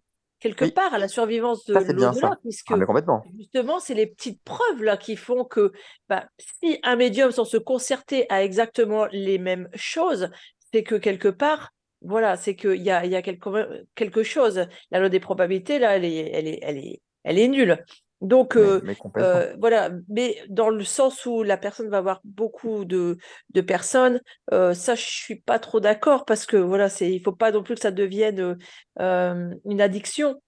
[0.56, 3.30] quelque Oui, part à la survivance de l'au-delà, puisque Ah.
[3.38, 5.72] Justement, c'est les petites preuves là qui font que
[6.09, 10.30] bah, si un médium sans se concerter a exactement les mêmes choses,
[10.72, 14.67] c'est que quelque part, voilà, c'est qu'il y a, il y a quelque, quelque chose.
[14.92, 17.84] La loi des probabilités, là, elle est, elle est, elle est, elle est nulle.
[18.22, 22.22] Donc, Mais, euh, mais euh, voilà, mais dans le sens où la personne va avoir
[22.24, 23.18] beaucoup de,
[23.54, 24.22] de personnes,
[24.54, 27.64] euh, ça, je suis pas trop d'accord parce que voilà, c'est, il faut pas non
[27.64, 28.58] plus que ça devienne
[29.00, 30.42] une addiction.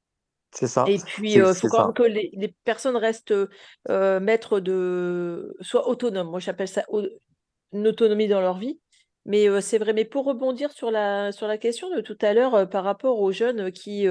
[0.52, 3.34] C'est ça, Et puis, il faut quand même que les, les personnes restent
[3.88, 5.56] maîtres de...
[5.62, 6.30] soient autonomes.
[6.30, 7.04] Moi, j'appelle ça au-
[7.74, 8.80] une autonomie dans leur vie.
[9.26, 9.94] Mais c'est vrai.
[9.94, 13.32] Mais pour rebondir sur la, sur la question de tout à l'heure par rapport aux
[13.32, 14.08] jeunes qui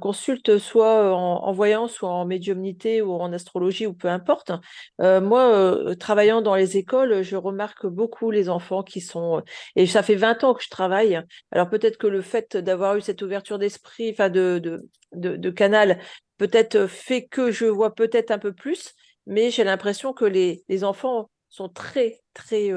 [0.00, 4.52] consultent soit en, voyance, ou en médiumnité, ou en astrologie, ou peu importe,
[4.98, 9.42] moi, travaillant dans les écoles, je remarque beaucoup les enfants qui sont...
[9.74, 11.20] Et ça fait 20 ans que je travaille.
[11.50, 14.60] Alors peut-être que le fait d'avoir eu cette ouverture d'esprit, enfin de,
[15.12, 15.98] de, de, canal,
[16.38, 18.94] peut-être fait que je vois peut-être un peu plus,
[19.26, 22.70] mais j'ai l'impression que les, les enfants sont très, très,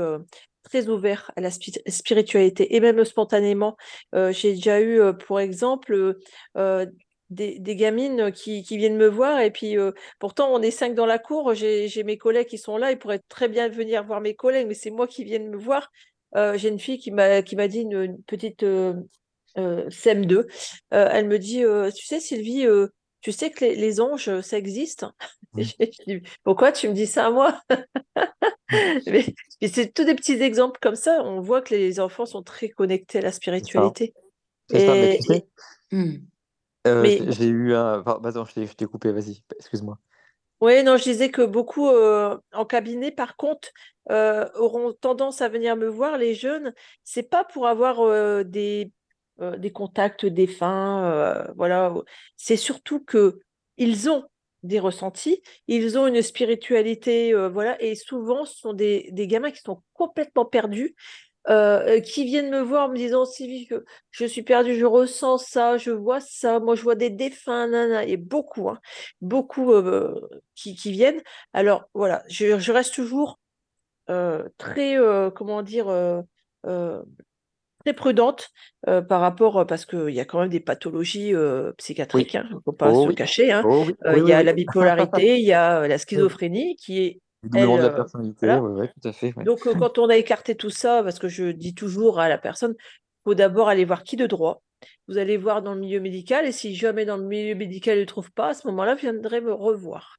[0.64, 3.78] très ouverts à la spi- spiritualité et même spontanément.
[4.16, 6.18] Euh, j'ai déjà eu, euh, pour exemple,
[6.58, 6.86] euh,
[7.30, 9.76] des, gamines qui, viennent me voir et puis
[10.18, 13.22] pourtant on est cinq dans la cour, j'ai mes collègues qui sont là, ils pourraient
[13.30, 15.92] très bien venir voir mes collègues, mais c'est moi qui viens me voir.
[16.36, 18.96] J'ai une fille qui m'a dit une, petite euh,
[19.60, 20.46] euh, CM2, euh,
[20.92, 21.64] elle me dit,
[21.96, 22.66] tu sais Sylvie,
[23.22, 25.06] tu sais que les, les anges, ça existe?
[25.56, 25.76] Oui.
[26.06, 27.60] dit, Pourquoi tu me dis ça à moi
[29.08, 29.26] Mais,
[29.62, 31.24] mais c'est tous des petits exemples comme ça.
[31.24, 33.38] On voit que les enfants sont très connectés à la C'est ça.
[33.38, 34.14] spiritualité.
[34.70, 35.48] C'est ça, mais Et, tu sais,
[36.88, 38.02] euh, mais j'ai eu un.
[38.02, 39.98] Enfin, Attends, je t'ai je t'ai coupé, vas-y, excuse-moi.
[40.62, 43.70] Oui, non, je disais que beaucoup euh, en cabinet, par contre,
[44.12, 46.74] euh, auront tendance à venir me voir, les jeunes,
[47.04, 48.92] c'est pas pour avoir euh, des,
[49.42, 51.94] euh, des contacts défunts, euh, voilà.
[52.36, 53.40] C'est surtout que
[53.78, 54.26] ils ont
[54.64, 59.62] des ressentis, ils ont une spiritualité, euh, voilà, et souvent ce sont des, gamins qui
[59.62, 60.96] sont complètement perdus.
[62.04, 63.24] qui viennent me voir me disant
[64.12, 68.04] je, suis perdue, je ressens ça, je vois ça, moi je vois des défunts, nana,
[68.06, 68.80] et beaucoup, hein,
[69.22, 69.72] beaucoup
[70.56, 71.22] qui, qui viennent.
[71.54, 73.40] Alors voilà, je, reste toujours
[74.58, 74.98] très,
[75.36, 75.88] comment dire,
[77.90, 78.50] très prudente
[78.88, 82.56] euh, par rapport, parce qu'il y a quand même des pathologies euh, psychiatriques, hein, il
[82.56, 83.16] ne faut pas Oh se oui.
[83.16, 83.52] cacher.
[83.52, 83.62] hein.
[83.64, 83.96] Oh oui.
[84.06, 84.44] Euh, Oui, il y a oui.
[84.44, 87.90] la bipolarité, il y a euh, la schizophrénie qui est, Le doublement elle, de la
[87.90, 88.62] euh, personnalité, voilà.
[88.62, 89.34] ouais, ouais, tout à fait.
[89.38, 89.46] ouais.
[89.46, 92.38] Donc, euh, quand on a écarté tout ça, parce que je dis toujours à la
[92.38, 92.84] personne, il
[93.26, 94.62] faut d'abord aller voir qui de droit.
[95.08, 98.02] Vous allez voir dans le milieu médical, et si jamais dans le milieu médical, il
[98.02, 100.18] ne trouve pas, à ce moment-là, vous viendrez me revoir.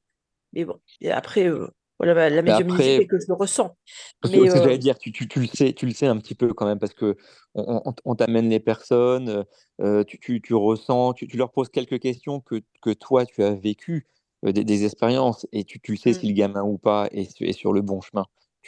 [0.53, 1.67] Mais bon, et après, euh,
[2.01, 3.75] voilà, bah, la médiumnité, après, c'est que je le ressens.
[4.23, 6.35] Mais que euh, j'allais dire, tu, tu, tu le sais, tu le sais un petit
[6.35, 7.15] peu quand même, parce que
[7.55, 9.45] on, on- on t'amène les personnes,
[9.81, 14.07] euh, tu, tu, ressens, tu, leur poses quelques questions que, que toi, tu as vécues,
[14.45, 17.45] euh, des, des expériences, et tu, sais mm, si le gamin ou pas est, su-
[17.45, 18.25] est sur le bon chemin.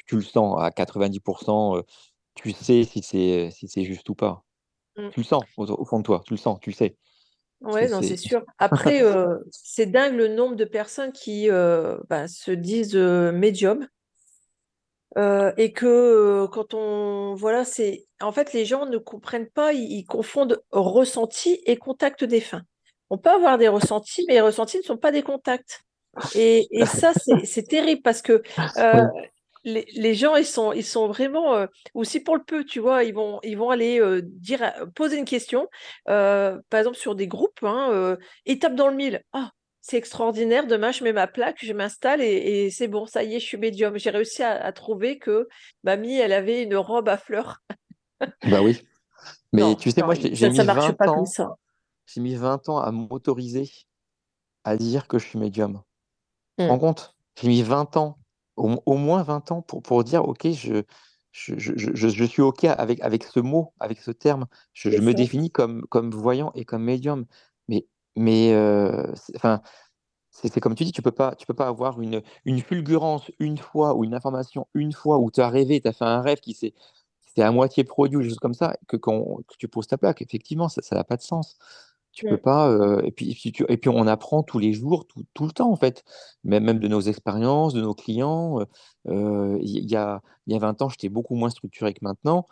[0.08, 1.82] Tu, le sens à 90%, euh,
[2.36, 4.44] tu sais si c'est si juste ou pas.
[4.98, 5.10] mm.
[5.12, 6.98] Tu le sens au, au fond de toi, tu le sens, tu le sais.
[7.72, 8.44] C'est, non, c'est sûr.
[8.60, 13.88] Après, euh, c'est dingue le nombre de personnes qui euh, bah, se disent euh, médiums.
[15.16, 20.00] Euh, et que quand on voilà c'est en fait les gens ne comprennent pas ils,
[20.00, 22.64] ils confondent ressenti et contact défunt
[23.12, 25.82] on peut avoir des ressentis mais les ressentis ne sont pas des contacts
[26.34, 27.12] et, et ça
[27.44, 29.22] c'est terrible parce que Oui.
[29.64, 33.04] Les, les gens ils sont ils sont vraiment euh, aussi pour le peu tu vois
[33.04, 35.68] ils vont ils vont aller euh, dire euh, poser une question
[36.10, 39.52] euh, par exemple sur des groupes hein, euh, étape dans le mille ah
[39.86, 40.66] c'est extraordinaire.
[40.66, 42.28] Demain, je mets ma plaque, je m'installe et,
[42.68, 43.98] et c'est bon, ça y est, je suis médium.
[43.98, 45.50] J'ai réussi à, à trouver que
[45.84, 47.58] mamie, elle avait une robe à fleurs.
[48.44, 48.82] Bah oui.
[49.54, 51.56] Mais Non, tu sais, non, moi, j'ai mis ça marche 20 pas comme ans, ça.
[52.08, 53.72] j'ai mis 20 ans à m'autoriser
[54.64, 55.82] à dire que je suis médium.
[56.58, 56.68] Tu te Mm.
[56.70, 57.16] rends compte?
[57.42, 58.20] J'ai mis 20 ans,
[58.58, 60.84] au, au moins 20 ans pour, pour dire, OK, je,
[61.32, 64.48] je, je, je, je suis OK avec, avec ce mot, avec ce terme.
[64.74, 65.14] Je, me ça.
[65.14, 67.26] définis comme, comme voyant et comme médium.
[67.68, 69.62] Mais, mais euh, c'est- enfin,
[70.32, 73.32] c'est c'est comme tu dis, tu peux pas, tu peux pas avoir une, une fulgurance
[73.40, 76.22] une fois ou une information une fois où tu as rêvé, tu as fait un
[76.22, 76.74] rêve qui s'est
[77.42, 80.22] à moitié produit ou des choses comme ça, que, que tu poses ta plaque.
[80.22, 81.58] Effectivement, ça n'a pas de sens.
[82.14, 82.42] Tu peux Mm.
[82.42, 82.70] pas.
[82.70, 85.46] euh, et puis, et puis, tu- et puis on apprend tous les jours, tout, tout
[85.46, 86.04] le temps, en fait.
[86.44, 88.62] Même, même de nos expériences, de nos clients.
[88.62, 88.66] euh,
[89.10, 92.46] euh, Il y, a, il y a 20 ans, j'étais beaucoup moins structuré que maintenant.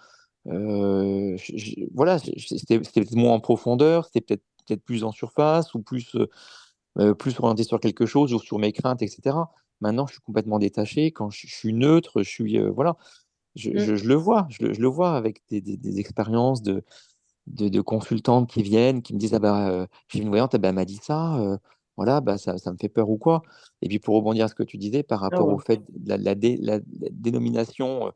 [0.48, 4.84] Euh, je- je- voilà, je- je- c'était c'était peut-être moins en profondeur, c'était peut-être peut-être
[4.84, 6.28] plus en surface ou plus, euh,
[7.00, 9.52] euh, plus orienté sur quelque chose ou sur mes craintes, etc.
[9.82, 11.12] Maintenant, je suis complètement détaché.
[11.12, 12.98] Quand je, je suis neutre, je suis, euh, voilà,
[13.56, 13.80] je, Mm.
[13.80, 16.84] je- je le vois, je le, je le vois avec des, des- des expériences de,
[17.48, 20.58] de, de consultantes qui viennent, qui me disent, ah bah, euh, j'ai une voyante, ah
[20.58, 21.58] bah, elle m'a dit ça, euh,
[21.98, 23.42] voilà, bah, ça, ça me fait peur ou quoi?
[23.82, 26.10] Et puis pour rebondir à ce que tu disais par Ah rapport au fait de
[26.10, 28.12] la, la dé- la- la dénomination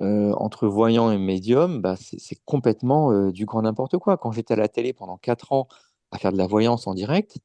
[0.00, 4.16] euh, entre voyant et médium, bah, c'est complètement du grand n'importe quoi.
[4.16, 5.68] Quand j'étais à la télé pendant 4 ans
[6.12, 7.38] à faire de la voyance en direct,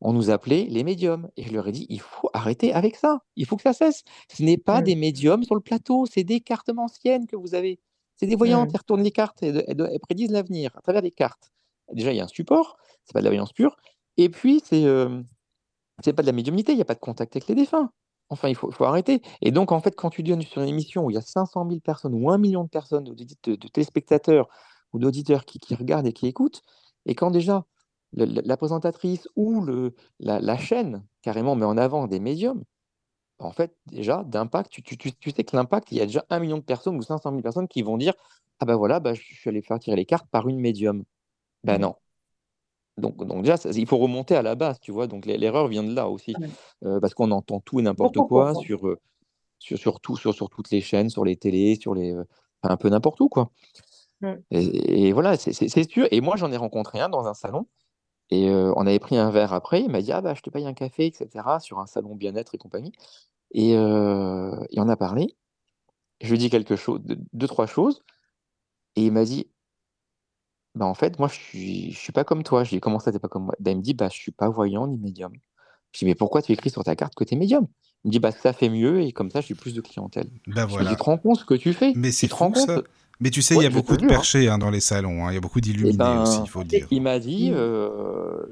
[0.00, 1.30] on nous appelait les médiums.
[1.36, 3.20] Et je leur ai dit, il faut arrêter avec ça.
[3.36, 4.02] Il faut que ça cesse.
[4.30, 7.80] Ce n'est pas des médiums sur le plateau, c'est des cartes anciennes que vous avez.
[8.16, 8.70] C'est des voyantes, Mm.
[8.74, 11.52] elles retournent les cartes, elles, elles- elles prédisent l'avenir à travers des cartes.
[11.92, 13.76] Déjà, il y a un support, c'est pas de la voyance pure.
[14.16, 15.22] Et puis, c'est euh,
[16.04, 17.90] c'est pas de la médiumnité, il n'y a pas de contact avec les défunts.
[18.30, 19.20] Enfin, il faut, faut arrêter.
[19.42, 21.66] Et donc, en fait, quand tu donnes sur une émission où il y a 500
[21.68, 24.48] 000 personnes ou un million de personnes, de, de- de téléspectateurs
[24.92, 26.62] ou d'auditeurs qui, qui regardent et qui écoutent,
[27.06, 27.64] et quand déjà
[28.14, 32.64] le- la, la présentatrice ou le, la, la chaîne carrément met en avant des médiums,
[33.44, 36.24] en fait, déjà, d'impact, tu, tu, tu- tu sais que l'impact, il y a déjà
[36.30, 38.14] un million de personnes ou 500 000 personnes qui vont dire
[38.60, 41.04] Ah ben voilà, bah, je suis allé faire tirer les cartes par une médium.
[41.64, 41.80] Ben Mm.
[41.82, 41.94] non.
[42.98, 45.06] Donc, donc déjà, ça- il faut remonter à la base, tu vois.
[45.06, 46.34] Donc l'e- l'erreur vient de là aussi.
[46.84, 49.00] Euh, parce qu'on entend tout et n'importe quoi sur, euh,
[49.58, 52.24] sur, sur tout, sur, sur toutes les chaînes, sur les télés, sur les, euh,
[52.62, 53.50] enfin, un peu n'importe où, quoi.
[54.50, 55.52] Et, et voilà, c'est
[55.90, 56.06] sûr.
[56.10, 57.66] Et moi, j'en ai rencontré un dans un salon.
[58.30, 59.82] Et euh, on avait pris un verre après.
[59.82, 61.60] Il m'a dit, ah bah, je te paye un café, etc.
[61.60, 62.92] sur un salon bien-être et compagnie.
[63.52, 65.36] Et, euh, et on a parlé.
[66.22, 67.00] Je lui ai dit quelque chose,
[67.32, 68.02] deux, trois choses.
[68.96, 69.48] Et il m'a dit,
[70.74, 72.64] bah, en fait, moi, je suis, je suis pas comme toi.
[72.64, 73.54] Je lui ai dit, comment ça, t'es pas comme moi?
[73.60, 75.32] Ben, il me dit, bah, je suis pas voyant ni médium.
[75.92, 77.66] Je dis, mais pourquoi tu écris sur ta carte que tu es médium?
[78.04, 80.30] Il me dit, bah, ça fait mieux et comme ça, j'ai plus de clientèle.
[80.46, 80.90] Bah Je dis, mais voilà.
[80.90, 81.92] tu te rends compte ce que tu fais?
[81.94, 82.68] Mais Tu c'est te rends fou compte?
[82.70, 82.82] ça.
[83.20, 84.06] Mais tu sais, il y a je beaucoup de hein.
[84.08, 85.26] perchés hein, dans les salons.
[85.26, 85.30] hein.
[85.30, 86.86] Il y a beaucoup d'illuminés aussi, ben, il faut dire.
[86.90, 87.54] il m'a dit, Mm.
[87.54, 88.42] euh,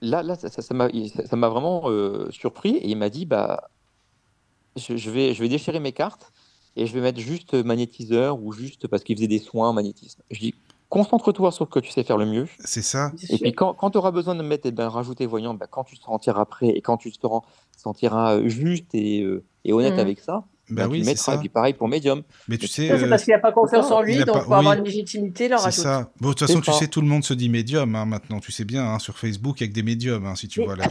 [0.00, 0.88] là, là, ça, m'a,
[1.26, 3.70] ça- vraiment euh, surpris et il m'a dit, bah,
[4.76, 6.32] je, je vais, je vais déchirer mes cartes
[6.76, 10.22] et je vais mettre juste magnétiseur ou juste parce qu'il faisait des soins en magnétisme.
[10.30, 10.54] Je dis,
[10.88, 12.48] concentre-toi sur ce que tu sais faire le mieux.
[12.60, 13.12] C'est ça.
[13.30, 15.84] Et puis quand, quand tu auras besoin de mettre, eh ben, rajouter voyant, ben, quand
[15.84, 17.26] tu te sentiras prêt et quand tu te
[17.76, 20.00] sentiras euh, juste et, euh, et honnête Mm.
[20.00, 21.34] avec ça, ben, oui, le c'est.
[21.34, 22.22] Et puis pareil pour médium.
[22.48, 24.44] Mais tu sais, c'est euh, parce qu'il n'a pas c'est confiance en lui, donc pas.
[24.44, 25.72] pour avoir Oui, une légitimité, c'est rajoute.
[25.72, 26.10] ça.
[26.20, 28.40] Bon, de toute façon, tu sais, tout le monde se dit médium hein, maintenant.
[28.40, 30.84] Tu sais bien, hein, sur Facebook, avec des médiums, hein, si tu Mais, vois la.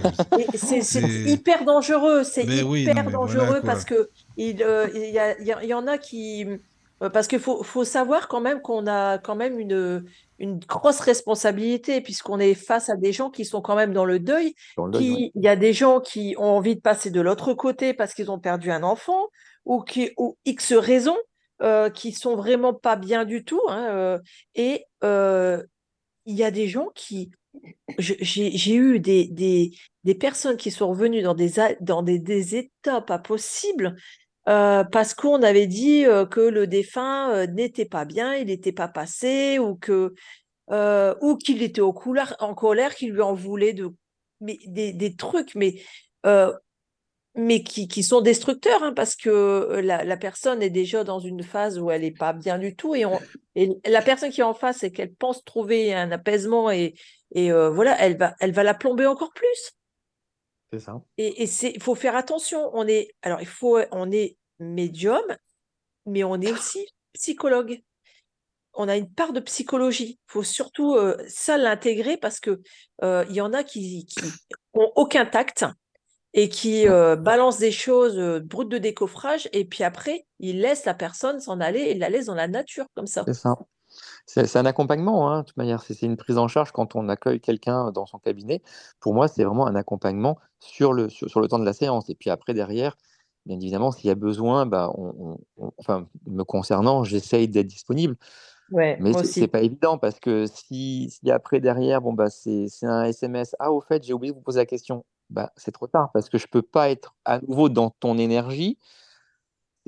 [0.54, 5.20] c'est hyper dangereux, c'est oui, non, hyper voilà dangereux parce que il, euh, il y
[5.20, 6.46] a- il y en a qui...
[7.02, 10.06] euh, Parce qu'il faut, faut savoir quand même qu'on a quand même une,
[10.40, 14.20] une grosse responsabilité puisqu'on est face à des gens qui sont quand même dans le
[14.20, 15.16] deuil, Dans le deuil, oui.
[15.16, 18.14] qui, il y a des gens qui ont envie de passer de l'autre côté parce
[18.14, 19.28] qu'ils ont perdu un enfant
[19.66, 19.84] ou
[20.46, 21.18] X raisons,
[21.64, 24.20] euh, qui sont vraiment pas bien du tout, hein, euh,
[24.54, 25.64] et euh,
[26.26, 27.32] il y a des gens qui,
[28.00, 29.72] j'ai eu des,
[30.20, 33.96] personnes qui sont revenues dans des, dans des, états pas possibles
[34.46, 39.78] parce qu'on avait dit que le défunt n'était pas bien, il n'était pas passé ou
[39.78, 41.96] qu'il était au
[42.40, 43.76] en colère, qu'il lui en voulait
[44.42, 45.82] des, des trucs, mais
[47.36, 51.20] mais qui, qui sont destructeurs, hein, parce que euh, la, la personne est déjà dans
[51.20, 53.20] une phase où elle n'est pas bien du tout, et, on,
[53.56, 56.94] et la personne qui est en face et qu'elle pense trouver un apaisement, et,
[57.32, 59.74] et euh, voilà, elle va, elle va la plomber encore plus.
[60.72, 61.02] C'est ça.
[61.20, 62.72] Et il faut faire attention.
[62.74, 65.22] On est, alors il faut, on est médium,
[66.08, 67.82] mais on est aussi psychologue.
[68.74, 70.20] On a une part de psychologie.
[70.20, 72.60] Il faut surtout euh, ça l'intégrer parce que
[73.04, 74.26] euh, il y en a qui, qui
[74.74, 75.66] ont aucun tact
[76.34, 80.86] et qui euh, balancent des choses euh, brutes de décoffrage et puis après ils laissent
[80.86, 83.26] la personne s'en aller et la laissent dans la nature comme ça.
[83.26, 83.56] C'est ça.
[84.26, 85.84] C'est un accompagnement, hein, de toute manière.
[85.84, 88.62] C'est une prise en charge quand on accueille quelqu'un dans son cabinet.
[89.00, 92.10] Pour moi, c'est vraiment un accompagnement sur le, sur, sur le temps de la séance.
[92.10, 92.98] Et puis après, derrière,
[93.46, 97.68] bien évidemment, s'il y a besoin, bah, on, on- on- enfin, me concernant, j'essaye d'être
[97.68, 98.18] disponible.
[98.72, 102.88] Ouais, Mais c'est pas évident parce que si, si après, derrière, bon, bah, c'est c'est
[102.88, 103.56] un SMS.
[103.60, 105.06] Ah, au fait, j'ai oublié de vous poser la question.
[105.30, 108.78] Bah, c'est trop tard parce que je peux pas être à nouveau dans ton énergie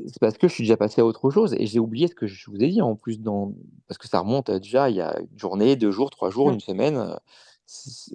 [0.08, 2.28] c'est parce que je suis déjà passé à autre chose et j'ai oublié ce que
[2.28, 3.54] je vous ai dit en plus dans
[3.88, 6.52] parce que ça remonte déjà il y a une journée, deux jours, trois jours, Mm.
[6.52, 7.16] une semaine, euh,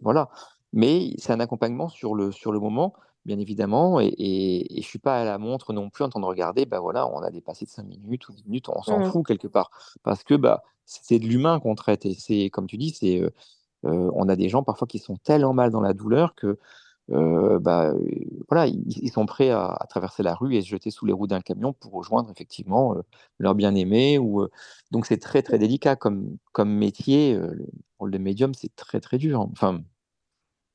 [0.02, 0.28] voilà.
[0.72, 4.86] Mais c'est un accompagnement sur le sur le moment, bien évidemment, et, et, et je
[4.86, 7.30] suis pas à la montre non plus en train de regarder, bah voilà, on a
[7.30, 9.10] dépassé de 5 minutes ou 10 minutes, on s'en Mm.
[9.10, 9.70] fout quelque part
[10.02, 13.30] parce que bah c'est de l'humain qu'on traite et c'est comme tu dis, c'est euh,
[13.86, 16.58] euh, on a des gens parfois qui sont tellement mal dans la douleur que
[17.12, 17.92] euh, bah,
[18.48, 21.12] voilà, ils, ils sont prêts à, à traverser la rue et se jeter sous les
[21.12, 23.02] roues d'un camion pour rejoindre effectivement euh,
[23.38, 24.18] leur bien-aimé.
[24.18, 24.50] Ou, euh,
[24.90, 27.34] donc c'est très très délicat comme, comme métier.
[27.34, 27.66] euh, le
[27.98, 29.40] rôle de médium, c'est très très dur.
[29.52, 29.82] Enfin,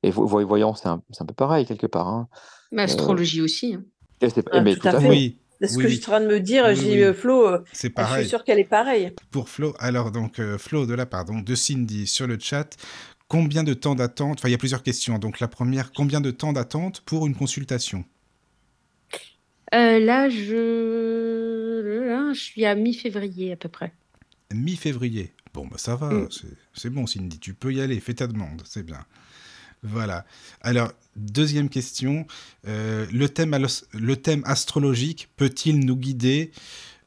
[0.02, 2.08] et vo- voy- voyant, c'est un, c'est un peu pareil quelque part.
[2.08, 2.28] hein.
[2.72, 3.74] Mais astrologie aussi.
[3.74, 3.84] hein.
[4.20, 5.06] Et c'est- Ah, mais tout tout à à fait.
[5.06, 5.10] fait.
[5.10, 5.94] Oui, C'est ce oui, que oui.
[5.94, 6.64] je suis en train de me dire.
[6.68, 8.28] Oui, J'ai Flo, C'est je suis pareil.
[8.28, 9.12] sûre qu'elle est pareille.
[9.30, 12.76] Pour Flo, alors donc Flo de là, pardon, de Cindy sur le chat.
[13.28, 15.18] Combien de temps d'attente Enfin, il y a plusieurs questions.
[15.18, 18.04] Donc la première, combien de temps d'attente pour une consultation?
[19.74, 22.06] Euh, là, je...
[22.08, 23.92] là, je suis à mi-février à peu près.
[24.54, 25.32] Mi-février.
[25.52, 26.28] Bon, bah ça va, Mm.
[26.74, 29.04] c'est bon, Cindy, tu peux y aller, fais ta demande, c'est bien.
[29.82, 30.24] Voilà.
[30.60, 32.26] Alors, deuxième question.
[32.68, 36.50] euh, le, thème alos- le thème astrologique peut-il nous guider,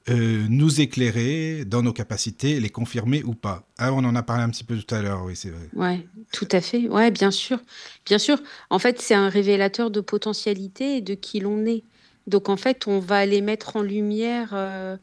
[0.09, 4.43] euh, nous éclairer dans nos capacités, les confirmer ou pas Ah, on en a parlé
[4.43, 5.69] un petit peu tout à l'heure, oui, c'est vrai.
[5.73, 6.87] Ouais, tout à fait.
[6.87, 7.59] Ouais, bien sûr.
[8.05, 8.41] Bien sûr.
[8.69, 11.83] En fait, c'est un révélateur de potentialité et de qui l'on est.
[12.27, 14.97] Donc, en fait, on va aller mettre en lumière euh,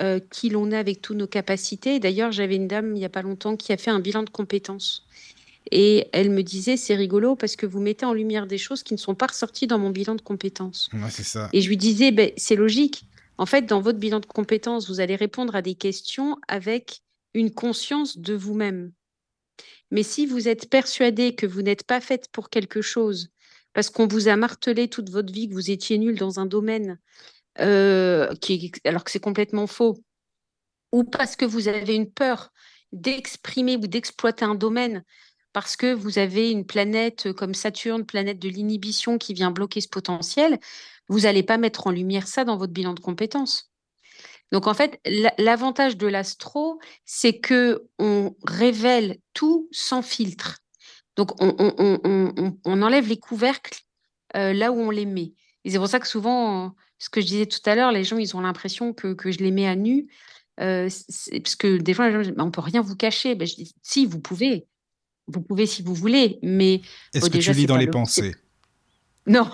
[0.00, 1.98] euh, qui l'on est avec toutes nos capacités.
[1.98, 4.30] D'ailleurs, j'avais une dame il n'y a pas longtemps qui a fait un bilan de
[4.30, 5.04] compétences.
[5.70, 8.94] Et elle me disait, c'est rigolo parce que vous mettez en lumière des choses qui
[8.94, 10.88] ne sont pas ressorties dans mon bilan de compétences.
[10.94, 11.48] Ouais, c'est ça.
[11.52, 13.04] Et je lui disais, ben, c'est logique.
[13.38, 17.02] En fait, dans votre bilan de compétences, vous allez répondre à des questions avec
[17.34, 18.92] une conscience de vous-même.
[19.90, 23.30] Mais si vous êtes persuadé que vous n'êtes pas faite pour quelque chose,
[23.72, 26.98] parce qu'on vous a martelé toute votre vie que vous étiez nul dans un domaine,
[27.60, 28.32] euh,
[28.84, 30.02] alors que c'est complètement faux,
[30.92, 32.52] ou parce que vous avez une peur
[32.92, 35.04] d'exprimer ou d'exploiter un domaine,
[35.52, 39.88] parce que vous avez une planète comme Saturne, planète de l'inhibition qui vient bloquer ce
[39.88, 40.58] potentiel,
[41.08, 43.70] vous n'allez pas mettre en lumière ça dans votre bilan de compétences.
[44.52, 50.58] Donc en fait, la- l'avantage de l'astro, c'est que on révèle tout sans filtre.
[51.16, 53.80] Donc on, on- on- on- on- on enlève les couvercles
[54.36, 55.32] euh, là où on les met.
[55.64, 58.18] Et c'est pour ça que souvent, ce que je disais tout à l'heure, les gens,
[58.18, 60.08] ils ont l'impression que, que je les mets à nu.
[60.60, 60.88] Euh,
[61.30, 63.34] parce que des fois, les gens disent, on peut rien vous cacher.
[63.34, 64.66] Ben, je dis, si, vous pouvez.
[65.26, 66.80] Vous pouvez si vous voulez, mais
[67.12, 68.34] Est-ce que déjà, tu lis dans les pensées?
[69.30, 69.50] Non.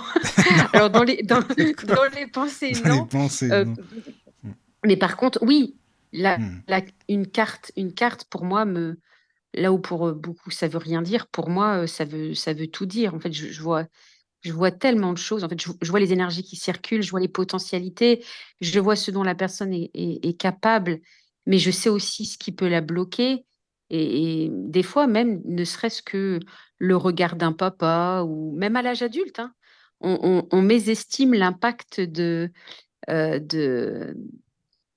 [0.73, 1.41] Alors, dans les, dans,
[1.85, 3.07] dans les pensées, Dans les non.
[3.07, 3.75] pensées, Euh, non.
[4.85, 5.77] mais par contre, oui,
[6.13, 6.59] la, Hmm.
[6.69, 8.99] la- une carte, une carte pour moi me,
[9.55, 12.53] là où pour euh, beaucoup ça veut rien dire, pour moi euh, ça veut, ça
[12.53, 13.15] veut tout dire.
[13.15, 13.87] En fait, je, je vois,
[14.43, 15.45] je vois tellement de choses.
[15.45, 18.25] En fait, je, je vois les énergies qui circulent, je vois les potentialités,
[18.61, 21.01] je vois ce dont la personne est, est- est capable,
[21.47, 23.45] mais je sais aussi ce qui peut la bloquer.
[23.91, 26.41] Et, et des fois, même, ne serait-ce que
[26.79, 29.53] le regard d'un papa, ou même à l'âge adulte, hein,
[30.05, 32.51] on, on- on mésestime l'impact de,
[33.11, 34.17] euh, de,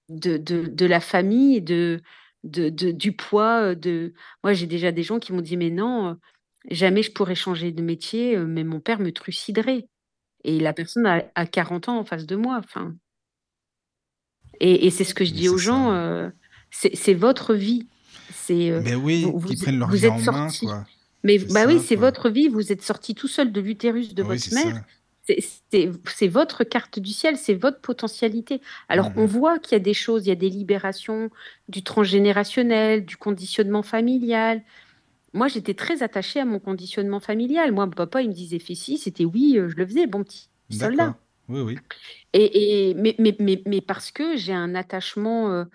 [0.10, 2.02] de, de, de la famille, de,
[2.44, 3.76] de, de- du poids.
[3.76, 4.14] De...
[4.44, 6.14] Moi, j'ai déjà des gens qui m'ont dit, mais non, euh,
[6.70, 9.88] jamais je pourrais changer de métier, euh, mais mon père me truciderait.
[10.44, 12.60] Et la personne a, a 40 ans en face de moi.
[12.64, 12.96] Enfin,
[14.60, 16.30] et, et c'est ce que je Mais dis aux gens, euh,
[16.72, 17.88] c'est votre vie.
[18.32, 20.86] C'est euh, Mais oui, vous, prennent leur vous vie en êtes main, quoi.
[21.24, 22.48] Mais bah oui, c'est votre vie.
[22.48, 24.76] Vous êtes sorti tout seul de l'utérus de Oui, votre mère.
[24.76, 24.97] ça.
[25.70, 28.62] C'est votre carte du ciel, c'est votre potentialité.
[28.90, 29.28] Alors, on Mhm.
[29.28, 31.30] voit qu'il y a des choses, il y a des libérations
[31.68, 34.64] du transgénérationnel, du conditionnement familial.
[35.34, 37.72] Moi, j'étais très attachée à mon conditionnement familial.
[37.74, 40.24] Moi, mon papa, il me disait, fais ci, c'était oui, euh, je le faisais, bon
[40.24, 41.16] petit soldat.
[41.50, 41.82] Oui, oui.
[42.34, 45.66] Et, et, mais, mais, mais, mais parce que j'ai un attachement, euh,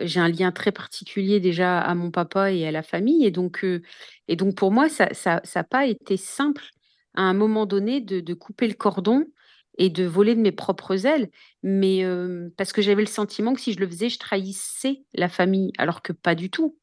[0.00, 3.26] j'ai un lien très particulier déjà à mon papa et à la famille.
[3.26, 3.82] Et donc, euh,
[4.28, 6.64] et donc pour moi, ça n'a ça, pas été simple
[7.18, 9.26] à un moment donné de, couper le cordon
[9.76, 11.30] et de voler de mes propres ailes.
[11.64, 15.28] Mais euh, parce que j'avais le sentiment que si je le faisais, je trahissais la
[15.28, 16.78] famille, alors que pas du tout.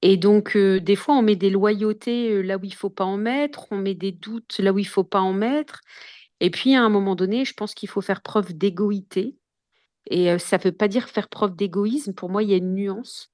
[0.00, 3.04] Et donc, euh, des fois, on met des loyautés euh, là où il faut pas
[3.04, 5.80] en mettre, on met des doutes là où il faut pas en mettre.
[6.38, 9.36] Et puis, à un moment donné, je pense qu'il faut faire preuve d'égoïté.
[10.08, 12.14] Et ça ne veut pas dire faire preuve d'égoïsme.
[12.14, 13.32] Pour moi, il y a une nuance.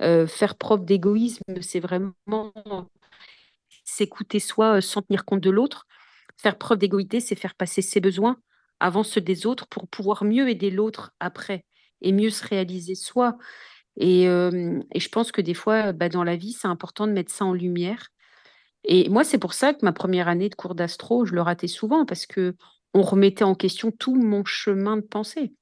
[0.00, 2.12] Faire preuve d'égoïsme, c'est vraiment
[4.00, 5.86] s'écouter soi euh, sans tenir compte de l'autre.
[6.38, 8.38] Faire preuve d'égoïté, c'est faire passer ses besoins
[8.80, 11.66] avant ceux des autres pour pouvoir mieux aider l'autre après
[12.00, 13.36] et mieux se réaliser soi.
[13.98, 17.32] Et, euh, je pense que des fois, bah, dans la vie, c'est important de mettre
[17.32, 18.08] ça en lumière.
[18.84, 21.68] Et moi, c'est pour ça que ma première année de cours d'astro, je le ratais
[21.68, 22.56] souvent parce que
[22.94, 25.54] on remettait en question tout mon chemin de pensée.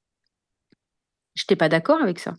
[1.35, 2.35] Je n'étais pas d'accord avec ça.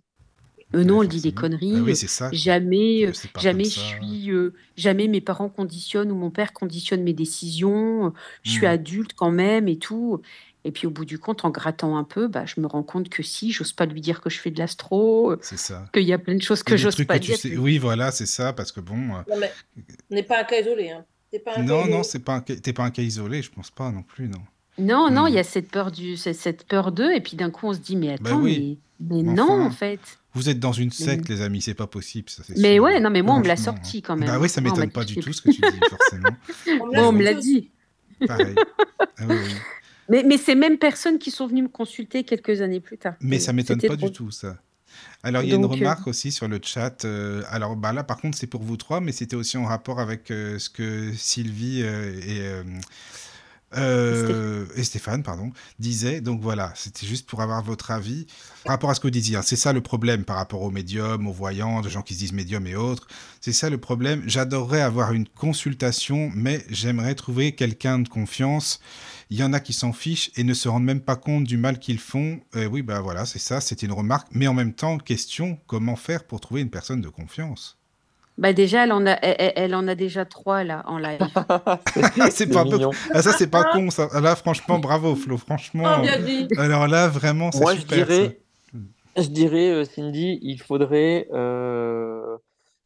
[0.75, 1.81] Euh, Ouais, non, elle dit des conneries.
[1.81, 6.15] oui, euh, c'est ça, jamais, euh, jamais je suis, euh, jamais mes parents conditionnent ou
[6.15, 8.13] mon père conditionne mes décisions.
[8.45, 8.73] Je suis Mhm.
[8.73, 10.21] adulte quand même et tout.
[10.65, 13.09] Et puis au bout du compte, en grattant un peu, bah, je me rends compte
[13.09, 15.87] que si, j'ose pas lui dire que je fais de l'astro, C'est ça.
[15.93, 17.39] qu'il y a plein de choses que j'ose pas que tu dire.
[17.39, 17.57] sais.
[17.57, 18.95] Oui, voilà, c'est ça, parce que bon.
[19.17, 19.51] euh, Non, mais
[20.11, 20.91] on n'est pas un cas isolé.
[20.91, 21.05] Hein.
[21.45, 22.03] Pas un cas Non, non, isolé.
[22.05, 22.45] c'est pas un...
[22.47, 24.41] ca- t'es pas un cas isolé, je pense pas non plus, non.
[24.79, 25.41] Non, non, il y Mhm.
[25.41, 27.97] a cette peur du, c'est- cette peur d'eux, et puis d'un coup on se dit,
[27.97, 30.01] mais Bah attends, oui, mais, non, en fait.
[30.35, 32.85] Vous êtes dans une secte, les amis, c'est pas possible, ça c'est mais sûr.
[32.85, 33.73] ouais, non, mais moi on me l'a Franchement.
[33.73, 33.85] hein.
[33.85, 34.37] sorti quand Bah même.
[34.41, 34.49] oui, hein.
[34.49, 36.37] ça m'a m'étonne pas du tout ce que tu dis, forcément.
[36.69, 37.61] On me Moi l'a on me sorti l'a aussi.
[38.21, 38.27] dit.
[38.27, 38.55] Pareil.
[39.19, 39.55] Ah oui, oui.
[40.09, 43.15] Mais, mais ces mêmes personnes qui sont venues me consulter quelques années plus tard.
[43.21, 44.59] Mais ça m'étonne pas du tout, ça.
[45.23, 47.05] Alors, il y a une euh, remarque aussi sur le chat.
[47.05, 50.01] euh, alors, bah là, par contre, c'est pour vous trois, mais c'était aussi en rapport
[50.01, 52.41] avec euh, ce que Sylvie euh, et,
[53.77, 56.21] euh, et Stéphane pardon, disaient.
[56.21, 58.27] Donc voilà, c'était juste pour avoir votre avis
[58.65, 59.37] par rapport à ce que vous disiez.
[59.37, 59.43] hein.
[59.43, 62.33] C'est ça le problème par rapport aux médiums, aux voyants, des gens qui se disent
[62.33, 63.07] médiums et autres.
[63.41, 64.23] C'est ça le problème.
[64.27, 68.81] J'adorerais avoir une consultation, mais j'aimerais trouver quelqu'un de confiance.
[69.31, 71.57] Il y en a qui s'en fichent et ne se rendent même pas compte du
[71.57, 72.41] mal qu'ils font.
[72.55, 74.29] Oui, ben voilà, c'est ça, c'était une remarque.
[74.33, 77.80] Mais en même temps, question, comment faire pour trouver une personne de confiance?
[78.41, 81.21] Bah déjà, elle en a, elle, en a déjà trois là en live.
[82.31, 82.91] C'est pas mignon.
[83.13, 84.09] Ah, ça, c'est pas con, ça.
[84.19, 85.37] Là, franchement, bravo, Flo.
[85.37, 85.85] Franchement.
[85.87, 86.49] Ah, bien dit.
[86.57, 87.87] Alors là, vraiment, c'est Moi, je ça.
[87.95, 88.41] dirais,
[89.17, 92.39] je dirais, euh, Cindy, il faudrait euh,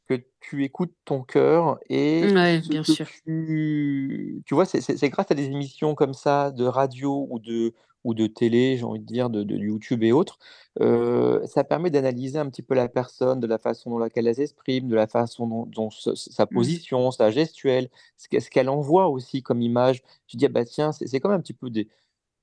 [0.08, 3.06] que tu écoutes ton cœur et Ouais, bien que sûr.
[3.24, 7.72] tu, tu vois, c'est grâce à des émissions comme ça de radio ou de
[8.04, 10.38] ou de télé, j'ai envie de dire, de, de YouTube et autres,
[10.80, 14.34] euh, ça permet d'analyser un petit peu la personne, de la façon dont laquelle elle
[14.34, 16.48] s'exprime, de la façon dont, sa Mm.
[16.48, 20.02] position, sa gestuelle, ce qu'elle envoie aussi comme image.
[20.26, 21.88] Tu dis, ah bah tiens, c'est comme un petit peu des,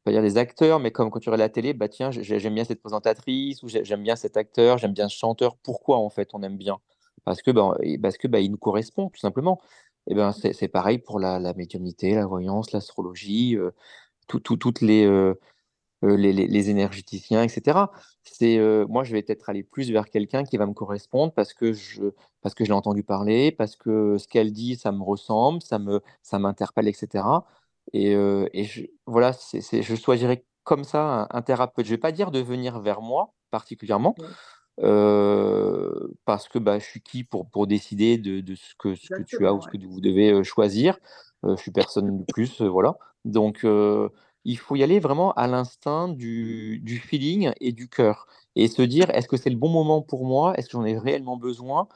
[0.03, 2.55] pas dire des acteurs, mais comme quand tu regardes la télé, bah tiens, j'ai- j'aime
[2.55, 5.55] bien cette présentatrice ou j'ai- j'aime bien cet acteur, j'aime bien ce chanteur.
[5.57, 6.79] Pourquoi en fait on aime bien?
[7.23, 7.51] Parce que
[7.83, 9.59] et parce que bah, il nous correspond tout simplement.
[10.07, 13.71] Et ben c'est c'est pareil pour la, la médiumnité, la voyance, l'astrologie, euh,
[14.27, 15.35] tout- tout- toutes les, euh,
[16.03, 17.91] les, les- les énergéticiens, etc.
[18.23, 21.53] C'est euh, moi je vais peut-être aller plus vers quelqu'un qui va me correspondre parce
[21.53, 22.03] que je
[22.41, 25.79] parce que je l'ai entendu parler, parce que ce qu'elle dit ça me ressemble, ça
[25.79, 27.45] me ça m'interpelle, etc.
[27.93, 31.85] Et, euh, et je, voilà, c'est, c'est- je choisirais comme ça un, thérapeute.
[31.85, 34.27] Je vais pas dire de venir vers moi particulièrement, Ouais.
[34.83, 39.09] euh, parce que bah, je suis qui pour, pour décider de, de ce que, ce
[39.09, 40.97] que tu as ou ce que vous devez euh, choisir.
[41.45, 42.97] Euh, je suis personne de plus, euh, voilà.
[43.25, 44.09] Donc, euh,
[44.43, 48.27] il faut y aller vraiment à l'instinct du, du feeling et du cœur.
[48.55, 50.53] Et se dire, est-ce que c'est le bon moment pour moi?
[50.57, 51.87] Est-ce que j'en ai réellement besoin?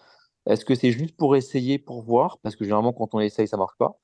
[0.45, 2.37] Est-ce que c'est juste pour essayer, pour voir?
[2.39, 3.99] Parce que généralement, quand on essaye, ça marche pas.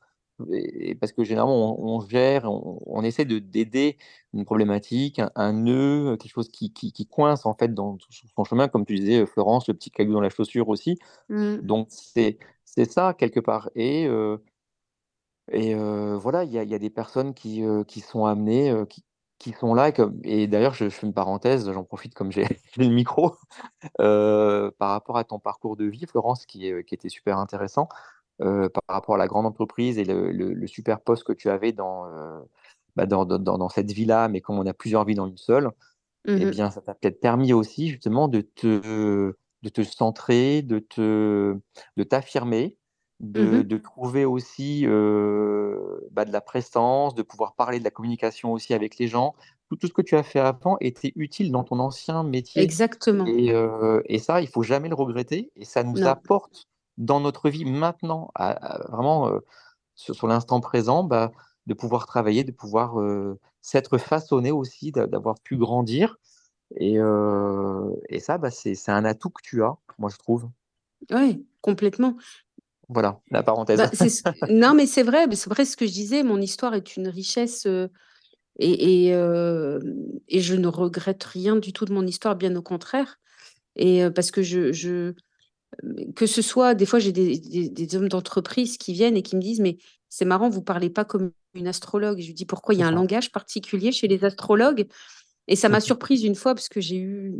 [0.51, 3.97] et, parce que généralement, on, gère, on, essaie de d'aider
[4.33, 7.97] une problématique, un, nœud, quelque chose qui, qui, coince en fait dans
[8.35, 10.97] son chemin, comme tu disais, Florence, le petit caillou dans la chaussure aussi.
[11.29, 11.57] Mmh.
[11.57, 12.37] Donc, c'est
[12.89, 13.69] ça, quelque part.
[13.75, 14.07] Et,
[15.49, 19.03] et voilà, il y a, y a, des personnes qui, qui sont amenées, qui,
[19.39, 19.91] qui sont là.
[20.23, 22.45] Et, d'ailleurs, je, fais une parenthèse, j'en profite comme j'ai
[22.77, 23.35] le micro,
[23.97, 27.89] par rapport à ton parcours de vie, Florence, qui, qui était super intéressant.
[28.39, 32.05] Par rapport à la grande entreprise et le, super poste que tu avais dans,
[32.95, 35.71] bah, dans, dans, dans, cette vie-là, mais comme on a plusieurs vies dans une seule,
[36.25, 40.79] eh mmh bien, ça t'a peut-être permis aussi justement de te, de te centrer, de
[40.79, 41.57] te,
[41.97, 42.77] de t'affirmer,
[43.21, 47.91] de, mmh de, trouver aussi euh, bah, de la prestance, de pouvoir parler de la
[47.91, 49.35] communication aussi avec les gens.
[49.69, 52.61] Tout, tout, ce que tu as fait avant était utile dans ton ancien métier.
[52.61, 53.25] Exactement.
[53.27, 53.53] Et,
[54.05, 55.51] et ça, il faut jamais le regretter.
[55.55, 56.67] Et ça nous apporte
[56.97, 58.31] dans notre vie maintenant,
[58.89, 59.39] vraiment euh,
[59.95, 61.31] sur, l'instant présent, bah,
[61.67, 62.95] de pouvoir travailler, de pouvoir
[63.61, 66.17] s'être façonné aussi, d'avoir pu grandir.
[66.75, 66.97] Et,
[68.09, 70.49] et ça, bah, c'est un atout que tu as, moi je trouve.
[71.09, 72.15] Oui, complètement.
[72.93, 73.79] Voilà, la parenthèse.
[73.79, 77.07] Bah, non, mais c'est vrai, c'est vrai ce que je disais, mon histoire est une
[77.07, 77.65] richesse
[78.59, 83.19] et, et, et, je ne regrette rien du tout de mon histoire, bien au contraire.
[83.77, 85.13] Et parce que je, je,
[86.15, 89.59] que ce soit, des fois, j'ai des, hommes d'entreprise qui viennent et qui me disent,
[89.59, 89.77] mais
[90.09, 92.19] c'est marrant, vous parlez pas comme une astrologue.
[92.19, 94.87] je lui dis, pourquoi il y a un langage particulier chez les astrologues?
[95.47, 97.33] Et ça m'a surprise une fois, parce que j'ai eu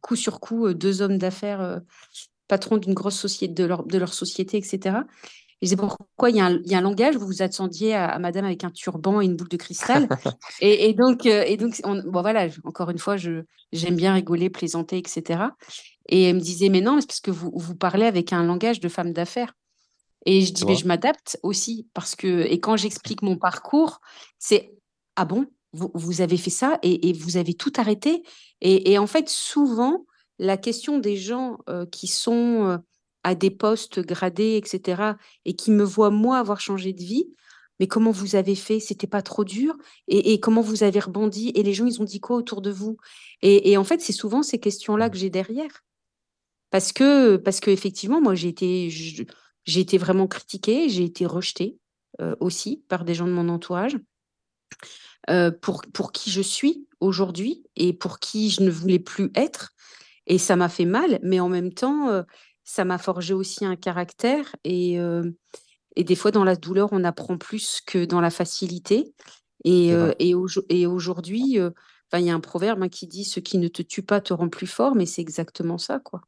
[0.00, 1.80] coup sur coup deux hommes d'affaires,
[2.48, 4.98] patrons d'une grosse société, de leur, de leur société, etc.
[5.62, 7.16] Je disais, pourquoi il y, a un, langage?
[7.16, 10.06] Vous vous attendiez à, madame avec un turban et une boule de cristal?
[10.60, 15.44] et, donc, et donc bon, voilà, encore une fois, j'aime bien rigoler, plaisanter, etc.
[16.08, 18.80] Et elle me disait, mais non, c'est parce que vous, vous parlez avec un langage
[18.80, 19.54] de femme d'affaires.
[20.26, 24.00] Et je dis, mais je m'adapte aussi parce que, et quand j'explique mon parcours,
[24.38, 24.74] c'est,
[25.14, 28.24] ah bon, vous, vous, avez fait ça et, vous avez tout arrêté?
[28.60, 30.04] Et, en fait, souvent,
[30.38, 32.78] la question des gens euh, qui sont euh,
[33.22, 37.26] à des postes gradés, etc., et qui me voient, moi, avoir changé de vie,
[37.80, 38.80] mais comment vous avez fait?
[38.80, 39.76] C'était pas trop dur?
[40.08, 41.50] Et, comment vous avez rebondi?
[41.54, 42.96] Et les gens, ils ont dit quoi autour de vous?
[43.42, 45.84] Et, en fait, c'est souvent ces questions-là que j'ai derrière.
[46.70, 51.76] Parce que, effectivement, moi, j'ai été, j'ai été vraiment critiquée, j'ai été rejetée
[52.22, 53.98] euh, aussi par des gens de mon entourage
[55.60, 59.74] pour, pour qui je suis aujourd'hui et pour qui je ne voulais plus être.
[60.26, 62.22] Et ça m'a fait mal, mais en même temps, euh,
[62.64, 64.56] ça m'a forgé aussi un caractère.
[64.64, 64.98] Et,
[65.94, 69.14] et des fois, dans la douleur, on apprend plus que dans la facilité.
[69.64, 70.34] Et, et,
[70.68, 71.60] et aujourd'hui,
[72.12, 74.32] il y a un proverbe hein, qui dit Ce qui ne te tue pas te
[74.32, 76.22] rend plus fort, mais c'est exactement ça, quoi.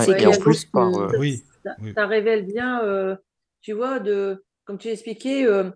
[0.00, 1.44] C'est en plus, euh, oui,
[1.94, 3.14] ça, révèle bien, euh,
[3.60, 5.70] tu vois, de, comme tu expliquais, euh,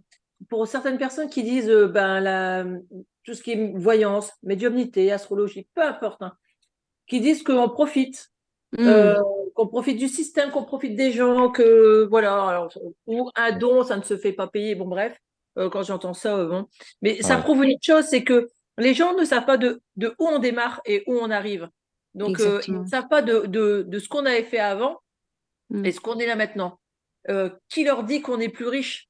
[0.48, 2.65] pour certaines personnes qui disent ben, la,
[3.24, 6.32] tout ce qui est voyance, médiumnité, astrologie, peu importe, hein,
[7.06, 8.31] qui disent qu'on profite,
[8.78, 9.15] mmh.
[9.55, 12.68] qu'on profite du système, qu'on profite des gens, que voilà,
[13.06, 15.18] ou un don, ça ne se fait pas payer, bon bref,
[15.56, 16.66] quand j'entends ça, bon.
[17.02, 18.48] Mais ça prouve une chose, c'est que
[18.78, 21.68] les gens ne savent pas de, de où on démarre et où on arrive.
[22.15, 25.00] Donc, euh, ils ne savent pas de, de, ce qu'on avait fait avant
[25.70, 25.84] mmh.
[25.84, 26.78] et ce qu'on est là maintenant.
[27.28, 29.08] Euh, qui leur dit qu'on est plus riche?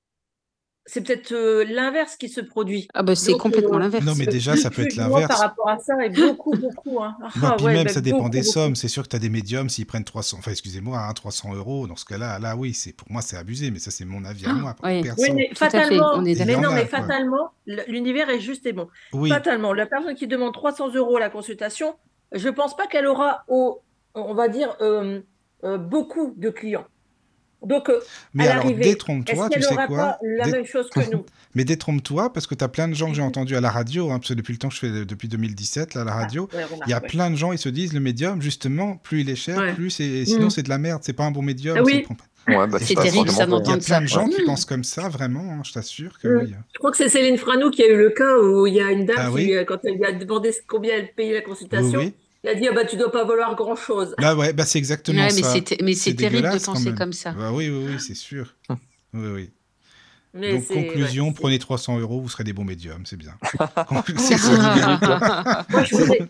[0.87, 2.87] C'est peut-être euh, l'inverse qui se produit.
[2.95, 4.05] Ah bah c'est complètement l'inverse.
[4.05, 5.27] Non mais déjà ça peut être l'inverse.
[5.27, 7.03] Par rapport à ça et beaucoup beaucoup.
[7.03, 7.17] Hein.
[7.43, 8.77] Ah puis même bah, ça dépend des sommes.
[8.77, 11.89] C'est sûr que tu as des médiums s'ils prennent 300, enfin excusez-moi, hein, 300 euros.
[11.89, 14.47] Dans ce cas-là, là oui, c'est pour moi c'est abusé, mais ça c'est mon avis
[14.47, 14.77] à moi.
[14.85, 15.03] Oui.
[15.35, 17.51] mais fatalement, mais non mais fatalement,
[17.89, 18.89] l'univers est juste et bon.
[19.29, 21.97] Fatalement, la personne qui demande 300 euros la consultation,
[22.33, 23.83] je ne pense pas qu'elle aura, au,
[24.15, 25.21] on va dire, euh,
[25.65, 26.87] euh, beaucoup de clients.
[27.67, 28.01] Donc, euh,
[28.35, 31.25] mais alors, détrompe-toi, tu sais quoi pas la même chose que nous.
[31.55, 34.11] mais détrompe-toi, parce que tu as plein de gens que j'ai entendus à la radio,
[34.11, 36.21] hein, parce que depuis le temps que je fais, depuis 2017, là, à la ah,
[36.21, 36.49] radio,
[36.87, 39.37] il y a plein de gens, ils se disent, le médium, justement, plus il est
[39.37, 40.25] cher, plus c'est...
[40.25, 40.51] Sinon, mm.
[40.51, 41.77] c'est de la merde, c'est pas un bon médium.
[41.79, 42.07] Ah oui.
[42.49, 45.09] Ouais, bah, c'est terrible, ça Il y a plein de gens qui pensent comme ça,
[45.09, 46.47] vraiment, hein, je t'assure que.
[46.47, 48.93] Je crois que c'est Céline Franou qui a eu le cas où il y a
[48.93, 52.13] une dame ah qui, quand elle lui a demandé combien elle payait la consultation,
[52.45, 54.15] il a dit, ah bah, tu dois pas valoir grand-chose.
[54.19, 55.55] Bah ouais, bah c'est exactement ouais, ça.
[55.83, 57.33] Mais c'est terrible de penser comme ça.
[57.33, 58.55] Bah oui, oui, oui, c'est sûr.
[58.71, 58.79] oui,
[59.15, 59.51] oui.
[60.35, 63.33] Mais Donc, conclusion, prenez 300 euros, vous serez des bons médiums, c'est bien.
[64.19, 65.65] c'est ça.
[65.71, 66.29] Moi, je voudrais,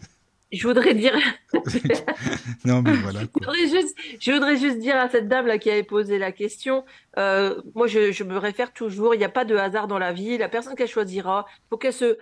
[0.52, 1.12] je voudrais dire.
[2.65, 3.20] non, mais voilà.
[3.23, 6.31] Je, voudrais juste, je, voudrais juste, dire à cette dame là qui avait posé la
[6.31, 6.85] question.
[7.18, 9.15] Euh, moi, je, je, me réfère toujours.
[9.15, 10.39] Il n'y a pas de hasard dans la vie.
[10.39, 12.17] La personne qu'elle choisira, il faut qu'elle se,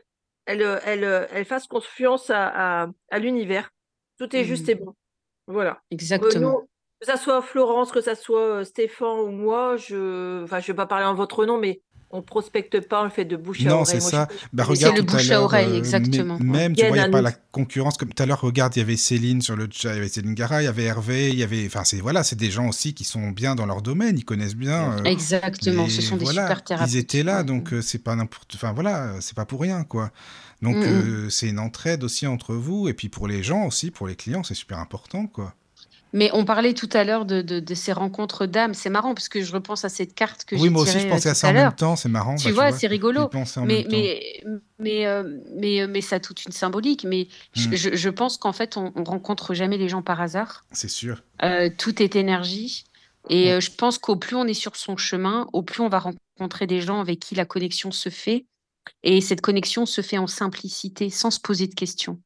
[0.47, 3.74] elle, elle, elle, fasse confiance à, à, à l'univers.
[4.19, 4.71] Tout est juste mmh.
[4.71, 4.95] et bon.
[5.47, 5.81] Voilà.
[5.91, 6.63] Exactement.
[7.01, 10.75] Que ça soit Florence, que ça soit euh, Stéphane ou moi, je enfin, je vais
[10.75, 11.83] pas parler en votre nom, mais
[12.15, 13.87] on prospecte pas, on le fait de bouche à Non, oreille.
[13.87, 14.29] c'est Moi, ça.
[14.31, 16.39] je- Bah, C'est le à bouche à oreille, euh, exactement.
[16.41, 17.97] mais- même, tu vois, il n'y a pas la concurrence.
[17.97, 20.09] Comme tout à l'heure, regarde, il y avait Céline sur le chat, il y avait
[20.09, 21.67] Céline Gara, il y avait Hervé, il y avait.
[21.67, 24.57] Enfin, c'est voilà, c'est des gens aussi qui sont bien dans leur domaine, ils connaissent
[24.57, 24.93] bien.
[24.99, 26.93] euh, Exactement, ce sont des voilà, super thérapeutes.
[26.93, 27.45] Ils étaient là, ouais.
[27.45, 28.53] donc euh, c'est pas n'importe.
[28.55, 30.11] Enfin voilà, c'est pas pour rien, quoi.
[30.63, 30.85] Donc Mm, mm.
[30.85, 34.15] euh, c'est une entraide aussi entre vous, et puis pour les gens aussi, pour les
[34.15, 35.53] clients, c'est super important, quoi.
[36.15, 38.73] Mais on parlait tout à l'heure de, de, de ces rencontres d'âmes.
[38.73, 41.07] C'est marrant parce que je repense à cette carte que Oui, j'ai moi aussi, je
[41.07, 42.37] euh, pensais à tout ça à en même temps, c'est marrant.
[42.37, 43.29] Tu bah, vois, vois, c'est rigolo.
[43.65, 44.43] Mais, mais,
[44.79, 47.05] mais, euh, mais, euh, mais ça a toute une symbolique.
[47.05, 47.75] Mais je, Mm.
[47.77, 50.65] je- je pense qu'en fait, on, on rencontre jamais les gens par hasard.
[50.73, 51.23] C'est sûr.
[51.43, 52.85] Euh, tout est énergie.
[53.29, 55.99] Et euh, je pense qu'au plus on est sur son chemin, au plus on va
[55.99, 58.47] rencontrer des gens avec qui la connexion se fait.
[59.03, 62.21] Et cette connexion se fait en simplicité, sans se poser de questions.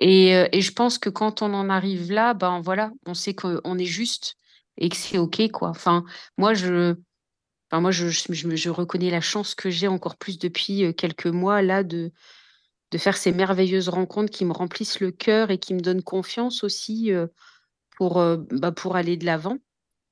[0.00, 3.34] Et, euh, et je pense que quand on en arrive là, ben voilà, on sait
[3.34, 4.36] qu'on est juste
[4.76, 5.68] et que c'est OK, quoi.
[5.68, 6.04] Enfin,
[6.36, 6.96] moi, je,
[7.70, 11.26] enfin, moi, je, je, je reconnais la chance que j'ai encore plus depuis euh, quelques
[11.26, 12.12] mois là de,
[12.92, 16.64] de faire ces merveilleuses rencontres qui me remplissent le cœur et qui me donnent confiance
[16.64, 17.26] aussi euh,
[17.96, 19.58] pour, bah, pour aller de l'avant.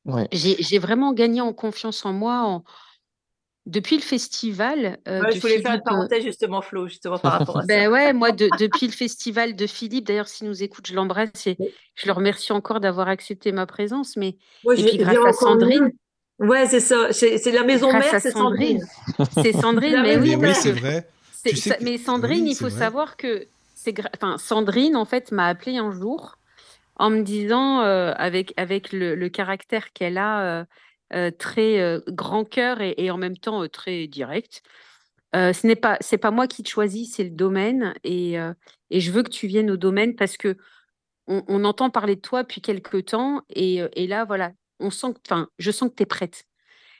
[0.04, 0.28] Ouais.
[0.32, 2.64] J'ai, j'ai vraiment gagné en confiance en moi en-
[3.66, 7.18] depuis le festival euh, Ouais, de je voulais faire une euh, parenthèse justement, Flo, justement
[7.18, 7.66] par rapport à ça.
[7.66, 11.46] Ben ouais, moi, de- depuis le festival de Philippe, d'ailleurs, s'il nous écoute, je l'embrasse
[11.46, 11.56] et
[11.94, 14.16] je le remercie encore d'avoir accepté ma présence.
[14.16, 15.90] Mais Moi, et puis grâce à Sandrine,
[16.40, 16.48] mieux.
[16.48, 17.12] Ouais, c'est ça.
[17.12, 19.32] C'est la maison grâce mère, à c'est Sandrine, Sandrine.
[19.42, 21.08] c'est Sandrine, mais oui, Mais oui, c'est vrai.
[21.30, 21.84] c'est Tu sais ça- que...
[21.84, 22.78] mais Sandrine, Oui, il faut vrai.
[22.78, 26.36] savoir que c'est, gra- enfin, Sandrine, en fait, m'a appelé un jour
[26.96, 30.64] en me disant, euh, avec avec le, le caractère qu'elle a, euh,
[31.30, 34.62] très euh, grand cœur et, en même temps euh, très direct.
[35.34, 37.94] Euh, ce n'est pas, c'est pas moi qui te choisis, c'est le domaine.
[38.04, 38.52] Et, euh,
[38.90, 40.56] et je veux que tu viennes au domaine parce que
[41.28, 43.42] on, entend parler de toi depuis quelques temps.
[43.48, 46.44] Et, euh, et là, voilà, on sent enfin, je sens que tu es prête.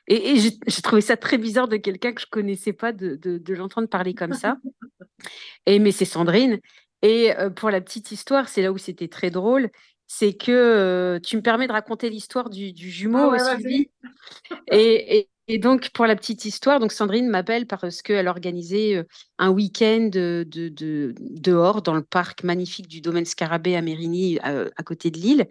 [0.08, 3.54] Et, j'ai trouvé ça très bizarre de quelqu'un que je connaissais pas de, de, de
[3.54, 4.56] l'entendre parler comme ça.
[5.66, 6.60] Et mais c'est Sandrine.
[7.02, 9.70] Et euh, pour la petite histoire, c'est là où c'était très drôle.
[10.14, 13.38] C'est que euh, tu me permets de raconter l'histoire du, du Ah jumeau, ouais.
[13.38, 13.88] Sylvie.
[14.70, 19.04] Et, et- et donc, pour la petite histoire, donc Sandrine m'appelle parce qu'elle organisait
[19.38, 24.38] un week-end de, de- de- dehors dans le parc magnifique du domaine Scarabée à Mérigny,
[24.40, 25.48] à, à côté de Lille.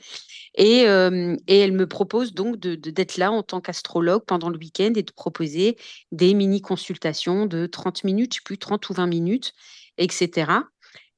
[0.55, 4.93] Et, euh, et elle me propose donc d'être là en tant qu'astrologue pendant le week-end
[4.95, 5.77] et de proposer
[6.11, 9.53] des mini-consultations de 30 minutes, je sais plus, 30 ou 20 minutes,
[9.97, 10.69] etc.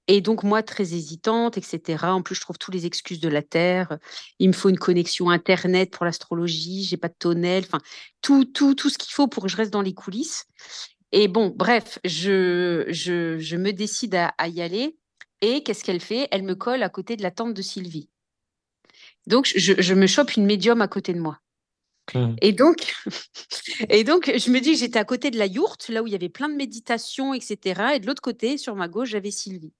[0.07, 2.05] Et donc, moi, très hésitante, etc.
[2.07, 3.97] En plus, je trouve tous les excuses de la Terre.
[4.39, 6.83] Il me faut une connexion Internet pour l'astrologie.
[6.83, 7.63] J'ai pas de tonnel.
[7.65, 7.79] Enfin,
[8.21, 10.45] tout, tout, tout ce qu'il faut pour que je reste dans les coulisses.
[11.13, 14.97] Et bon, bref, je, je, je me décide à, à y aller.
[15.41, 16.27] Et qu'est-ce qu'elle fait?
[16.31, 18.09] Elle me colle à côté de la tante de Sylvie.
[19.25, 21.39] Donc, je, je me chope une médium à côté de moi.
[22.41, 22.93] Et donc,
[23.89, 26.13] et donc, je me dis que j'étais à côté de la yourte, là où il
[26.13, 27.93] y avait plein de méditations, etc.
[27.95, 29.73] Et de l'autre côté, sur ma gauche, j'avais Sylvie.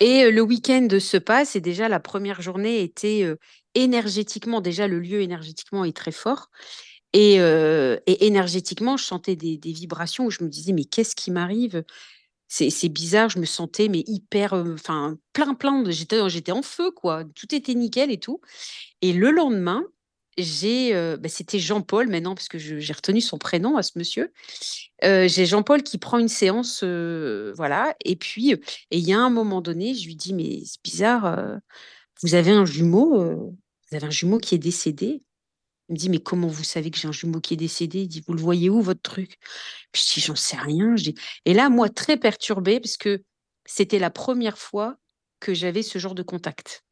[0.00, 3.36] Et euh, le week-end se passe et déjà la première journée était euh,
[3.74, 6.50] énergétiquement, déjà le lieu énergétiquement est très fort.
[7.14, 11.30] Et, euh, et énergétiquement, je sentais des, vibrations où je me disais, mais qu'est-ce qui
[11.30, 11.84] m'arrive?
[12.48, 16.90] C'est, bizarre, je me sentais mais hyper, euh, enfin plein, plein, j'étais, j'étais en feu,
[16.90, 17.24] quoi.
[17.34, 18.40] Tout était nickel et tout.
[19.00, 19.84] Et le lendemain,
[20.38, 24.32] j'ai, bah, c'était Jean-Paul maintenant, parce que j'ai retenu son prénom à ce monsieur.
[25.02, 27.94] J'ai Jean-Paul qui prend une séance, voilà.
[28.04, 31.58] Et puis, et il y a un moment donné, je lui dis, mais c'est bizarre,
[32.22, 35.22] vous avez un jumeau, vous avez un jumeau qui est décédé.
[35.90, 38.00] Il me dit, mais comment vous savez que j'ai un jumeau qui est décédé?
[38.00, 39.36] Il dit, vous le voyez où, votre truc?
[39.92, 40.94] Puis je dis, j'en sais rien.
[41.44, 43.22] Et là, moi, très perturbée, parce que
[43.66, 44.96] c'était la première fois
[45.40, 46.84] que j'avais ce genre de contact.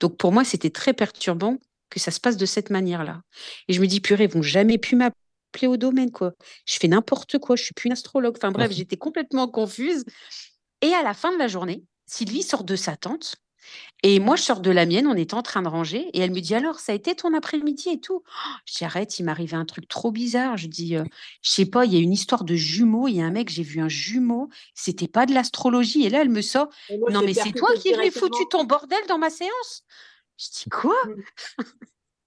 [0.00, 1.58] Donc pour moi, c'était très perturbant
[1.92, 3.22] que ça se passe de cette manière-là.
[3.68, 6.32] Et je me dis, purée, ils vont jamais pu m'appeler au domaine, quoi.
[6.64, 8.36] Je fais n'importe quoi, je suis plus une astrologue.
[8.36, 10.04] Enfin bref, j'étais complètement confuse.
[10.80, 13.36] Et à la fin de la journée, Sylvie sort de sa tente
[14.02, 16.32] et moi, je sors de la mienne, on était en train de ranger, et elle
[16.32, 18.22] me dit alors, ça a été ton après-midi et tout?
[18.24, 20.56] Oh, je dis arrête, il m'arrivait un truc trop bizarre.
[20.56, 21.04] Je dis, euh,
[21.42, 23.48] je sais pas, il y a une histoire de jumeaux, il y a un mec,
[23.48, 26.04] j'ai vu un jumeau, c'était pas de l'astrologie.
[26.04, 29.00] Et là, elle me sort, moi, non mais c'est toi qui lui foutu ton bordel
[29.08, 29.84] dans ma séance.
[30.42, 30.96] Je dis quoi?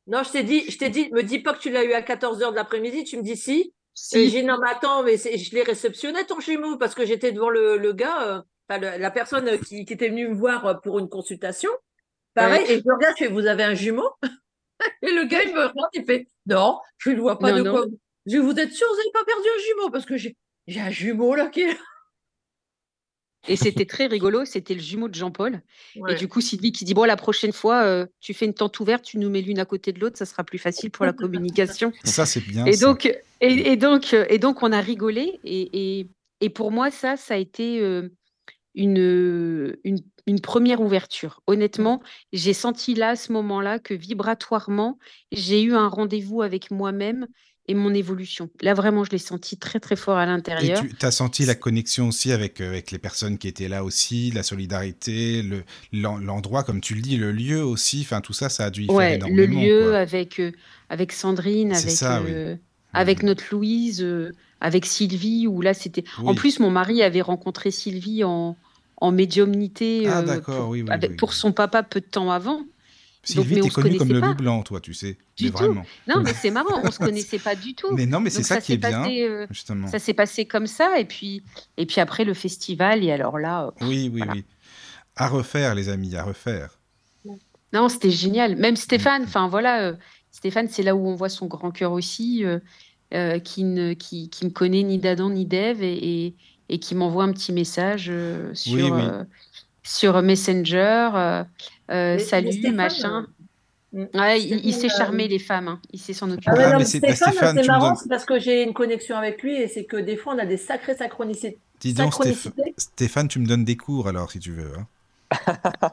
[0.08, 2.02] Non, je t'ai dit, je t'ai dit, me dis pas que tu l'as eu à
[2.02, 3.60] 14h de l'après-midi, tu me dis si.
[3.62, 4.30] Et Si.
[4.30, 7.50] j'ai dit, non, mais attends, mais je l'ai réceptionné ton jumeau parce que j'étais devant
[7.50, 10.66] le, le gars, euh, enfin, le- la personne euh, qui, qui était venue me voir
[10.66, 11.72] euh, pour une consultation.
[12.36, 12.74] Pareil, Ouais.
[12.74, 14.10] et je regarde, je fais, vous avez un jumeau?
[15.02, 17.62] Et le gars, il me regarde, il fait, non, je ne vois pas Non, de
[17.64, 17.72] non.
[17.72, 17.86] quoi.
[18.28, 20.36] Je vous êtes sûr, vous n'avez pas perdu un jumeau parce que j'ai
[20.68, 21.80] j'ai un jumeau là qui est là.
[23.48, 24.46] Et c'était très rigolo.
[24.46, 25.62] C'était le jumeau de Jean-Paul.
[26.08, 28.80] Et du coup, Sylvie qui dit Bon, la prochaine fois, euh, tu fais une tente
[28.80, 31.14] ouverte, tu nous mets l'une à côté de l'autre, ça sera plus facile pour la
[31.14, 31.92] communication.
[32.04, 32.66] Ça, c'est bien.
[32.66, 32.86] Et ça.
[32.86, 35.40] donc, et, et donc, euh, et donc, on a rigolé.
[35.44, 36.08] Et, et,
[36.42, 38.10] et pour moi, ça, ça a été euh,
[38.74, 41.42] une, une, une première ouverture.
[41.48, 42.02] Honnêtement,
[42.34, 44.98] j'ai senti là, à ce moment-là, que vibratoirement,
[45.32, 47.28] j'ai eu un rendez-vous avec moi-même
[47.68, 48.50] et mon évolution.
[48.62, 50.84] Là, vraiment, je l'ai senti très, très fort à Et l'intérieur.
[50.98, 54.32] tu as senti la connexion aussi avec, euh, avec les personnes qui étaient là aussi,
[54.32, 58.02] la solidarité, le, l'en- l'endroit, comme tu le dis, le lieu aussi.
[58.02, 59.62] Enfin, tout ça, ça a dû y faire Ouais, le énormément.
[59.62, 60.00] lieu quoi.
[60.00, 60.52] avec, euh,
[60.90, 62.32] avec Sandrine, C'est avec, ça, oui.
[62.32, 62.56] euh,
[62.94, 64.06] avec notre Louise,
[64.62, 66.04] avec Sylvie, où là, c'était...
[66.18, 68.58] En plus, mon mari avait rencontré Sylvie en,
[68.98, 70.24] en médiumnité Ah,
[70.70, 72.62] oui, avec, pour son papa peu de temps avant.
[73.26, 75.18] Sylvie, t'es connue comme le loup blanc, toi, tu sais.
[75.36, 75.58] Du mais tout.
[75.58, 75.84] vraiment.
[76.08, 77.88] Non, mais c'est marrant, on se connaissait pas du tout.
[77.96, 79.88] Mais non, mais c'est ça ça qui est bien, euh, justement.
[79.88, 81.44] ça s'est passé comme ça, et puis,
[81.78, 84.34] et puis après le festival, et alors là, euh, Oui, oui, voilà.
[84.34, 84.46] oui.
[85.16, 86.80] À refaire, les amis, à refaire.
[87.74, 88.56] Non, c'était génial.
[88.56, 89.26] Même Stéphane, Mm.
[89.26, 89.96] enfin voilà, euh,
[90.32, 94.46] Stéphane, c'est là où on voit son grand cœur aussi, euh, qui ne qui, qui
[94.46, 96.36] me connaît ni d'Adam ni d'Ève et, et,
[96.70, 99.02] et qui m'envoie un petit message Oui, sur, oui.
[99.04, 99.24] euh,
[99.84, 101.10] sur Messenger.
[101.16, 101.44] euh,
[101.92, 103.28] euh, salut, Stéphane, machin.
[103.96, 105.82] euh, Ouais, il, il sait euh, charmer les femmes, hein.
[105.92, 106.48] Il sait s'en occuper.
[106.52, 108.74] Ah ouais, Ah, non, mais Stéphane, Stéphane, c'est marrant, donnes- c'est parce que j'ai une
[108.74, 111.60] connexion avec lui et c'est que des fois on a des sacrées synchronicités.
[111.80, 112.76] Dis donc, synchronicités.
[112.78, 114.74] Stéphane, tu me donnes des cours alors, si tu veux.
[114.78, 114.88] hein.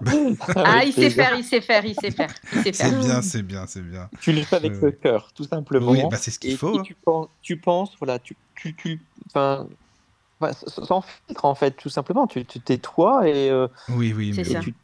[0.57, 3.83] Ah, il sait faire, il sait faire, il sait faire, C'est bien, c'est bien, c'est
[3.83, 4.09] bien.
[4.21, 5.91] Tu le fais avec Euh, le cœur, tout simplement.
[5.91, 6.83] Oui, bah, c'est ce qu'il faut, et hein.
[6.83, 9.01] tu, penses, tu penses, voilà, tu, tu, tu-
[10.43, 12.27] enfin, sans filtre en fait, tout simplement.
[12.27, 14.77] Tu tu- t'es toi et, euh, Oui, oui, mais et tu,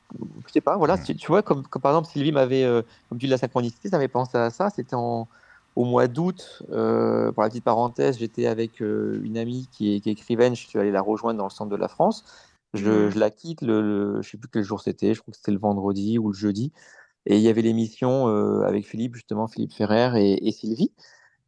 [0.47, 3.19] je sais pas, voilà, tu, tu vois, comme, comme par exemple Sylvie m'avait, euh, comme
[3.19, 4.70] tu dis la synchronicité, ça m'avait pensé à ça.
[4.70, 5.28] C'était en
[5.77, 10.01] au mois d'août, euh, pour la petite parenthèse, j'étais avec euh, une amie qui est,
[10.01, 10.57] qui est écrivaine.
[10.57, 12.25] Je suis allé la rejoindre dans le centre de la France.
[12.75, 13.11] Je, Mhm.
[13.11, 15.15] je la quitte le, le- je sais plus quel jour c'était.
[15.15, 16.73] Je crois que c'était le vendredi ou le jeudi.
[17.27, 20.93] Et il y avait l'émission euh, avec Philippe, justement, Philippe Ferrer et, et Sylvie.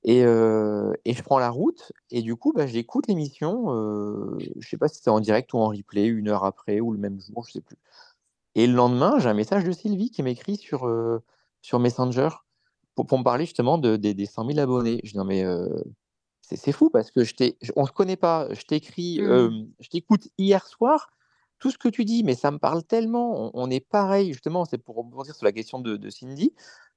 [0.05, 1.93] Et, euh, et je prends la route.
[2.11, 3.75] Et du coup, bah, j'écoute l'émission.
[3.75, 6.93] Euh, je sais pas si c'était en direct ou en replay, une heure après ou
[6.93, 7.77] le même jour, je sais plus.
[8.55, 11.23] Et le lendemain, j'ai un message de Sylvie qui m'écrit sur, euh,
[11.63, 12.31] sur Messenger
[12.95, 15.01] pour, pour me parler justement de, des, des 100 000 abonnés.
[15.05, 15.45] Je dis non, mais
[16.57, 17.33] c'est fou parce que je
[17.77, 18.49] on se connaît pas.
[18.53, 21.11] Je t'écris, euh, je t'écoute hier soir.
[21.61, 23.47] Tout ce que tu dis, mais ça me parle tellement.
[23.47, 24.65] On, on est pareil, justement.
[24.65, 26.53] C'est pour rebondir sur la question de, de Cindy.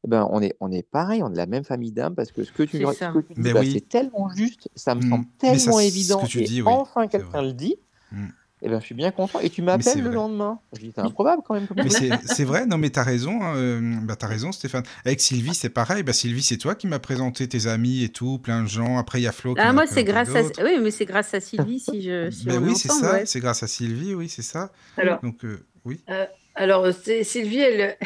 [0.06, 2.32] Eh ben, on est, on est pareil, on est de la même famille d'âmes parce
[2.32, 3.12] que ce que tu, C'est ce ça.
[3.12, 3.72] que tu dis, bah, oui.
[3.72, 6.22] c'est tellement juste, ça me semble ça, tellement ce évident.
[6.22, 7.78] que tu et dis, oui, enfin, quelqu'un le dit.
[8.12, 8.26] Mm.
[8.66, 9.40] Eh ben, je suis bien content.
[9.42, 10.14] Et tu m'appelles le vrai.
[10.16, 10.60] lendemain.
[10.74, 11.68] Je dis, c'est improbable quand même.
[11.68, 11.90] Comme Mais
[12.26, 14.84] c'est vrai, non mais t'as raison, hein, euh, bah, t'as raison Stéphane.
[15.04, 18.40] Avec Sylvie c'est pareil, bah, Sylvie c'est toi qui m'as présenté tes amis et tout,
[18.40, 18.98] plein de gens.
[18.98, 21.06] Après il y a Flo qui Ah, a moi, c'est grâce à, oui, mais c'est
[21.06, 23.26] grâce à Sylvie si je, si Ben oui c'est ça, ouais.
[23.26, 24.72] c'est grâce à Sylvie, oui c'est ça.
[24.98, 26.26] Alors, Donc euh, oui, euh,
[26.56, 26.88] alors
[27.24, 27.98] Sylvie, elle,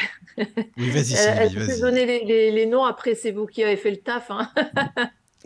[0.76, 2.84] oui vas-y elle, elle Sylvie, peut donner les, les- les noms.
[2.84, 4.30] Après, c'est vous qui avez fait le taf.
[4.30, 4.50] hein.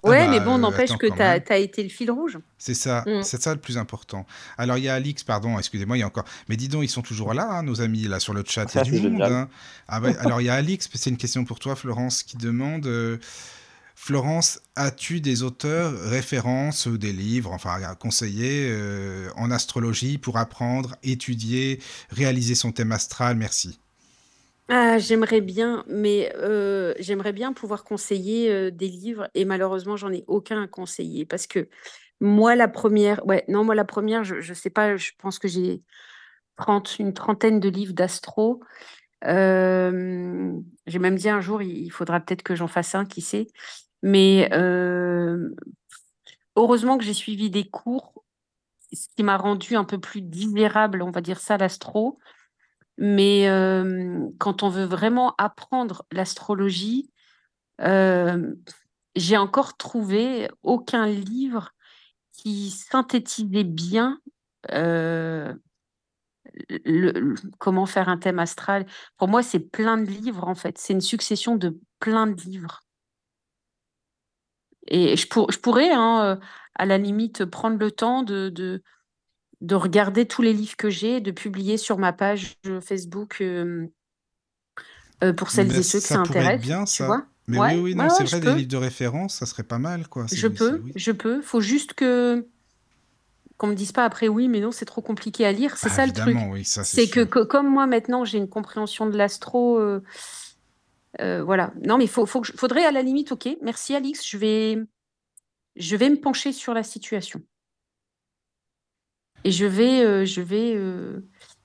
[0.05, 1.43] Ah Ouais, bah, mais bon, euh, n'empêche que même.
[1.43, 2.39] t'as été le fil rouge.
[2.59, 3.23] C'est ça, Mm.
[3.23, 4.27] c'est ça le plus important.
[4.59, 6.25] Alors il y a Alix, pardon, excusez-moi, il y a encore.
[6.49, 8.79] Mais dis donc, ils sont toujours là, hein, nos amis, là sur le chat, il
[8.79, 9.23] y a du monde.
[9.23, 9.49] hein.
[9.89, 12.87] Ah alors il y a Alix, c'est une question pour toi, Florence, qui demande.
[12.87, 13.19] euh,
[13.95, 20.39] Florence, as-tu des auteurs, références ou des livres, enfin à conseiller euh, en astrologie pour
[20.39, 21.81] apprendre, étudier,
[22.11, 23.37] réaliser son thème astral?
[23.37, 23.79] Merci.
[24.69, 30.11] Ah, j'aimerais bien, mais euh, j'aimerais bien pouvoir conseiller euh, des livres et malheureusement, j'en
[30.13, 31.69] ai aucun à conseiller parce que
[32.21, 35.49] moi, la première, ouais, non, moi, la première, je, je sais pas, je pense que
[35.49, 35.83] j'ai
[36.57, 38.61] 30, une trentaine de livres d'astro.
[39.27, 40.53] Euh,
[40.87, 43.49] j'ai même dit un jour, il, faudra peut-être que j'en fasse un, qui sait.
[44.03, 44.49] Mais
[46.57, 48.25] heureusement que j'ai suivi des cours,
[48.93, 52.19] ce qui m'a rendu un peu plus digérable, on va dire ça, l'astro.
[52.99, 53.47] Mais
[54.39, 57.11] quand on veut vraiment apprendre l'astrologie,
[57.81, 61.71] j'ai encore trouvé aucun livre
[62.33, 64.21] qui synthétisait bien
[67.59, 68.87] comment faire un thème astral.
[69.17, 70.79] Pour moi, c'est plein de livres, en fait.
[70.79, 72.83] C'est une succession de plein de livres.
[74.89, 76.39] Et je, pour- je pourrais, hein,
[76.75, 78.83] à la limite, prendre le temps de,
[79.63, 83.87] de regarder tous les livres que j'ai, de publier sur ma page Facebook euh,
[85.25, 86.61] euh, pour celles Mais et ceux que ça, ça pourrait être intéresse.
[86.61, 87.07] bien, tu ça.
[87.07, 87.27] vois?
[87.49, 88.57] Mais Ouais, oui, oui, non, ouais, c'est ouais, vrai, des peux.
[88.57, 90.27] livres de référence, ça serait pas mal, quoi.
[90.33, 90.93] Je peux, oui.
[90.97, 91.43] je peux.
[91.43, 92.47] Faut juste que
[93.59, 95.77] qu'on me dise pas après oui, mais non, c'est trop compliqué à lire.
[95.77, 96.37] C'est Bah, ça le truc.
[96.51, 100.03] oui, c'est que, comme moi maintenant j'ai une compréhension de l'astro, euh,
[101.21, 101.73] euh, voilà.
[101.87, 103.33] Non, mais faut, faut que je- faudrait à la limite.
[103.33, 104.27] Ok, merci Alix.
[104.27, 104.79] Je vais,
[105.77, 107.43] je vais me pencher sur la situation.
[109.45, 111.21] Et je vais, euh, je vais, euh,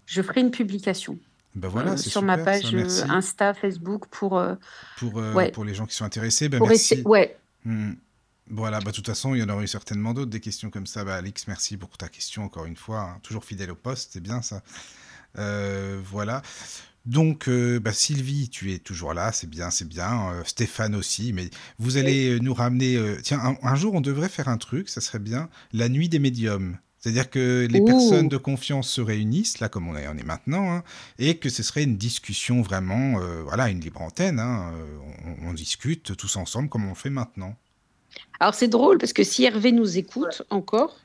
[0.06, 1.18] je ferai une publication
[1.56, 3.10] Ben euh, voilà, sur ma super page.
[3.10, 4.56] Insta, Facebook pour, euh,
[4.98, 7.08] Pour, euh, ouais, pour les gens qui sont intéressés, ben pour essayer, merci.
[7.08, 7.94] ouais, Hmm.
[8.50, 10.88] Voilà, bah, de toute façon, il y en aurait eu certainement d'autres, des questions comme
[10.88, 11.04] ça.
[11.04, 13.02] Bah, Alix, merci pour ta question, encore une fois.
[13.02, 13.20] hein.
[13.22, 14.64] Toujours fidèle au poste, c'est bien ça.
[15.36, 16.42] Voilà.
[17.06, 20.32] Donc, euh, bah, Sylvie, tu es toujours là, c'est bien, c'est bien.
[20.32, 21.50] Euh, Stéphane aussi, mais
[21.80, 22.96] vous allez nous ramener...
[22.98, 26.10] euh, Tiens, un, un jour, on devrait faire un truc, ça serait bien, la nuit
[26.10, 26.78] des médiums.
[27.00, 30.72] C'est-à-dire que les personnes de confiance se réunissent, là, comme on est, on est maintenant,
[30.72, 30.84] hein,
[31.20, 34.40] et que ce serait une discussion vraiment, euh, voilà, une libre antenne.
[34.40, 34.98] hein, euh,
[35.44, 37.56] on, on discute tous ensemble comme on le fait maintenant.
[38.40, 40.98] Alors c'est drôle parce que si Hervé nous écoute encore,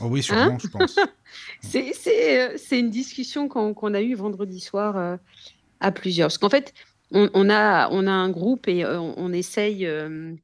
[0.00, 0.96] Oh oui, hein, sûrement, je pense.
[1.60, 5.16] c'est c'est, euh, c'est une discussion qu'on qu'on a eue vendredi soir euh,
[5.80, 6.28] à plusieurs.
[6.28, 6.74] Parce qu'en fait,
[7.10, 10.34] on, on a, on a un groupe et euh, on, on essaye, euh,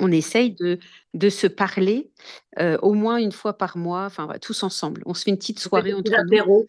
[0.00, 0.78] on essaye de,
[1.14, 2.10] de se parler
[2.58, 5.02] euh, au moins une fois par mois, enfin tous ensemble.
[5.06, 6.16] On se fait une petite On fait soirée entre nous.
[6.18, 6.66] apéros.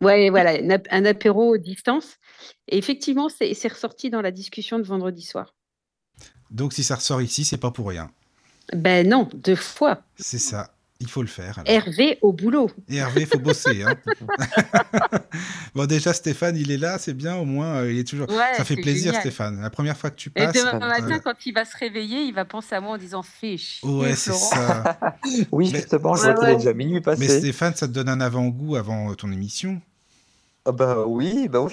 [0.00, 2.16] Ouais, voilà, un, ap- un apéro à distance.
[2.68, 5.54] Et effectivement, c'est c'est ressorti dans la discussion de vendredi soir.
[6.50, 8.10] Donc si ça ressort ici, c'est pas pour rien.
[8.72, 10.02] Ben non, deux fois.
[10.16, 10.72] C'est ça.
[11.02, 11.64] Il faut le faire alors.
[11.72, 12.70] Hervé au boulot.
[12.88, 13.82] Et Hervé, il faut bosser.
[13.82, 13.94] Hein.
[15.74, 18.28] bon, déjà, Stéphane, il est là, c'est bien, au moins, euh, il est toujours.
[18.28, 19.20] Ouais, Ça fait plaisir, génial.
[19.22, 19.60] Stéphane.
[19.62, 20.54] La première fois que tu Et passes.
[20.54, 21.18] demain Ah, matin, voilà.
[21.20, 24.14] quand il va se réveiller, il va penser à moi en disant Fais chier, Ouais,
[24.14, 24.98] c'est ça.
[25.52, 26.56] Oui, Mais, justement, je Ouais, vois qu'il est ouais.
[26.58, 27.38] déjà minuit mais passé.
[27.40, 29.80] Stéphane, ça te donne un avant-goût avant euh, ton émission?
[30.66, 31.72] Ah bah oui, bah oui.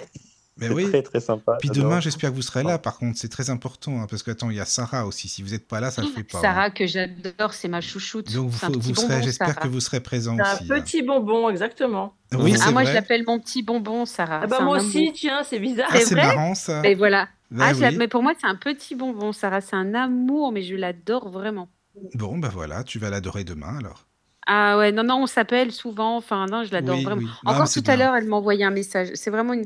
[0.60, 0.90] C'est oui.
[0.90, 2.78] très très sympa, Puis demain, j'espère que vous serez là.
[2.80, 4.02] Par contre, c'est très important.
[4.02, 5.28] hein, parce que, attends, il y a Sarah aussi.
[5.28, 6.40] Si vous n'êtes pas là, ça le fait pas.
[6.40, 6.42] hein.
[6.42, 8.34] Sarah, que j'adore, c'est ma chouchoute.
[8.34, 9.62] Donc, vous, C'est un faut- petit vous serez, bonbon, j'espère Sarah.
[9.62, 10.64] que vous serez présents C'est un aussi.
[10.74, 10.82] hein.
[10.82, 12.14] petit bonbon, exactement.
[12.34, 14.42] Oui, Ah, moi, je l'appelle mon petit bonbon, Sarah.
[14.44, 14.88] Ah bah moi amour.
[14.88, 15.90] aussi, tiens, c'est bizarre.
[15.92, 16.82] Ah, C'est marrant ça.
[16.84, 17.28] Et voilà.
[17.52, 17.96] Ben Ah, oui.
[17.98, 19.62] Mais pour moi, c'est un petit bonbon, Sarah.
[19.62, 21.70] C'est un amour, mais je l'adore vraiment.
[22.16, 24.06] Bon, ben voilà, tu vas l'adorer demain alors.
[24.50, 26.16] Ah ouais, non, non, on s'appelle souvent.
[26.18, 27.22] Enfin, non, je l'adore Oui, vraiment.
[27.22, 27.28] oui.
[27.46, 29.10] Mais Encore tout à l'heure, elle m'a envoyé un message.
[29.16, 29.66] C'est vraiment une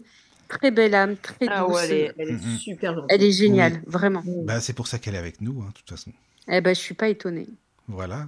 [0.60, 1.82] très belle âme, très Ah ouais, douce.
[1.84, 2.58] elle est, elle est Mm, mm.
[2.58, 3.08] super gentille.
[3.10, 3.32] Elle est Oui.
[3.34, 4.24] géniale, vraiment.
[4.26, 6.12] Bah, c'est pour ça qu'elle est avec nous, hein, de toute façon.
[6.48, 7.48] Eh ben, je suis pas étonnée.
[7.88, 8.28] Voilà.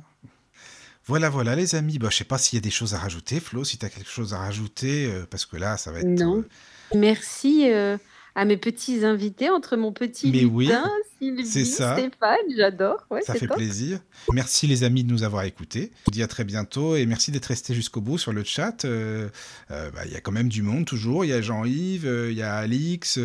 [1.06, 1.98] Voilà, voilà, les amis.
[2.00, 3.90] Bah, je sais pas s'il y a des choses à rajouter, Flo, si tu as
[3.90, 6.08] quelque chose à rajouter, euh, parce que là, ça va être.
[6.08, 6.38] Non.
[6.40, 7.98] euh, Merci euh,
[8.36, 10.90] à mes petits invités, entre mon petit Mais oui, lutin,
[11.22, 11.94] Sylvie, ça.
[11.95, 13.06] Stéphane, j'adore.
[13.12, 13.58] Ouais, Ça fait top.
[13.58, 14.00] plaisir.
[14.32, 15.92] Merci les amis de nous avoir écoutés.
[15.94, 18.86] Je vous dis à très bientôt et merci d'être restés jusqu'au bout sur le chat.
[18.86, 19.30] Euh,
[19.72, 21.26] euh, bah, Il y a quand même du monde toujours.
[21.26, 23.18] Il y a Jean-Yves, euh, il y a Alix,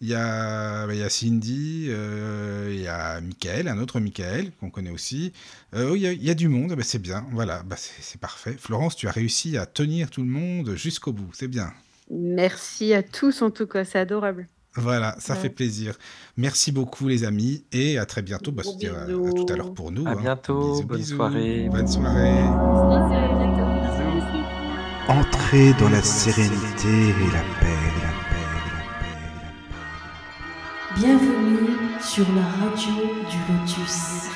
[0.00, 4.70] il y, a, bah, y a Cindy, il y a Michael, un autre Michael qu'on
[4.70, 5.32] connaît aussi.
[5.74, 7.26] Il, y a, il y a du monde, Bah, c'est bien.
[7.30, 8.56] Voilà, bah, c'est parfait.
[8.58, 11.30] Florence, tu as réussi à tenir tout le monde jusqu'au bout.
[11.32, 11.72] C'est bien.
[12.14, 14.46] Merci à tous, en tout cas, c'est adorable.
[14.74, 15.40] Voilà, ça Ouais.
[15.40, 15.96] fait plaisir.
[16.36, 18.52] Merci beaucoup les amis et à très bientôt.
[18.52, 20.06] Bah, c'est-à-dire à, tout à l'heure pour nous.
[20.06, 20.16] À hein.
[20.20, 21.16] bientôt, Bisous, bonne bisous.
[21.16, 21.68] soirée.
[21.70, 22.42] Bonne soirée.
[25.08, 31.00] Entrez dans la sérénité et la paix, la paix, la paix, la paix.
[31.00, 32.94] Bienvenue sur la radio
[33.28, 34.28] du Lotus.